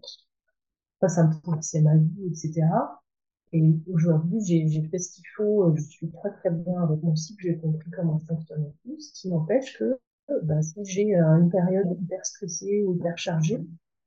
ça, 1.00 1.08
ça 1.08 1.26
me 1.26 1.40
pourrissait 1.40 1.80
ma 1.82 1.96
vie, 1.96 2.26
etc. 2.30 2.62
Et 3.52 3.74
aujourd'hui, 3.92 4.40
j'ai 4.44 4.82
fait 4.88 4.98
ce 4.98 5.14
qu'il 5.14 5.24
faut, 5.36 5.64
euh, 5.64 5.76
je 5.76 5.82
suis 5.82 6.10
très 6.10 6.32
très 6.34 6.50
bien 6.50 6.82
avec 6.82 7.02
mon 7.02 7.16
cycle, 7.16 7.42
j'ai 7.42 7.58
compris 7.58 7.90
comment 7.90 8.18
fonctionne 8.20 8.72
tout, 8.84 8.98
ce 9.00 9.12
qui 9.12 9.28
n'empêche 9.28 9.78
que 9.78 9.98
bah, 10.42 10.62
si 10.62 10.84
j'ai 10.84 11.16
euh, 11.16 11.38
une 11.38 11.50
période 11.50 11.98
hyper 12.00 12.24
stressée 12.24 12.84
ou 12.86 12.94
hyper 12.94 13.18
chargée, 13.18 13.58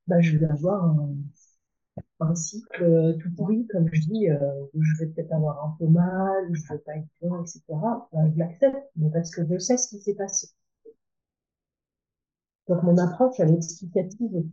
bah, 0.06 0.20
je 0.20 0.38
vais 0.38 0.46
avoir 0.46 0.84
un, 0.84 1.14
un 2.24 2.34
cycle 2.34 2.82
euh, 2.82 3.12
tout 3.18 3.30
pourri, 3.34 3.66
comme 3.68 3.88
je 3.92 4.00
dis, 4.02 4.30
euh, 4.30 4.64
où 4.74 4.82
je 4.82 4.98
vais 4.98 5.10
peut-être 5.10 5.32
avoir 5.32 5.64
un 5.64 5.76
peu 5.78 5.86
mal, 5.86 6.50
où 6.50 6.54
je 6.54 6.62
vais 6.72 6.78
pas 6.78 6.96
être 6.96 7.06
bien, 7.20 7.40
etc. 7.42 7.62
Je 8.12 8.38
l'accepte, 8.38 8.90
mais 8.96 9.10
parce 9.10 9.30
que 9.30 9.42
je 9.50 9.58
sais 9.58 9.76
ce 9.76 9.88
qui 9.88 10.00
s'est 10.00 10.14
passé. 10.14 10.48
Donc 12.68 12.82
mon 12.82 12.98
approche, 12.98 13.40
elle 13.40 13.50
est 13.52 13.56
explicative. 13.56 14.44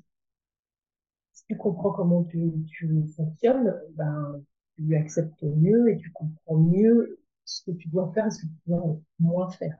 Si 1.34 1.43
tu 1.45 1.57
comprends 1.57 1.91
comment 1.91 2.24
tu, 2.24 2.53
tu 2.67 3.05
fonctionnes, 3.15 3.74
ben, 3.95 4.41
tu 4.76 4.95
acceptes 4.95 5.43
mieux 5.43 5.89
et 5.91 5.97
tu 5.97 6.11
comprends 6.11 6.57
mieux 6.57 7.19
ce 7.45 7.63
que 7.65 7.72
tu 7.78 7.89
dois 7.89 8.11
faire 8.13 8.28
et 8.28 8.32
ce 8.32 8.41
que 8.43 8.47
tu 8.47 8.59
dois 8.67 8.97
moins 9.19 9.49
faire. 9.51 9.78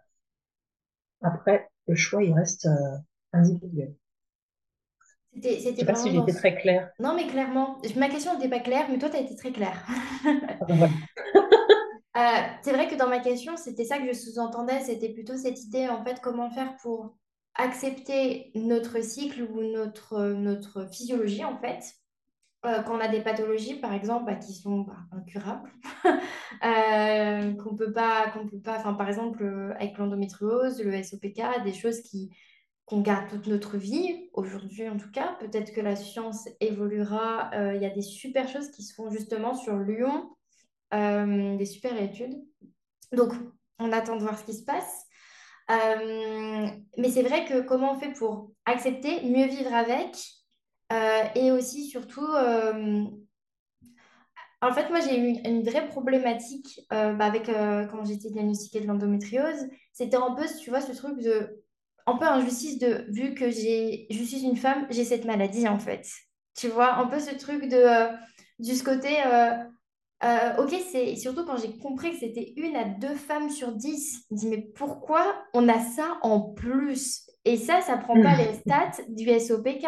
Après, 1.22 1.70
le 1.88 1.96
choix, 1.96 2.24
il 2.24 2.34
reste 2.34 2.66
euh, 2.68 2.98
individuel. 3.34 3.96
C'était, 5.34 5.56
Je 5.56 5.60
c'était 5.60 5.80
sais 5.82 5.86
pas 5.86 5.96
si 5.96 6.14
dans 6.14 6.28
ce... 6.28 6.36
très 6.36 6.56
claire. 6.56 6.92
Non, 7.00 7.16
mais 7.16 7.28
clairement, 7.28 7.78
ma 7.96 8.10
question 8.10 8.34
n'était 8.34 8.50
pas 8.50 8.60
claire, 8.60 8.86
mais 8.90 8.98
toi, 8.98 9.10
tu 9.10 9.18
as 9.18 9.22
été 9.22 9.36
très 9.36 9.52
claire. 9.52 9.86
Ah 10.26 10.66
voilà. 10.68 10.90
Euh, 12.18 12.42
c'est 12.62 12.74
vrai 12.74 12.90
que 12.90 12.96
dans 12.96 13.08
ma 13.08 13.20
question, 13.20 13.56
c'était 13.56 13.86
ça 13.86 13.98
que 13.98 14.06
je 14.06 14.12
sous-entendais, 14.12 14.82
c'était 14.82 15.14
plutôt 15.14 15.38
cette 15.38 15.64
idée, 15.64 15.88
en 15.88 16.04
fait, 16.04 16.20
comment 16.22 16.50
faire 16.50 16.76
pour 16.82 17.16
accepter 17.56 18.52
notre 18.54 19.02
cycle 19.02 19.44
ou 19.44 19.62
notre, 19.62 20.34
notre 20.34 20.92
physiologie, 20.92 21.46
en 21.46 21.58
fait. 21.58 21.82
Euh, 22.66 22.84
quand 22.84 22.98
on 22.98 23.00
a 23.00 23.08
des 23.08 23.22
pathologies, 23.22 23.76
par 23.76 23.94
exemple, 23.94 24.26
bah, 24.26 24.36
qui 24.36 24.54
sont 24.54 24.82
bah, 24.82 24.98
incurables, 25.14 25.72
euh, 26.66 27.54
qu'on 27.56 27.76
peut 27.76 27.94
pas, 27.94 28.30
qu'on 28.32 28.46
peut 28.46 28.60
pas, 28.60 28.78
enfin, 28.78 28.94
par 28.94 29.08
exemple, 29.08 29.74
avec 29.80 29.98
l'endométriose, 29.98 30.84
le 30.84 31.02
SOPK, 31.02 31.64
des 31.64 31.74
choses 31.74 32.02
qui, 32.02 32.30
qu'on 32.92 33.00
garde 33.00 33.30
toute 33.30 33.48
notre 33.48 33.78
vie, 33.78 34.30
aujourd'hui 34.34 34.90
en 34.90 34.98
tout 34.98 35.10
cas. 35.12 35.38
Peut-être 35.40 35.74
que 35.74 35.80
la 35.80 35.96
science 35.96 36.50
évoluera. 36.60 37.50
Euh, 37.54 37.74
Il 37.74 37.82
y 37.82 37.86
a 37.86 37.90
des 37.90 38.02
super 38.02 38.50
choses 38.50 38.70
qui 38.70 38.84
se 38.84 38.94
font 38.94 39.10
justement 39.10 39.56
sur 39.56 39.78
Lyon, 39.78 40.30
euh, 40.94 41.56
des 41.56 41.66
super 41.66 42.00
études. 42.02 42.36
Donc, 43.14 43.32
on 43.80 43.94
attend 43.94 44.18
de 44.18 44.22
voir 44.22 44.38
ce 44.38 44.44
qui 44.44 44.54
se 44.54 44.66
passe. 44.66 45.06
Euh, 45.70 46.68
mais 46.98 47.10
c'est 47.10 47.24
vrai 47.24 47.46
que 47.46 47.62
comment 47.62 47.94
on 47.94 48.00
fait 48.00 48.12
pour 48.12 48.52
accepter, 48.66 49.24
mieux 49.24 49.48
vivre 49.48 49.74
avec, 49.74 50.18
euh, 50.92 51.24
et 51.36 51.52
aussi 51.52 51.88
surtout, 51.88 52.26
euh, 52.26 53.06
en 54.62 54.74
fait, 54.74 54.90
moi 54.90 55.00
j'ai 55.00 55.18
eu 55.18 55.40
une, 55.46 55.64
vraie 55.64 55.88
problématique 55.88 56.82
euh, 56.92 57.14
bah, 57.14 57.26
avec 57.26 57.48
euh, 57.48 57.86
quand 57.86 58.04
j'étais 58.04 58.32
diagnostiquée 58.32 58.82
de 58.82 58.88
l'endométriose. 58.88 59.70
C'était 59.94 60.18
un 60.18 60.36
peu, 60.36 60.44
tu 60.60 60.70
vois, 60.70 60.82
ce 60.82 60.92
truc 60.92 61.20
de, 61.20 61.61
un 62.08 62.18
peu 62.18 62.26
injustice 62.26 62.80
de, 62.80 63.06
vu 63.10 63.34
que 63.36 63.50
j'ai, 63.50 64.08
je 64.10 64.24
suis 64.24 64.44
une 64.44 64.58
femme, 64.58 64.88
j'ai 64.90 65.04
cette 65.06 65.26
maladie 65.26 65.68
en 65.68 65.80
fait. 65.80 66.08
Tu 66.56 66.68
vois, 66.68 66.96
un 66.96 67.08
peu 67.08 67.20
ce 67.20 67.36
truc 67.36 67.68
de, 67.68 67.76
euh, 67.78 68.10
du 68.60 68.76
ce 68.76 68.84
côté. 68.84 69.10
euh, 69.26 69.52
euh, 70.24 70.56
ok, 70.64 70.76
c'est 70.92 71.16
surtout 71.16 71.46
quand 71.46 71.58
j'ai 71.58 71.78
compris 71.80 72.12
que 72.12 72.20
c'était 72.20 72.54
une 72.58 72.76
à 72.76 72.86
deux 72.86 73.16
femmes 73.16 73.50
sur 73.50 73.72
dix. 73.74 74.26
Je 74.30 74.36
me 74.36 74.40
dis, 74.40 74.48
mais 74.50 74.62
pourquoi 74.76 75.36
on 75.54 75.68
a 75.70 75.80
ça 75.80 76.18
en 76.22 76.42
plus? 76.42 77.28
Et 77.46 77.58
ça, 77.58 77.82
ça 77.82 77.98
prend 77.98 78.20
pas 78.20 78.36
les 78.38 78.54
stats 78.60 79.02
du 79.10 79.30
SOPK. 79.30 79.86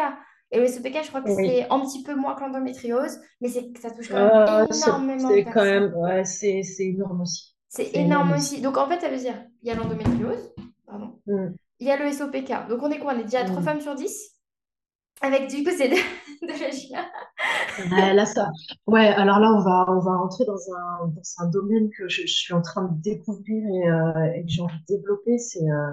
Et 0.50 0.58
le 0.60 0.66
SOPK, 0.66 1.02
je 1.04 1.08
crois 1.08 1.22
que 1.22 1.28
Oui. 1.28 1.44
c'est 1.44 1.68
un 1.70 1.80
petit 1.80 2.02
peu 2.02 2.14
moins 2.16 2.34
que 2.34 2.40
l'endométriose, 2.40 3.18
mais 3.40 3.48
c'est, 3.48 3.70
ça 3.80 3.90
touche 3.92 4.08
quand 4.10 4.18
même 4.18 4.32
Euh, 4.38 4.66
énormément 4.72 5.36
de 5.36 5.38
c'est 5.38 5.48
quand 5.48 5.64
même, 5.64 5.94
ouais, 5.96 6.24
c'est 6.24 6.62
c'est 6.62 6.86
énorme 6.86 7.20
aussi. 7.22 7.54
C'est 7.68 7.90
C'est 7.92 8.00
énorme 8.00 8.32
énorme 8.32 8.32
aussi. 8.32 8.54
aussi. 8.54 8.60
Donc 8.62 8.76
en 8.78 8.88
fait, 8.88 9.00
ça 9.00 9.10
veut 9.10 9.18
dire, 9.18 9.44
il 9.62 9.68
y 9.68 9.70
a 9.70 9.74
l'endométriose, 9.74 10.54
pardon, 10.86 11.20
Mm, 11.26 11.54
il 11.80 11.86
y 11.86 11.90
a 11.90 11.96
le 11.96 12.12
SOPK. 12.12 12.68
Donc 12.68 12.82
on 12.82 12.90
est 12.90 12.98
quoi? 12.98 13.14
On 13.14 13.18
est 13.18 13.24
déjà 13.24 13.40
à 13.40 13.44
3 13.44 13.60
mm. 13.60 13.64
femmes 13.64 13.80
sur 13.80 13.94
10 13.94 14.32
avec 15.20 15.48
du 15.50 15.64
coup, 15.64 15.70
c'est 15.76 15.88
de, 15.88 15.96
de 16.46 16.60
la 16.60 16.70
GIA. 16.70 17.06
Ouais, 17.90 18.14
là, 18.14 18.24
ça. 18.26 18.50
Ouais, 18.86 19.08
alors 19.08 19.40
là, 19.40 19.52
on 19.52 19.60
va, 19.60 19.84
on 19.88 19.98
va 20.00 20.16
rentrer 20.16 20.44
dans 20.44 20.54
un, 20.76 21.08
dans 21.08 21.22
un 21.38 21.46
domaine 21.50 21.90
que 21.96 22.08
je, 22.08 22.22
je 22.22 22.32
suis 22.32 22.54
en 22.54 22.62
train 22.62 22.84
de 22.84 23.02
découvrir 23.02 23.64
et, 23.66 23.88
euh, 23.90 24.32
et 24.36 24.42
que 24.44 24.48
j'ai 24.48 24.62
envie 24.62 24.78
de 24.88 24.96
développer. 24.96 25.38
C'est 25.38 25.68
euh, 25.68 25.90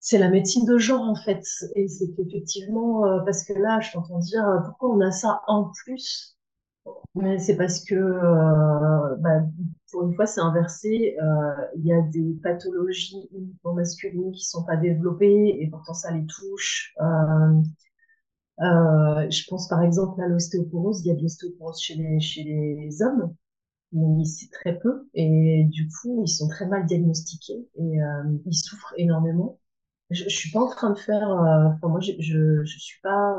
c'est 0.00 0.18
la 0.18 0.28
médecine 0.28 0.66
de 0.66 0.76
genre, 0.78 1.00
en 1.02 1.14
fait. 1.14 1.42
Et 1.76 1.88
c'est 1.88 2.10
qu'effectivement, 2.14 3.06
euh, 3.06 3.20
parce 3.24 3.44
que 3.44 3.54
là, 3.54 3.80
je 3.80 3.92
t'entends 3.92 4.18
dire, 4.18 4.44
pourquoi 4.66 4.90
on 4.90 5.00
a 5.00 5.10
ça 5.10 5.40
en 5.46 5.70
plus? 5.84 6.36
Mais 7.14 7.38
c'est 7.38 7.56
parce 7.56 7.84
que, 7.84 7.94
euh, 7.94 9.16
bah, 9.18 9.42
pour 9.90 10.04
une 10.06 10.14
fois, 10.14 10.26
c'est 10.26 10.40
inversé. 10.40 11.16
Euh, 11.22 11.66
Il 11.76 11.86
y 11.86 11.92
a 11.92 12.00
des 12.02 12.34
pathologies 12.42 13.28
uniquement 13.32 13.74
masculines 13.74 14.32
qui 14.32 14.44
sont 14.44 14.64
pas 14.64 14.76
développées 14.76 15.58
et 15.60 15.68
pourtant 15.70 15.94
ça 15.94 16.10
les 16.12 16.24
touche. 16.26 16.94
Euh, 18.60 19.28
je 19.30 19.44
pense 19.48 19.68
par 19.68 19.82
exemple 19.82 20.20
à 20.22 20.28
l'ostéoporose. 20.28 21.00
Il 21.04 21.08
y 21.08 21.10
a 21.10 21.14
de 21.14 21.22
l'ostéoporose 21.22 21.80
chez 21.80 21.94
les, 21.96 23.02
hommes, 23.02 23.34
mais 23.92 24.24
c'est 24.24 24.50
très 24.50 24.78
peu 24.78 25.08
et 25.14 25.64
du 25.70 25.88
coup, 25.88 26.22
ils 26.24 26.28
sont 26.28 26.48
très 26.48 26.66
mal 26.66 26.86
diagnostiqués 26.86 27.68
et 27.76 27.98
ils 28.46 28.54
souffrent 28.54 28.94
énormément. 28.96 29.58
Je, 30.10 30.24
je 30.24 30.36
suis 30.36 30.50
pas 30.52 30.60
en 30.60 30.68
train 30.68 30.90
de 30.90 30.98
faire, 30.98 31.28
enfin 31.30 31.88
moi 31.88 32.00
je, 32.00 32.12
je 32.20 32.78
suis 32.78 33.00
pas 33.02 33.36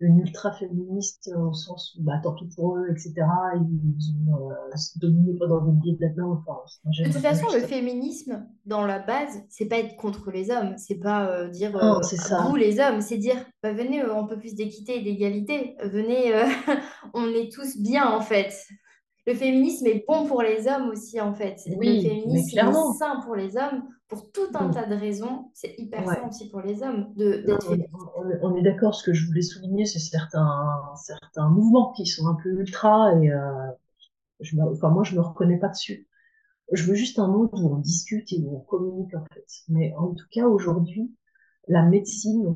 une 0.00 0.20
ultra 0.20 0.50
féministe 0.52 1.30
au 1.36 1.52
sens 1.52 1.94
où 1.98 2.02
bah 2.02 2.18
tant 2.22 2.34
pis 2.34 2.48
pour 2.56 2.76
eux, 2.76 2.86
etc. 2.90 3.12
Ils 3.54 4.30
ont 4.30 4.50
euh, 4.50 4.76
se 4.76 4.98
dominer 4.98 5.34
pendant 5.38 5.60
des 5.60 5.72
milliers 5.72 5.96
d'années. 6.00 6.22
Enfin, 6.22 6.56
De 6.84 7.12
toute 7.12 7.20
façon, 7.20 7.46
le 7.52 7.60
féminisme, 7.60 8.46
dans 8.64 8.86
la 8.86 8.98
base, 8.98 9.42
c'est 9.50 9.66
pas 9.66 9.78
être 9.78 9.96
contre 9.96 10.30
les 10.30 10.50
hommes, 10.50 10.74
c'est 10.78 10.98
pas 10.98 11.28
euh, 11.28 11.48
dire 11.48 11.72
Non, 11.72 12.00
euh, 12.00 12.48
vous 12.48 12.56
les 12.56 12.80
hommes, 12.80 13.02
c'est 13.02 13.18
dire 13.18 13.36
bah, 13.62 13.72
venez 13.72 14.02
euh, 14.02 14.16
un 14.16 14.24
peu 14.24 14.38
plus 14.38 14.54
d'équité 14.54 14.98
et 14.98 15.02
d'égalité, 15.02 15.76
venez, 15.84 16.34
euh, 16.34 16.46
on 17.14 17.26
est 17.28 17.52
tous 17.52 17.76
bien 17.76 18.10
en 18.10 18.22
fait. 18.22 18.54
le 19.26 19.34
féminisme 19.34 19.86
est 19.86 20.04
bon 20.08 20.26
pour 20.26 20.40
les 20.42 20.66
hommes 20.66 20.88
aussi, 20.88 21.20
en 21.20 21.34
fait. 21.34 21.56
Le 21.66 21.76
Oui, 21.76 22.02
mais 22.02 22.08
féminisme 22.08 22.58
est 22.58 22.98
sain 22.98 23.20
pour 23.24 23.36
les 23.36 23.56
hommes 23.58 23.82
pour 24.10 24.30
tout 24.32 24.48
un 24.54 24.68
tas 24.70 24.86
de 24.86 24.94
raisons. 24.96 25.50
C'est 25.54 25.74
hyper 25.78 26.06
sain 26.06 26.10
Ouais. 26.10 26.28
aussi 26.28 26.50
pour 26.50 26.60
les 26.62 26.82
hommes 26.82 27.14
de 27.16 27.42
d'être 27.46 27.72
on, 28.16 28.24
on- 28.42 28.56
est 28.56 28.62
d'accord. 28.62 28.94
Ce 28.94 29.04
que 29.04 29.12
je 29.14 29.26
voulais 29.26 29.42
souligner, 29.42 29.86
c'est 29.86 29.98
certains, 30.00 30.80
certains 30.96 31.48
mouvements 31.48 31.92
qui 31.92 32.06
sont 32.06 32.26
un 32.28 32.34
peu 32.42 32.50
ultra 32.50 33.14
et 33.22 33.32
euh, 33.32 33.68
je 34.40 34.56
me, 34.56 34.64
enfin, 34.72 34.90
moi, 34.90 35.04
je 35.04 35.16
me 35.16 35.20
reconnais 35.22 35.58
pas 35.58 35.68
dessus. 35.68 36.08
Je 36.72 36.84
veux 36.84 36.94
juste 36.96 37.18
un 37.18 37.28
monde 37.28 37.50
où 37.54 37.74
on 37.74 37.78
discute 37.78 38.32
et 38.32 38.40
où 38.44 38.56
on 38.58 38.60
communique, 38.60 39.14
en 39.14 39.24
fait. 39.34 39.46
Mais 39.68 39.94
en 39.96 40.14
tout 40.14 40.26
cas, 40.32 40.46
aujourd'hui, 40.46 41.14
la 41.68 41.84
médecine, 41.84 42.54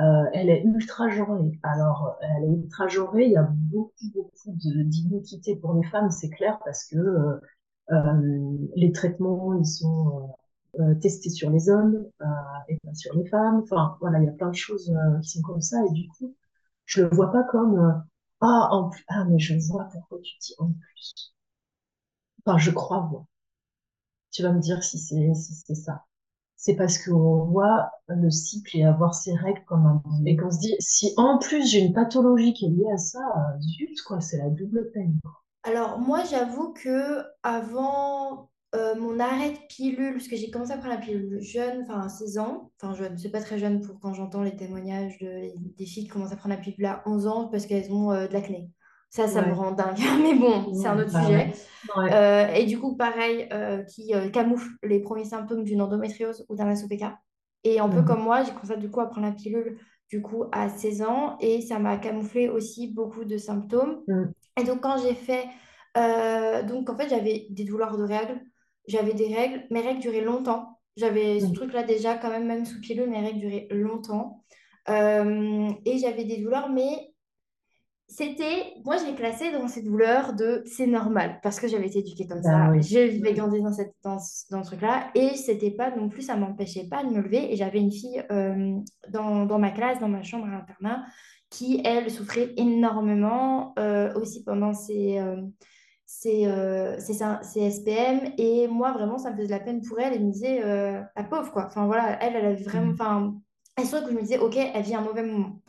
euh, 0.00 0.24
elle 0.34 0.50
est 0.50 0.62
ultra 0.64 1.08
genrée. 1.10 1.58
Alors, 1.62 2.16
elle 2.22 2.44
est 2.44 2.56
ultra 2.56 2.88
genrée. 2.88 3.26
Il 3.26 3.32
y 3.32 3.36
a 3.36 3.48
beaucoup, 3.50 3.92
beaucoup 4.14 4.52
d'iniquité 4.56 5.56
pour 5.56 5.74
les 5.74 5.84
femmes, 5.88 6.10
c'est 6.10 6.30
clair, 6.30 6.58
parce 6.64 6.84
que 6.86 6.96
euh, 6.98 7.40
euh, 7.92 8.56
les 8.76 8.92
traitements, 8.92 9.54
ils 9.54 9.66
sont 9.66 10.34
euh, 10.80 10.94
testés 10.96 11.30
sur 11.30 11.50
les 11.50 11.68
hommes 11.70 12.06
euh, 12.20 12.24
et 12.68 12.78
pas 12.84 12.94
sur 12.94 13.14
les 13.14 13.26
femmes. 13.28 13.60
Enfin, 13.62 13.96
voilà, 14.00 14.20
il 14.20 14.26
y 14.26 14.28
a 14.28 14.32
plein 14.32 14.50
de 14.50 14.54
choses 14.54 14.90
euh, 14.90 15.20
qui 15.20 15.30
sont 15.30 15.42
comme 15.42 15.60
ça. 15.60 15.78
Et 15.86 15.92
du 15.92 16.08
coup, 16.08 16.34
je 16.86 17.02
le 17.02 17.10
vois 17.10 17.30
pas 17.30 17.44
comme 17.44 17.78
euh, 17.78 17.92
ah 18.40 18.68
en 18.72 18.90
plus 18.90 19.04
ah 19.08 19.24
mais 19.28 19.38
je 19.38 19.54
vois 19.68 19.88
pourquoi 19.92 20.18
tu 20.22 20.34
dis 20.40 20.54
en 20.58 20.72
plus. 20.72 21.34
Enfin, 22.44 22.58
je 22.58 22.70
crois 22.70 23.00
voir. 23.10 23.24
Tu 24.32 24.42
vas 24.42 24.52
me 24.52 24.60
dire 24.60 24.82
si 24.82 24.98
c'est 24.98 25.32
si 25.34 25.76
ça. 25.76 26.04
C'est 26.56 26.76
parce 26.76 26.98
qu'on 26.98 27.44
voit 27.46 27.90
le 28.08 28.30
cycle 28.30 28.78
et 28.78 28.84
avoir 28.84 29.14
ses 29.14 29.34
règles 29.34 29.64
comme 29.66 29.86
un 29.86 30.02
et 30.26 30.36
qu'on 30.36 30.50
se 30.50 30.58
dit 30.60 30.74
si 30.80 31.12
en 31.16 31.38
plus 31.38 31.68
j'ai 31.68 31.80
une 31.80 31.92
pathologie 31.92 32.52
qui 32.54 32.66
est 32.66 32.70
liée 32.70 32.90
à 32.92 32.98
ça, 32.98 33.20
zut 33.60 34.00
quoi, 34.02 34.20
c'est 34.20 34.38
la 34.38 34.48
double 34.48 34.90
peine. 34.92 35.18
Alors, 35.64 35.98
moi, 35.98 36.24
j'avoue 36.24 36.72
que 36.72 37.22
avant 37.42 38.50
euh, 38.74 38.94
mon 38.94 39.20
arrêt 39.20 39.50
de 39.52 39.58
pilule, 39.68 40.12
parce 40.14 40.28
que 40.28 40.36
j'ai 40.36 40.50
commencé 40.50 40.72
à 40.72 40.78
prendre 40.78 40.94
la 40.94 41.00
pilule 41.00 41.40
jeune, 41.42 41.82
enfin 41.82 42.00
à 42.00 42.08
16 42.08 42.38
ans, 42.38 42.70
enfin 42.80 42.94
jeune, 42.94 43.18
c'est 43.18 43.30
pas 43.30 43.40
très 43.40 43.58
jeune 43.58 43.80
pour 43.82 44.00
quand 44.00 44.14
j'entends 44.14 44.42
les 44.42 44.56
témoignages 44.56 45.18
de, 45.18 45.52
des 45.76 45.84
filles 45.86 46.04
qui 46.04 46.08
commencent 46.08 46.32
à 46.32 46.36
prendre 46.36 46.54
la 46.54 46.60
pilule 46.60 46.86
à 46.86 47.02
11 47.06 47.26
ans 47.26 47.48
parce 47.48 47.66
qu'elles 47.66 47.92
ont 47.92 48.10
euh, 48.12 48.26
de 48.28 48.32
l'acné. 48.32 48.70
Ça, 49.10 49.28
ça 49.28 49.42
me 49.46 49.52
rend 49.52 49.72
dingue. 49.72 49.98
Mais 50.22 50.34
bon, 50.34 50.72
c'est 50.74 50.88
un 50.88 50.98
autre 50.98 51.12
bah 51.12 51.20
sujet. 51.22 51.52
ouais. 51.98 52.14
Euh, 52.14 52.46
et 52.54 52.64
du 52.64 52.78
coup, 52.80 52.96
pareil, 52.96 53.46
euh, 53.52 53.82
qui 53.82 54.12
camoufle 54.32 54.70
les 54.82 55.00
premiers 55.00 55.24
symptômes 55.26 55.64
d'une 55.64 55.82
endométriose 55.82 56.46
ou 56.48 56.56
d'un 56.56 56.74
SOPK. 56.74 57.04
Et 57.64 57.78
un 57.78 57.90
peu 57.90 57.98
Mhm. 57.98 58.04
comme 58.06 58.22
moi, 58.22 58.42
j'ai 58.42 58.52
commencé 58.52 58.76
du 58.78 58.90
coup 58.90 59.00
à 59.00 59.06
prendre 59.10 59.26
la 59.26 59.32
pilule 59.34 59.78
du 60.08 60.22
coup 60.22 60.44
à 60.50 60.68
16 60.70 61.02
ans 61.02 61.36
et 61.40 61.60
ça 61.60 61.78
m'a 61.78 61.98
camouflé 61.98 62.48
aussi 62.48 62.88
beaucoup 62.90 63.24
de 63.24 63.36
symptômes. 63.36 64.00
Mhm. 64.08 64.32
Et 64.58 64.64
donc, 64.64 64.80
quand 64.80 64.96
j'ai 64.96 65.14
fait. 65.14 65.44
donc, 66.66 66.88
en 66.88 66.96
fait, 66.96 67.10
j'avais 67.10 67.46
des 67.50 67.64
douleurs 67.64 67.98
de 67.98 68.04
règles. 68.04 68.40
J'avais 68.86 69.14
des 69.14 69.34
règles. 69.34 69.64
Mes 69.70 69.80
règles 69.80 70.00
duraient 70.00 70.20
longtemps. 70.22 70.78
J'avais 70.96 71.40
ce 71.40 71.52
truc-là 71.52 71.84
déjà, 71.84 72.16
quand 72.16 72.28
même, 72.30 72.46
même 72.46 72.64
sous 72.66 72.80
pilule, 72.80 73.08
mes 73.08 73.20
règles 73.20 73.38
duraient 73.40 73.66
longtemps. 73.70 74.42
Euh, 74.88 75.70
et 75.86 75.98
j'avais 75.98 76.24
des 76.24 76.38
douleurs, 76.38 76.68
mais 76.70 77.12
c'était. 78.08 78.74
Moi, 78.84 78.96
je 78.98 79.06
les 79.06 79.14
classais 79.14 79.52
dans 79.52 79.68
ces 79.68 79.82
douleurs 79.82 80.34
de 80.34 80.62
c'est 80.66 80.86
normal, 80.86 81.38
parce 81.42 81.58
que 81.60 81.68
j'avais 81.68 81.86
été 81.86 82.00
éduquée 82.00 82.26
comme 82.26 82.42
Bah 82.42 82.66
ça. 82.66 82.70
oui. 82.70 82.82
Je 82.82 82.98
vivais 82.98 83.30
Mhm. 83.30 83.36
grandi 83.38 83.62
dans, 83.62 83.72
cette, 83.72 83.94
dans, 84.02 84.18
ce 84.18 84.44
dans 84.50 84.62
ce 84.62 84.70
truc-là. 84.70 85.10
Et 85.14 85.30
c'était 85.36 85.70
pas 85.70 85.94
non 85.96 86.08
plus, 86.10 86.22
ça 86.22 86.36
m'empêchait 86.36 86.88
pas 86.90 87.04
de 87.04 87.08
me 87.10 87.22
lever. 87.22 87.52
Et 87.52 87.56
j'avais 87.56 87.78
une 87.80 87.92
fille 87.92 88.22
euh, 88.30 88.76
dans, 89.08 89.46
dans 89.46 89.58
ma 89.58 89.70
classe, 89.70 89.98
dans 89.98 90.08
ma 90.08 90.22
chambre 90.22 90.46
à 90.46 90.50
l'internat, 90.50 91.06
qui, 91.48 91.80
elle, 91.84 92.10
souffrait 92.10 92.52
énormément 92.58 93.72
euh, 93.78 94.12
aussi 94.14 94.42
pendant 94.44 94.74
ses, 94.74 95.18
euh, 96.26 96.98
ses, 96.98 97.22
euh, 97.22 97.70
SPM. 97.70 98.32
Et 98.38 98.68
moi, 98.68 98.92
vraiment, 98.92 99.18
ça 99.18 99.30
me 99.30 99.36
faisait 99.36 99.46
de 99.46 99.52
la 99.52 99.60
peine 99.60 99.80
pour 99.82 99.98
elle. 100.00 100.14
Et 100.14 100.18
je 100.18 100.22
me 100.24 100.30
disais, 100.32 100.60
euh, 100.64 101.00
la 101.16 101.24
pauvre, 101.24 101.52
quoi. 101.52 101.66
Enfin, 101.66 101.86
voilà, 101.86 102.22
elle, 102.22 102.36
elle 102.36 102.46
avait 102.46 102.62
vraiment. 102.62 102.86
Mhm. 102.86 102.92
Enfin, 102.92 103.34
elle 103.76 103.86
se 103.86 103.96
que 103.96 104.10
je 104.10 104.14
me 104.14 104.20
disais, 104.20 104.38
ok, 104.38 104.56
elle 104.56 104.82
vit 104.82 104.94
un 104.94 105.00
mauvais 105.00 105.22
moment. 105.22 105.60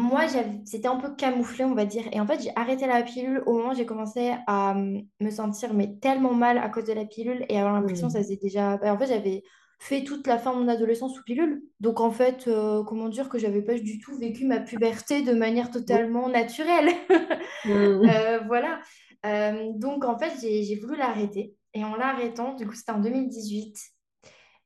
Moi, 0.00 0.26
j'avais- 0.32 0.60
c'était 0.64 0.86
un 0.86 0.96
peu 0.96 1.14
camouflé, 1.16 1.64
on 1.64 1.74
va 1.74 1.84
dire. 1.84 2.04
Et 2.12 2.20
en 2.20 2.26
fait, 2.26 2.40
j'ai 2.40 2.52
arrêté 2.54 2.86
la 2.86 3.02
pilule 3.02 3.42
au 3.46 3.54
moment 3.54 3.70
où 3.72 3.74
j'ai 3.74 3.84
commencé 3.86 4.32
à 4.46 4.76
euh, 4.76 5.00
me 5.20 5.30
sentir 5.30 5.74
mais 5.74 5.96
tellement 6.00 6.34
mal 6.34 6.58
à 6.58 6.68
cause 6.68 6.84
de 6.84 6.92
la 6.92 7.04
pilule 7.04 7.44
et 7.48 7.58
avoir 7.58 7.74
l'impression 7.74 8.06
que 8.06 8.12
ça 8.12 8.20
faisait 8.20 8.38
déjà... 8.40 8.76
bah, 8.76 8.92
en 8.94 8.98
fait, 8.98 9.08
j'avais 9.08 9.42
fait 9.80 10.04
toute 10.04 10.26
la 10.28 10.38
fin 10.38 10.52
de 10.54 10.58
mon 10.60 10.68
adolescence 10.68 11.14
sous 11.14 11.24
pilule. 11.24 11.62
Donc, 11.80 12.00
en 12.00 12.12
fait, 12.12 12.46
euh, 12.46 12.84
comment 12.84 13.08
dire 13.08 13.28
que 13.28 13.38
j'avais 13.38 13.62
pas 13.62 13.74
du 13.74 13.98
tout 13.98 14.16
vécu 14.16 14.46
ma 14.46 14.60
puberté 14.60 15.22
de 15.22 15.32
manière 15.32 15.70
totalement 15.72 16.28
naturelle. 16.28 16.90
Euh, 17.66 18.38
voilà. 18.46 18.78
Euh, 19.26 19.72
donc, 19.74 20.04
en 20.04 20.18
fait, 20.18 20.32
j'ai 20.40 20.76
voulu 20.76 20.96
l'arrêter. 20.96 21.54
Et 21.74 21.84
en 21.84 21.96
l'arrêtant, 21.96 22.54
du 22.54 22.66
coup, 22.66 22.74
c'était 22.74 22.92
en 22.92 23.00
2018, 23.00 23.78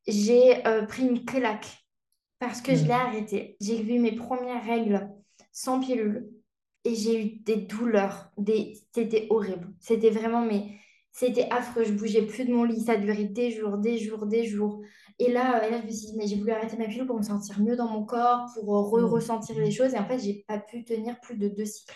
j'ai 0.06 0.66
euh, 0.66 0.86
pris 0.86 1.02
une 1.06 1.24
claque 1.24 1.66
parce 2.38 2.60
que 2.60 2.74
je 2.74 2.82
l'ai 2.82 2.88
Mhm. 2.88 3.00
arrêté. 3.00 3.56
J'ai 3.60 3.82
vu 3.82 3.98
mes 3.98 4.12
premières 4.12 4.64
règles 4.64 5.10
sans 5.52 5.80
pilule 5.80 6.28
et 6.84 6.94
j'ai 6.94 7.20
eu 7.24 7.30
des 7.40 7.56
douleurs. 7.56 8.30
Des... 8.38 8.74
C'était 8.94 9.26
horrible. 9.30 9.72
C'était 9.80 10.10
vraiment, 10.10 10.42
mais 10.44 10.76
c'était 11.12 11.48
affreux. 11.50 11.84
Je 11.84 11.92
bougeais 11.92 12.22
plus 12.26 12.44
de 12.44 12.52
mon 12.52 12.64
lit. 12.64 12.80
Ça 12.80 12.96
durait 12.96 13.24
des 13.24 13.50
jours, 13.50 13.78
des 13.78 13.98
jours, 13.98 14.26
des 14.26 14.44
jours. 14.46 14.82
Et 15.18 15.30
là, 15.30 15.62
euh, 15.62 15.66
et 15.68 15.70
là 15.70 15.80
je 15.80 15.86
me 15.86 15.90
suis 15.90 16.06
dit, 16.08 16.16
mais 16.16 16.26
j'ai 16.26 16.36
voulu 16.36 16.50
arrêter 16.52 16.76
ma 16.76 16.86
pilule 16.86 17.06
pour 17.06 17.16
me 17.18 17.22
sentir 17.22 17.60
mieux 17.60 17.76
dans 17.76 17.88
mon 17.88 18.04
corps, 18.04 18.46
pour 18.54 18.66
re-ressentir 18.90 19.56
les 19.58 19.70
choses. 19.70 19.94
Et 19.94 19.98
en 19.98 20.06
fait, 20.06 20.18
j'ai 20.18 20.44
pas 20.48 20.58
pu 20.58 20.84
tenir 20.84 21.20
plus 21.20 21.36
de 21.36 21.48
deux 21.48 21.64
cycles. 21.66 21.94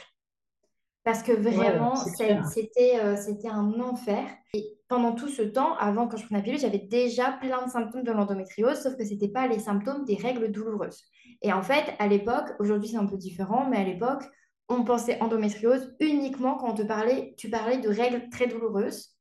Parce 1.07 1.23
que 1.23 1.31
vraiment, 1.31 1.95
c'était 1.95 2.99
euh, 3.01 3.17
c'était 3.17 3.49
un 3.49 3.81
enfer. 3.81 4.25
Et 4.55 4.77
pendant 4.89 5.13
tout 5.15 5.29
ce 5.29 5.43
temps, 5.43 5.77
avant 5.77 6.09
quand 6.09 6.17
je 6.17 6.25
prenais 6.25 6.41
la 6.41 6.45
pilule, 6.45 6.59
j'avais 6.59 6.81
déjà 6.81 7.31
plein 7.41 7.65
de 7.65 7.71
symptômes 7.71 8.03
de 8.03 8.11
l'endométriose, 8.11 8.83
sauf 8.83 8.97
que 8.97 9.05
ce 9.05 9.11
n'était 9.13 9.29
pas 9.29 9.47
les 9.47 9.61
symptômes 9.61 10.05
des 10.05 10.17
règles 10.17 10.51
douloureuses. 10.51 11.05
Et 11.43 11.53
en 11.53 11.63
fait, 11.63 11.95
à 12.01 12.09
l'époque, 12.09 12.49
aujourd'hui 12.59 12.89
c'est 12.89 12.97
un 12.97 13.07
peu 13.07 13.17
différent, 13.17 13.69
mais 13.71 13.77
à 13.77 13.85
l'époque, 13.85 14.25
on 14.69 14.83
pensait 14.83 15.21
endométriose 15.23 15.95
uniquement 16.01 16.57
quand 16.57 16.71
on 16.71 16.75
te 16.75 16.83
parlait, 16.83 17.35
tu 17.39 17.51
parlais 17.51 17.79
de 17.79 17.89
règles 17.89 18.29
très 18.31 18.49
douloureuses. 18.49 19.17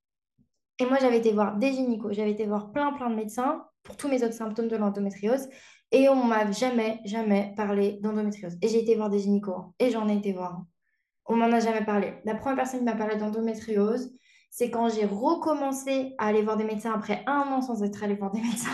Et 0.79 0.86
moi, 0.88 0.97
j'avais 0.99 1.19
été 1.19 1.33
voir 1.33 1.55
des 1.57 1.71
gynécos, 1.71 2.13
j'avais 2.15 2.31
été 2.31 2.47
voir 2.47 2.71
plein, 2.71 2.93
plein 2.93 3.11
de 3.11 3.15
médecins 3.15 3.63
pour 3.83 3.95
tous 3.95 4.07
mes 4.07 4.23
autres 4.23 4.33
symptômes 4.33 4.67
de 4.69 4.75
l'endométriose. 4.75 5.47
Et 5.91 6.09
on 6.09 6.15
m'a 6.25 6.51
jamais, 6.51 6.99
jamais 7.05 7.53
parlé 7.55 7.99
d'endométriose. 8.01 8.57
Et 8.63 8.67
j'ai 8.69 8.81
été 8.81 8.95
voir 8.95 9.11
des 9.11 9.19
gynécos, 9.19 9.55
hein, 9.55 9.71
et 9.77 9.91
j'en 9.91 10.09
ai 10.09 10.15
été 10.17 10.33
voir. 10.33 10.53
hein. 10.55 10.67
On 11.26 11.36
m'en 11.36 11.51
a 11.51 11.59
jamais 11.59 11.84
parlé. 11.84 12.13
La 12.26 12.36
première 12.36 12.57
personne 12.57 12.80
qui 12.80 12.86
m'a 12.86 12.95
parlé 12.95 13.15
d'endométriose, 13.17 14.11
c'est 14.51 14.69
quand 14.69 14.89
j'ai 14.89 15.05
recommencé 15.05 16.13
à 16.17 16.28
aller 16.28 16.41
voir 16.43 16.57
des 16.57 16.63
médecins 16.63 16.93
après 16.93 17.23
un 17.28 17.41
an 17.51 17.61
sans 17.61 17.84
être 17.84 18.03
allée 18.03 18.15
voir 18.15 18.32
des 18.32 18.41
médecins. 18.41 18.69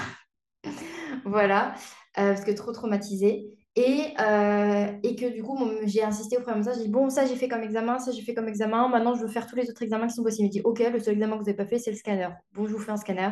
Voilà, 1.26 1.74
Euh, 2.18 2.34
parce 2.34 2.44
que 2.44 2.52
trop 2.52 2.72
traumatisée. 2.74 3.58
Et, 3.78 4.14
euh, 4.20 4.88
que 5.02 5.34
du 5.34 5.44
coup, 5.44 5.58
j'ai 5.84 6.04
insisté 6.04 6.38
au 6.38 6.42
premier 6.42 6.58
médecin. 6.58 6.74
J'ai 6.74 6.84
dit, 6.84 6.90
bon, 6.90 7.10
ça 7.10 7.26
j'ai 7.26 7.36
fait 7.38 7.48
comme 7.48 7.64
examen, 7.64 8.00
ça 8.00 8.12
j'ai 8.12 8.22
fait 8.22 8.34
comme 8.34 8.48
examen. 8.50 8.90
Maintenant, 8.90 9.16
je 9.16 9.22
veux 9.22 9.30
faire 9.30 9.48
tous 9.48 9.56
les 9.56 9.70
autres 9.70 9.82
examens 9.82 10.08
qui 10.08 10.16
sont 10.16 10.24
possibles. 10.24 10.46
Il 10.46 10.50
me 10.50 10.52
dit, 10.52 10.62
ok, 10.62 10.80
le 10.92 11.00
seul 11.00 11.14
examen 11.14 11.34
que 11.36 11.40
vous 11.40 11.46
n'avez 11.46 11.58
pas 11.58 11.66
fait, 11.66 11.80
c'est 11.80 11.92
le 11.92 11.98
scanner. 11.98 12.30
Bon, 12.54 12.68
je 12.68 12.74
vous 12.74 12.80
fais 12.80 12.92
un 12.92 12.98
scanner. 12.98 13.30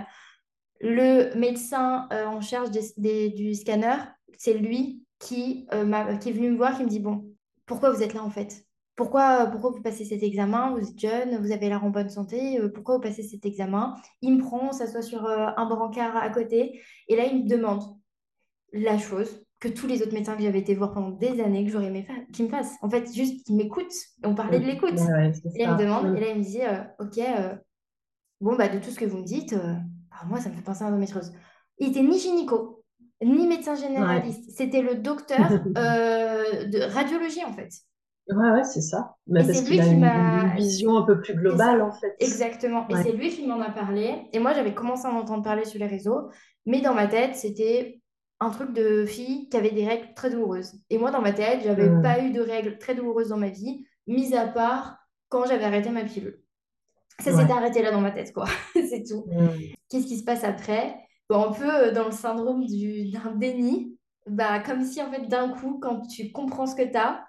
Le 0.79 1.35
médecin 1.37 2.07
euh, 2.13 2.25
en 2.25 2.39
charge 2.41 2.69
du 2.71 3.53
scanner, 3.53 3.95
c'est 4.37 4.53
lui 4.53 5.03
qui, 5.19 5.67
qui 6.21 6.29
est 6.29 6.33
venu 6.33 6.51
me 6.51 6.57
voir, 6.57 6.77
qui 6.77 6.83
me 6.83 6.89
dit, 6.89 6.99
bon, 6.99 7.25
pourquoi 7.65 7.91
vous 7.91 8.01
êtes 8.01 8.13
là 8.13 8.23
en 8.23 8.29
fait? 8.29 8.65
Pourquoi, 8.99 9.47
pourquoi 9.47 9.71
vous 9.71 9.81
passez 9.81 10.03
cet 10.03 10.23
examen? 10.23 10.75
Vous 10.77 10.89
êtes 10.89 10.99
jeune, 10.99 11.37
vous 11.37 11.53
avez 11.53 11.69
l'air 11.69 11.85
en 11.85 11.89
bonne 11.89 12.09
santé, 12.09 12.59
euh, 12.59 12.67
pourquoi 12.69 12.95
vous 12.95 13.01
passez 13.01 13.23
cet 13.23 13.45
examen? 13.45 13.95
Il 14.21 14.35
me 14.35 14.41
prend, 14.41 14.73
s'assoit 14.73 15.01
sur 15.01 15.25
euh, 15.25 15.47
un 15.55 15.65
brancard 15.67 16.17
à 16.17 16.29
côté, 16.29 16.81
et 17.07 17.15
là, 17.15 17.23
il 17.25 17.45
me 17.45 17.49
demande 17.49 17.81
la 18.73 18.97
chose 18.97 19.45
que 19.61 19.69
tous 19.69 19.87
les 19.87 20.01
autres 20.01 20.13
médecins 20.13 20.35
que 20.35 20.43
j'avais 20.43 20.59
été 20.59 20.75
voir 20.75 20.91
pendant 20.91 21.11
des 21.11 21.39
années, 21.39 21.63
que 21.65 21.71
j'aurais 21.71 21.87
aimé 21.87 22.03
fa- 22.03 22.13
qu'ils 22.33 22.45
me 22.45 22.49
fassent. 22.49 22.75
En 22.81 22.89
fait, 22.89 23.09
juste 23.13 23.45
qu'ils 23.45 23.55
m'écoutent. 23.55 23.93
On 24.23 24.35
parlait 24.35 24.59
de 24.59 24.65
l'écoute. 24.65 24.99
Ouais, 24.99 25.13
ouais, 25.13 25.33
c'est 25.33 25.55
Et 25.55 25.63
là, 25.63 25.71
il 25.71 25.73
me 25.75 25.79
demande, 25.79 26.05
et 26.17 26.19
Mhm. 26.19 26.19
là, 26.19 26.29
il 26.31 26.39
me 26.39 26.43
dit, 26.43 26.61
euh, 26.61 26.83
ok, 26.99 27.17
euh, 27.19 27.55
Bon, 28.41 28.55
bah, 28.55 28.69
de 28.69 28.79
tout 28.79 28.89
ce 28.89 28.99
que 28.99 29.05
vous 29.05 29.17
me 29.17 29.23
dites, 29.23 29.53
euh, 29.53 29.73
bah, 30.11 30.17
moi, 30.27 30.39
ça 30.39 30.49
me 30.49 30.55
fait 30.55 30.61
penser 30.61 30.83
à 30.83 30.87
l'endométriose. 30.87 31.33
Il 31.77 31.89
était 31.89 32.03
ni 32.03 32.19
gynéco, 32.19 32.83
ni 33.21 33.47
médecin 33.47 33.73
Ouais. 33.75 33.79
généraliste. 33.81 34.51
C'était 34.51 34.81
le 34.81 34.95
docteur 34.95 35.39
euh, 35.77 36.65
de 36.65 36.79
radiologie, 36.93 37.43
en 37.45 37.53
fait. 37.53 37.69
Ouais, 38.29 38.51
ouais, 38.51 38.63
c'est 38.63 38.81
ça. 38.81 39.15
Et 39.27 39.31
Mais 39.31 39.41
c'est 39.43 39.47
parce 39.47 39.61
qu'il 39.61 39.69
lui 39.69 39.79
a 39.79 39.85
qui 39.85 39.91
une, 39.91 40.03
une 40.03 40.55
vision 40.55 40.97
un 40.97 41.03
peu 41.03 41.19
plus 41.19 41.33
globale, 41.33 41.81
en 41.81 41.91
fait. 41.91 42.15
exactement. 42.19 42.87
Et 42.89 42.95
c'est 42.95 43.11
lui 43.11 43.29
qui 43.29 43.45
m'en 43.47 43.59
a 43.59 43.71
parlé. 43.71 44.27
Et 44.33 44.39
moi, 44.39 44.53
j'avais 44.53 44.73
commencé 44.73 45.05
à 45.07 45.11
en 45.11 45.17
entendre 45.17 45.43
parler 45.43 45.65
sur 45.65 45.79
les 45.79 45.87
réseaux. 45.87 46.29
Mais 46.65 46.81
dans 46.81 46.93
ma 46.93 47.07
tête, 47.07 47.35
c'était 47.35 48.01
un 48.39 48.51
truc 48.51 48.71
de 48.73 49.05
fille 49.05 49.49
qui 49.49 49.57
avait 49.57 49.71
des 49.71 49.85
règles 49.87 50.13
très 50.15 50.29
douloureuses. 50.29 50.73
Et 50.89 50.97
moi, 50.97 51.11
dans 51.11 51.21
ma 51.21 51.33
tête, 51.33 51.61
j'avais 51.63 51.89
Mhm. 51.89 52.01
pas 52.03 52.23
eu 52.23 52.31
de 52.31 52.41
règles 52.41 52.77
très 52.77 52.93
douloureuses 52.95 53.29
dans 53.29 53.37
ma 53.37 53.49
vie, 53.49 53.85
mis 54.07 54.35
à 54.35 54.47
part 54.47 54.97
quand 55.27 55.45
j'avais 55.45 55.65
arrêté 55.65 55.89
ma 55.89 56.03
pilule. 56.03 56.39
Ça 57.19 57.31
s'est 57.33 57.43
Ouais. 57.45 57.51
arrêté 57.51 57.81
là 57.81 57.91
dans 57.91 58.01
ma 58.01 58.11
tête, 58.11 58.31
quoi. 58.33 58.45
C'est 58.73 59.03
tout. 59.03 59.25
Qu'est-ce 59.89 60.07
qui 60.07 60.17
se 60.17 60.23
passe 60.23 60.43
après? 60.43 60.95
Bon, 61.29 61.43
un 61.49 61.51
peu 61.51 61.69
euh, 61.87 61.91
dans 61.91 62.05
le 62.05 62.11
syndrome 62.11 62.65
du, 62.65 63.09
d'un 63.11 63.31
déni. 63.35 63.97
Bah, 64.27 64.59
comme 64.59 64.83
si, 64.83 65.01
en 65.01 65.11
fait, 65.11 65.27
d'un 65.27 65.49
coup, 65.49 65.79
quand 65.81 66.01
tu 66.07 66.31
comprends 66.31 66.67
ce 66.67 66.75
que 66.75 66.83
tu 66.89 66.95
as, 66.97 67.25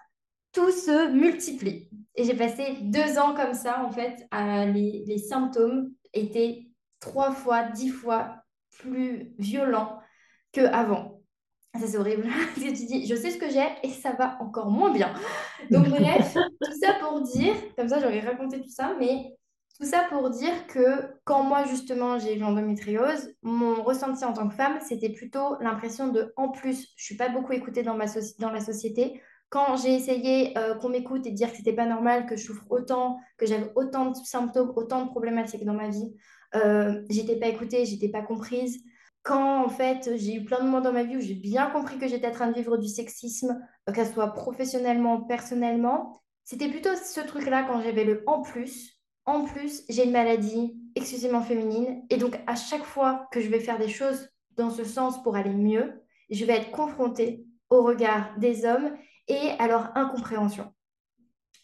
tout 0.52 0.70
se 0.70 1.10
multiplie. 1.12 1.88
Et 2.16 2.24
j'ai 2.24 2.34
passé 2.34 2.78
deux 2.82 3.18
ans 3.18 3.34
comme 3.34 3.54
ça, 3.54 3.84
en 3.84 3.90
fait. 3.90 4.26
les, 4.72 5.04
les 5.06 5.18
symptômes 5.18 5.92
étaient 6.12 6.66
trois 7.00 7.32
fois, 7.32 7.64
dix 7.64 7.90
fois 7.90 8.36
plus 8.78 9.32
violents 9.38 10.00
qu'avant. 10.52 11.20
Ça, 11.78 11.86
c'est 11.86 11.98
horrible. 11.98 12.28
tu 12.54 12.72
dis, 12.72 13.06
je 13.06 13.14
sais 13.14 13.30
ce 13.30 13.38
que 13.38 13.48
j'ai 13.48 13.66
et 13.82 13.90
ça 13.90 14.12
va 14.12 14.36
encore 14.40 14.70
moins 14.70 14.92
bien. 14.92 15.12
Donc, 15.70 15.88
bref, 15.88 16.34
tout 16.34 16.72
ça 16.82 16.94
pour 17.00 17.20
dire, 17.20 17.54
comme 17.76 17.88
ça, 17.88 18.00
j'aurais 18.00 18.20
raconté 18.20 18.60
tout 18.60 18.70
ça, 18.70 18.94
mais 18.98 19.36
tout 19.78 19.86
ça 19.86 20.04
pour 20.10 20.30
dire 20.30 20.66
que 20.66 21.14
quand 21.24 21.44
moi, 21.44 21.64
justement, 21.64 22.18
j'ai 22.18 22.36
eu 22.36 22.38
l'endométriose, 22.38 23.30
mon 23.42 23.82
ressenti 23.82 24.24
en 24.24 24.32
tant 24.32 24.48
que 24.48 24.54
femme, 24.54 24.78
c'était 24.86 25.10
plutôt 25.10 25.56
l'impression 25.60 26.08
de, 26.08 26.32
en 26.36 26.48
plus, 26.48 26.88
je 26.96 27.04
suis 27.04 27.16
pas 27.16 27.28
beaucoup 27.28 27.52
écoutée 27.52 27.82
dans, 27.82 27.96
ma 27.96 28.06
dans 28.40 28.50
la 28.50 28.60
société. 28.60 29.22
Quand 29.50 29.76
j'ai 29.76 29.94
essayé 29.94 30.56
euh, 30.56 30.74
qu'on 30.76 30.88
m'écoute 30.88 31.26
et 31.26 31.32
dire 31.32 31.50
que 31.50 31.56
c'était 31.56 31.72
pas 31.72 31.86
normal, 31.86 32.26
que 32.26 32.36
je 32.36 32.44
souffre 32.44 32.64
autant, 32.70 33.20
que 33.36 33.46
j'avais 33.46 33.70
autant 33.74 34.10
de 34.10 34.16
symptômes, 34.16 34.72
autant 34.76 35.04
de 35.04 35.10
problématiques 35.10 35.64
dans 35.64 35.74
ma 35.74 35.88
vie, 35.88 36.14
euh, 36.54 37.02
j'étais 37.10 37.36
pas 37.36 37.48
écoutée, 37.48 37.84
j'étais 37.84 38.08
pas 38.08 38.22
comprise 38.22 38.82
quand 39.22 39.64
en 39.64 39.68
fait 39.68 40.16
j'ai 40.16 40.36
eu 40.36 40.44
plein 40.44 40.60
de 40.60 40.64
moments 40.64 40.80
dans 40.80 40.92
ma 40.92 41.04
vie 41.04 41.16
où 41.16 41.20
j'ai 41.20 41.34
bien 41.34 41.70
compris 41.70 41.98
que 41.98 42.08
j'étais 42.08 42.28
en 42.28 42.32
train 42.32 42.48
de 42.48 42.54
vivre 42.54 42.76
du 42.76 42.88
sexisme, 42.88 43.60
euh, 43.88 43.92
que 43.92 44.04
ce 44.04 44.12
soit 44.12 44.32
professionnellement, 44.32 45.20
personnellement, 45.20 46.22
c'était 46.44 46.68
plutôt 46.68 46.94
ce 46.96 47.20
truc-là 47.20 47.64
quand 47.64 47.82
j'avais 47.82 48.04
le 48.04 48.22
en 48.26 48.42
plus. 48.42 48.98
En 49.26 49.44
plus, 49.44 49.84
j'ai 49.88 50.04
une 50.04 50.12
maladie 50.12 50.76
exclusivement 50.94 51.42
féminine 51.42 52.02
et 52.08 52.16
donc 52.16 52.40
à 52.46 52.56
chaque 52.56 52.84
fois 52.84 53.28
que 53.30 53.40
je 53.40 53.48
vais 53.48 53.60
faire 53.60 53.78
des 53.78 53.88
choses 53.88 54.28
dans 54.56 54.70
ce 54.70 54.84
sens 54.84 55.22
pour 55.22 55.36
aller 55.36 55.54
mieux, 55.54 56.02
je 56.30 56.44
vais 56.44 56.54
être 56.54 56.70
confrontée 56.70 57.44
au 57.68 57.82
regard 57.82 58.36
des 58.38 58.64
hommes 58.64 58.96
et 59.30 59.50
à 59.58 59.68
leur 59.68 59.96
incompréhension. 59.96 60.72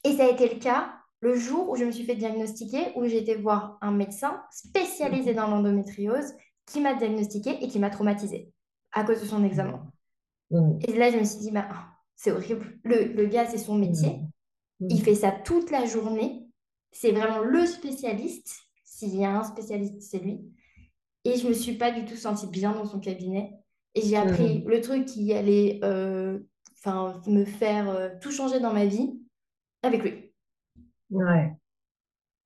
Et 0.05 0.16
ça 0.16 0.24
a 0.24 0.30
été 0.30 0.48
le 0.48 0.60
cas 0.60 0.93
le 1.20 1.34
jour 1.34 1.68
où 1.68 1.76
je 1.76 1.84
me 1.84 1.90
suis 1.90 2.05
fait 2.05 2.14
diagnostiquer, 2.14 2.93
où 2.94 3.05
j'ai 3.06 3.18
été 3.18 3.34
voir 3.34 3.78
un 3.80 3.90
médecin 3.90 4.43
spécialisé 4.52 5.34
dans 5.34 5.48
l'endométriose 5.48 6.34
qui 6.66 6.80
m'a 6.80 6.94
diagnostiqué 6.94 7.59
et 7.62 7.68
qui 7.68 7.78
m'a 7.78 7.90
traumatisée 7.90 8.52
à 8.93 9.02
cause 9.02 9.20
de 9.20 9.26
son 9.26 9.43
examen. 9.43 9.90
Mmh. 10.51 10.78
Et 10.86 10.93
là, 10.93 11.10
je 11.10 11.18
me 11.18 11.24
suis 11.24 11.38
dit, 11.38 11.51
bah, 11.51 11.68
c'est 12.14 12.30
horrible. 12.30 12.78
Le, 12.84 13.26
gars, 13.26 13.47
c'est 13.47 13.59
son 13.59 13.74
métier. 13.74 14.20
Mmh. 14.80 14.88
Il 14.90 15.02
fait 15.02 15.14
ça 15.14 15.32
toute 15.32 15.70
la 15.70 15.84
journée. 15.86 16.47
C'est 16.93 17.12
vraiment 17.12 17.40
le 17.40 17.66
spécialiste. 17.66 18.55
S'il 18.84 19.16
y 19.16 19.24
a 19.24 19.38
un 19.38 19.43
spécialiste, 19.43 20.01
c'est 20.01 20.18
lui. 20.18 20.40
Et 21.24 21.36
je 21.36 21.48
me 21.48 21.52
suis 21.52 21.74
pas 21.74 21.90
du 21.90 22.05
tout 22.05 22.16
sentie 22.16 22.47
bien 22.47 22.72
dans 22.72 22.86
son 22.86 23.01
cabinet. 23.01 23.52
Et 23.94 24.02
j'ai 24.02 24.16
appris 24.16 24.60
mmh. 24.60 24.68
le 24.68 24.80
truc 24.80 25.06
qui 25.06 25.32
allait 25.32 25.80
euh, 25.82 26.38
me 27.27 27.44
faire 27.44 27.90
euh, 27.90 28.09
tout 28.20 28.31
changer 28.31 28.61
dans 28.61 28.73
ma 28.73 28.86
vie 28.86 29.19
avec 29.82 30.03
lui. 30.03 30.32
Ouais. 31.11 31.53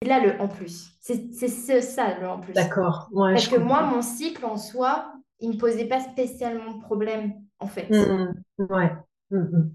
Et 0.02 0.07
là, 0.07 0.20
le 0.20 0.40
en 0.40 0.48
plus. 0.48 0.93
C'est 1.01 1.81
ça, 1.81 2.19
le 2.19 2.28
en 2.28 2.40
plus. 2.40 2.52
D'accord. 2.52 3.11
Parce 3.15 3.48
que 3.48 3.57
moi, 3.57 3.82
mon 3.82 4.02
cycle 4.02 4.44
en 4.44 4.57
soi, 4.57 5.12
il 5.40 5.51
ne 5.51 5.55
me 5.55 5.59
posait 5.59 5.86
pas 5.86 6.01
spécialement 6.01 6.74
de 6.77 6.81
problème, 6.81 7.35
en 7.59 7.66
fait. 7.66 7.89
Mmh, 7.90 8.35
mmh. 8.59 8.65
ouais. 8.70 8.93
Mmh, 9.31 9.70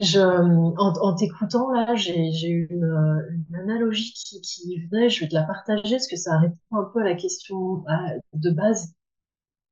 je, 0.00 0.20
en, 0.20 1.14
t'écoutant, 1.14 1.70
là, 1.70 1.94
j'ai 1.96 2.48
eu 2.48 2.68
une, 2.70 3.54
analogie 3.54 4.12
qui, 4.14 4.40
qui, 4.40 4.86
venait, 4.86 5.10
je 5.10 5.20
vais 5.20 5.28
te 5.28 5.34
la 5.34 5.42
partager 5.42 5.96
parce 5.96 6.08
que 6.08 6.16
ça 6.16 6.38
répond 6.38 6.56
un 6.76 6.84
peu 6.84 7.00
à 7.00 7.04
la 7.04 7.14
question 7.14 7.84
de 8.32 8.50
base. 8.50 8.94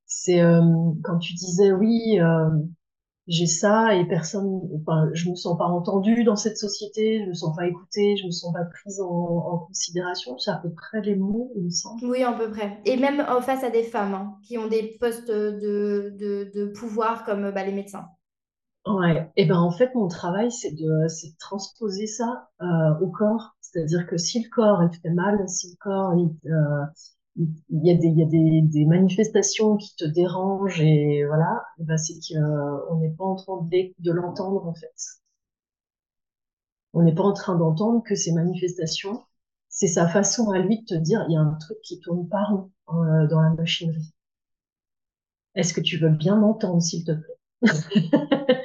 C'est 0.04 0.40
euh, 0.40 0.62
quand 1.04 1.18
tu 1.18 1.34
disais, 1.34 1.72
oui, 1.72 2.18
euh, 2.20 2.50
j'ai 3.28 3.46
ça 3.46 3.94
et 3.94 4.06
personne, 4.06 4.60
enfin, 4.80 5.10
je 5.12 5.28
me 5.28 5.36
sens 5.36 5.56
pas 5.58 5.66
entendue 5.66 6.24
dans 6.24 6.36
cette 6.36 6.56
société, 6.56 7.20
je 7.22 7.28
me 7.28 7.34
sens 7.34 7.54
pas 7.54 7.66
écoutée, 7.66 8.16
je 8.16 8.24
me 8.26 8.30
sens 8.30 8.52
pas 8.54 8.64
prise 8.64 9.00
en, 9.00 9.66
considération. 9.66 10.38
C'est 10.38 10.50
à 10.50 10.56
peu 10.56 10.72
près 10.72 11.02
les 11.02 11.14
mots, 11.14 11.52
il 11.54 11.64
me 11.64 11.70
semble. 11.70 12.04
Oui, 12.06 12.22
à 12.22 12.32
peu 12.32 12.50
près. 12.50 12.80
Et 12.86 12.96
même 12.96 13.24
en 13.28 13.42
face 13.42 13.62
à 13.62 13.70
des 13.70 13.82
femmes 13.82 14.14
hein, 14.14 14.36
qui 14.42 14.56
ont 14.56 14.66
des 14.66 14.96
postes 14.98 15.30
de, 15.30 16.16
de, 16.18 16.50
de 16.54 16.66
pouvoir 16.72 17.24
comme 17.24 17.50
bah, 17.50 17.64
les 17.64 17.72
médecins. 17.72 18.06
Ouais. 18.86 19.30
Et 19.36 19.44
ben 19.44 19.58
en 19.58 19.70
fait, 19.70 19.94
mon 19.94 20.08
travail, 20.08 20.50
c'est 20.50 20.72
de, 20.72 20.78
de 20.78 21.38
transposer 21.38 22.06
ça 22.06 22.48
euh, 22.62 22.98
au 23.02 23.08
corps. 23.08 23.56
C'est-à-dire 23.60 24.06
que 24.06 24.16
si 24.16 24.42
le 24.42 24.48
corps 24.48 24.82
il 24.82 24.98
fait 24.98 25.10
mal, 25.10 25.46
si 25.48 25.70
le 25.70 25.76
corps 25.78 26.14
il, 26.14 26.50
euh, 26.50 26.84
il 27.38 27.86
y 27.86 27.90
a 27.90 27.94
des, 27.94 28.08
il 28.08 28.18
y 28.18 28.22
a 28.22 28.26
des, 28.26 28.84
manifestations 28.84 29.76
qui 29.76 29.94
te 29.96 30.04
dérangent 30.04 30.80
et 30.80 31.24
voilà, 31.24 31.64
et 31.78 31.84
ben 31.84 31.96
c'est 31.96 32.14
qu'on 32.14 32.96
n'est 32.98 33.10
pas 33.10 33.24
en 33.24 33.36
train 33.36 33.68
de, 33.70 34.12
l'entendre 34.12 34.66
en 34.66 34.74
fait. 34.74 34.94
On 36.94 37.02
n'est 37.02 37.14
pas 37.14 37.22
en 37.22 37.32
train 37.32 37.56
d'entendre 37.56 38.02
que 38.02 38.16
ces 38.16 38.32
manifestations, 38.32 39.22
c'est 39.68 39.86
sa 39.86 40.08
façon 40.08 40.50
à 40.50 40.58
lui 40.58 40.80
de 40.80 40.86
te 40.86 40.94
dire, 40.94 41.24
il 41.28 41.34
y 41.34 41.36
a 41.36 41.40
un 41.40 41.54
truc 41.54 41.78
qui 41.82 42.00
tourne 42.00 42.28
pas 42.28 42.44
rond 42.44 42.70
euh, 42.90 43.28
dans 43.28 43.40
la 43.40 43.50
machinerie. 43.50 44.12
Est-ce 45.54 45.72
que 45.74 45.80
tu 45.80 45.98
veux 45.98 46.10
bien 46.10 46.36
m'entendre, 46.36 46.82
s'il 46.82 47.04
te 47.04 47.12
plaît? 47.12 47.38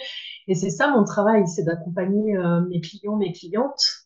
Et 0.48 0.56
c'est 0.56 0.70
ça 0.70 0.90
mon 0.92 1.04
travail, 1.04 1.48
c'est 1.48 1.64
d'accompagner 1.64 2.36
euh, 2.38 2.62
mes 2.62 2.82
clients, 2.82 3.18
mes 3.18 3.32
clientes 3.34 3.86
euh, 3.86 4.03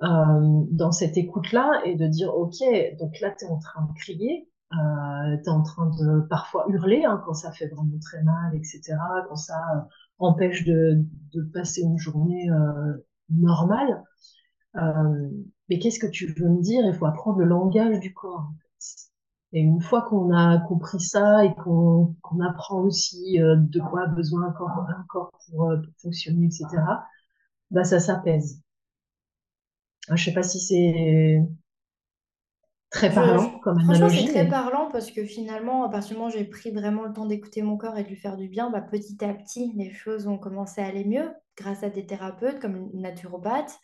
dans 0.00 0.92
cette 0.92 1.16
écoute-là 1.16 1.80
et 1.84 1.96
de 1.96 2.06
dire, 2.06 2.34
OK, 2.34 2.58
donc 2.98 3.18
là, 3.20 3.34
tu 3.38 3.44
es 3.44 3.48
en 3.48 3.58
train 3.58 3.86
de 3.86 3.92
crier, 3.94 4.48
euh, 4.72 5.36
tu 5.38 5.44
es 5.44 5.48
en 5.48 5.62
train 5.62 5.90
de 5.90 6.20
parfois 6.28 6.66
hurler 6.68 7.04
hein, 7.04 7.22
quand 7.24 7.34
ça 7.34 7.52
fait 7.52 7.68
vraiment 7.68 7.98
très 8.00 8.22
mal, 8.22 8.54
etc., 8.54 8.96
quand 9.28 9.36
ça 9.36 9.54
euh, 9.76 9.80
empêche 10.18 10.64
de, 10.64 11.04
passer 11.52 11.82
une 11.82 11.98
journée 11.98 12.50
euh, 12.50 13.06
normale. 13.30 14.02
Euh, 14.76 15.30
mais 15.68 15.78
qu'est-ce 15.78 15.98
que 15.98 16.06
tu 16.06 16.26
veux 16.32 16.48
me 16.48 16.60
dire? 16.62 16.84
Il 16.86 16.94
faut 16.94 17.06
apprendre 17.06 17.38
le 17.38 17.46
langage 17.46 18.00
du 18.00 18.12
corps. 18.12 18.50
Et 19.52 19.60
une 19.60 19.80
fois 19.80 20.02
qu'on 20.02 20.32
a 20.34 20.58
compris 20.58 21.00
ça 21.00 21.44
et 21.44 21.54
qu'on 21.54 22.14
apprend 22.46 22.80
aussi 22.80 23.40
euh, 23.40 23.56
de 23.56 23.80
quoi 23.80 24.02
a 24.02 24.06
besoin 24.06 24.48
un 24.48 24.52
corps, 24.52 24.86
un 24.88 25.04
corps 25.08 25.30
pour, 25.30 25.68
pour 25.68 25.92
fonctionner, 26.02 26.46
etc., 26.46 26.66
bah 27.70 27.84
ça 27.84 28.00
s'apaise. 28.00 28.62
Je 30.08 30.12
ne 30.12 30.18
sais 30.18 30.32
pas 30.32 30.42
si 30.42 30.60
c'est 30.60 31.40
très 32.90 33.12
parlant 33.12 33.58
comme 33.58 33.80
Franchement, 33.80 34.08
c'est 34.08 34.28
très 34.28 34.48
parlant 34.48 34.88
parce 34.90 35.10
que 35.10 35.24
finalement, 35.24 35.84
à 35.84 35.88
partir 35.88 36.10
du 36.10 36.14
moment 36.14 36.28
où 36.28 36.32
j'ai 36.32 36.44
pris 36.44 36.70
vraiment 36.70 37.04
le 37.04 37.12
temps 37.12 37.26
d'écouter 37.26 37.62
mon 37.62 37.76
corps 37.76 37.98
et 37.98 38.04
de 38.04 38.08
lui 38.08 38.16
faire 38.16 38.36
du 38.36 38.48
bien, 38.48 38.70
bah, 38.70 38.80
petit 38.80 39.22
à 39.24 39.34
petit, 39.34 39.72
les 39.76 39.92
choses 39.92 40.26
ont 40.26 40.38
commencé 40.38 40.80
à 40.80 40.86
aller 40.86 41.04
mieux 41.04 41.30
grâce 41.56 41.82
à 41.82 41.90
des 41.90 42.06
thérapeutes 42.06 42.60
comme 42.60 42.76
une 42.76 43.02
naturopathe 43.02 43.78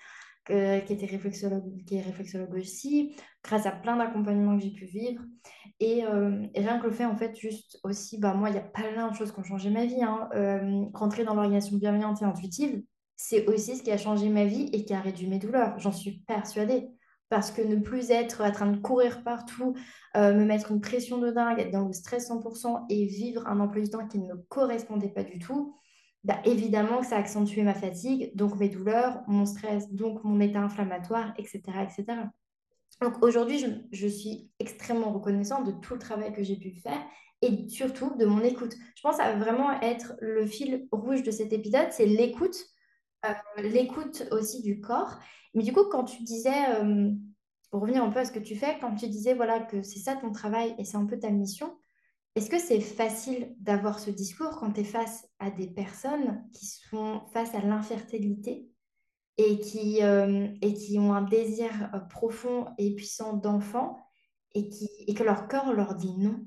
qui, 0.47 0.53
était 0.93 1.07
réflexologue, 1.07 1.85
qui 1.87 1.97
est 1.97 2.03
réflexologue 2.03 2.55
aussi, 2.55 3.15
grâce 3.45 3.67
à 3.67 3.71
plein 3.71 3.97
d'accompagnements 3.97 4.57
que 4.57 4.65
j'ai 4.65 4.73
pu 4.73 4.87
vivre. 4.87 5.23
Et, 5.81 6.05
euh, 6.05 6.47
rien 6.55 6.79
que 6.79 6.87
le 6.87 6.93
fait, 6.93 7.05
en 7.05 7.17
fait, 7.17 7.37
juste 7.37 7.79
aussi, 7.85 8.19
bah, 8.19 8.35
moi, 8.35 8.51
il 8.51 8.57
y 8.57 8.59
a 8.59 8.63
plein 8.63 9.11
de 9.11 9.15
choses 9.15 9.33
qui 9.33 9.41
ont 9.41 9.45
changé 9.45 9.71
ma 9.71 9.87
vie. 9.87 10.03
Hein. 10.03 10.29
Euh, 10.35 10.85
rentrer 10.95 11.25
dans 11.25 11.35
l'organisation 11.35 11.77
bienveillante 11.77 12.23
et 12.23 12.25
intuitive, 12.25 12.83
c'est 13.23 13.47
aussi 13.47 13.77
ce 13.77 13.85
qui 13.85 13.93
a 13.93 13.97
changé 13.97 14.29
ma 14.29 14.45
vie 14.45 14.69
et 14.73 14.85
qui 14.85 14.93
a 14.93 15.01
réduit 15.01 15.29
mes 15.29 15.39
douleurs. 15.39 15.79
J'en 15.79 15.93
suis 15.93 16.25
persuadée. 16.27 16.89
Parce 17.29 17.51
que 17.51 17.63
ne 17.63 17.77
plus 17.77 18.11
être 18.11 18.43
en 18.43 18.51
train 18.51 18.67
de 18.67 18.77
courir 18.79 19.23
partout, 19.23 19.75
euh, 20.17 20.35
me 20.35 20.45
mettre 20.45 20.71
une 20.71 20.83
pression 20.83 21.17
de 21.17 21.31
dingue, 21.31 21.61
être 21.61 21.71
dans 21.71 21.87
le 21.87 21.93
stress 21.93 22.29
100% 22.29 22.85
et 22.91 23.07
vivre 23.07 23.47
un 23.47 23.61
emploi 23.61 23.83
du 23.83 23.89
temps 23.89 24.07
qui 24.07 24.19
ne 24.19 24.27
me 24.27 24.37
correspondait 24.49 25.09
pas 25.09 25.23
du 25.23 25.39
tout, 25.39 25.75
bah, 26.25 26.41
évidemment 26.45 26.99
que 26.99 27.07
ça 27.07 27.17
a 27.17 27.21
accentué 27.21 27.63
ma 27.63 27.75
fatigue, 27.75 28.33
donc 28.35 28.57
mes 28.57 28.69
douleurs, 28.69 29.23
mon 29.29 29.47
stress, 29.47 29.91
donc 29.93 30.23
mon 30.25 30.41
état 30.41 30.61
inflammatoire, 30.61 31.33
etc. 31.39 31.63
etc. 31.85 32.05
Donc 33.01 33.23
aujourd'hui, 33.23 33.65
je, 33.93 34.07
suis 34.09 34.51
extrêmement 34.59 35.13
reconnaissante 35.13 35.65
de 35.65 35.73
tout 35.73 35.95
le 35.95 36.01
travail 36.01 36.33
que 36.35 36.43
j'ai 36.43 36.57
pu 36.57 36.73
faire 36.73 37.01
et 37.41 37.67
surtout 37.69 38.15
de 38.19 38.27
mon 38.27 38.43
écoute. 38.43 38.75
Je 38.95 39.01
pense 39.01 39.21
à 39.21 39.35
vraiment 39.37 39.81
être 39.81 40.15
le 40.21 40.45
fil 40.45 40.87
rouge 40.93 41.23
de 41.23 41.31
cet 41.31 41.53
épisode, 41.53 41.89
c'est 41.93 42.07
l'écoute 42.07 42.57
l'écoute 43.59 44.25
aussi 44.31 44.63
du 44.63 44.81
corps. 44.81 45.19
Mais 45.55 45.63
du 45.63 45.73
coup, 45.73 45.85
quand 45.91 46.05
tu 46.05 46.23
disais, 46.23 46.81
euh, 46.81 47.11
pour 47.71 47.83
revenir 47.83 48.03
un 48.03 48.11
peu 48.11 48.21
à 48.21 48.25
ce 48.25 48.33
que 48.33 48.39
tu 48.39 48.57
fais, 48.57 48.79
quand 48.81 48.95
tu 48.95 49.09
disais 49.09 49.35
voilà, 49.35 49.61
que 49.61 49.83
c'est 49.83 49.99
ça 50.01 50.17
ton 50.17 50.33
travail 50.33 50.75
et 50.79 50.85
c'est 50.85 50.97
un 50.97 51.07
peu 51.07 51.19
ta 51.19 51.31
mission, 51.31 51.77
est-ce 52.35 52.51
que 52.51 52.59
c'est 52.59 52.81
facile 52.81 53.55
d'avoir 53.61 53.99
ce 53.99 54.11
discours 54.11 54.59
quand 54.59 54.73
tu 54.73 54.81
es 54.81 54.85
face 54.85 55.27
à 55.39 55.51
des 55.51 55.69
personnes 55.69 56.45
qui 56.55 56.67
sont 56.67 57.23
face 57.33 57.55
à 57.55 57.61
l'infertilité 57.61 58.69
et 59.39 59.59
qui, 59.61 60.03
euh, 60.03 60.49
et 60.63 60.75
qui 60.75 60.99
ont 60.99 61.15
un 61.15 61.23
désir 61.23 61.71
profond 62.11 62.67
et 62.79 62.95
puissant 62.95 63.35
d'enfant 63.35 63.99
et, 64.55 64.69
et 65.07 65.15
que 65.15 65.23
leur 65.25 65.49
corps 65.49 65.73
leur 65.73 65.95
dit 65.95 66.17
non? 66.19 66.45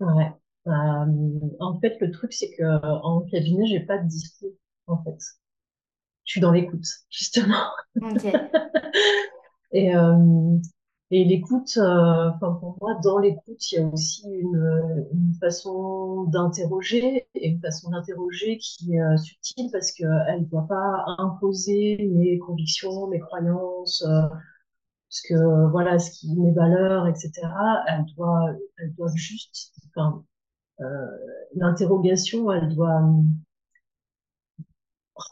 Ouais. 0.00 0.32
en 0.66 1.80
fait, 1.80 1.96
le 2.00 2.10
truc, 2.10 2.32
c'est 2.32 2.54
qu'en 2.56 3.22
cabinet, 3.30 3.66
j'ai 3.66 3.80
pas 3.80 3.98
de 3.98 4.08
discours, 4.08 4.52
en 4.86 5.02
fait 5.02 5.18
je 6.28 6.32
suis 6.32 6.40
dans 6.42 6.52
l'écoute, 6.52 6.84
justement. 7.08 7.70
Et, 9.72 9.94
euh, 9.96 10.58
Et 11.10 11.24
l'écoute, 11.24 11.78
euh, 11.78 12.30
pour 12.38 12.76
moi, 12.82 12.96
dans 13.02 13.18
l'écoute, 13.18 13.72
il 13.72 13.76
y 13.76 13.78
a 13.78 13.86
aussi 13.86 14.28
une, 14.28 15.06
une 15.12 15.34
façon 15.40 16.24
d'interroger, 16.24 17.26
et 17.34 17.48
une 17.48 17.60
façon 17.60 17.90
d'interroger 17.90 18.58
qui 18.58 18.94
est 18.94 19.00
euh, 19.00 19.16
subtile 19.16 19.70
parce 19.72 19.90
qu'elle 19.92 20.40
ne 20.40 20.44
doit 20.44 20.66
pas 20.68 21.04
imposer 21.18 22.10
mes 22.14 22.38
convictions, 22.38 23.06
mes 23.08 23.20
croyances, 23.20 24.02
parce 24.04 25.22
que 25.28 25.70
voilà, 25.70 25.98
ce 25.98 26.10
qui, 26.10 26.36
mes 26.36 26.52
valeurs, 26.52 27.06
etc. 27.08 27.30
Elles 27.88 28.04
doivent, 28.16 28.58
elles 28.76 28.94
doivent 28.94 29.16
juste, 29.16 29.72
enfin, 29.96 30.24
l'interrogation, 31.54 32.52
elle 32.52 32.74
doit 32.74 33.02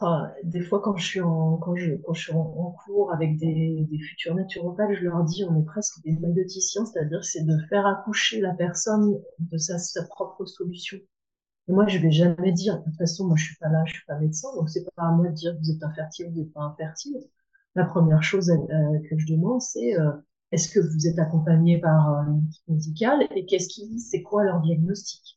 ah, 0.01 0.33
des 0.43 0.61
fois, 0.61 0.81
quand 0.81 0.95
je 0.97 1.05
suis 1.05 1.21
en, 1.21 1.57
cours 1.57 3.13
avec 3.13 3.37
des, 3.37 3.87
futurs 4.09 4.35
naturopathes, 4.35 4.95
je 4.95 5.03
leur 5.03 5.23
dis, 5.23 5.43
on 5.45 5.59
est 5.59 5.65
presque 5.65 6.01
des 6.03 6.11
maïoticiens, 6.17 6.85
c'est-à-dire 6.85 7.23
c'est 7.23 7.43
de 7.43 7.57
faire 7.69 7.87
accoucher 7.87 8.41
la 8.41 8.53
personne 8.53 9.19
de 9.39 9.57
sa, 9.57 9.77
propre 10.09 10.45
solution. 10.45 10.97
Et 11.67 11.71
moi, 11.73 11.87
je 11.87 11.99
vais 11.99 12.11
jamais 12.11 12.51
dire, 12.51 12.79
de 12.79 12.83
toute 12.83 12.97
façon, 12.97 13.27
moi, 13.27 13.37
je 13.37 13.45
suis 13.45 13.55
pas 13.57 13.69
là, 13.69 13.83
je 13.85 13.93
suis 13.93 14.05
pas 14.05 14.17
médecin, 14.19 14.49
donc 14.55 14.69
c'est 14.69 14.83
pas 14.95 15.03
à 15.03 15.11
moi 15.11 15.27
de 15.27 15.33
dire 15.33 15.57
vous 15.59 15.71
êtes 15.71 15.83
infertile, 15.83 16.29
vous 16.31 16.41
n'êtes 16.41 16.53
pas 16.53 16.63
infertile. 16.63 17.17
La 17.75 17.85
première 17.85 18.23
chose 18.23 18.49
euh, 18.49 18.99
que 19.09 19.17
je 19.17 19.27
demande, 19.27 19.61
c'est 19.61 19.97
euh, 19.99 20.11
est-ce 20.51 20.69
que 20.69 20.79
vous 20.79 21.07
êtes 21.07 21.19
accompagné 21.19 21.79
par 21.79 22.09
une 22.27 22.45
équipe 22.47 22.67
médicale 22.67 23.27
et 23.35 23.45
qu'est-ce 23.45 23.67
qu'ils 23.69 23.89
disent, 23.89 24.09
c'est 24.09 24.23
quoi 24.23 24.43
leur 24.43 24.61
diagnostic? 24.61 25.36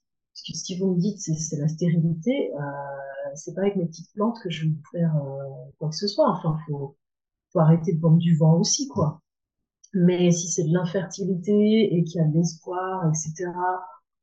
Si 0.55 0.79
vous 0.79 0.95
me 0.95 0.99
dites 0.99 1.19
c'est 1.19 1.57
la 1.59 1.69
stérilité, 1.69 2.53
euh, 2.55 2.61
c'est 3.35 3.55
pas 3.55 3.63
avec 3.63 3.77
mes 3.77 3.87
petites 3.87 4.13
plantes 4.15 4.39
que 4.43 4.51
je 4.51 4.67
vais 4.67 4.75
faire 4.93 5.17
euh, 5.17 5.71
quoi 5.79 5.89
que 5.91 5.97
ce 5.97 6.07
soit. 6.07 6.29
Enfin, 6.31 6.59
faut, 6.67 6.97
faut 7.53 7.61
arrêter 7.61 7.93
de 7.95 8.01
vendre 8.01 8.19
du 8.19 8.37
vent 8.37 8.59
aussi, 8.59 8.89
quoi. 8.89 9.21
Mais 9.95 10.31
si 10.31 10.49
c'est 10.49 10.65
de 10.65 10.73
l'infertilité 10.73 11.95
et 11.95 12.05
qu'il 12.05 12.21
y 12.21 12.25
a 12.25 12.29
de 12.29 12.35
l'espoir, 12.35 13.09
etc., 13.09 13.51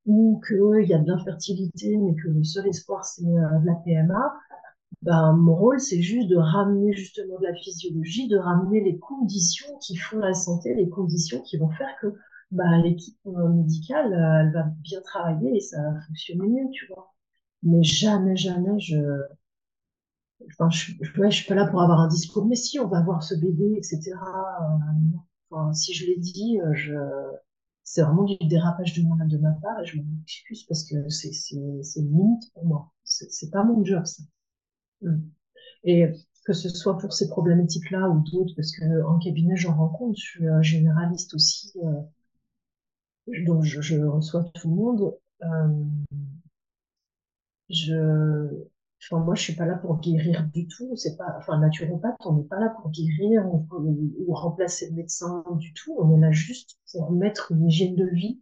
ou 0.05 0.41
qu'il 0.47 0.89
y 0.89 0.93
a 0.93 0.99
de 0.99 1.07
l'infertilité, 1.07 1.97
mais 1.97 2.15
que 2.15 2.29
le 2.29 2.43
seul 2.43 2.67
espoir, 2.67 3.03
c'est 3.03 3.25
euh, 3.25 3.59
de 3.59 3.65
la 3.65 3.75
PMA, 3.75 4.33
ben, 5.01 5.33
mon 5.33 5.55
rôle, 5.55 5.79
c'est 5.79 6.01
juste 6.01 6.29
de 6.29 6.37
ramener 6.37 6.93
justement 6.93 7.37
de 7.39 7.45
la 7.45 7.53
physiologie, 7.53 8.27
de 8.27 8.37
ramener 8.37 8.81
les 8.81 8.97
conditions 8.97 9.77
qui 9.79 9.95
font 9.95 10.17
la 10.19 10.33
santé, 10.33 10.73
les 10.73 10.89
conditions 10.89 11.41
qui 11.41 11.57
vont 11.57 11.69
faire 11.71 11.93
que 12.01 12.15
ben, 12.51 12.81
l'équipe 12.81 13.19
euh, 13.27 13.49
médicale, 13.49 14.13
euh, 14.13 14.41
elle 14.41 14.51
va 14.53 14.63
bien 14.81 15.01
travailler 15.01 15.57
et 15.57 15.59
ça 15.59 15.81
va 15.81 15.99
fonctionner 16.07 16.47
mieux, 16.47 16.69
tu 16.71 16.87
vois. 16.87 17.13
Mais 17.63 17.83
jamais, 17.83 18.35
jamais, 18.35 18.79
je, 18.79 18.97
Enfin, 20.51 20.69
je, 20.69 20.91
je, 21.01 21.19
ouais, 21.19 21.31
je 21.31 21.37
suis 21.37 21.47
pas 21.47 21.55
là 21.55 21.65
pour 21.67 21.81
avoir 21.81 21.99
un 21.99 22.07
discours, 22.07 22.45
mais 22.45 22.55
si, 22.55 22.79
on 22.79 22.87
va 22.87 23.01
voir 23.01 23.23
ce 23.23 23.35
bébé, 23.35 23.73
etc. 23.77 24.11
Euh, 25.51 25.73
si 25.73 25.93
je 25.93 26.05
l'ai 26.05 26.17
dit, 26.17 26.59
je, 26.73 26.93
c'est 27.83 28.01
vraiment 28.01 28.23
du 28.23 28.35
dérapage 28.47 28.93
de 28.93 29.07
ma, 29.07 29.25
de 29.25 29.37
ma 29.37 29.51
part 29.53 29.81
et 29.81 29.85
je 29.85 29.97
m'en 29.97 30.03
excuse 30.23 30.63
parce 30.65 30.83
que 30.83 31.09
c'est, 31.09 31.31
c'est, 31.33 31.55
c'est 31.83 32.01
limite 32.01 32.51
pour 32.53 32.65
moi. 32.65 32.91
C'est, 33.03 33.31
c'est 33.31 33.49
pas 33.49 33.63
mon 33.63 33.83
job, 33.83 34.05
ça. 34.05 34.23
Mm. 35.01 35.21
Et 35.85 36.07
que 36.45 36.53
ce 36.53 36.69
soit 36.69 36.97
pour 36.97 37.13
ces 37.13 37.29
problématiques-là 37.29 38.09
ou 38.09 38.21
d'autres, 38.21 38.53
parce 38.55 38.71
que 38.71 39.03
en 39.05 39.19
cabinet, 39.19 39.55
j'en 39.55 39.75
rencontre, 39.75 40.17
je 40.19 40.25
suis 40.25 40.45
généraliste 40.61 41.33
aussi, 41.33 41.73
donc 43.45 43.63
je, 43.63 44.01
reçois 44.03 44.43
tout 44.53 44.69
le 44.69 44.75
monde. 44.75 45.17
Euh, 45.43 45.83
je, 47.69 48.47
enfin, 49.01 49.23
moi, 49.23 49.35
je 49.35 49.41
suis 49.41 49.55
pas 49.55 49.65
là 49.65 49.75
pour 49.75 49.99
guérir 49.99 50.45
du 50.53 50.67
tout. 50.67 50.95
C'est 50.95 51.17
pas, 51.17 51.35
enfin, 51.37 51.59
naturopathe, 51.59 52.15
on 52.25 52.33
n'est 52.33 52.43
pas 52.43 52.59
là 52.59 52.69
pour 52.69 52.91
guérir 52.91 53.45
ou 53.45 54.33
remplacer 54.33 54.89
le 54.89 54.95
médecin 54.95 55.43
du 55.57 55.73
tout. 55.73 55.95
On 55.99 56.15
est 56.15 56.19
là 56.19 56.31
juste 56.31 56.77
pour 56.91 57.11
mettre 57.11 57.51
une 57.51 57.67
hygiène 57.67 57.95
de 57.95 58.05
vie 58.05 58.41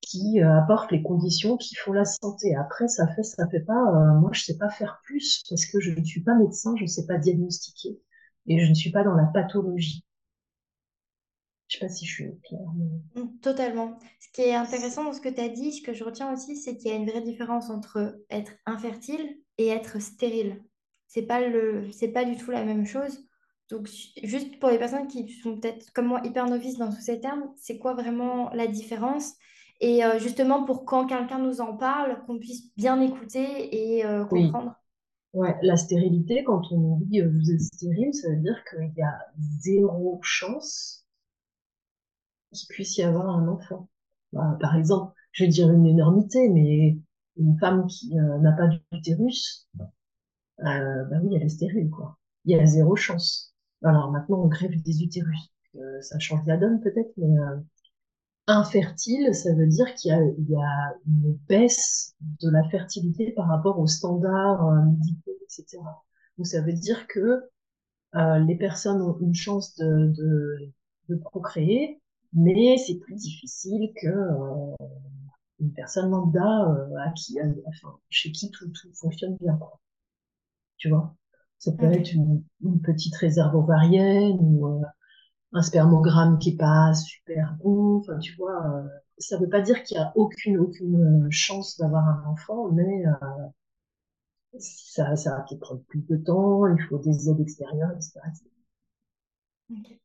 qui 0.00 0.40
euh, 0.40 0.58
apporte 0.58 0.92
les 0.92 1.02
conditions 1.02 1.56
qui 1.56 1.74
font 1.74 1.92
la 1.92 2.04
santé. 2.04 2.54
Après, 2.56 2.88
ça 2.88 3.06
fait, 3.08 3.22
ça 3.22 3.48
fait 3.48 3.60
pas. 3.60 3.74
euh, 3.94 4.18
moi, 4.20 4.30
je 4.32 4.42
sais 4.42 4.56
pas 4.56 4.70
faire 4.70 5.00
plus 5.04 5.42
parce 5.48 5.66
que 5.66 5.80
je 5.80 5.92
ne 5.92 6.04
suis 6.04 6.22
pas 6.22 6.34
médecin, 6.34 6.74
je 6.76 6.82
ne 6.82 6.88
sais 6.88 7.06
pas 7.06 7.18
diagnostiquer 7.18 8.00
et 8.46 8.58
je 8.58 8.68
ne 8.68 8.74
suis 8.74 8.90
pas 8.90 9.04
dans 9.04 9.14
la 9.14 9.26
pathologie. 9.26 10.04
Je 11.70 11.78
sais 11.78 11.86
pas 11.86 11.88
si 11.88 12.04
je 12.04 12.12
suis 12.12 12.40
claire, 12.42 12.70
mais 12.76 13.00
Mm, 13.14 13.38
Totalement. 13.42 13.98
Ce 14.20 14.28
qui 14.32 14.42
est 14.42 14.54
intéressant 14.54 15.04
dans 15.04 15.12
ce 15.12 15.20
que 15.20 15.28
tu 15.28 15.40
as 15.40 15.48
dit, 15.48 15.72
ce 15.72 15.82
que 15.82 15.92
je 15.92 16.04
retiens 16.04 16.32
aussi, 16.32 16.56
c'est 16.56 16.76
qu'il 16.76 16.88
y 16.90 16.92
a 16.94 16.96
une 16.96 17.08
vraie 17.10 17.20
différence 17.22 17.70
entre 17.70 18.16
être 18.30 18.52
infertile 18.66 19.38
et 19.58 19.68
être 19.68 20.00
stérile. 20.00 20.62
C'est 21.08 21.22
pas 21.26 21.40
le, 21.46 21.90
c'est 21.92 22.08
pas 22.12 22.24
du 22.24 22.36
tout 22.36 22.50
la 22.50 22.64
même 22.64 22.86
chose. 22.86 23.26
Donc, 23.68 23.86
ju- 23.88 24.08
juste 24.24 24.58
pour 24.60 24.70
les 24.70 24.78
personnes 24.78 25.08
qui 25.08 25.28
sont 25.32 25.58
peut-être 25.58 25.92
comme 25.92 26.06
moi 26.06 26.20
hyper 26.24 26.46
novices 26.46 26.78
dans 26.78 26.90
tous 26.92 27.00
ces 27.00 27.20
termes, 27.20 27.52
c'est 27.56 27.78
quoi 27.78 27.94
vraiment 27.94 28.50
la 28.50 28.66
différence? 28.66 29.34
Et 29.80 30.04
euh, 30.04 30.18
justement, 30.18 30.64
pour 30.64 30.84
quand 30.84 31.06
quelqu'un 31.06 31.38
nous 31.38 31.60
en 31.60 31.76
parle, 31.76 32.22
qu'on 32.26 32.38
puisse 32.38 32.74
bien 32.76 33.00
écouter 33.00 33.96
et 33.96 34.04
euh, 34.04 34.24
oui. 34.30 34.52
comprendre. 34.52 34.74
Ouais, 35.34 35.56
la 35.62 35.76
stérilité, 35.76 36.44
quand 36.44 36.62
on 36.72 36.98
dit 37.02 37.20
euh, 37.22 37.30
vous 37.30 37.52
êtes 37.52 37.60
stérile, 37.62 38.14
ça 38.14 38.30
veut 38.30 38.36
dire 38.36 38.62
qu'il 38.70 38.92
y 38.96 39.02
a 39.02 39.18
zéro 39.60 40.20
chance 40.22 40.99
qu'il 42.52 42.68
puisse 42.68 42.96
y 42.98 43.02
avoir 43.02 43.28
un 43.30 43.48
enfant. 43.48 43.88
Bah, 44.32 44.56
par 44.60 44.76
exemple, 44.76 45.14
je 45.32 45.44
vais 45.44 45.50
dire 45.50 45.70
une 45.72 45.86
énormité, 45.86 46.48
mais 46.48 46.98
une 47.36 47.58
femme 47.58 47.86
qui 47.86 48.18
euh, 48.18 48.38
n'a 48.38 48.52
pas 48.52 48.68
d'utérus, 48.92 49.68
euh, 50.60 51.04
bah 51.06 51.16
oui, 51.22 51.36
elle 51.36 51.42
est 51.44 51.48
stérile, 51.48 51.90
quoi. 51.90 52.18
Il 52.44 52.56
y 52.56 52.60
a 52.60 52.66
zéro 52.66 52.96
chance. 52.96 53.54
Alors 53.82 54.10
maintenant, 54.10 54.40
on 54.42 54.48
greffe 54.48 54.82
des 54.82 55.02
utérus. 55.02 55.50
Euh, 55.76 56.00
ça 56.02 56.18
change 56.18 56.46
la 56.46 56.56
donne 56.56 56.80
peut-être, 56.80 57.12
mais 57.16 57.38
euh, 57.38 57.56
infertile, 58.46 59.34
ça 59.34 59.54
veut 59.54 59.66
dire 59.66 59.94
qu'il 59.94 60.12
y 60.12 60.52
y 60.52 60.56
a 60.56 60.94
une 61.06 61.38
baisse 61.48 62.14
de 62.42 62.50
la 62.50 62.64
fertilité 62.70 63.32
par 63.32 63.48
rapport 63.48 63.78
aux 63.78 63.86
standards 63.86 64.66
euh, 64.68 64.82
médicaux, 64.86 65.32
etc. 65.42 65.82
Donc 66.38 66.46
ça 66.46 66.60
veut 66.62 66.72
dire 66.72 67.06
que 67.08 67.42
les 68.14 68.56
personnes 68.56 69.00
ont 69.02 69.18
une 69.20 69.34
chance 69.34 69.76
de, 69.76 70.08
de, 70.08 70.72
de 71.08 71.16
procréer, 71.16 71.99
mais 72.32 72.76
c'est 72.78 72.98
plus 72.98 73.14
difficile 73.16 73.92
que 74.00 74.08
euh, 74.08 74.74
une 75.60 75.72
personne 75.74 76.10
lambda 76.10 76.64
euh, 76.70 76.96
à 76.98 77.10
qui, 77.12 77.40
à- 77.40 77.44
enfin, 77.68 77.98
chez 78.10 78.32
qui 78.32 78.50
tout, 78.50 78.68
tout 78.70 78.90
fonctionne 78.94 79.36
bien, 79.40 79.56
quoi. 79.58 79.80
Tu 80.78 80.88
vois? 80.88 81.14
Ça 81.58 81.72
peut 81.72 81.92
être 81.92 82.12
une, 82.12 82.42
une 82.64 82.80
petite 82.80 83.14
réserve 83.16 83.54
ovarienne 83.56 84.38
ou 84.40 84.66
euh, 84.68 84.82
un 85.52 85.62
spermogramme 85.62 86.38
qui 86.38 86.50
est 86.50 86.56
pas 86.58 86.94
super 86.94 87.56
bon. 87.62 87.98
Enfin, 87.98 88.18
tu 88.18 88.34
vois, 88.36 88.84
ça 89.18 89.38
veut 89.38 89.48
pas 89.50 89.62
dire 89.62 89.82
qu'il 89.84 89.96
y 89.98 90.00
a 90.00 90.12
aucune, 90.16 90.58
aucune 90.58 91.28
chance 91.30 91.78
d'avoir 91.78 92.06
un 92.08 92.24
enfant, 92.30 92.70
mais 92.72 93.04
ça, 94.60 95.16
ça 95.16 95.30
va 95.36 95.40
peut-être 95.42 95.58
prendre 95.60 95.82
plus 95.88 96.02
de 96.06 96.16
temps, 96.16 96.64
il 96.68 96.80
faut 96.88 96.98
des 96.98 97.28
aides 97.28 97.40
extérieures, 97.40 97.90
etc. 97.90 98.28
Mm. 99.70 100.00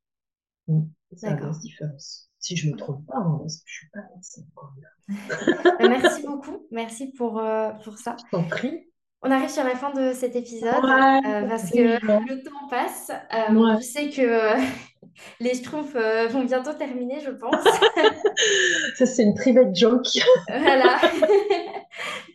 C'est 1.16 1.30
la 1.30 1.36
grosse 1.36 1.60
différence. 1.60 2.30
Si 2.40 2.56
je 2.56 2.70
me 2.70 2.76
trompe 2.78 3.06
pas, 3.08 3.18
hein, 3.18 3.38
parce 3.40 3.58
que 3.58 3.64
je 3.66 3.74
suis 3.74 3.90
pas 3.90 4.00
médecin, 4.14 4.42
quoi. 4.54 4.70
Bah, 5.80 5.88
merci 5.88 6.24
beaucoup. 6.26 6.66
Merci 6.72 7.12
pour, 7.14 7.40
euh, 7.40 7.72
pour 7.84 7.98
ça. 7.98 8.16
Je 8.26 8.30
t'en 8.32 8.44
prie. 8.44 8.88
On 9.22 9.32
arrive 9.32 9.50
sur 9.50 9.64
la 9.64 9.76
fin 9.76 9.92
de 9.92 10.14
cet 10.14 10.36
épisode 10.36 10.84
Ouais, 10.84 11.20
euh, 11.26 11.48
parce 11.48 11.72
que 11.72 11.78
le 11.78 12.44
temps 12.44 12.68
passe. 12.70 13.10
Euh, 13.34 13.54
Ouais. 13.54 13.78
je 13.78 13.82
sais 13.82 14.10
que 14.10 14.22
euh, 14.22 14.56
les 15.40 15.56
Schtroumpfs 15.56 15.96
euh, 15.96 16.28
vont 16.28 16.44
bientôt 16.44 16.74
terminer, 16.74 17.20
je 17.22 17.32
pense. 17.32 17.64
Ça, 18.98 19.06
c'est 19.08 19.24
une 19.24 19.34
private 19.34 19.76
joke. 19.76 20.06
Voilà. 20.48 21.00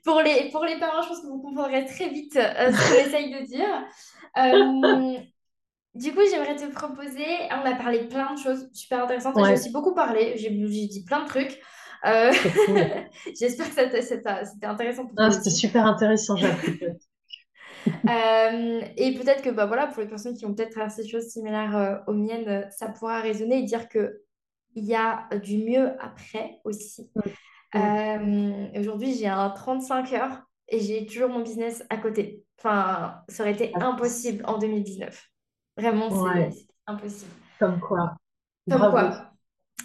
Pour 0.04 0.20
les, 0.22 0.50
pour 0.50 0.64
les 0.64 0.78
parents, 0.80 1.02
je 1.02 1.08
pense 1.08 1.20
que 1.20 1.26
vous 1.26 1.40
comprendrez 1.42 1.84
très 1.84 2.08
vite 2.08 2.34
euh, 2.36 2.72
ce 2.72 2.88
qu'on 2.88 3.08
essaye 3.08 3.30
de 3.30 3.46
dire. 3.46 3.84
Du 5.94 6.12
coup, 6.14 6.20
j'aimerais 6.30 6.54
te 6.56 6.66
proposer, 6.72 7.24
on 7.50 7.66
a 7.66 7.74
parlé 7.74 8.06
plein 8.08 8.34
de 8.34 8.38
choses 8.38 8.68
super 8.72 9.04
intéressantes. 9.04 9.36
J'ai 9.42 9.42
Ouais, 9.42 9.54
aussi 9.54 9.70
beaucoup 9.72 9.92
parlé, 9.94 10.36
j'ai 10.36 10.48
j'ai 10.68 10.86
dit 10.86 11.04
plein 11.04 11.22
de 11.24 11.28
trucs. 11.28 11.60
Euh, 12.06 12.32
cool. 12.64 12.94
j'espère 13.38 13.66
que 13.74 14.00
c'était 14.02 14.66
intéressant 14.66 15.06
pour 15.06 15.16
Ah, 15.16 15.30
toi 15.30 15.30
c'était 15.30 15.50
super 15.50 15.86
intéressant, 15.86 16.34
j'ai 16.36 16.48
de. 16.48 16.98
Euh, 18.08 18.80
et 18.96 19.14
peut-être 19.14 19.42
que 19.42 19.50
bah, 19.50 19.66
voilà, 19.66 19.86
pour 19.86 20.02
les 20.02 20.08
personnes 20.08 20.34
qui 20.36 20.46
ont 20.46 20.54
peut-être 20.54 20.72
traversé 20.72 21.02
des 21.02 21.08
choses 21.08 21.28
similaires 21.28 21.76
euh, 21.76 21.96
aux 22.06 22.14
miennes, 22.14 22.48
euh, 22.48 22.70
ça 22.70 22.88
pourra 22.88 23.20
résonner 23.20 23.58
et 23.60 23.62
dire 23.62 23.88
que 23.88 24.22
il 24.74 24.84
y 24.84 24.94
a 24.94 25.28
du 25.42 25.58
mieux 25.58 25.92
après 26.02 26.60
aussi. 26.64 27.10
Aujourd'hui, 28.78 29.14
j'ai 29.14 29.28
un 29.28 29.50
35 29.50 30.12
heures 30.12 30.42
et 30.68 30.80
j'ai 30.80 31.06
toujours 31.06 31.28
mon 31.28 31.40
business 31.42 31.84
à 31.90 31.96
côté. 31.96 32.44
Enfin, 32.58 33.22
ça 33.28 33.42
aurait 33.42 33.52
été 33.52 33.74
Ah, 33.74 33.80
impossible 33.80 34.44
en 34.46 34.58
2019. 34.58 35.29
Vraiment, 35.80 36.10
c'est 36.10 36.16
Ouais, 36.38 36.50
c'est 36.52 36.66
impossible. 36.86 37.30
comme 37.58 37.80
quoi. 37.80 38.16
Comme 38.70 38.78
Bravo. 38.78 38.92
quoi, 38.92 39.30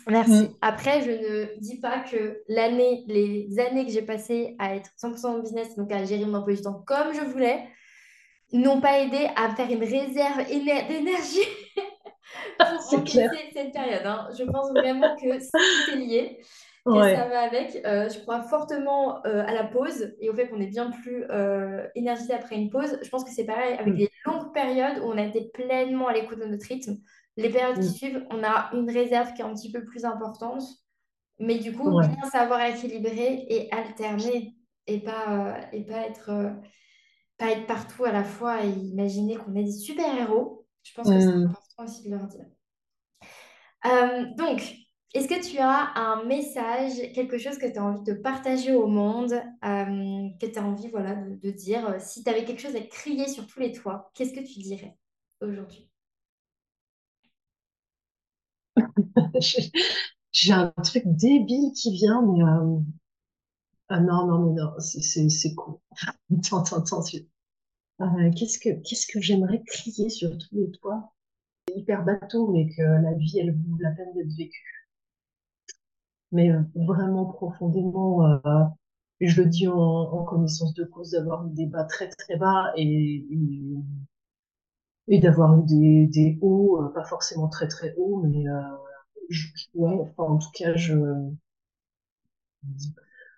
merci. 0.07 0.31
Mm. 0.43 0.53
Après, 0.61 1.01
je 1.01 1.11
ne 1.11 1.59
dis 1.59 1.79
pas 1.79 1.99
que 1.99 2.41
l'année, 2.47 3.03
les 3.07 3.47
années 3.59 3.85
que 3.85 3.91
j'ai 3.91 4.01
passées 4.01 4.55
à 4.59 4.75
être 4.75 4.89
100% 5.01 5.25
en 5.27 5.39
business, 5.39 5.75
donc 5.75 5.91
à 5.91 6.03
gérer 6.05 6.25
mon 6.25 6.35
emploi 6.35 6.55
du 6.55 6.61
temps 6.61 6.83
comme 6.85 7.13
je 7.13 7.21
voulais, 7.21 7.67
n'ont 8.53 8.79
pas 8.81 8.99
aidé 8.99 9.27
à 9.35 9.53
faire 9.55 9.69
une 9.71 9.83
réserve 9.83 10.39
éner- 10.51 10.87
d'énergie 10.87 11.47
pour 12.59 12.99
encaisser 12.99 13.29
cette 13.53 13.71
période. 13.73 14.05
Hein. 14.05 14.29
Je 14.37 14.43
pense 14.43 14.69
vraiment 14.71 15.15
que 15.15 15.37
tout 15.37 15.99
est 16.11 16.39
et 16.87 17.15
ça 17.15 17.27
va 17.27 17.41
avec. 17.41 17.81
Euh, 17.85 18.09
je 18.09 18.19
crois 18.19 18.43
fortement 18.43 19.25
euh, 19.25 19.43
à 19.45 19.53
la 19.53 19.63
pause 19.63 20.13
et 20.19 20.29
au 20.29 20.33
fait 20.35 20.47
qu'on 20.47 20.59
est 20.59 20.67
bien 20.67 20.91
plus 20.91 21.23
euh, 21.31 21.87
énergisé 21.95 22.33
après 22.33 22.55
une 22.55 22.69
pause. 22.69 22.99
Je 23.01 23.09
pense 23.09 23.23
que 23.23 23.31
c'est 23.31 23.45
pareil 23.45 23.75
avec 23.79 23.95
des 23.95 24.09
longues 24.25 24.53
périodes 24.53 24.99
où 24.99 25.05
on 25.05 25.17
a 25.17 25.23
été 25.23 25.49
pleinement 25.53 26.07
à 26.07 26.13
l'écoute 26.13 26.39
de 26.39 26.45
notre 26.45 26.67
rythme. 26.67 26.97
Les 27.37 27.49
périodes 27.49 27.79
qui 27.79 27.89
suivent, 27.89 28.25
on 28.29 28.43
a 28.43 28.69
une 28.73 28.89
réserve 28.89 29.33
qui 29.33 29.41
est 29.41 29.45
un 29.45 29.53
petit 29.53 29.71
peu 29.71 29.83
plus 29.83 30.05
importante. 30.05 30.63
Mais 31.39 31.57
du 31.57 31.73
coup, 31.73 31.99
bien 31.99 32.29
savoir 32.31 32.61
équilibrer 32.61 33.45
et 33.49 33.69
alterner 33.73 34.55
et 34.87 34.99
pas, 34.99 35.57
et 35.73 35.83
pas 35.83 36.07
être 36.07 36.55
pas 37.37 37.51
être 37.51 37.67
partout 37.67 38.05
à 38.05 38.11
la 38.11 38.23
fois 38.23 38.63
et 38.63 38.69
imaginer 38.69 39.35
qu'on 39.35 39.55
est 39.55 39.63
des 39.63 39.71
super-héros. 39.71 40.65
Je 40.83 40.93
pense 40.93 41.09
que 41.09 41.19
c'est 41.19 41.25
mm. 41.25 41.47
important 41.47 41.83
aussi 41.83 42.09
de 42.09 42.15
leur 42.15 42.27
dire. 42.27 42.45
Euh, 43.85 44.25
donc, 44.37 44.75
est-ce 45.15 45.29
que 45.29 45.49
tu 45.49 45.57
as 45.59 45.93
un 45.95 46.25
message, 46.25 47.13
quelque 47.13 47.37
chose 47.37 47.57
que 47.57 47.71
tu 47.71 47.79
as 47.79 47.85
envie 47.85 48.03
de 48.03 48.11
partager 48.13 48.75
au 48.75 48.85
monde, 48.85 49.31
euh, 49.31 50.29
que 50.41 50.45
tu 50.45 50.59
as 50.59 50.63
envie 50.63 50.89
voilà, 50.89 51.15
de, 51.15 51.51
dire? 51.51 51.95
Si 52.01 52.21
tu 52.21 52.29
avais 52.29 52.43
quelque 52.43 52.61
chose 52.61 52.75
à 52.75 52.81
crier 52.81 53.29
sur 53.29 53.47
tous 53.47 53.61
les 53.61 53.71
toits, 53.71 54.11
qu'est-ce 54.13 54.33
que 54.33 54.45
tu 54.45 54.59
dirais 54.59 54.97
aujourd'hui? 55.39 55.89
J'ai 60.33 60.51
un 60.51 60.73
truc 60.83 61.03
débile 61.05 61.71
qui 61.71 61.93
vient, 61.93 62.21
mais 62.21 62.43
euh, 62.43 62.79
ah 63.87 64.01
non, 64.01 64.27
non, 64.27 64.39
mais 64.39 64.61
non, 64.61 64.73
c'est 64.79 65.55
cool. 65.55 65.75
Attends, 66.37 66.59
attends, 66.59 66.79
attends. 66.81 67.03
Euh, 68.01 68.31
qu'est-ce 68.37 68.59
que, 68.59 68.81
qu'est-ce 68.81 69.07
que 69.07 69.21
j'aimerais 69.21 69.63
crier 69.65 70.09
sur 70.09 70.37
tous 70.37 70.55
les 70.55 70.71
toits? 70.71 71.15
C'est 71.69 71.77
hyper 71.77 72.03
bateau, 72.03 72.51
mais 72.51 72.67
que 72.75 72.81
la 72.81 73.13
vie, 73.13 73.39
elle 73.39 73.53
vaut 73.53 73.77
la 73.79 73.91
peine 73.91 74.13
d'être 74.13 74.35
vécue. 74.35 74.84
Mais 76.31 76.51
euh, 76.51 76.61
vraiment 76.75 77.25
profondément, 77.25 78.25
euh, 78.25 78.63
je 79.21 79.41
le 79.41 79.47
dis 79.49 79.67
en, 79.67 80.23
connaissance 80.25 80.73
de 80.73 80.83
cause, 80.85 81.11
d'avoir 81.11 81.47
eu 81.47 81.51
des 81.51 81.65
bas 81.67 81.85
très 81.85 82.09
très 82.09 82.37
bas 82.37 82.71
et, 82.75 83.25
et, 85.07 85.19
d'avoir 85.19 85.57
eu 85.59 85.63
des, 85.65 86.07
des 86.07 86.37
hauts, 86.41 86.81
pas 86.93 87.03
forcément 87.05 87.47
très 87.47 87.67
très 87.67 87.93
hauts, 87.97 88.21
mais 88.25 88.45
ouais, 89.75 89.97
enfin, 90.01 90.23
en 90.33 90.37
tout 90.37 90.51
cas, 90.53 90.75
je 90.75 90.95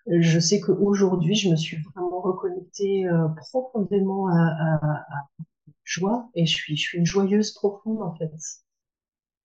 je 0.08 0.40
sais 0.40 0.60
qu'aujourd'hui, 0.62 1.36
je 1.36 1.50
me 1.50 1.56
suis 1.56 1.78
vraiment 1.78 2.22
reconnectée 2.22 3.08
euh, 3.08 3.28
profondément 3.30 4.28
à, 4.28 4.34
à, 4.34 4.96
à, 4.96 5.28
joie 5.84 6.30
et 6.36 6.46
je 6.46 6.56
suis, 6.56 6.78
je 6.78 6.82
suis 6.82 6.98
une 7.00 7.06
joyeuse 7.06 7.54
profonde 7.54 8.02
en 8.02 8.16
fait. 8.16 8.32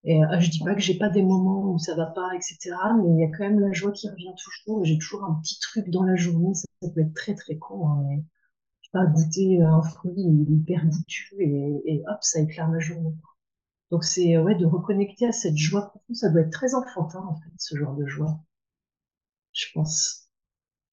Et 0.04 0.22
euh, 0.24 0.40
je 0.40 0.50
dis 0.50 0.58
pas 0.60 0.74
que 0.74 0.80
j'ai 0.80 0.98
pas 0.98 1.08
des 1.08 1.22
moments 1.22 1.72
où 1.72 1.78
ça 1.78 1.94
va 1.94 2.06
pas, 2.06 2.34
etc. 2.34 2.58
Mais 2.96 3.10
il 3.10 3.20
y 3.20 3.24
a 3.24 3.28
quand 3.28 3.44
même 3.44 3.60
la 3.60 3.72
joie 3.72 3.92
qui 3.92 4.08
revient 4.08 4.34
toujours. 4.36 4.84
J'ai 4.84 4.98
toujours 4.98 5.24
un 5.24 5.34
petit 5.42 5.58
truc 5.60 5.90
dans 5.90 6.04
la 6.04 6.16
journée. 6.16 6.54
Ça, 6.54 6.66
peut 6.94 7.00
être 7.00 7.14
très 7.14 7.34
très 7.34 7.56
con, 7.56 7.88
hein, 7.88 8.02
mais 8.08 8.24
je 8.82 8.88
sais 8.88 8.92
pas 8.92 9.06
goûter 9.06 9.62
un 9.62 9.82
fruit 9.82 10.14
hyper 10.48 10.84
goûtu 10.86 11.36
et, 11.40 11.82
et 11.86 12.02
hop, 12.08 12.18
ça 12.22 12.40
éclaire 12.40 12.68
ma 12.68 12.80
journée. 12.80 13.14
Donc 13.90 14.04
c'est 14.04 14.38
ouais 14.38 14.54
de 14.56 14.66
reconnecter 14.66 15.26
à 15.26 15.32
cette 15.32 15.56
joie 15.56 15.82
profonde. 15.90 16.16
Ça 16.16 16.30
doit 16.30 16.42
être 16.42 16.52
très 16.52 16.74
enfantin 16.74 17.20
en 17.24 17.36
fait, 17.36 17.50
ce 17.58 17.76
genre 17.76 17.94
de 17.94 18.06
joie. 18.06 18.40
Je 19.52 19.66
pense. 19.74 20.28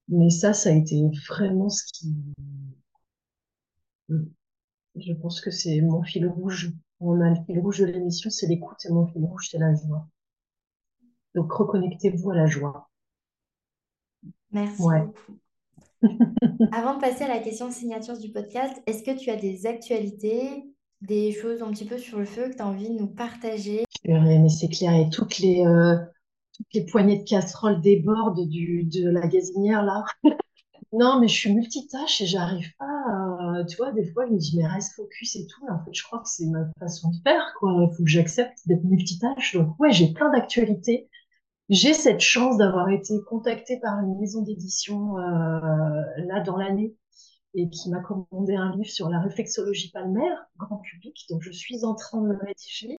Mais 0.09 0.29
ça, 0.29 0.53
ça 0.53 0.69
a 0.69 0.73
été 0.73 1.01
vraiment 1.27 1.69
ce 1.69 1.83
qui... 1.93 2.13
Je 4.95 5.13
pense 5.13 5.41
que 5.41 5.51
c'est 5.51 5.81
mon 5.81 6.03
fil 6.03 6.27
rouge. 6.27 6.73
On 6.99 7.21
a 7.21 7.29
le 7.29 7.35
fil 7.45 7.59
rouge 7.59 7.79
de 7.79 7.85
l'émission, 7.85 8.29
c'est 8.29 8.47
l'écoute, 8.47 8.85
et 8.85 8.89
mon 8.89 9.07
fil 9.07 9.23
rouge, 9.23 9.47
c'est 9.51 9.57
la 9.57 9.73
joie. 9.73 10.07
Donc, 11.35 11.51
reconnectez-vous 11.51 12.31
à 12.31 12.35
la 12.35 12.45
joie. 12.45 12.89
Merci 14.51 14.81
beaucoup. 14.81 15.37
Avant 16.71 16.95
de 16.95 17.01
passer 17.01 17.23
à 17.23 17.27
la 17.27 17.39
question 17.39 17.71
signature 17.71 18.17
du 18.17 18.31
podcast, 18.31 18.81
est-ce 18.85 19.03
que 19.03 19.17
tu 19.17 19.29
as 19.29 19.35
des 19.35 19.65
actualités, 19.65 20.65
des 21.01 21.31
choses 21.31 21.61
un 21.61 21.71
petit 21.71 21.85
peu 21.85 21.97
sur 21.97 22.19
le 22.19 22.25
feu 22.25 22.49
que 22.49 22.55
tu 22.55 22.61
as 22.61 22.67
envie 22.67 22.89
de 22.89 22.99
nous 22.99 23.07
partager? 23.07 23.83
Mais 24.05 24.49
c'est 24.49 24.69
clair, 24.69 24.93
et 24.93 25.09
toutes 25.09 25.39
les, 25.39 25.65
euh, 25.65 25.97
les 26.73 26.85
poignées 26.85 27.19
de 27.19 27.23
casserole 27.23 27.81
débordent 27.81 28.47
du, 28.47 28.83
de 28.83 29.09
la 29.09 29.27
gazinière 29.27 29.83
là. 29.83 30.03
non, 30.93 31.19
mais 31.19 31.27
je 31.27 31.35
suis 31.35 31.53
multitâche 31.53 32.21
et 32.21 32.25
j'arrive 32.25 32.73
pas. 32.77 33.28
Tu 33.67 33.77
vois, 33.77 33.91
des 33.91 34.05
fois, 34.11 34.25
je 34.27 34.31
me 34.31 34.37
dis, 34.37 34.57
mais 34.57 34.67
reste 34.67 34.95
focus 34.95 35.35
et 35.35 35.47
tout. 35.47 35.65
en 35.69 35.83
fait, 35.83 35.93
je 35.93 36.03
crois 36.03 36.19
que 36.19 36.29
c'est 36.29 36.45
ma 36.47 36.65
façon 36.79 37.09
de 37.09 37.15
faire, 37.23 37.53
quoi. 37.59 37.71
Il 37.89 37.95
faut 37.95 38.03
que 38.03 38.09
j'accepte 38.09 38.59
d'être 38.65 38.83
multitâche. 38.83 39.55
Donc, 39.55 39.79
ouais, 39.79 39.91
j'ai 39.91 40.13
plein 40.13 40.31
d'actualités. 40.31 41.09
J'ai 41.69 41.93
cette 41.93 42.21
chance 42.21 42.57
d'avoir 42.57 42.89
été 42.89 43.13
contactée 43.27 43.79
par 43.79 43.99
une 43.99 44.17
maison 44.19 44.41
d'édition 44.41 45.17
euh, 45.17 45.21
là 46.25 46.41
dans 46.43 46.57
l'année 46.57 46.95
et 47.53 47.69
qui 47.69 47.89
m'a 47.89 47.99
commandé 47.99 48.55
un 48.55 48.75
livre 48.75 48.89
sur 48.89 49.09
la 49.09 49.19
réflexologie 49.19 49.91
palmaire, 49.91 50.45
grand 50.57 50.77
public. 50.77 51.25
Donc, 51.29 51.41
je 51.41 51.51
suis 51.51 51.85
en 51.85 51.95
train 51.95 52.21
de 52.21 52.27
me 52.27 52.37
rédiger. 52.37 52.97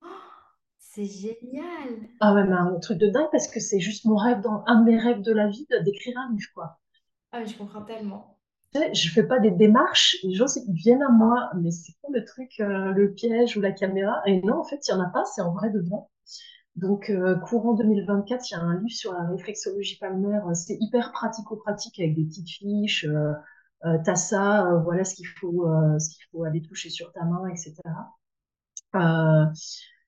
C'est 0.78 1.06
génial. 1.06 2.08
Ah 2.20 2.34
ouais, 2.34 2.44
mais 2.44 2.56
un 2.56 2.78
truc 2.80 2.98
de 2.98 3.08
dingue 3.08 3.28
parce 3.30 3.48
que 3.48 3.60
c'est 3.60 3.80
juste 3.80 4.04
mon 4.04 4.16
rêve, 4.16 4.40
dans, 4.40 4.64
un 4.66 4.82
de 4.82 4.90
mes 4.90 4.98
rêves 4.98 5.22
de 5.22 5.32
la 5.32 5.48
vie, 5.48 5.66
d'écrire 5.84 6.18
un 6.18 6.32
livre, 6.32 6.48
quoi. 6.54 6.80
Ah, 7.32 7.44
je 7.44 7.56
comprends 7.56 7.82
tellement. 7.82 8.39
Je 8.74 9.10
fais 9.10 9.24
pas 9.24 9.40
des 9.40 9.50
démarches, 9.50 10.16
les 10.22 10.34
gens 10.34 10.46
viennent 10.68 11.02
à 11.02 11.10
moi, 11.10 11.50
mais 11.60 11.72
c'est 11.72 11.92
quoi 12.00 12.10
le 12.12 12.24
truc, 12.24 12.52
euh, 12.60 12.92
le 12.92 13.12
piège 13.12 13.56
ou 13.56 13.60
la 13.60 13.72
caméra? 13.72 14.22
Et 14.26 14.40
non, 14.42 14.60
en 14.60 14.64
fait, 14.64 14.86
il 14.86 14.92
y 14.92 14.94
en 14.94 15.00
a 15.00 15.08
pas, 15.08 15.24
c'est 15.24 15.42
en 15.42 15.52
vrai 15.52 15.70
de 15.70 15.80
vrai. 15.80 15.98
Donc, 16.76 17.10
euh, 17.10 17.34
courant 17.36 17.74
2024, 17.74 18.48
il 18.48 18.54
y 18.54 18.56
a 18.56 18.60
un 18.60 18.78
livre 18.78 18.96
sur 18.96 19.12
la 19.12 19.24
réflexologie 19.26 19.98
palmaire. 19.98 20.44
C'est 20.54 20.76
hyper 20.80 21.10
pratico-pratique 21.10 21.98
avec 21.98 22.14
des 22.14 22.24
petites 22.24 22.48
fiches. 22.48 23.04
Euh, 23.04 23.32
euh 23.86 23.98
t'as 24.04 24.14
ça, 24.14 24.80
voilà 24.84 25.04
ce 25.04 25.16
qu'il 25.16 25.26
faut, 25.26 25.66
ce 25.98 26.10
qu'il 26.10 26.24
faut 26.30 26.44
aller 26.44 26.62
toucher 26.62 26.90
sur 26.90 27.12
ta 27.12 27.24
main, 27.24 27.48
etc. 27.48 27.74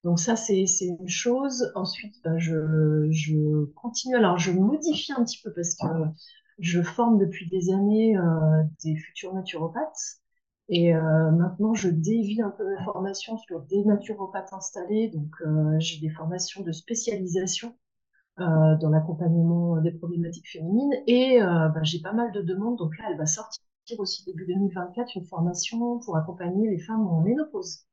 Donc 0.04 0.20
ça, 0.20 0.36
c'est 0.36 0.66
une 0.80 1.08
chose. 1.08 1.72
Ensuite, 1.74 2.14
bah, 2.24 2.38
je 2.38 3.64
continue. 3.74 4.16
Alors, 4.16 4.38
je 4.38 4.52
modifie 4.52 5.12
un 5.12 5.24
petit 5.24 5.40
peu 5.42 5.52
parce 5.52 5.74
que 5.74 5.86
je 6.62 6.80
forme 6.80 7.18
depuis 7.18 7.48
des 7.48 7.70
années 7.70 8.16
euh, 8.16 8.62
des 8.84 8.96
futurs 8.96 9.34
naturopathes. 9.34 10.20
Et 10.68 10.94
euh, 10.94 11.30
maintenant, 11.32 11.74
je 11.74 11.88
dévie 11.88 12.40
un 12.40 12.50
peu 12.50 12.64
mes 12.66 12.82
formations 12.84 13.36
sur 13.36 13.62
des 13.62 13.84
naturopathes 13.84 14.52
installés. 14.52 15.08
Donc, 15.08 15.34
euh, 15.44 15.76
j'ai 15.80 16.00
des 16.00 16.08
formations 16.08 16.62
de 16.62 16.72
spécialisation 16.72 17.76
dans 18.38 18.88
l'accompagnement 18.90 19.80
des 19.82 19.92
problématiques 19.92 20.50
féminines. 20.50 20.94
Et 21.06 21.38
bah, 21.40 21.82
j'ai 21.82 22.00
pas 22.00 22.14
mal 22.14 22.32
de 22.32 22.40
demandes. 22.40 22.78
Donc 22.78 22.96
là, 22.98 23.04
elle 23.10 23.18
va 23.18 23.26
sortir 23.26 23.62
aussi 23.98 24.24
début 24.24 24.46
2024 24.46 25.16
une 25.16 25.26
formation 25.26 25.98
pour 25.98 26.16
accompagner 26.16 26.70
les 26.70 26.78
femmes 26.78 27.06
en 27.06 27.20
ménopause. 27.20 27.84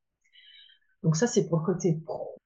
Donc 1.03 1.17
ça, 1.17 1.27
c'est 1.27 1.49
pour 1.49 1.59
le 1.59 1.65
côté 1.65 2.01
pro, 2.05 2.39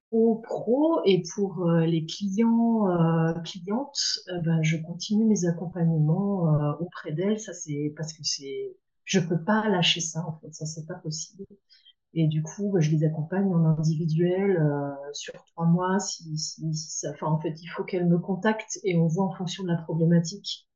pro 0.44 1.02
et 1.06 1.24
pour 1.34 1.68
euh, 1.68 1.86
les 1.86 2.06
clients, 2.06 2.90
euh, 2.90 3.34
clientes, 3.42 4.20
euh, 4.30 4.40
ben, 4.42 4.62
je 4.62 4.78
continue 4.78 5.26
mes 5.26 5.46
accompagnements 5.46 6.44
auprès 6.80 7.12
d'elles. 7.14 7.40
Ça, 7.40 7.54
c'est 7.54 7.94
parce 7.98 8.14
que 8.14 8.24
c'est, 8.24 8.76
je 9.06 9.20
peux 9.20 9.44
pas 9.44 9.68
lâcher 9.70 10.02
ça, 10.02 10.26
en 10.28 10.40
fait. 10.40 10.54
Ça, 10.54 10.66
c'est 10.66 10.86
pas 10.86 10.96
possible. 10.96 11.46
Et 12.14 12.28
du 12.28 12.44
coup, 12.44 12.72
ben, 12.72 12.80
je 12.80 12.92
les 12.92 13.04
accompagne 13.06 13.54
en 13.54 13.66
individuel 13.66 14.62
sur 15.14 15.34
trois 15.46 15.66
mois. 15.66 16.00
Si, 16.00 16.38
si, 16.38 16.74
ça, 16.76 17.12
enfin, 17.12 17.28
en 17.28 17.40
fait, 17.40 17.56
il 17.62 17.68
faut 17.68 17.84
qu'elles 17.84 18.08
me 18.08 18.20
contactent 18.20 18.80
et 18.84 18.96
on 18.98 19.08
voit 19.08 19.26
en 19.26 19.32
fonction 19.34 19.64
de 19.64 19.70
la 19.70 19.78
problématique 19.78 20.68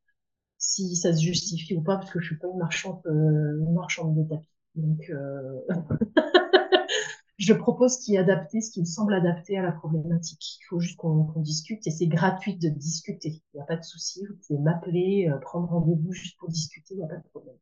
si 0.59 0.95
ça 0.95 1.13
se 1.13 1.21
justifie 1.21 1.75
ou 1.75 1.81
pas, 1.83 1.97
parce 1.97 2.11
que 2.11 2.19
je 2.19 2.27
suis 2.27 2.37
pas 2.37 2.47
une 2.51 2.57
marchande, 2.57 3.01
marchande 3.73 4.15
de 4.15 4.23
tapis. 4.27 4.49
Donc, 4.75 5.11
je 7.37 7.53
propose 7.53 7.95
ce 7.95 8.05
qui 8.05 8.15
est 8.15 8.17
adapté, 8.17 8.61
ce 8.61 8.71
qui 8.71 8.79
me 8.79 8.85
semble 8.85 9.13
adapté 9.13 9.57
à 9.57 9.61
la 9.61 9.71
problématique. 9.71 10.57
Il 10.59 10.65
faut 10.69 10.79
juste 10.79 10.97
qu'on 10.97 11.31
discute 11.37 11.85
et 11.85 11.91
c'est 11.91 12.07
gratuit 12.07 12.57
de 12.57 12.69
discuter. 12.69 13.41
Il 13.53 13.57
n'y 13.57 13.61
a 13.61 13.65
pas 13.65 13.77
de 13.77 13.83
souci. 13.83 14.25
Vous 14.25 14.35
pouvez 14.47 14.59
m'appeler, 14.59 15.29
euh, 15.29 15.37
prendre 15.39 15.67
rendez-vous 15.69 16.11
juste 16.11 16.37
pour 16.39 16.49
discuter. 16.49 16.95
Il 16.95 16.97
n'y 16.97 17.03
a 17.03 17.07
pas 17.07 17.17
de 17.17 17.27
problème. 17.29 17.55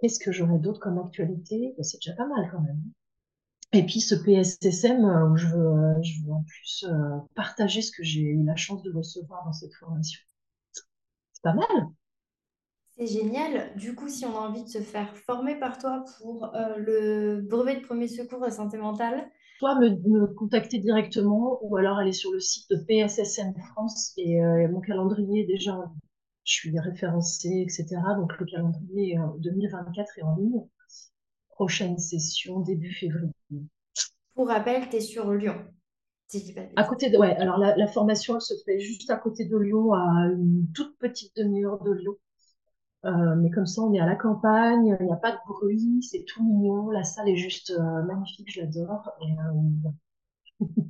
Qu'est-ce 0.00 0.18
que 0.18 0.32
j'aurais 0.32 0.58
d'autre 0.58 0.80
comme 0.80 0.98
actualité? 0.98 1.72
Ben, 1.78 1.82
C'est 1.82 1.96
déjà 1.98 2.12
pas 2.14 2.26
mal 2.26 2.48
quand 2.50 2.60
même. 2.60 2.82
Et 3.72 3.84
puis 3.84 4.00
ce 4.00 4.14
PSSM, 4.14 5.04
euh, 5.04 5.36
je 5.36 5.48
veux, 5.48 5.66
euh, 5.66 6.02
je 6.02 6.22
veux 6.24 6.32
en 6.32 6.44
plus 6.44 6.86
partager 7.34 7.82
ce 7.82 7.92
que 7.92 8.02
j'ai 8.02 8.20
eu 8.20 8.42
la 8.44 8.56
chance 8.56 8.82
de 8.82 8.92
recevoir 8.92 9.44
dans 9.44 9.52
cette 9.52 9.74
formation. 9.74 10.20
C'est 11.32 11.42
pas 11.42 11.54
mal. 11.54 11.66
C'est 13.04 13.20
génial. 13.20 13.72
Du 13.76 13.96
coup, 13.96 14.08
si 14.08 14.24
on 14.26 14.36
a 14.36 14.40
envie 14.40 14.62
de 14.62 14.68
se 14.68 14.78
faire 14.78 15.16
former 15.16 15.58
par 15.58 15.78
toi 15.78 16.04
pour 16.20 16.54
euh, 16.54 16.76
le 16.76 17.40
brevet 17.40 17.80
de 17.80 17.84
premier 17.84 18.06
secours 18.06 18.44
de 18.44 18.50
santé 18.50 18.76
mentale, 18.76 19.28
soit 19.58 19.74
me, 19.80 20.26
contacter 20.34 20.78
directement 20.78 21.58
ou 21.62 21.76
alors 21.76 21.98
aller 21.98 22.12
sur 22.12 22.30
le 22.30 22.38
site 22.38 22.70
de 22.70 22.76
PSSN 22.76 23.54
France 23.72 24.12
et 24.18 24.40
euh, 24.40 24.68
mon 24.68 24.80
calendrier 24.80 25.44
déjà, 25.46 25.76
je 26.44 26.52
suis 26.52 26.78
référencée, 26.78 27.64
etc. 27.66 27.86
Donc 28.16 28.38
le 28.38 28.46
calendrier 28.46 29.18
2024 29.38 30.18
est 30.18 30.22
en 30.22 30.36
ligne. 30.36 30.62
Prochaine 31.48 31.98
session 31.98 32.60
début 32.60 32.92
février. 32.92 33.32
Pour 34.34 34.46
rappel, 34.46 34.88
tu 34.90 34.96
es 34.96 35.00
sur 35.00 35.32
Lyon. 35.32 35.56
à 36.76 36.84
côté 36.84 37.10
de, 37.10 37.18
ouais, 37.18 37.34
alors 37.36 37.58
la, 37.58 37.86
formation, 37.88 38.36
elle 38.36 38.40
se 38.40 38.54
fait 38.64 38.78
juste 38.78 39.10
à 39.10 39.16
côté 39.16 39.44
de 39.44 39.56
Lyon, 39.56 39.92
à 39.92 40.28
une 40.32 40.66
toute 40.72 40.96
petite 40.98 41.36
demi-heure 41.36 41.82
de 41.82 41.92
Lyon. 41.92 42.16
Euh, 43.04 43.34
mais 43.36 43.50
comme 43.50 43.66
ça, 43.66 43.82
on 43.82 43.92
est 43.92 44.00
à 44.00 44.06
la 44.06 44.16
campagne, 44.16 44.96
il 45.00 45.06
n'y 45.06 45.12
a 45.12 45.16
pas 45.16 45.32
de 45.32 45.38
bruit, 45.46 46.02
c'est 46.02 46.24
tout 46.24 46.44
mignon. 46.44 46.90
La 46.90 47.02
salle 47.04 47.28
est 47.28 47.36
juste 47.36 47.70
euh, 47.70 48.02
magnifique, 48.04 48.50
j'adore. 48.50 49.10
Euh, 50.60 50.66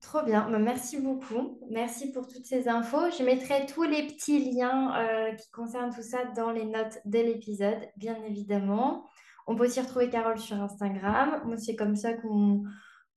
Trop 0.00 0.22
bien, 0.24 0.50
bah, 0.50 0.58
merci 0.58 1.00
beaucoup. 1.00 1.60
Merci 1.70 2.10
pour 2.12 2.26
toutes 2.26 2.44
ces 2.46 2.68
infos. 2.68 3.10
Je 3.16 3.22
mettrai 3.22 3.66
tous 3.66 3.84
les 3.84 4.06
petits 4.06 4.52
liens 4.52 4.92
qui 5.38 5.50
concernent 5.50 5.94
tout 5.94 6.02
ça 6.02 6.24
dans 6.34 6.50
les 6.50 6.64
notes 6.64 6.98
de 7.04 7.18
l'épisode, 7.18 7.78
bien 7.96 8.16
évidemment. 8.26 9.04
On 9.46 9.54
peut 9.54 9.66
aussi 9.66 9.80
retrouver 9.80 10.08
Carole 10.10 10.38
sur 10.38 10.60
Instagram. 10.60 11.42
Moi, 11.44 11.56
c'est 11.56 11.76
comme 11.76 11.94
ça 11.96 12.14
qu'on 12.14 12.64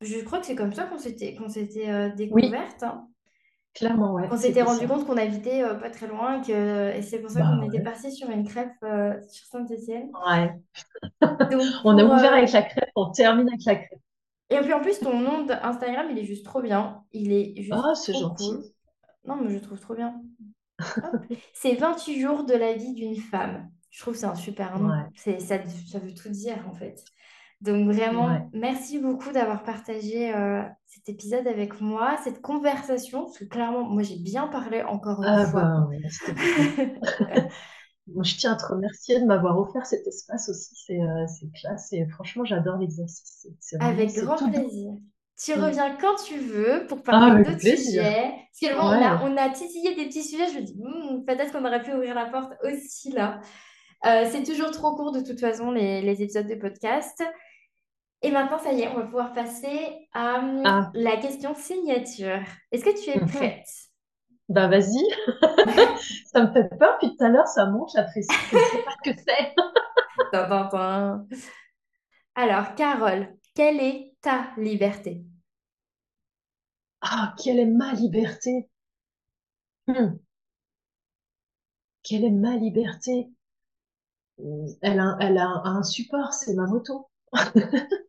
je 0.01 0.19
crois 0.19 0.39
que 0.39 0.45
c'est 0.45 0.55
comme 0.55 0.73
ça 0.73 0.85
qu'on 0.85 0.97
s'était 0.97 1.35
qu'on 1.35 1.49
s'était 1.49 1.89
euh, 1.89 2.09
découverte. 2.13 2.83
hein. 2.83 3.07
Clairement, 3.75 4.13
ouais. 4.13 4.29
On 4.31 4.37
s'était 4.37 4.61
rendu 4.61 4.87
compte 4.87 5.05
qu'on 5.05 5.17
habitait 5.17 5.61
euh, 5.61 5.73
pas 5.75 5.89
très 5.89 6.07
loin 6.07 6.41
que... 6.41 6.95
et 6.95 7.01
c'est 7.01 7.19
pour 7.19 7.29
ça 7.29 7.41
qu'on 7.41 7.57
bah, 7.57 7.65
était 7.65 7.83
parti 7.83 8.09
sur 8.09 8.29
une 8.29 8.47
crêpe 8.47 8.71
euh, 8.83 9.13
sur 9.27 9.45
Saint-Étienne. 9.47 10.11
Ouais. 10.25 10.53
On 11.83 11.97
a 11.97 12.03
ouvert 12.05 12.33
avec 12.33 12.51
la 12.53 12.61
crêpe, 12.61 12.89
on 12.95 13.11
termine 13.11 13.49
avec 13.49 13.65
la 13.65 13.75
crêpe. 13.75 13.99
Et 14.49 14.59
puis 14.59 14.73
en 14.73 14.79
plus, 14.79 14.99
ton 14.99 15.19
nom 15.19 15.43
d'Instagram, 15.43 16.07
il 16.09 16.19
est 16.19 16.23
juste 16.23 16.45
trop 16.45 16.61
bien. 16.61 17.03
Il 17.11 17.33
est 17.33 17.53
juste 17.57 17.73
Ah, 17.73 17.95
c'est 17.95 18.13
gentil. 18.13 18.53
Non, 19.25 19.37
mais 19.41 19.49
je 19.49 19.59
trouve 19.59 19.79
trop 19.79 19.95
bien. 19.95 20.21
C'est 21.53 21.75
28 21.75 22.21
jours 22.21 22.43
de 22.45 22.53
la 22.53 22.73
vie 22.73 22.93
d'une 22.93 23.17
femme. 23.17 23.69
Je 23.89 24.01
trouve 24.01 24.13
que 24.13 24.19
c'est 24.19 24.25
un 24.25 24.35
super 24.35 24.79
nom. 24.79 24.91
Ça, 25.15 25.31
ça 25.39 25.99
veut 25.99 26.13
tout 26.13 26.29
dire 26.29 26.57
en 26.69 26.73
fait. 26.73 27.03
Donc 27.61 27.89
vraiment, 27.91 28.49
merci 28.53 28.99
beaucoup 28.99 29.31
d'avoir 29.31 29.63
partagé 29.63 30.33
euh, 30.35 30.61
cet 30.87 31.07
épisode 31.09 31.47
avec 31.47 31.79
moi, 31.81 32.17
cette 32.23 32.41
conversation, 32.41 33.23
parce 33.23 33.37
que 33.37 33.45
clairement, 33.45 33.83
moi 33.83 34.03
j'ai 34.03 34.19
bien 34.19 34.47
parlé 34.47 34.83
encore 34.83 35.23
une 35.23 35.29
ah, 35.29 35.45
fois. 35.47 35.87
Bah, 38.07 38.21
je 38.23 38.37
tiens 38.37 38.53
à 38.53 38.55
te 38.55 38.65
remercier 38.65 39.19
de 39.19 39.25
m'avoir 39.25 39.57
offert 39.57 39.85
cet 39.85 40.05
espace 40.05 40.49
aussi, 40.49 40.75
c'est 40.85 40.99
euh, 40.99 41.25
classe 41.59 41.91
et 41.93 42.05
franchement 42.07 42.43
j'adore 42.43 42.77
l'exercice. 42.77 43.47
Avec 43.79 44.13
grand 44.13 44.37
plaisir. 44.37 44.93
Tu 45.37 45.53
reviens 45.53 45.97
quand 45.97 46.15
tu 46.23 46.37
veux 46.37 46.85
pour 46.87 47.03
parler 47.03 47.41
ah, 47.45 47.49
d'autres 47.49 47.59
sujets. 47.59 48.31
Parce 48.61 48.73
que 48.73 48.79
on, 48.79 48.87
a, 48.87 49.21
on 49.23 49.35
a 49.35 49.49
titillé 49.49 49.95
des 49.95 50.05
petits 50.05 50.23
sujets, 50.23 50.47
je 50.53 50.59
me 50.59 50.61
dis, 50.61 50.77
hmm, 50.77 51.25
peut-être 51.25 51.51
qu'on 51.51 51.65
aurait 51.65 51.81
pu 51.81 51.93
ouvrir 51.93 52.15
la 52.15 52.25
porte 52.25 52.53
aussi 52.63 53.11
là. 53.11 53.41
Euh, 54.05 54.25
c'est 54.29 54.43
toujours 54.43 54.71
trop 54.71 54.95
court 54.95 55.11
de 55.11 55.21
toute 55.21 55.39
façon 55.39 55.71
les, 55.71 56.01
les 56.01 56.21
épisodes 56.21 56.47
de 56.47 56.55
podcast. 56.55 57.23
Et 58.21 58.31
maintenant, 58.31 58.57
ça 58.57 58.73
y 58.73 58.81
est, 58.81 58.87
on 58.87 58.95
va 58.95 59.03
pouvoir 59.03 59.33
passer 59.33 60.07
à 60.13 60.41
ah. 60.65 60.89
la 60.93 61.17
question 61.17 61.53
signature. 61.53 62.39
Est-ce 62.71 62.83
que 62.83 63.03
tu 63.03 63.11
es 63.11 63.19
prête? 63.19 63.67
Bah 64.47 64.67
vas-y. 64.67 65.03
ça 66.31 66.43
me 66.43 66.53
fait 66.53 66.69
peur, 66.77 66.97
puis 66.99 67.15
tout 67.15 67.23
à 67.23 67.29
l'heure, 67.29 67.47
ça 67.47 67.65
monte, 67.65 67.91
j'apprécie. 67.95 68.27
Je 68.51 68.57
ne 68.57 68.61
sais 68.61 68.83
pas 68.83 68.91
ce 69.03 69.11
que 69.11 69.19
c'est. 69.19 69.55
Alors, 72.35 72.75
Carole, 72.75 73.35
quelle 73.55 73.79
est 73.79 74.13
ta 74.21 74.51
liberté? 74.57 75.25
Ah, 77.01 77.33
quelle 77.41 77.59
est 77.59 77.65
ma 77.65 77.93
liberté? 77.93 78.69
Hmm. 79.87 80.17
Quelle 82.03 82.25
est 82.25 82.31
ma 82.31 82.55
liberté? 82.55 83.29
Elle 84.81 84.99
a, 84.99 85.17
elle 85.19 85.37
a 85.37 85.61
un 85.65 85.83
support, 85.83 86.33
c'est 86.33 86.53
ma 86.53 86.67
moto. 86.67 87.09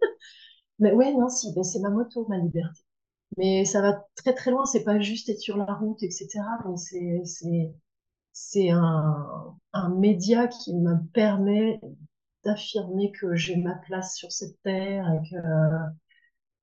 Mais 0.78 0.93
ouais, 0.93 1.12
non, 1.15 1.28
si, 1.28 1.53
ben, 1.55 1.62
c'est 1.62 1.81
ma 1.81 1.90
moto, 1.90 2.27
ma 2.28 2.39
liberté. 2.39 2.82
Mais 3.39 3.65
ça 3.65 3.82
va 3.82 4.07
très 4.16 4.35
très 4.35 4.51
loin, 4.51 4.66
c'est 4.66 4.85
pas 4.85 5.01
juste 5.01 5.28
être 5.28 5.40
sur 5.40 5.57
la 5.57 5.74
route, 5.74 6.03
etc. 6.03 6.28
C'est, 6.77 7.23
c'est, 7.24 7.74
c'est 8.32 8.70
un, 8.70 9.57
un 9.73 9.89
média 9.90 10.48
qui 10.48 10.74
me 10.74 10.97
permet 11.12 11.81
d'affirmer 12.44 13.12
que 13.12 13.35
j'ai 13.35 13.57
ma 13.57 13.74
place 13.77 14.16
sur 14.16 14.32
cette 14.32 14.61
terre 14.62 15.07
et 15.12 15.28
que, 15.31 15.36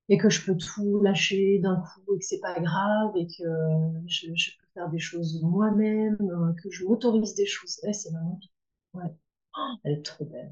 et 0.10 0.18
que 0.18 0.30
je 0.30 0.46
peux 0.46 0.58
tout 0.58 1.02
lâcher 1.02 1.60
d'un 1.60 1.78
coup 1.78 2.16
et 2.16 2.20
que 2.20 2.26
c'est 2.26 2.40
pas 2.40 2.60
grave 2.60 3.12
et 3.16 3.28
que 3.28 3.44
je, 4.08 4.28
peux 4.28 4.68
faire 4.74 4.90
des 4.90 5.00
choses 5.00 5.42
moi-même, 5.44 6.18
que 6.62 6.70
je 6.70 6.86
m'autorise 6.86 7.36
des 7.36 7.46
choses. 7.46 7.80
Ouais, 7.84 7.94
c'est 7.94 8.12
ma. 8.12 8.20
Ouais. 8.94 9.14
Elle 9.84 10.00
est 10.00 10.04
trop 10.04 10.26
belle. 10.26 10.52